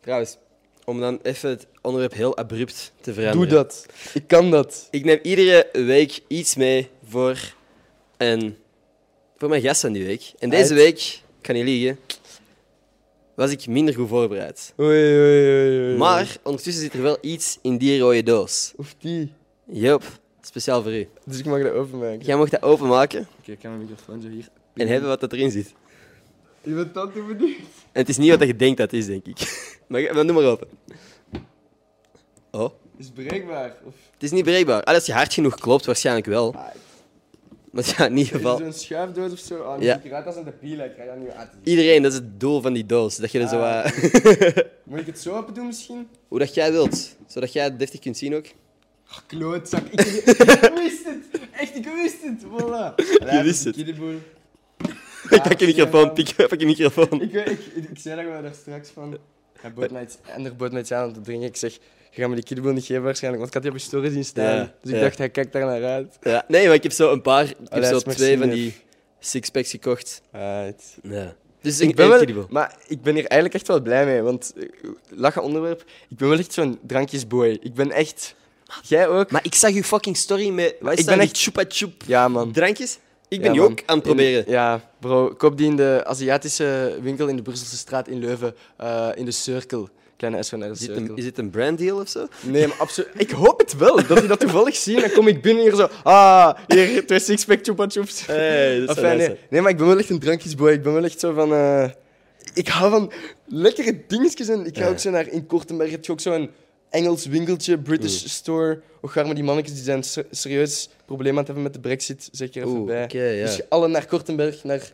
Trouwens, 0.00 0.38
om 0.84 1.00
dan 1.00 1.18
even 1.22 1.50
het 1.50 1.66
onderwerp 1.82 2.12
heel 2.14 2.36
abrupt 2.36 2.92
te 3.00 3.12
veranderen. 3.14 3.48
Doe 3.48 3.58
dat. 3.58 3.86
Ik 4.14 4.26
kan 4.26 4.50
dat. 4.50 4.88
Ik 4.90 5.04
neem 5.04 5.18
iedere 5.22 5.68
week 5.72 6.20
iets 6.28 6.56
mee 6.56 6.90
voor, 7.08 7.54
een, 8.16 8.56
voor 9.36 9.48
mijn 9.48 9.62
gast 9.62 9.80
van 9.80 9.92
die 9.92 10.04
week. 10.06 10.32
En 10.38 10.50
deze 10.50 10.62
Uit. 10.74 10.82
week, 10.82 10.98
ik 10.98 11.22
kan 11.40 11.54
niet 11.54 11.64
liegen, 11.64 11.98
was 13.34 13.50
ik 13.50 13.66
minder 13.66 13.94
goed 13.94 14.08
voorbereid. 14.08 14.72
Oei, 14.80 14.88
oei, 15.18 15.18
oei, 15.68 15.86
oei. 15.86 15.96
Maar 15.96 16.36
ondertussen 16.42 16.82
zit 16.82 16.92
er 16.94 17.02
wel 17.02 17.18
iets 17.20 17.58
in 17.62 17.78
die 17.78 18.00
rode 18.00 18.22
doos. 18.22 18.72
Of 18.76 18.94
die. 18.98 19.32
Jop, 19.72 20.02
speciaal 20.40 20.82
voor 20.82 20.92
u. 20.92 21.08
Dus 21.24 21.38
ik 21.38 21.44
mag 21.44 21.62
dat 21.62 21.72
openmaken. 21.72 22.20
Jij 22.20 22.36
mag 22.36 22.48
dat 22.48 22.62
openmaken 22.62 23.28
Oké, 23.40 23.52
ik 23.52 23.58
kan 23.58 23.70
mijn 23.76 23.82
microfoon 23.88 24.20
zo 24.22 24.28
hier. 24.28 24.48
en 24.74 24.88
hebben 24.88 25.08
wat 25.08 25.20
dat 25.20 25.32
erin 25.32 25.50
zit. 25.50 25.72
Je 26.62 26.74
bent 26.74 26.94
dat 26.94 27.12
te 27.12 27.22
benieuwd. 27.22 27.56
En 27.92 28.00
het 28.00 28.08
is 28.08 28.16
niet 28.16 28.30
wat 28.38 28.46
je 28.46 28.56
denkt 28.56 28.78
dat 28.78 28.90
het 28.90 29.00
is, 29.00 29.06
denk 29.06 29.26
ik. 29.26 29.40
Maar, 29.86 30.02
maar 30.14 30.26
doe 30.26 30.32
maar 30.32 30.44
open. 30.44 30.68
Oh, 32.50 32.70
Is 32.96 33.06
het 33.06 33.14
bereikbaar? 33.14 33.74
Of... 33.84 33.94
het 34.14 34.22
is 34.22 34.30
niet 34.30 34.44
bereikbaar. 34.44 34.82
Ah, 34.82 34.94
als 34.94 35.06
je 35.06 35.12
hard 35.12 35.32
genoeg 35.34 35.54
klopt, 35.54 35.84
waarschijnlijk 35.86 36.26
wel. 36.26 36.54
Ah, 36.54 36.66
Maar 37.70 37.94
ja, 37.98 38.06
in 38.06 38.16
ieder 38.16 38.20
is 38.20 38.30
er 38.30 38.36
geval... 38.36 38.56
zo'n 38.56 38.72
schuifdoos 38.72 39.32
of 39.32 39.38
zo? 39.38 39.62
Ah, 39.62 39.80
Ja. 39.82 39.86
ja. 39.86 39.96
Ik 39.96 40.04
eruit 40.04 40.26
als 40.26 40.36
een 40.36 40.44
debiel, 40.44 40.78
ik 40.78 40.92
krijg 40.94 41.08
dat 41.08 41.18
nu 41.18 41.30
uit. 41.30 41.50
Iedereen, 41.62 42.02
dat 42.02 42.12
is 42.12 42.18
het 42.18 42.40
doel 42.40 42.60
van 42.60 42.72
die 42.72 42.86
doos. 42.86 43.16
Dat 43.16 43.30
je 43.32 43.40
er 43.40 43.48
zo... 43.48 43.60
Ah. 43.60 43.84
Moet 44.84 44.98
ik 45.00 45.06
het 45.06 45.20
zo 45.20 45.36
open 45.36 45.54
doen 45.54 45.66
misschien? 45.66 46.08
hoe 46.28 46.38
dat 46.38 46.54
jij 46.54 46.72
wilt. 46.72 47.16
Zodat 47.26 47.52
jij 47.52 47.64
het 47.64 47.78
deftig 47.78 48.00
kunt 48.00 48.16
zien 48.16 48.34
ook. 48.34 48.46
Ach, 49.12 49.26
klootzak. 49.26 49.86
Ik, 49.90 50.00
ik 50.00 50.72
wist 50.82 51.04
het. 51.04 51.40
Echt, 51.52 51.76
ik 51.76 51.84
wist 51.84 52.22
het. 52.22 52.42
Voilà. 52.42 52.94
Je 53.32 53.40
wist 53.42 53.64
het. 53.64 53.76
Ik 53.78 55.42
pak 55.42 55.58
je 55.58 55.66
microfoon, 55.66 56.12
pik, 56.12 56.34
pak 56.48 56.60
je 56.60 56.66
microfoon. 56.66 57.22
Ik, 57.22 57.32
ik, 57.32 57.58
ik, 57.74 57.90
ik 57.90 57.98
zei 57.98 58.16
dat 58.16 58.24
gewoon 58.24 58.42
daar 58.42 58.54
straks 58.54 58.90
van. 58.90 59.18
Hij 59.60 59.72
bood 59.72 59.90
mij 59.90 60.02
iets, 60.02 60.16
en 60.22 60.44
er 60.44 60.56
bood 60.56 60.72
mij 60.72 60.80
iets 60.80 60.92
aan 60.92 61.08
om 61.08 61.12
te 61.12 61.20
drinken. 61.20 61.48
Ik 61.48 61.56
zeg, 61.56 61.72
je 62.10 62.20
gaat 62.20 62.28
me 62.28 62.34
die 62.34 62.44
kiddeboel 62.44 62.72
niet 62.72 62.84
geven 62.84 63.02
waarschijnlijk, 63.02 63.42
want 63.42 63.54
ik 63.56 63.62
had 63.62 63.62
die 63.62 63.72
op 63.72 63.78
je 63.78 63.96
story 63.96 64.10
zien 64.10 64.24
staan. 64.24 64.56
Ja, 64.56 64.74
dus 64.82 64.90
ik 64.90 64.96
ja. 64.96 65.02
dacht, 65.02 65.18
hij 65.18 65.30
kijkt 65.30 65.52
daar 65.52 65.64
naar 65.64 65.84
uit. 65.84 66.18
Ja, 66.22 66.44
nee, 66.48 66.66
maar 66.66 66.74
ik 66.74 66.82
heb 66.82 66.92
zo 66.92 67.12
een 67.12 67.22
paar... 67.22 67.44
Ik 67.44 67.56
heb 67.58 67.72
Allee, 67.72 67.88
zo 67.88 67.98
twee 67.98 68.38
van 68.38 68.48
die 68.48 68.74
sixpacks 69.18 69.70
gekocht. 69.70 70.22
Uit. 70.30 70.98
Ja. 71.02 71.34
Dus 71.60 71.80
Ik 71.80 71.94
ben 71.94 72.08
wel, 72.08 72.46
maar 72.48 72.76
ik 72.86 73.02
ben 73.02 73.14
hier 73.14 73.26
eigenlijk 73.26 73.54
echt 73.54 73.68
wel 73.68 73.80
blij 73.80 74.04
mee, 74.04 74.22
want 74.22 74.52
eh, 74.56 74.90
lachen 75.08 75.42
onderwerp. 75.42 75.80
Ik 76.08 76.16
ben 76.16 76.28
wel 76.28 76.38
echt 76.38 76.52
zo'n 76.52 76.78
drankjesboy. 76.86 77.58
Ik 77.60 77.74
ben 77.74 77.90
echt. 77.90 78.34
Jij 78.82 79.08
ook? 79.08 79.30
Maar 79.30 79.44
ik 79.44 79.54
zag 79.54 79.70
je 79.70 79.84
fucking 79.84 80.16
story 80.16 80.48
met... 80.48 80.74
Wat 80.80 80.92
is 80.92 80.98
Ik 80.98 81.06
dat, 81.06 81.14
ben 81.16 81.24
echt- 81.24 81.38
chupa 81.38 81.64
chup 81.68 82.02
Ja, 82.06 82.28
man. 82.28 82.52
drankjes? 82.52 82.98
Ik 83.28 83.40
ben 83.40 83.46
Ja, 83.46 83.52
die 83.52 83.60
man. 83.60 83.70
ook 83.70 83.82
aan 83.86 83.94
het 83.96 84.04
proberen. 84.04 84.46
In- 84.46 84.52
ja, 84.52 84.90
bro. 85.00 85.34
Koop 85.34 85.56
die 85.56 85.66
in 85.66 85.76
de 85.76 86.00
Aziatische 86.04 86.98
winkel 87.02 87.26
in 87.28 87.36
de 87.36 87.42
Brusselse 87.42 87.76
straat 87.76 88.08
in 88.08 88.18
Leuven, 88.18 88.54
eh, 88.76 89.08
in 89.14 89.24
de 89.24 89.30
Circle. 89.30 89.88
Kleine 90.16 90.42
S 90.42 90.48
van 90.48 90.62
R 90.62 90.70
Is 90.70 90.78
dit, 90.78 90.88
Circle. 90.88 91.08
een, 91.10 91.16
is 91.16 91.24
dit 91.24 91.38
een 91.38 91.50
branddeal 91.50 92.00
of 92.00 92.08
zo? 92.08 92.26
Nee, 92.40 92.66
maar 92.66 92.76
absoluut. 92.78 93.10
Ik 93.26 93.30
hoop 93.30 93.58
het 93.60 93.76
wel, 93.76 94.06
dat 94.06 94.18
die 94.18 94.26
dat 94.28 94.40
toevallig 94.40 94.76
zien. 94.76 95.00
Dan 95.00 95.10
kom 95.10 95.26
ik 95.28 95.42
binnen 95.42 95.62
hier 95.62 95.74
zo. 95.74 95.88
Ah, 96.02 96.58
hier, 96.66 97.06
twee 97.06 97.18
sixpack 97.18 97.58
chupa 97.64 97.86
chups. 97.88 98.26
Hey, 98.26 98.80
dat 98.86 98.96
Enfin, 98.96 99.16
nee. 99.16 99.36
nee, 99.50 99.60
maar 99.60 99.70
ik 99.70 99.76
ben 99.76 99.86
wel 99.86 99.98
echt 99.98 100.10
een 100.10 100.18
drankjesboy. 100.18 100.72
Ik 100.72 100.82
ben 100.82 100.92
wel 100.92 101.04
echt 101.04 101.20
zo 101.20 101.32
van... 101.32 101.52
eh, 101.54 101.88
ik 102.54 102.68
hou 102.68 102.90
van 102.90 103.12
lekkere 103.46 104.02
dingetjes. 104.08 104.48
En 104.48 104.66
ik 104.66 104.76
ga 104.76 104.84
Ja. 104.84 104.90
ook 104.90 104.98
zo 104.98 105.10
naar... 105.10 105.28
In 105.28 105.46
Kortenberg 105.46 105.90
heb 105.90 106.04
je 106.04 106.12
ook 106.12 106.20
zo'n 106.20 106.50
Engels 106.92 107.26
winkeltje, 107.26 107.78
British 107.78 108.22
Mm. 108.22 108.28
store. 108.28 108.80
Och, 109.00 109.14
maar 109.14 109.34
die 109.34 109.44
mannetjes 109.44 109.74
die 109.74 109.84
zijn 109.84 110.02
ser- 110.02 110.26
serieus 110.30 110.88
probleem 111.06 111.30
aan 111.32 111.36
het 111.38 111.46
hebben 111.46 111.64
met 111.64 111.72
de 111.74 111.80
brexit. 111.80 112.28
Zeg 112.32 112.48
ik 112.48 112.54
er 112.54 112.62
even 112.62 112.74
Oeh, 112.76 112.86
bij. 112.86 113.08
ja. 113.10 113.44
Dus 113.46 113.60
alle 113.68 113.88
naar 113.88 114.06
Kortenberg, 114.06 114.64
naar 114.64 114.90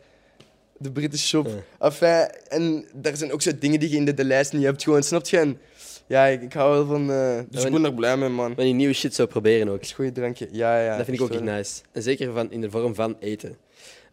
de 0.77 0.91
British 0.91 1.25
shop. 1.27 1.47
Ja. 1.47 1.87
Enfin, 1.87 2.29
en 2.47 2.85
daar 2.93 3.17
zijn 3.17 3.31
ook 3.31 3.41
zo 3.41 3.51
dingen 3.59 3.79
die 3.79 3.89
je 3.89 3.95
in 3.95 4.05
de, 4.05 4.13
de 4.13 4.23
lijst 4.23 4.53
niet 4.53 4.63
hebt. 4.63 4.83
Gewoon, 4.83 5.03
snap 5.03 5.25
je? 5.27 5.37
En, 5.37 5.59
ja, 6.07 6.25
ik, 6.25 6.41
ik 6.41 6.53
hou 6.53 6.71
wel 6.73 6.85
van... 6.85 7.11
eh, 7.11 7.39
dus 7.49 7.63
ik 7.63 7.71
ben 7.71 7.83
er 7.85 7.93
blij 7.93 8.17
mee, 8.17 8.29
man. 8.29 8.53
Maar 8.55 8.65
die 8.65 8.73
nieuwe 8.73 8.93
shit 8.93 9.15
zou 9.15 9.27
proberen 9.27 9.69
ook. 9.69 9.81
is 9.81 9.89
een 9.89 9.95
goeie 9.95 10.11
drankje. 10.11 10.47
Ja, 10.51 10.83
ja. 10.83 10.95
dat 10.97 11.05
vind 11.05 11.17
ik 11.17 11.23
ook 11.23 11.31
echt 11.31 11.41
nice. 11.43 11.81
En 11.91 12.01
zeker 12.01 12.33
van, 12.33 12.51
in 12.51 12.61
de 12.61 12.69
vorm 12.69 12.95
van 12.95 13.15
eten. 13.19 13.57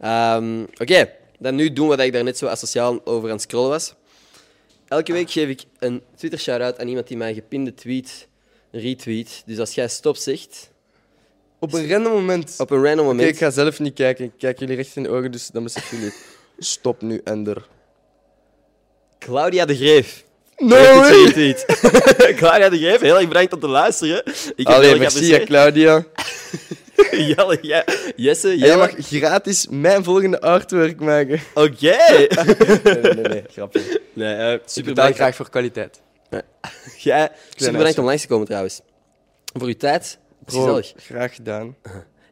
Ehm, 0.00 0.62
Oké, 0.80 1.10
dan 1.38 1.54
nu 1.54 1.72
doen 1.72 1.88
wat 1.88 2.00
ik 2.00 2.12
daar 2.12 2.24
net 2.24 2.38
zo 2.38 2.46
asociaal 2.46 3.00
over 3.06 3.28
aan 3.28 3.34
het 3.34 3.42
scrollen 3.42 3.68
was. 3.70 3.94
Elke 4.88 5.12
week 5.12 5.30
geef 5.30 5.48
ik 5.48 5.62
een 5.78 6.02
Twitter 6.16 6.38
shout-out 6.40 6.78
aan 6.78 6.88
iemand 6.88 7.08
die 7.08 7.16
mijn 7.16 7.34
gepinde 7.34 7.74
tweet 7.74 8.28
retweet. 8.70 9.42
Dus 9.46 9.58
als 9.58 9.74
jij 9.74 9.88
stop 9.88 10.16
zegt, 10.16 10.70
Op 11.58 11.72
een 11.72 11.88
random 11.90 12.12
moment. 12.12 12.54
op 12.58 12.70
een 12.70 12.76
random 12.82 12.98
Oké, 12.98 13.06
moment... 13.14 13.28
ik 13.28 13.38
ga 13.38 13.50
zelf 13.50 13.78
niet 13.78 13.94
kijken. 13.94 14.24
Ik 14.24 14.32
kijk 14.38 14.58
jullie 14.58 14.76
recht 14.76 14.96
in 14.96 15.02
de 15.02 15.08
ogen, 15.08 15.32
dus 15.32 15.46
dan 15.48 15.62
beseffen 15.62 15.96
jullie 15.96 16.12
het. 16.12 16.24
Stop 16.66 17.02
nu, 17.02 17.20
Ender. 17.24 17.66
Claudia 19.18 19.64
de 19.64 19.76
Greef. 19.76 20.24
No 20.56 20.76
heeft 20.76 20.94
way! 20.94 21.10
het 21.10 21.34
retweet. 21.34 21.64
Claudia 22.40 22.68
de 22.68 22.78
Greef, 22.78 23.00
heel 23.00 23.16
erg 23.18 23.28
bedankt 23.28 23.52
om 23.52 23.60
te 23.60 23.68
luisteren. 23.68 24.22
Ik 24.26 24.52
heb 24.56 24.66
Allee, 24.66 24.88
heel 24.88 24.98
merci, 24.98 25.32
hè. 25.32 25.44
Claudia. 25.44 26.04
Jelle, 27.34 27.58
ja, 27.62 27.84
Jesse, 28.16 28.58
Jij 28.58 28.76
mag 28.76 28.90
gratis 28.98 29.66
mijn 29.70 30.04
volgende 30.04 30.40
artwork 30.40 31.00
maken. 31.00 31.40
Oké. 31.54 31.96
Nee, 32.08 32.28
nee, 32.84 33.14
nee, 33.14 33.14
nee 33.14 33.44
grapje. 33.50 34.00
Nee, 34.12 34.34
eh, 34.34 34.52
Ik 34.52 34.60
super 34.64 34.72
betaal 34.74 34.94
bedankt. 34.94 35.16
graag 35.16 35.34
voor 35.34 35.50
kwaliteit. 35.50 36.00
Jij, 36.98 37.30
super 37.54 37.76
bedankt 37.76 37.98
om 37.98 38.04
langs 38.04 38.22
te 38.22 38.28
komen 38.28 38.46
trouwens. 38.46 38.80
Voor 39.52 39.66
uw 39.66 39.76
tijd. 39.76 40.18
Bro, 40.44 40.58
gezellig. 40.60 40.92
graag 40.96 41.34
gedaan. 41.34 41.76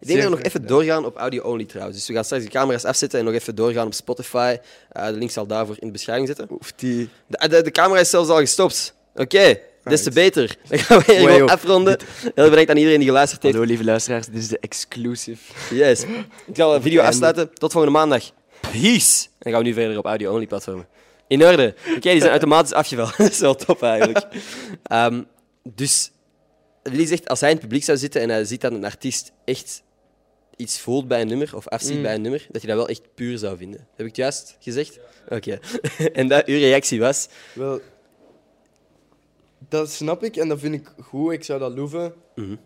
Ik 0.00 0.06
denk 0.10 0.22
dat 0.22 0.30
we 0.30 0.36
nog 0.36 0.46
even 0.46 0.60
gedaan. 0.60 0.76
doorgaan 0.76 1.04
op 1.04 1.16
audio-only 1.16 1.64
trouwens. 1.64 1.96
Dus 1.96 2.06
we 2.06 2.14
gaan 2.14 2.24
straks 2.24 2.44
de 2.44 2.50
camera's 2.50 2.84
afzetten 2.84 3.18
en 3.18 3.24
nog 3.24 3.34
even 3.34 3.54
doorgaan 3.54 3.86
op 3.86 3.94
Spotify. 3.94 4.56
Eh, 4.92 5.06
de 5.06 5.12
link 5.12 5.30
zal 5.30 5.46
daarvoor 5.46 5.76
in 5.78 5.86
de 5.86 5.92
beschrijving 5.92 6.26
zitten. 6.28 6.46
Of 6.58 6.72
die... 6.72 7.08
De, 7.26 7.48
de, 7.48 7.62
de 7.62 7.70
camera 7.70 8.00
is 8.00 8.10
zelfs 8.10 8.28
al 8.28 8.38
gestopt. 8.38 8.94
Oké, 9.14 9.58
des 9.85 10.03
te 10.03 10.11
beter. 10.11 10.57
Dan 10.68 10.78
gaan 10.78 10.99
we 10.99 11.12
hier 11.12 11.28
gewoon 11.28 11.51
afronden. 11.51 11.99
Heel 12.35 12.49
bedankt 12.49 12.70
aan 12.70 12.76
iedereen 12.76 12.99
die 12.99 13.09
geluisterd 13.09 13.43
heeft. 13.43 13.55
Hallo 13.55 13.68
lieve 13.68 13.85
luisteraars, 13.85 14.26
dit 14.26 14.37
is 14.37 14.49
de 14.49 14.59
exclusive. 14.59 15.53
Yes. 15.74 16.03
Ik 16.47 16.57
ga 16.57 16.74
de 16.74 16.80
video 16.80 17.03
afsluiten. 17.03 17.55
Tot 17.55 17.72
volgende 17.72 17.99
maandag. 17.99 18.30
Peace. 18.61 19.24
En 19.24 19.30
dan 19.39 19.53
gaan 19.53 19.62
we 19.62 19.68
nu 19.68 19.74
verder 19.74 19.99
op 19.99 20.05
audio-only 20.05 20.47
platformen. 20.47 20.87
In 21.28 21.45
orde. 21.45 21.74
Oké, 21.97 22.11
die 22.11 22.18
zijn 22.18 22.30
automatisch 22.39 22.72
afgevallen. 22.72 23.12
Dat 23.18 23.30
is 23.30 23.39
wel 23.39 23.55
top 23.55 23.82
eigenlijk. 23.82 24.26
Ehm, 24.82 25.22
dus, 25.74 26.11
Willy 26.82 27.07
zegt, 27.07 27.28
als 27.28 27.41
hij 27.41 27.49
in 27.51 27.57
het 27.57 27.64
publiek 27.64 27.85
zou 27.85 27.99
zitten 27.99 28.20
en 28.20 28.28
hij 28.28 28.45
ziet 28.45 28.61
dat 28.61 28.72
een 28.72 28.85
artiest 28.85 29.32
echt 29.45 29.82
iets 30.57 30.80
voelt 30.80 31.09
bij 31.09 31.20
een 31.20 31.26
nummer, 31.28 31.57
of 31.57 31.68
afziet 31.68 31.97
Mm. 31.97 32.03
bij 32.03 32.14
een 32.14 32.20
nummer, 32.20 32.47
dat 32.51 32.62
hij 32.62 32.70
dat 32.70 32.78
wel 32.78 32.89
echt 32.89 33.14
puur 33.14 33.39
zou 33.39 33.57
vinden. 33.57 33.80
Heb 33.80 34.01
ik 34.01 34.07
het 34.07 34.16
juist 34.16 34.57
gezegd? 34.61 34.99
Oké. 35.28 35.59
en 36.12 36.28
dat 36.28 36.45
uw 36.47 36.59
reactie 36.59 37.01
was? 37.01 37.28
Wel, 37.53 37.80
dat 39.68 39.90
snap 39.90 40.22
ik 40.24 40.36
en 40.36 40.48
dat 40.48 40.58
vind 40.58 40.74
ik 40.74 40.92
goed. 41.02 41.32
Ik 41.32 41.44
zou 41.44 41.58
dat 41.58 41.72
loeven. 41.72 42.14
Mhm. 42.34 42.56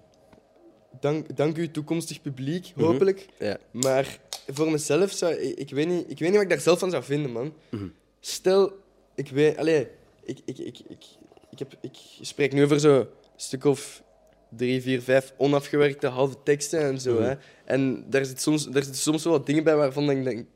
Dank, 1.01 1.37
dank 1.37 1.57
u 1.57 1.71
toekomstig 1.71 2.23
publiek, 2.23 2.73
hopelijk. 2.77 3.27
Ja. 3.39 3.59
Maar 3.71 4.19
voor 4.47 4.71
mezelf 4.71 5.11
zou 5.11 5.33
ik, 5.33 5.59
ik, 5.59 5.71
weet 5.71 5.87
niet, 5.89 6.11
ik 6.11 6.19
weet 6.19 6.29
niet 6.29 6.33
wat 6.33 6.43
ik 6.43 6.49
daar 6.49 6.61
zelf 6.61 6.79
van 6.79 6.91
zou 6.91 7.03
vinden, 7.03 7.33
man. 7.33 7.53
Mhm. 7.69 7.87
Stel, 8.21 8.73
ik 9.15 9.29
weet, 9.29 9.57
allee, 9.57 9.89
ik, 10.23 10.39
ik, 10.45 10.59
ik, 10.59 10.79
ik, 10.89 11.05
ik, 11.51 11.59
heb, 11.59 11.75
ik 11.81 11.97
spreek 12.21 12.53
nu 12.53 12.65
over 12.65 12.81
zo'n 12.81 13.07
stuk 13.37 13.65
of 13.65 14.03
drie, 14.49 14.83
vier, 14.83 15.03
vijf 15.03 15.33
onafgewerkte 15.37 16.07
halve 16.07 16.37
teksten 16.43 16.81
en 16.81 17.01
zo. 17.01 17.13
Mhm. 17.15 17.23
Hè. 17.23 17.35
En 17.65 18.05
daar 18.11 18.25
zit 18.25 18.41
soms, 18.41 18.67
daar 18.67 18.83
zitten 18.83 19.03
soms 19.03 19.25
wel 19.25 19.33
wat 19.33 19.47
dingen 19.47 19.65
bij 19.65 19.77
waarvan 19.77 20.11
ik, 20.11 20.25
denk, 20.25 20.47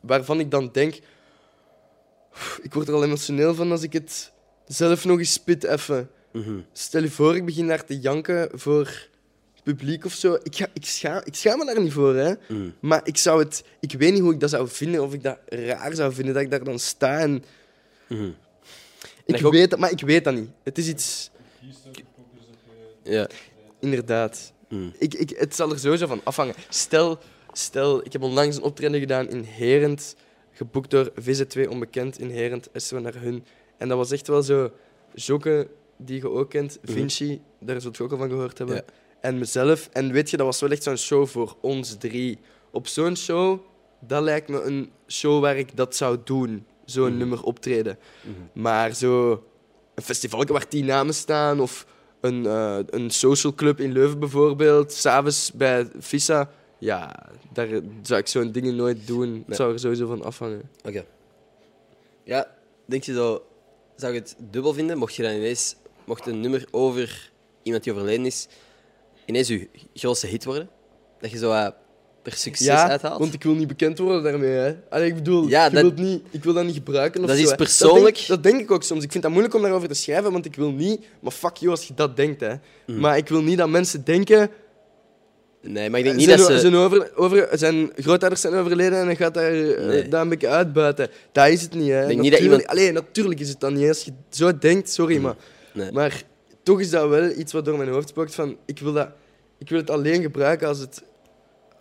waarvan 0.00 0.40
ik 0.40 0.50
dan 0.50 0.68
denk. 0.72 0.98
"Oef, 2.32 2.60
Ik 2.62 2.74
word 2.74 2.88
er 2.88 2.94
al 2.94 3.04
emotioneel 3.04 3.54
van 3.54 3.70
als 3.70 3.82
ik 3.82 3.92
het 3.92 4.32
zelf 4.74 5.04
nog 5.04 5.18
eens 5.18 5.32
spit 5.32 5.64
even. 5.64 6.10
Mhm. 6.32 6.58
Stel 6.72 7.02
je 7.02 7.10
voor, 7.10 7.36
ik 7.36 7.44
begin 7.44 7.66
daar 7.66 7.84
te 7.84 8.00
janken 8.00 8.48
voor 8.52 9.08
publiek 9.62 10.04
of 10.04 10.12
zo. 10.12 10.38
Ik, 10.42 10.56
ga, 10.56 10.66
ik, 10.72 10.84
schaam, 10.84 11.20
ik 11.24 11.34
schaam 11.34 11.58
me 11.58 11.64
daar 11.64 11.80
niet 11.80 11.92
voor, 11.92 12.14
hè. 12.14 12.34
Mhm. 12.48 12.70
Maar 12.80 13.00
ik 13.04 13.16
zou 13.16 13.42
het... 13.42 13.64
Ik 13.80 13.92
weet 13.92 14.12
niet 14.12 14.22
hoe 14.22 14.32
ik 14.32 14.40
dat 14.40 14.50
zou 14.50 14.68
vinden, 14.68 15.02
of 15.02 15.14
ik 15.14 15.22
dat 15.22 15.38
raar 15.46 15.94
zou 15.94 16.12
vinden, 16.12 16.34
dat 16.34 16.42
ik 16.42 16.50
daar 16.50 16.64
dan 16.64 16.78
sta 16.78 17.18
en... 17.18 17.44
Mhm. 18.06 18.30
Ik 19.26 19.40
weet 19.40 19.70
dat, 19.70 19.78
maar 19.78 19.90
ik 19.90 20.00
weet 20.00 20.24
dat 20.24 20.34
niet. 20.34 20.50
Het 20.62 20.78
is 20.78 20.88
iets... 20.88 21.30
Ja. 23.02 23.28
Inderdaad. 23.80 24.52
Ik, 24.98 25.14
ik, 25.14 25.30
het 25.30 25.54
zal 25.54 25.70
er 25.70 25.78
sowieso 25.78 26.06
van 26.06 26.20
afhangen. 26.24 26.54
Stel, 26.68 27.18
stel, 27.52 28.04
ik 28.04 28.12
heb 28.12 28.22
onlangs 28.22 28.56
een 28.56 28.62
optreden 28.62 29.00
gedaan 29.00 29.28
in 29.28 29.42
Herent, 29.42 30.16
geboekt 30.52 30.90
door 30.90 31.12
VZ2 31.20 31.68
Onbekend 31.68 32.18
in 32.18 32.30
Herent, 32.30 32.68
SO 32.74 32.98
naar 32.98 33.14
hun. 33.14 33.44
En 33.76 33.88
dat 33.88 33.96
was 33.96 34.10
echt 34.10 34.26
wel 34.26 34.42
zo... 34.42 34.70
Jokke, 35.14 35.68
die 35.96 36.20
je 36.20 36.28
ook 36.30 36.50
kent, 36.50 36.78
Mhm. 36.82 36.92
Vinci, 36.92 37.40
daar 37.60 37.80
zult 37.80 37.96
je 37.96 38.02
ook 38.02 38.12
al 38.12 38.18
van 38.18 38.28
gehoord 38.28 38.58
hebben. 38.58 38.76
Ja. 38.76 38.82
En 39.20 39.38
mezelf. 39.38 39.88
En 39.92 40.12
weet 40.12 40.30
je, 40.30 40.36
dat 40.36 40.46
was 40.46 40.60
wel 40.60 40.70
echt 40.70 40.82
zo'n 40.82 40.96
show 40.96 41.26
voor 41.26 41.56
ons 41.60 41.96
drie. 41.98 42.38
Op 42.70 42.86
zo'n 42.86 43.16
show, 43.16 43.58
dat 44.00 44.22
lijkt 44.22 44.48
me 44.48 44.62
een 44.62 44.90
show 45.08 45.40
waar 45.40 45.56
ik 45.56 45.76
dat 45.76 45.96
zou 45.96 46.18
doen. 46.24 46.66
Zo'n 46.84 47.08
Mhm. 47.08 47.16
nummer 47.18 47.42
optreden. 47.42 47.98
Mhm. 48.22 48.60
Maar 48.62 48.94
zo 48.94 49.30
een 49.94 50.02
festival 50.02 50.44
waar 50.44 50.68
tien 50.68 50.84
namen 50.84 51.14
staan, 51.14 51.60
of 51.60 51.86
een, 52.20 52.46
eh, 52.46 52.78
een 52.86 53.10
social 53.10 53.54
club 53.54 53.80
in 53.80 53.92
Leuven 53.92 54.18
bijvoorbeeld, 54.18 54.92
s'avonds 54.92 55.52
bij 55.52 55.88
Visa, 55.98 56.50
ja, 56.78 57.26
daar 57.52 57.68
zou 58.02 58.20
ik 58.20 58.26
zo'n 58.26 58.52
dingen 58.52 58.76
nooit 58.76 59.06
doen. 59.06 59.44
Het 59.46 59.56
zou 59.56 59.72
er 59.72 59.78
sowieso 59.78 60.06
van 60.06 60.22
afhangen. 60.22 60.62
Oké. 60.84 61.04
Ja, 62.24 62.46
denk 62.84 63.02
je 63.04 63.12
zo... 63.12 63.42
Zou 64.02 64.14
je 64.14 64.20
het 64.20 64.36
dubbel 64.50 64.72
vinden, 64.72 64.98
mocht 64.98 65.14
je 65.14 65.22
dan 65.22 65.32
ineens... 65.32 65.76
Mocht 66.04 66.26
een 66.26 66.40
nummer 66.40 66.66
over 66.70 67.30
iemand 67.62 67.84
die 67.84 67.92
overleden 67.92 68.26
is, 68.26 68.48
ineens 69.26 69.48
je 69.48 69.68
grootste 69.94 70.26
hit 70.26 70.44
worden? 70.44 70.68
Dat 71.20 71.30
je 71.30 71.38
zo 71.38 71.70
per 72.22 72.32
succes 72.32 72.66
ja, 72.66 72.88
uithaalt? 72.88 73.18
want 73.18 73.34
ik 73.34 73.42
wil 73.42 73.54
niet 73.54 73.66
bekend 73.66 73.98
worden 73.98 74.22
daarmee. 74.22 74.50
Hè. 74.50 74.74
Allee, 74.90 75.06
ik 75.08 75.14
bedoel, 75.14 75.48
Ja, 75.48 75.66
ik, 75.66 75.72
dat- 75.72 75.82
wil 75.82 76.04
niet, 76.04 76.22
ik 76.30 76.44
wil 76.44 76.52
dat 76.52 76.64
niet 76.64 76.74
gebruiken. 76.74 77.20
Of 77.20 77.26
Dat 77.26 77.36
zo, 77.36 77.42
is 77.42 77.54
persoonlijk. 77.54 78.14
Dat 78.14 78.14
denk, 78.14 78.26
dat 78.26 78.42
denk 78.42 78.60
ik 78.60 78.70
ook 78.70 78.82
soms. 78.82 79.04
Ik 79.04 79.10
vind 79.10 79.22
het 79.22 79.32
moeilijk 79.32 79.54
om 79.56 79.62
daarover 79.62 79.88
te 79.88 79.94
schrijven, 79.94 80.32
want 80.32 80.44
ik 80.44 80.54
wil 80.54 80.70
niet... 80.70 81.04
Maar 81.20 81.32
fuck 81.32 81.56
you 81.56 81.70
als 81.70 81.86
je 81.86 81.94
dat 81.94 82.16
denkt, 82.16 82.40
hè. 82.40 82.54
Mhm. 82.86 83.00
Maar 83.00 83.16
ik 83.16 83.28
wil 83.28 83.42
niet 83.42 83.58
dat 83.58 83.68
mensen 83.68 84.04
denken... 84.04 84.50
Nee, 85.62 85.90
maar 85.90 85.98
ik 85.98 86.04
denk 86.04 86.16
niet 86.16 86.26
zijn, 86.26 86.38
dat 86.38 86.46
ze... 86.46 86.58
zijn, 86.58 86.74
over, 86.74 87.10
over, 87.16 87.48
zijn 87.52 87.90
grootouders 87.96 88.40
zijn 88.42 88.54
overleden 88.54 88.98
en 88.98 89.06
hij 89.06 89.16
gaat 89.16 89.34
daar, 89.34 89.52
eh, 89.52 89.86
Nee. 89.86 90.08
daar 90.08 90.20
een 90.22 90.28
beetje 90.28 90.48
uitbuiten. 90.48 91.08
Dat 91.32 91.48
is 91.48 91.62
het 91.62 91.74
niet, 91.74 91.88
hè. 91.90 92.06
denk 92.06 92.20
niet 92.20 92.32
dat 92.32 92.40
iemand- 92.40 92.66
Allee, 92.66 92.92
natuurlijk 92.92 93.40
is 93.40 93.48
het 93.48 93.60
dan 93.60 93.74
niet. 93.74 93.88
Als 93.88 94.04
je 94.04 94.12
zo 94.30 94.58
denkt, 94.58 94.90
sorry, 94.90 95.18
maar... 95.18 95.34
Nee. 95.72 95.92
Maar 95.92 96.22
toch 96.62 96.80
is 96.80 96.90
dat 96.90 97.08
wel 97.08 97.30
iets 97.38 97.52
wat 97.52 97.64
door 97.64 97.76
mijn 97.78 97.88
hoofd 97.90 98.08
spookt 98.08 98.34
van... 98.34 98.56
Ik 98.66 98.78
wil, 98.78 98.92
dat, 98.92 99.08
ik 99.58 99.68
wil 99.68 99.78
het 99.78 99.90
alleen 99.90 100.22
gebruiken 100.22 100.68
als, 100.68 100.78
het, 100.78 101.02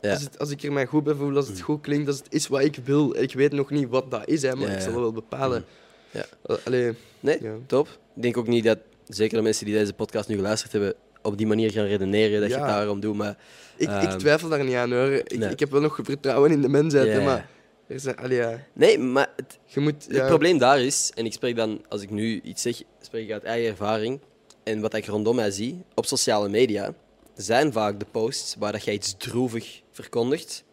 Ja. 0.01 0.11
Als, 0.13 0.21
het, 0.23 0.39
als 0.39 0.49
ik 0.49 0.63
er 0.63 0.71
mij 0.73 0.85
goed 0.85 1.03
bij 1.03 1.13
voel, 1.13 1.35
als 1.35 1.47
het 1.47 1.61
goed 1.61 1.81
klinkt, 1.81 2.07
als 2.07 2.17
het 2.17 2.27
is 2.29 2.47
wat 2.47 2.61
ik 2.63 2.77
wil. 2.83 3.15
Ik 3.17 3.33
weet 3.33 3.51
nog 3.51 3.69
niet 3.69 3.89
wat 3.89 4.11
dat 4.11 4.21
is, 4.27 4.41
hè, 4.41 4.55
maar 4.55 4.67
Ja, 4.69 4.73
ik 4.75 4.79
zal 4.81 4.89
ja. 4.89 4.93
dat 4.93 5.01
wel 5.03 5.13
bepalen. 5.13 5.65
Ja. 6.11 6.25
Eh, 6.45 6.55
Allee, 6.65 6.93
Nee, 7.19 7.37
Ja. 7.41 7.51
top. 7.67 7.87
Ik 8.15 8.21
denk 8.21 8.37
ook 8.37 8.47
niet 8.47 8.63
dat, 8.63 8.77
zeker 9.07 9.37
de 9.37 9.43
mensen 9.43 9.65
die 9.65 9.73
deze 9.75 9.93
podcast 9.93 10.27
nu 10.27 10.35
geluisterd 10.35 10.71
hebben, 10.71 10.93
op 11.21 11.37
die 11.37 11.47
manier 11.47 11.71
gaan 11.71 11.85
redeneren 11.85 12.41
dat 12.41 12.49
je 12.49 12.55
Ja. 12.55 12.61
het 12.65 12.69
daarom 12.75 12.99
doet. 12.99 13.15
Maar 13.15 13.37
ik, 13.81 13.89
ik 14.01 14.09
Ehm, 14.09 14.17
twijfel 14.17 14.49
daar 14.49 14.63
niet 14.63 14.75
aan, 14.75 14.91
hoor. 14.93 15.11
Ik, 15.11 15.37
nee. 15.37 15.49
ik 15.49 15.59
heb 15.59 15.71
wel 15.71 15.81
nog 15.81 15.99
vertrouwen 16.03 16.51
in 16.51 16.61
de 16.61 16.69
mensheid, 16.69 17.23
maar... 17.23 17.49
Er 17.87 17.99
zijn, 17.99 18.15
allee, 18.17 18.37
ja, 18.37 18.63
nee, 18.73 18.97
maar 18.99 19.29
het, 19.35 19.57
je 19.65 19.79
moet... 19.79 20.05
het 20.07 20.25
probleem 20.27 20.57
daar 20.57 20.81
is, 20.81 21.11
en 21.15 21.25
ik 21.25 21.33
spreek 21.33 21.55
dan, 21.55 21.81
als 21.89 22.01
ik 22.01 22.09
nu 22.09 22.41
iets 22.43 22.61
zeg, 22.61 22.81
spreek 23.01 23.25
ik 23.25 23.31
uit 23.31 23.43
eigen 23.43 23.69
ervaring. 23.69 24.19
En 24.63 24.79
wat 24.81 24.93
ik 24.93 25.05
rondom 25.05 25.35
mij 25.35 25.51
zie, 25.51 25.83
op 25.95 26.05
sociale 26.05 26.49
media, 26.49 26.93
zijn 27.35 27.71
vaak 27.71 27.99
de 27.99 28.05
posts 28.11 28.55
waar 28.59 28.71
dat 28.71 28.83
jij 28.83 28.93
iets 28.93 29.15
droevig 29.17 29.81
verkondigt. 29.91 30.63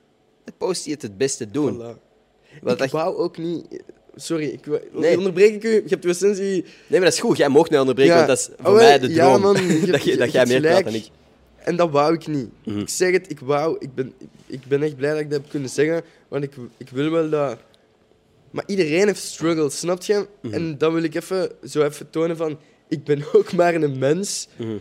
De 0.44 0.52
posts 0.58 0.84
die 0.84 0.92
het 0.92 1.02
het 1.02 1.16
beste 1.18 1.50
doen. 1.50 1.76
voilà. 1.76 1.98
Wat 2.62 2.72
ik 2.72 2.78
dat- 2.78 2.90
wou 2.90 3.16
ook 3.16 3.38
niet... 3.38 3.82
Sorry, 4.14 4.46
ik 4.46 4.66
Nee. 4.92 5.16
onderbreek 5.18 5.54
ik 5.54 5.64
u. 5.64 5.74
Je 5.74 5.82
hebt 5.88 6.04
uw 6.04 6.10
essentie... 6.10 6.44
Nee, 6.62 6.64
maar 6.88 7.00
dat 7.00 7.12
is 7.12 7.20
goed. 7.20 7.36
Jij 7.36 7.48
mag 7.48 7.70
mij 7.70 7.78
onderbreken, 7.78 8.12
Ja. 8.16 8.26
want 8.26 8.28
dat 8.28 8.38
is 8.38 8.54
voor 8.58 8.72
Oh, 8.72 8.78
wel, 8.78 8.88
mij 8.88 8.98
de 8.98 9.08
ja, 9.08 9.24
droom. 9.28 9.40
man, 9.40 9.56
je 9.66 9.72
hebt- 9.72 9.92
dat, 9.92 10.02
je 10.04 10.16
dat 10.16 10.32
jij 10.32 10.46
meer 10.46 10.60
praat 10.60 10.84
dan 10.84 10.94
ik. 10.94 11.08
En 11.64 11.76
dat 11.76 11.90
wou 11.90 12.14
ik 12.14 12.26
niet. 12.26 12.48
Mhm. 12.64 12.78
Ik 12.78 12.88
zeg 12.88 13.12
het, 13.12 13.30
ik 13.30 13.40
wou... 13.40 13.76
Ik 13.78 13.94
ben, 13.94 14.12
ik 14.46 14.64
ben 14.64 14.82
echt 14.82 14.96
blij 14.96 15.10
dat 15.10 15.20
ik 15.20 15.30
dat 15.30 15.40
heb 15.40 15.50
kunnen 15.50 15.68
zeggen, 15.68 16.02
want 16.28 16.44
ik, 16.44 16.52
ik 16.76 16.88
wil 16.88 17.10
wel 17.10 17.30
dat... 17.30 17.58
Maar 18.50 18.64
iedereen 18.66 19.06
heeft 19.06 19.22
struggles, 19.22 19.78
snap 19.78 20.02
je? 20.02 20.26
Mhm. 20.42 20.54
En 20.54 20.78
dan 20.78 20.92
wil 20.94 21.02
ik 21.02 21.14
even, 21.14 21.50
zo 21.64 21.82
even 21.82 22.10
tonen 22.10 22.36
van... 22.36 22.58
Ik 22.88 23.04
ben 23.04 23.22
ook 23.32 23.52
maar 23.52 23.74
een 23.74 23.98
mens. 23.98 24.48
Mhm. 24.56 24.76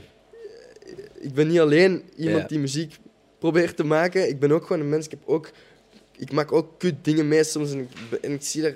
Ik 1.20 1.34
ben 1.34 1.48
niet 1.48 1.60
alleen 1.60 2.04
iemand 2.16 2.42
Ja. 2.42 2.48
die 2.48 2.60
muziek 2.60 2.96
probeert 3.40 3.76
te 3.76 3.84
maken. 3.84 4.30
Ik 4.30 4.40
ben 4.40 4.52
ook 4.52 4.66
gewoon 4.66 4.82
een 4.82 4.90
mens. 4.90 5.06
Ik, 5.06 5.12
heb 5.12 5.20
ook, 5.26 5.50
ik 6.18 6.32
maak 6.32 6.52
ook 6.52 6.80
kut 6.80 6.96
dingen 7.02 7.28
mee 7.28 7.44
soms. 7.44 7.72
En 7.72 7.80
ik, 7.80 8.20
en 8.22 8.32
ik 8.32 8.42
zie 8.44 8.62
daar 8.62 8.76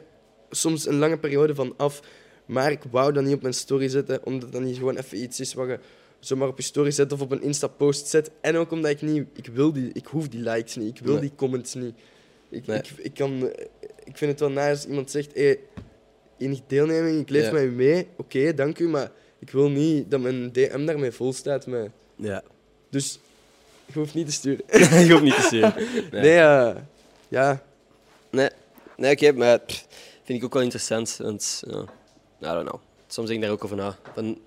soms 0.49 0.88
een 0.88 0.97
lange 0.97 1.18
periode 1.18 1.56
van 1.56 1.74
af. 1.78 2.02
Maar 2.45 2.72
ik 2.72 2.82
wou 2.91 3.14
dat 3.14 3.24
niet 3.24 3.34
op 3.36 3.41
mijn 3.41 3.54
story 3.54 3.88
zetten, 3.88 4.26
omdat 4.26 4.52
dat 4.52 4.62
niet 4.62 4.78
gewoon 4.78 4.97
even 4.97 5.22
iets 5.24 5.39
is 5.39 5.54
wat 5.54 5.68
je 5.68 5.80
zomaar 6.26 6.47
op 6.47 6.57
je 6.57 6.63
story 6.63 6.91
zet 6.91 7.11
of 7.11 7.22
op 7.22 7.32
een 7.32 7.41
Insta-post 7.41 8.07
zet. 8.07 8.32
En 8.41 8.55
ook 8.55 8.72
omdat 8.72 8.91
ik 8.91 9.01
niet... 9.01 9.28
Ik, 9.34 9.45
wil 9.45 9.74
die, 9.74 9.89
ik 9.93 10.05
hoef 10.05 10.28
die 10.28 10.41
likes 10.41 10.76
niet. 10.76 10.97
Ik 10.97 11.03
wil 11.03 11.13
Nee. 11.13 11.22
die 11.22 11.32
comments 11.36 11.74
niet. 11.74 11.95
Ik, 12.49 12.67
Nee. 12.67 12.78
ik, 12.78 12.89
ik, 12.97 13.13
kan, 13.13 13.49
ik 14.03 14.17
vind 14.17 14.32
het 14.32 14.39
wel 14.39 14.49
nice 14.49 14.69
als 14.69 14.86
iemand 14.86 15.11
zegt... 15.11 15.34
Hey, 15.34 15.59
enige 16.38 16.61
deelneming, 16.67 17.19
ik 17.19 17.30
leef 17.30 17.45
Ja. 17.45 17.51
met 17.51 17.63
u 17.63 17.72
mee. 17.72 18.07
Oké, 18.17 18.53
dank 18.53 18.80
u, 18.80 18.88
maar 18.89 19.11
ik 19.39 19.49
wil 19.49 19.69
niet 19.69 20.11
dat 20.11 20.19
mijn 20.19 20.51
DM 20.51 20.86
daarmee 20.86 21.11
vol 21.11 21.34
staat. 21.34 21.65
Met... 21.65 21.89
Ja. 22.15 22.43
Dus 22.89 23.19
je 23.86 23.99
hoeft 23.99 24.13
niet 24.13 24.26
te 24.26 24.32
sturen. 24.32 24.65
je 25.05 25.11
hoeft 25.11 25.24
niet 25.24 25.36
te 25.36 25.47
zien. 25.49 25.61
Nee. 26.11 26.22
Nee, 26.22 26.36
ja. 27.28 27.63
Nee, 28.32 28.49
nee 28.97 29.11
oké, 29.11 29.32
maar 29.32 29.59
pff, 29.59 29.88
vind 30.24 30.39
ik 30.39 30.45
ook 30.45 30.53
wel 30.53 30.61
interessant. 30.63 31.17
Want, 31.22 31.63
ja, 31.67 32.51
I 32.51 32.53
don't 32.53 32.69
know. 32.69 32.82
Soms 33.07 33.28
denk 33.28 33.39
ik 33.39 33.45
daar 33.45 33.55
ook 33.55 33.63
over 33.63 33.78
na. 33.78 33.97
Van, 34.13 34.39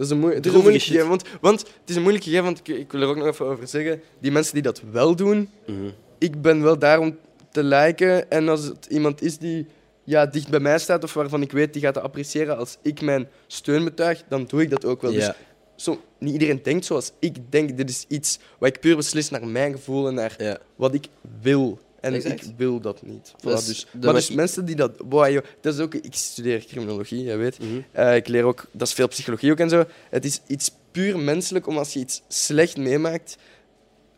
Dat 0.00 0.08
is 0.08 0.14
een, 0.14 0.20
moe- 0.20 0.34
het 0.34 0.46
is 0.46 0.52
een 0.52 0.60
moeilijk 0.60 0.84
gegeven. 0.84 1.08
Want, 1.08 1.24
want 1.40 1.60
het 1.60 1.90
is 1.90 1.94
een 1.94 2.02
moeilijk 2.02 2.24
gegeven, 2.24 2.44
want 2.44 2.58
ik, 2.58 2.68
ik 2.68 2.92
wil 2.92 3.00
er 3.00 3.08
ook 3.08 3.16
nog 3.16 3.26
even 3.26 3.46
over 3.46 3.68
zeggen. 3.68 4.02
Die 4.20 4.32
mensen 4.32 4.54
die 4.54 4.62
dat 4.62 4.82
wel 4.90 5.16
doen, 5.16 5.50
mhm. 5.66 5.90
ik 6.18 6.42
ben 6.42 6.62
wel 6.62 6.78
daar 6.78 6.98
om 6.98 7.18
te 7.50 7.62
liken. 7.62 8.30
En 8.30 8.48
als 8.48 8.64
het 8.64 8.86
iemand 8.88 9.22
is 9.22 9.38
die 9.38 9.66
ja, 10.04 10.26
dicht 10.26 10.48
bij 10.48 10.60
mij 10.60 10.78
staat 10.78 11.04
of 11.04 11.14
waarvan 11.14 11.42
ik 11.42 11.52
weet 11.52 11.72
die 11.72 11.82
gaat 11.82 11.98
appreciëren 11.98 12.56
als 12.56 12.76
ik 12.82 13.00
mijn 13.00 13.28
steun 13.46 13.84
betuig, 13.84 14.22
dan 14.28 14.44
doe 14.44 14.62
ik 14.62 14.70
dat 14.70 14.84
ook 14.84 15.02
wel. 15.02 15.12
Dus 15.12 15.30
zo, 15.76 16.00
niet 16.18 16.32
iedereen 16.32 16.60
denkt 16.62 16.84
zoals 16.84 17.12
ik 17.18 17.36
denk. 17.48 17.76
Dit 17.76 17.90
is 17.90 18.04
iets 18.08 18.38
wat 18.58 18.68
ik 18.68 18.80
puur 18.80 18.96
beslis 18.96 19.30
naar 19.30 19.46
mijn 19.46 19.72
gevoel 19.72 20.08
en 20.08 20.14
naar 20.14 20.34
ja. 20.38 20.58
wat 20.76 20.94
ik 20.94 21.06
wil. 21.40 21.78
En 22.00 22.14
Exact. 22.14 22.46
ik 22.46 22.52
wil 22.56 22.80
dat 22.80 23.02
niet. 23.02 23.32
Voilà, 23.36 23.42
Dus 23.42 23.66
dus, 23.66 23.86
maar 24.00 24.14
dus 24.14 24.30
mensen 24.30 24.64
die 24.64 24.76
dat... 24.76 25.08
Boah, 25.08 25.30
joh, 25.30 25.44
dat 25.60 25.74
is 25.74 25.80
ook... 25.80 25.94
Ik 25.94 26.14
studeer 26.14 26.64
criminologie, 26.64 27.22
jij 27.22 27.38
weet. 27.38 27.58
Mhm. 27.58 27.80
Eh, 27.92 28.16
ik 28.16 28.28
leer 28.28 28.44
ook... 28.44 28.66
Dat 28.72 28.88
is 28.88 28.94
veel 28.94 29.08
psychologie 29.08 29.52
ook 29.52 29.58
en 29.58 29.68
zo. 29.68 29.84
Het 30.10 30.24
is 30.24 30.40
iets 30.46 30.70
puur 30.90 31.18
menselijk 31.18 31.66
om 31.66 31.78
als 31.78 31.92
je 31.92 31.98
iets 31.98 32.22
slecht 32.28 32.76
meemaakt, 32.76 33.36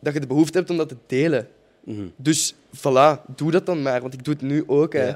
dat 0.01 0.13
je 0.13 0.21
de 0.21 0.27
behoefte 0.27 0.59
hebt 0.59 0.71
om 0.71 0.77
dat 0.77 0.89
te 0.89 0.97
delen. 1.07 1.49
Mhm. 1.85 2.07
Dus 2.17 2.55
voilà, 2.77 3.35
doe 3.37 3.51
dat 3.51 3.67
dan 3.67 3.83
maar. 3.83 4.01
Want 4.01 4.15
ik 4.15 4.25
doe 4.25 4.35
het 4.35 4.43
nu 4.43 4.65
ook. 4.67 4.93
Hè. 4.93 5.13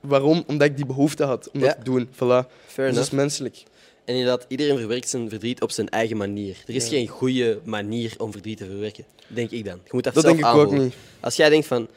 Waarom? 0.00 0.44
Omdat 0.46 0.68
ik 0.68 0.76
die 0.76 0.86
behoefte 0.86 1.24
had 1.24 1.50
om 1.50 1.60
dat 1.60 1.76
te 1.76 1.84
doen. 1.84 2.08
Voilà. 2.14 2.48
Fair 2.66 2.86
Dus 2.86 2.94
dat 2.96 3.04
is 3.04 3.10
menselijk. 3.10 3.62
En 4.04 4.14
inderdaad, 4.16 4.44
iedereen 4.48 4.78
verwerkt 4.78 5.08
zijn 5.08 5.28
verdriet 5.28 5.62
op 5.62 5.70
zijn 5.70 5.88
eigen 5.88 6.16
manier. 6.16 6.56
Er 6.66 6.74
is 6.74 6.84
Ja. 6.84 6.90
geen 6.90 7.06
goede 7.06 7.60
manier 7.64 8.14
om 8.18 8.32
verdriet 8.32 8.58
te 8.58 8.64
verwerken. 8.66 9.04
Denk 9.26 9.50
ik 9.50 9.64
dan. 9.64 9.80
Je 9.84 9.90
moet 9.92 10.04
dat, 10.04 10.14
Dat 10.14 10.22
zelf 10.24 10.36
denk 10.36 10.48
ik 10.48 10.54
ook 10.60 10.72
niet. 10.72 10.94
Als 11.20 11.36
jij 11.36 11.48
denkt 11.48 11.66
van, 11.66 11.88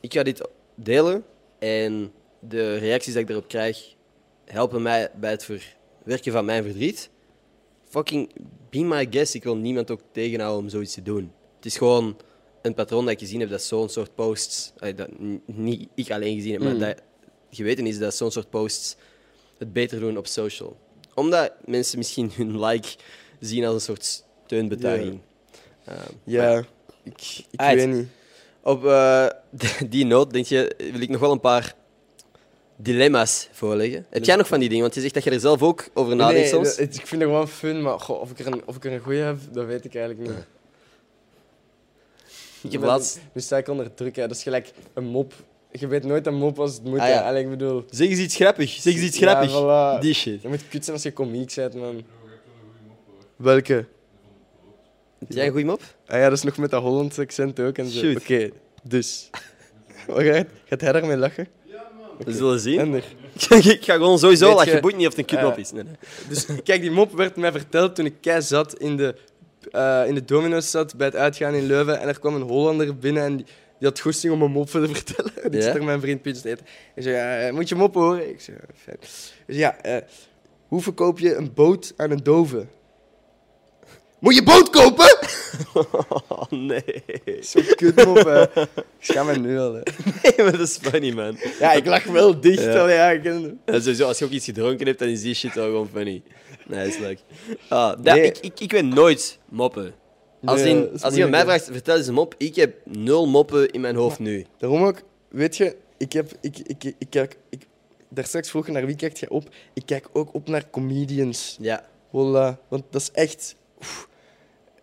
ik 0.00 0.12
ga 0.12 0.22
dit 0.22 0.48
delen 0.74 1.24
en 1.58 2.12
de 2.40 2.76
reacties 2.76 3.12
die 3.12 3.20
ik 3.22 3.28
daarop 3.28 3.48
krijg 3.48 3.94
helpen 4.44 4.82
mij 4.82 5.10
bij 5.20 5.30
het 5.30 5.44
verwerken 5.44 6.32
van 6.32 6.44
mijn 6.44 6.64
verdriet, 6.64 7.10
fucking 7.88 8.30
be 8.70 8.78
my 8.78 9.06
guest. 9.10 9.34
Ik 9.34 9.44
wil 9.44 9.56
niemand 9.56 9.90
ook 9.90 10.00
tegenhouden 10.12 10.62
om 10.62 10.68
zoiets 10.68 10.94
te 10.94 11.02
doen. 11.02 11.32
Het 11.56 11.64
is 11.66 11.76
gewoon 11.76 12.16
een 12.62 12.74
patroon 12.74 13.04
dat 13.04 13.12
ik 13.12 13.18
gezien 13.18 13.40
heb, 13.40 13.50
dat 13.50 13.62
zo'n 13.62 13.88
soort 13.88 14.14
posts, 14.14 14.72
dat 14.96 15.08
niet 15.46 15.88
ik 15.94 16.10
alleen 16.10 16.34
gezien 16.34 16.52
heb, 16.52 16.60
maar 16.62 16.72
Mm. 16.72 16.78
dat 16.78 17.02
geweten 17.50 17.86
is 17.86 17.98
dat 17.98 18.14
zo'n 18.14 18.30
soort 18.30 18.50
posts 18.50 18.96
het 19.58 19.72
beter 19.72 20.00
doen 20.00 20.16
op 20.18 20.26
social. 20.26 20.76
Omdat 21.14 21.52
mensen 21.64 21.98
misschien 21.98 22.30
hun 22.34 22.64
like 22.64 22.88
zien 23.40 23.64
als 23.64 23.74
een 23.74 23.80
soort 23.80 24.24
steunbetuiging. 24.44 25.20
Ehm, 25.84 25.96
maar- 25.96 26.08
Ja, 26.24 26.64
ik, 27.02 27.44
ik 27.50 27.60
Uit. 27.60 27.76
weet 27.76 27.88
niet. 27.94 28.06
op 28.62 28.86
eh, 28.86 29.26
die 29.90 30.04
noot 30.06 30.32
denk 30.32 30.46
je, 30.46 30.74
wil 30.92 31.00
ik 31.00 31.08
nog 31.08 31.20
wel 31.20 31.32
een 31.32 31.40
paar 31.40 31.74
dilemma's 32.76 33.48
voorleggen. 33.52 34.06
Heb 34.10 34.24
jij 34.24 34.36
nog 34.36 34.46
van 34.46 34.58
die 34.58 34.68
dingen? 34.68 34.82
Want 34.82 34.94
je 34.94 35.00
zegt 35.00 35.14
dat 35.14 35.24
je 35.24 35.30
er 35.30 35.40
zelf 35.40 35.62
ook 35.62 35.88
over 35.94 36.16
nadenkt 36.16 36.40
Nee, 36.40 36.48
soms. 36.50 36.76
ik 36.78 36.92
vind 37.06 37.20
het 37.22 37.30
gewoon 37.30 37.48
fun, 37.48 37.82
maar 37.82 38.00
goh, 38.00 38.20
of, 38.20 38.30
ik 38.30 38.38
er 38.38 38.46
een, 38.46 38.62
of 38.66 38.76
ik 38.76 38.84
er 38.84 38.92
een 38.92 39.00
goeie 39.00 39.20
heb, 39.20 39.38
dat 39.52 39.66
weet 39.66 39.84
ik 39.84 39.94
eigenlijk 39.94 40.28
niet. 40.28 40.38
Ik 42.62 42.72
heb 42.72 42.82
laatst... 42.82 43.20
Nu 43.32 43.40
sta 43.40 43.56
ik 43.56 43.68
onder 43.68 43.94
druk, 43.94 44.16
hè. 44.16 44.22
dat 44.26 44.36
is 44.36 44.42
gelijk 44.42 44.72
een 44.94 45.04
mop. 45.04 45.32
Je 45.78 45.86
weet 45.86 46.04
nooit 46.04 46.26
een 46.26 46.34
mop 46.34 46.58
als 46.58 46.74
het 46.74 46.84
moet. 46.84 46.98
Ah, 46.98 47.08
ja. 47.08 47.20
Allee, 47.28 47.42
ik 47.42 47.50
bedoel... 47.50 47.84
Zeg 47.90 48.08
eens 48.08 48.18
iets 48.18 48.34
grappig. 48.36 48.70
Zeg 48.70 48.94
eens 48.94 49.02
iets 49.02 49.18
Ja, 49.18 49.48
voilà. 49.48 50.00
Die 50.00 50.14
shit. 50.14 50.42
Je 50.42 50.48
moet 50.48 50.68
kut 50.68 50.84
zijn 50.84 50.96
als 50.96 51.04
je 51.04 51.12
komiek 51.12 51.54
bent, 51.54 51.74
man. 51.74 52.02
Welke? 53.36 53.86
Heb 55.18 55.28
jij 55.32 55.44
een 55.44 55.50
goeie 55.50 55.66
mop? 55.66 55.82
Ah 56.06 56.18
ja, 56.18 56.24
dat 56.28 56.38
is 56.38 56.42
nog 56.42 56.56
met 56.56 56.70
dat 56.70 56.82
Hollandse 56.82 57.20
accent 57.20 57.60
ook 57.60 57.78
en 57.78 57.86
zo. 57.86 58.00
Shoot. 58.00 58.16
Oké, 58.16 58.50
dus. 58.82 59.30
Gaat, 60.06 60.46
gaat 60.64 60.80
hij 60.80 60.92
daarmee 60.92 61.16
lachen? 61.16 61.46
We 62.24 62.32
zullen 62.32 62.60
zien. 62.60 62.78
En 62.78 62.94
ik 63.74 63.78
ga 63.84 63.94
gewoon 63.94 64.18
sowieso 64.18 64.46
Weet 64.46 64.56
lachen. 64.56 64.72
je- 64.74 64.80
Boeit 64.80 64.96
niet 64.96 65.06
of 65.06 65.16
het 65.16 65.30
een 65.30 65.36
kutmop 65.36 65.54
Ja. 65.56 65.60
is. 65.62 65.72
Nee, 65.72 65.82
nee. 65.84 65.94
Dus 66.28 66.46
kijk, 66.64 66.80
die 66.80 66.90
mop 66.90 67.12
werd 67.12 67.36
mij 67.36 67.52
verteld 67.52 67.94
toen 67.94 68.04
ik 68.04 68.14
kei 68.20 68.42
zat 68.42 68.74
in 68.78 68.96
de, 68.96 69.14
eh, 69.70 70.02
in 70.06 70.14
de 70.14 70.24
Domino's 70.24 70.70
zat 70.70 70.96
bij 70.96 71.06
het 71.06 71.16
uitgaan 71.16 71.54
in 71.54 71.66
Leuven. 71.66 72.00
En 72.00 72.08
er 72.08 72.18
kwam 72.18 72.34
een 72.34 72.42
Hollander 72.42 72.96
binnen 72.98 73.22
en 73.22 73.36
die, 73.36 73.46
die 73.78 73.88
had 73.88 74.00
goesting 74.00 74.32
om 74.32 74.42
een 74.42 74.50
mop 74.50 74.68
te 74.70 74.88
vertellen. 74.94 75.32
En 75.42 75.52
ik 75.52 75.54
Ja? 75.54 75.60
zit 75.62 75.74
er 75.74 75.84
mijn 75.84 76.00
vriend 76.00 76.22
te 76.22 76.30
eten. 76.30 76.66
Hij 76.94 77.02
zei, 77.02 77.14
ja, 77.16 77.38
eh, 77.46 77.52
moet 77.52 77.68
je 77.68 77.74
mop 77.74 77.94
horen? 77.94 78.28
Ik 78.28 78.40
zei, 78.40 78.56
fijn. 78.84 78.96
Dus 79.46 79.56
ja, 79.56 79.76
eh, 79.80 80.02
hoe 80.68 80.80
verkoop 80.80 81.18
je 81.18 81.34
een 81.34 81.52
boot 81.54 81.92
aan 81.96 82.10
een 82.10 82.22
dove? 82.22 82.66
Moet 84.18 84.34
je 84.34 84.42
boot 84.42 84.70
kopen? 84.70 85.16
Oh 86.28 86.50
nee. 86.50 86.84
Zo'n 87.40 87.64
kutmop, 87.76 88.16
hè. 88.24 88.42
Ik 88.42 88.68
schaam 89.00 89.26
me 89.26 89.36
nu 89.38 89.58
al, 89.58 89.72
hè. 89.74 89.80
Nee, 90.22 90.32
maar 90.36 90.50
dat 90.50 90.60
is 90.68 90.78
funny, 90.82 91.12
man. 91.12 91.36
Ja, 91.58 91.72
ik 91.72 91.86
lach 91.86 92.04
wel 92.04 92.40
dicht. 92.40 92.62
Ja. 92.62 92.78
allee, 92.80 92.94
Ja, 92.94 93.10
ik 93.10 93.24
Ja, 93.24 93.80
sowieso, 93.80 94.06
als 94.06 94.18
je 94.18 94.24
ook 94.24 94.30
iets 94.30 94.44
gedronken 94.44 94.86
hebt, 94.86 94.98
dan 94.98 95.08
is 95.08 95.20
die 95.22 95.34
shit 95.34 95.54
wel 95.54 95.64
gewoon 95.64 95.88
funny. 95.92 96.22
Nee, 96.66 96.86
is 96.88 96.98
leuk. 96.98 97.18
Ah, 97.68 97.98
Nee. 97.98 98.22
ik, 98.22 98.38
ik, 98.38 98.60
ik 98.60 98.70
weet 98.72 98.84
nooit 98.84 99.38
moppen. 99.48 99.94
Als, 100.44 100.60
in, 100.60 100.88
als 101.00 101.14
iemand 101.14 101.30
mij 101.30 101.42
vraagt, 101.42 101.64
vertel 101.72 101.96
eens 101.96 102.06
een 102.06 102.14
mop, 102.14 102.34
ik 102.38 102.56
heb 102.56 102.74
nul 102.84 103.26
moppen 103.26 103.70
in 103.70 103.80
mijn 103.80 103.96
hoofd 103.96 104.18
nu. 104.18 104.46
Daarom 104.58 104.82
ook, 104.82 105.02
weet 105.28 105.56
je, 105.56 105.76
ik 105.98 106.12
heb, 106.12 106.32
ik, 106.40 106.58
ik, 106.58 106.84
ik, 106.84 107.06
kijk, 107.10 107.36
ik, 107.50 107.66
daar 108.08 108.24
straks 108.24 108.50
vroeg 108.50 108.66
je 108.66 108.72
naar 108.72 108.86
wie 108.86 108.96
kijkt 108.96 109.18
je 109.18 109.30
op? 109.30 109.48
Ik 109.74 109.82
kijk 109.86 110.06
ook 110.12 110.34
op 110.34 110.48
naar 110.48 110.70
comedians. 110.70 111.56
Ja. 111.60 111.84
Voilà, 112.08 112.58
want 112.68 112.82
dat 112.90 113.00
is 113.00 113.10
echt... 113.12 113.56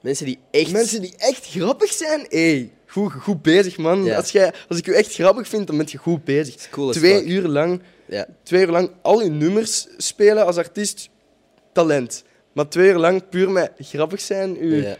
Mensen 0.01 0.26
die 0.26 0.39
echt... 0.51 0.72
Mensen 0.72 1.01
die 1.01 1.14
echt 1.18 1.45
grappig 1.45 1.91
zijn, 1.91 2.26
hey, 2.30 2.72
goed, 2.88 3.12
goed 3.12 3.41
bezig, 3.41 3.78
man. 3.78 4.03
Ja. 4.03 4.16
Als, 4.16 4.32
jij, 4.32 4.53
als 4.70 4.78
ik 4.78 4.86
je 4.86 4.93
echt 4.93 5.14
grappig 5.14 5.47
vind, 5.47 5.68
dan 5.68 5.78
ben 5.78 5.86
je 5.89 5.97
goed 5.97 6.24
bezig. 6.24 6.70
cool 6.70 6.91
twee 6.91 7.18
fuck. 7.18 7.28
uur 7.28 7.47
lang, 7.47 7.82
Ja. 8.05 8.28
twee 8.43 8.62
uur 8.62 8.72
lang 8.72 8.91
al 9.01 9.22
je 9.22 9.30
nummers 9.30 9.88
spelen 9.97 10.45
als 10.45 10.57
artiest, 10.57 11.09
talent. 11.72 12.24
Maar 12.51 12.68
twee 12.70 12.89
uur 12.89 12.97
lang 12.97 13.30
puur 13.30 13.51
met 13.51 13.72
grappig 13.80 14.22
zijn, 14.22 14.64
u, 14.64 14.82
Ja. 14.82 14.97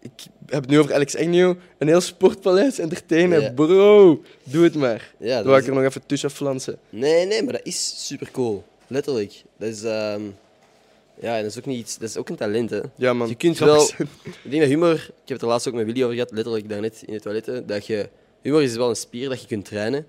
Ik 0.00 0.10
heb 0.46 0.60
het 0.62 0.70
nu 0.70 0.78
over 0.78 0.94
Alex 0.94 1.16
Agnew, 1.16 1.54
een 1.78 1.88
heel 1.88 2.00
sportpaleis 2.00 2.78
entertainen. 2.78 3.40
Ja. 3.40 3.52
Bro, 3.52 4.22
doe 4.44 4.64
het 4.64 4.74
maar. 4.74 5.14
Ja, 5.18 5.36
Dan 5.42 5.46
dat 5.46 5.56
is- 5.56 5.62
ik 5.62 5.68
er 5.68 5.74
nog 5.74 5.84
even 5.84 6.06
tussen 6.06 6.30
flansen. 6.30 6.78
Nee, 6.90 7.26
nee, 7.26 7.42
maar 7.42 7.52
dat 7.52 7.64
is 7.64 8.06
super 8.06 8.30
cool. 8.30 8.64
Letterlijk. 8.86 9.42
Dat 9.58 9.68
is... 9.68 9.82
ehm, 9.82 10.22
Ja, 11.20 11.36
en 11.36 11.42
dat 11.42 11.50
is 11.50 11.58
ook 11.58 11.66
niet 11.66 11.78
iets... 11.78 11.98
Dat 11.98 12.08
is 12.08 12.16
ook 12.16 12.28
een 12.28 12.36
talent, 12.36 12.70
hè. 12.70 12.80
Ja, 12.96 13.12
man. 13.12 13.28
Je 13.28 13.34
kunt 13.34 13.58
wel... 13.70 13.82
Ik 14.42 14.50
denk 14.50 14.60
dat 14.60 14.70
humor... 14.70 14.92
Ik 14.94 15.00
heb 15.08 15.28
het 15.28 15.42
er 15.42 15.46
laatst 15.48 15.68
ook 15.68 15.74
met 15.74 15.86
Willy 15.86 16.02
over 16.02 16.14
gehad, 16.14 16.30
letterlijk 16.30 16.68
daarnet 16.68 17.02
in 17.06 17.12
het 17.14 17.22
toilet, 17.22 17.68
dat 17.68 17.86
je... 17.86 18.08
Humor 18.42 18.62
is 18.62 18.76
wel 18.76 18.88
een 18.88 18.96
spier 18.96 19.28
dat 19.28 19.40
je 19.40 19.46
kunt 19.46 19.64
trainen. 19.64 20.06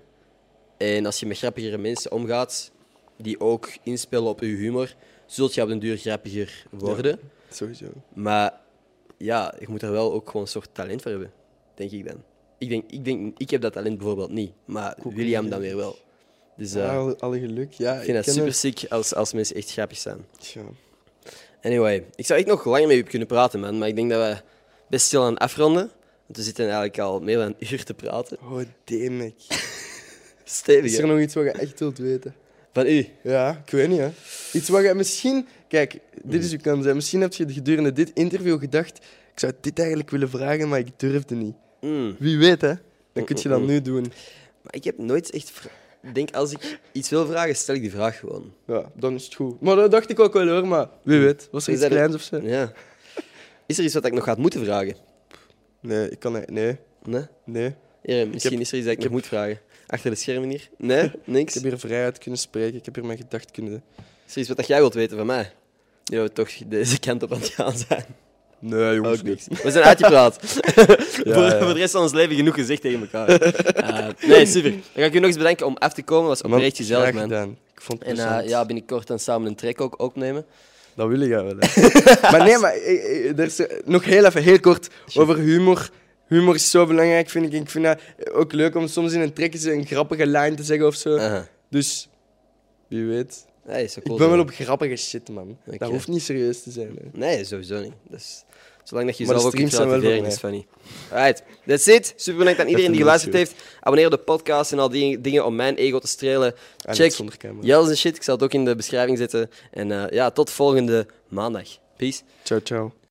En 0.76 1.06
als 1.06 1.20
je 1.20 1.26
met 1.26 1.38
grappigere 1.38 1.78
mensen 1.78 2.12
omgaat, 2.12 2.70
die 3.16 3.40
ook 3.40 3.68
inspelen 3.82 4.24
op 4.28 4.40
je 4.40 4.46
humor, 4.46 4.94
zult 5.26 5.54
je 5.54 5.62
op 5.62 5.68
den 5.68 5.78
duur 5.78 5.96
grappiger 5.96 6.64
worden. 6.70 7.18
Sowieso. 7.50 7.86
Maar 8.14 8.60
ja, 9.22 9.54
je 9.58 9.66
moet 9.68 9.82
er 9.82 9.90
wel 9.90 10.12
ook 10.12 10.26
gewoon 10.26 10.42
een 10.42 10.48
soort 10.48 10.68
talent 10.72 11.02
voor 11.02 11.10
hebben, 11.10 11.32
denk 11.74 11.90
ik 11.90 12.06
dan. 12.06 12.22
Ik 12.58 12.68
denk, 12.68 12.90
ik, 12.90 13.04
denk, 13.04 13.38
ik 13.38 13.50
heb 13.50 13.60
dat 13.60 13.72
talent 13.72 13.98
bijvoorbeeld 13.98 14.30
niet, 14.30 14.52
maar 14.64 14.96
William 15.02 15.50
dan 15.50 15.60
weer 15.60 15.76
wel. 15.76 15.98
Dus 16.56 16.74
eh, 16.74 16.82
Ja, 16.82 16.96
alle, 16.96 17.16
alle 17.18 17.38
geluk. 17.38 17.72
Ja, 17.72 17.94
ik 17.94 18.02
vind 18.02 18.16
het 18.16 18.24
ken 18.24 18.34
super 18.34 18.54
sick 18.54 18.84
als, 18.88 19.14
als 19.14 19.32
mensen 19.32 19.56
echt 19.56 19.72
grappig 19.72 19.98
zijn. 19.98 20.26
Anyway, 21.62 22.04
ik 22.14 22.26
zou 22.26 22.38
echt 22.38 22.48
nog 22.48 22.64
langer 22.64 22.86
met 22.86 22.96
u 22.96 23.02
kunnen 23.02 23.28
praten, 23.28 23.60
man. 23.60 23.78
Maar 23.78 23.88
ik 23.88 23.96
denk 23.96 24.10
dat 24.10 24.34
we 24.34 24.42
best 24.88 25.06
stil 25.06 25.22
aan 25.22 25.32
het 25.32 25.42
afronden. 25.42 25.90
Want 26.26 26.36
we 26.36 26.42
zitten 26.42 26.64
eigenlijk 26.64 26.98
al 26.98 27.20
meer 27.20 27.36
dan 27.36 27.46
een 27.46 27.72
uur 27.72 27.84
te 27.84 27.94
praten. 27.94 28.38
Oh, 28.42 28.60
damn 28.84 29.20
ik. 29.20 29.34
Stevig, 30.44 30.84
Is 30.84 30.96
hè? 30.96 31.02
er 31.02 31.08
nog 31.08 31.20
iets 31.20 31.34
wat 31.34 31.44
je 31.44 31.50
echt 31.50 31.78
wilt 31.78 31.98
weten? 31.98 32.34
Van 32.72 32.86
u. 32.86 33.06
Ja, 33.22 33.62
ik 33.64 33.70
weet 33.70 33.88
niet, 33.88 33.98
hè. 33.98 34.10
Iets 34.52 34.68
wat 34.68 34.82
je 34.82 34.94
misschien... 34.94 35.46
Kijk, 35.72 35.98
dit 36.22 36.44
is 36.44 36.50
je 36.50 36.56
kans. 36.56 36.84
hè. 36.84 36.94
Misschien 36.94 37.20
heb 37.20 37.32
je 37.32 37.52
gedurende 37.52 37.92
dit 37.92 38.10
interview 38.14 38.58
gedacht... 38.58 38.96
Ik 39.32 39.38
zou 39.40 39.52
dit 39.60 39.78
eigenlijk 39.78 40.10
willen 40.10 40.28
vragen, 40.28 40.68
maar 40.68 40.78
ik 40.78 40.88
durfde 40.96 41.34
niet. 41.34 41.54
Mm. 41.80 42.16
Wie 42.18 42.38
weet, 42.38 42.60
hè. 42.60 42.72
Dan 43.12 43.24
kun 43.24 43.36
je 43.42 43.48
dat 43.48 43.60
Mm, 43.60 43.66
nu 43.66 43.82
doen. 43.82 44.02
Maar 44.62 44.74
ik 44.74 44.84
heb 44.84 44.98
nooit 44.98 45.30
echt... 45.30 45.52
Ik 46.02 46.14
denk, 46.14 46.34
als 46.34 46.52
ik 46.52 46.78
iets 46.92 47.08
wil 47.10 47.26
vragen, 47.26 47.56
stel 47.56 47.74
ik 47.74 47.80
die 47.80 47.90
vraag 47.90 48.18
gewoon. 48.18 48.52
Ja, 48.66 48.90
dan 48.96 49.14
is 49.14 49.24
het 49.24 49.34
goed. 49.34 49.60
Maar 49.60 49.76
dat 49.76 49.90
dacht 49.90 50.10
ik 50.10 50.20
ook 50.20 50.32
wel, 50.32 50.48
hoor. 50.48 50.66
Maar 50.66 50.88
wie 51.02 51.18
weet. 51.20 51.48
Was 51.50 51.66
er 51.66 51.72
iets 51.72 51.86
kleins 51.86 52.14
of 52.14 52.22
zo? 52.22 52.40
Ja. 52.42 52.72
Is 53.66 53.78
er 53.78 53.84
iets 53.84 53.94
wat 53.94 54.04
ik 54.06 54.12
nog 54.12 54.24
ga 54.24 54.34
moeten 54.38 54.64
vragen? 54.64 54.96
Nee, 55.80 56.10
ik 56.10 56.18
kan... 56.18 56.44
Nee, 56.46 56.78
Nee? 57.04 57.24
nee. 57.44 57.74
Misschien 58.26 58.60
is 58.60 58.72
er 58.72 58.78
iets 58.78 58.86
dat 58.86 59.04
ik 59.04 59.10
moet 59.10 59.26
vragen. 59.26 59.58
Achter 59.86 60.10
de 60.10 60.16
schermen 60.16 60.48
hier? 60.48 60.68
Nee? 60.78 61.10
Niks? 61.24 61.56
Ik 61.56 61.62
heb 61.62 61.70
hier 61.70 61.80
vrijheid 61.80 62.18
kunnen 62.18 62.40
spreken. 62.40 62.78
Ik 62.78 62.84
heb 62.84 62.94
hier 62.94 63.04
mijn 63.04 63.18
gedacht 63.18 63.50
kunnen... 63.50 63.82
Is 64.26 64.34
er 64.34 64.40
iets 64.40 64.48
wat 64.48 64.66
jij 64.66 64.78
wilt 64.78 64.94
weten 64.94 65.16
van 65.16 65.26
mij? 65.26 65.52
We 66.04 66.32
toch 66.32 66.50
deze 66.66 66.98
kant 66.98 67.22
op 67.22 67.32
aan 67.32 67.40
het 67.40 67.48
gaan 67.48 67.76
zijn. 67.88 68.04
Nee, 68.58 68.94
jongens, 68.94 69.18
Ook 69.18 69.24
niks. 69.24 69.46
We 69.62 69.70
zijn 69.70 69.84
uitgepraat. 69.84 70.38
voor, 70.42 71.26
ja. 71.26 71.58
voor 71.58 71.72
de 71.74 71.78
rest 71.78 71.92
van 71.92 72.02
ons 72.02 72.12
leven 72.12 72.36
genoeg 72.36 72.54
gezegd 72.54 72.80
tegen 72.82 73.00
elkaar. 73.00 73.28
Eh, 73.82 74.28
nee, 74.28 74.46
super. 74.46 74.70
Dan 74.70 74.80
ga 74.94 75.02
ik 75.04 75.14
u 75.14 75.18
nog 75.18 75.26
eens 75.26 75.36
bedanken 75.36 75.66
om 75.66 75.76
af 75.76 75.92
te 75.92 76.02
komen. 76.02 76.28
Dat 76.28 76.42
was 76.42 76.52
oprecht 76.52 76.76
gezellig, 76.76 77.02
graag 77.02 77.14
man. 77.14 77.22
gedaan. 77.22 77.58
Ik 77.74 77.80
vond 77.80 77.98
het 77.98 78.08
En 78.08 78.14
plezant. 78.14 78.48
ja, 78.48 78.64
binnenkort 78.64 79.06
dan 79.06 79.18
samen 79.18 79.48
een 79.48 79.54
track 79.54 79.80
ook 79.80 80.00
opnemen. 80.00 80.44
Dat 80.94 81.08
wil 81.08 81.20
ik 81.20 81.28
wel. 81.28 81.44
maar 82.32 82.44
nee, 82.44 82.58
maar 82.58 82.72
eh, 82.72 83.38
er 83.38 83.44
is 83.44 83.60
nog 83.84 84.04
heel 84.04 84.24
even, 84.24 84.42
heel 84.42 84.60
kort 84.60 84.88
over 85.14 85.38
humor. 85.38 85.90
Humor 86.28 86.54
is 86.54 86.70
zo 86.70 86.86
belangrijk, 86.86 87.30
vind 87.30 87.46
ik. 87.46 87.52
Ik 87.52 87.70
vind 87.70 87.84
dat 87.84 87.98
ook 88.32 88.52
leuk 88.52 88.74
om 88.74 88.86
soms 88.88 89.12
in 89.12 89.20
een 89.20 89.32
track 89.32 89.52
eens 89.52 89.64
een 89.64 89.86
grappige 89.86 90.26
line 90.26 90.54
te 90.54 90.62
zeggen 90.62 90.86
of 90.86 90.94
zo. 90.94 91.18
Dus, 91.70 92.08
wie 92.88 93.04
weet. 93.04 93.44
Ja, 93.66 93.74
is 93.74 93.94
cool 94.02 94.16
ik 94.16 94.22
ben 94.22 94.30
wel 94.30 94.40
op 94.40 94.50
grappige 94.50 94.96
shit, 94.96 95.28
man. 95.28 95.58
Dat 95.78 95.90
hoeft 95.90 96.08
niet 96.08 96.22
serieus 96.22 96.62
te 96.62 96.70
zijn. 96.70 96.98
Hè. 97.02 97.18
Nee, 97.18 97.44
sowieso 97.44 97.80
niet. 97.80 97.92
Dus, 98.08 98.44
zolang 98.84 99.06
dat 99.06 99.16
je 99.18 99.24
Maar 99.26 99.34
zelf 99.34 99.46
ook 99.46 99.54
kunt 99.54 99.72
streams 99.72 99.90
zijn 99.90 100.02
wel 100.02 100.10
relativeren, 100.10 100.32
is 100.32 100.38
funny. 100.38 100.66
Alright, 101.10 101.42
that's 101.66 101.86
it. 101.86 102.12
Super 102.16 102.38
bedankt 102.38 102.60
aan 102.60 102.68
iedereen 102.68 102.90
die 102.90 103.00
geluisterd 103.00 103.34
heeft. 103.34 103.54
Abonneer 103.80 104.06
op 104.06 104.12
de 104.12 104.18
podcast 104.18 104.72
en 104.72 104.78
al 104.78 104.88
die 104.88 105.20
dingen 105.20 105.46
om 105.46 105.56
mijn 105.56 105.76
ego 105.76 105.98
te 105.98 106.06
strelen. 106.06 106.54
Ah, 106.84 106.94
Check. 106.94 107.18
Jels 107.60 107.88
en 107.88 107.96
shit. 107.96 108.16
Ik 108.16 108.22
zal 108.22 108.34
het 108.34 108.44
ook 108.44 108.52
in 108.52 108.64
de 108.64 108.76
beschrijving 108.76 109.18
zetten. 109.18 109.50
En 109.70 109.92
eh, 109.92 110.10
ja, 110.10 110.30
tot 110.30 110.50
volgende 110.50 111.06
maandag. 111.28 111.68
Peace. 111.96 112.22
Ciao, 112.42 112.60
ciao. 112.60 112.92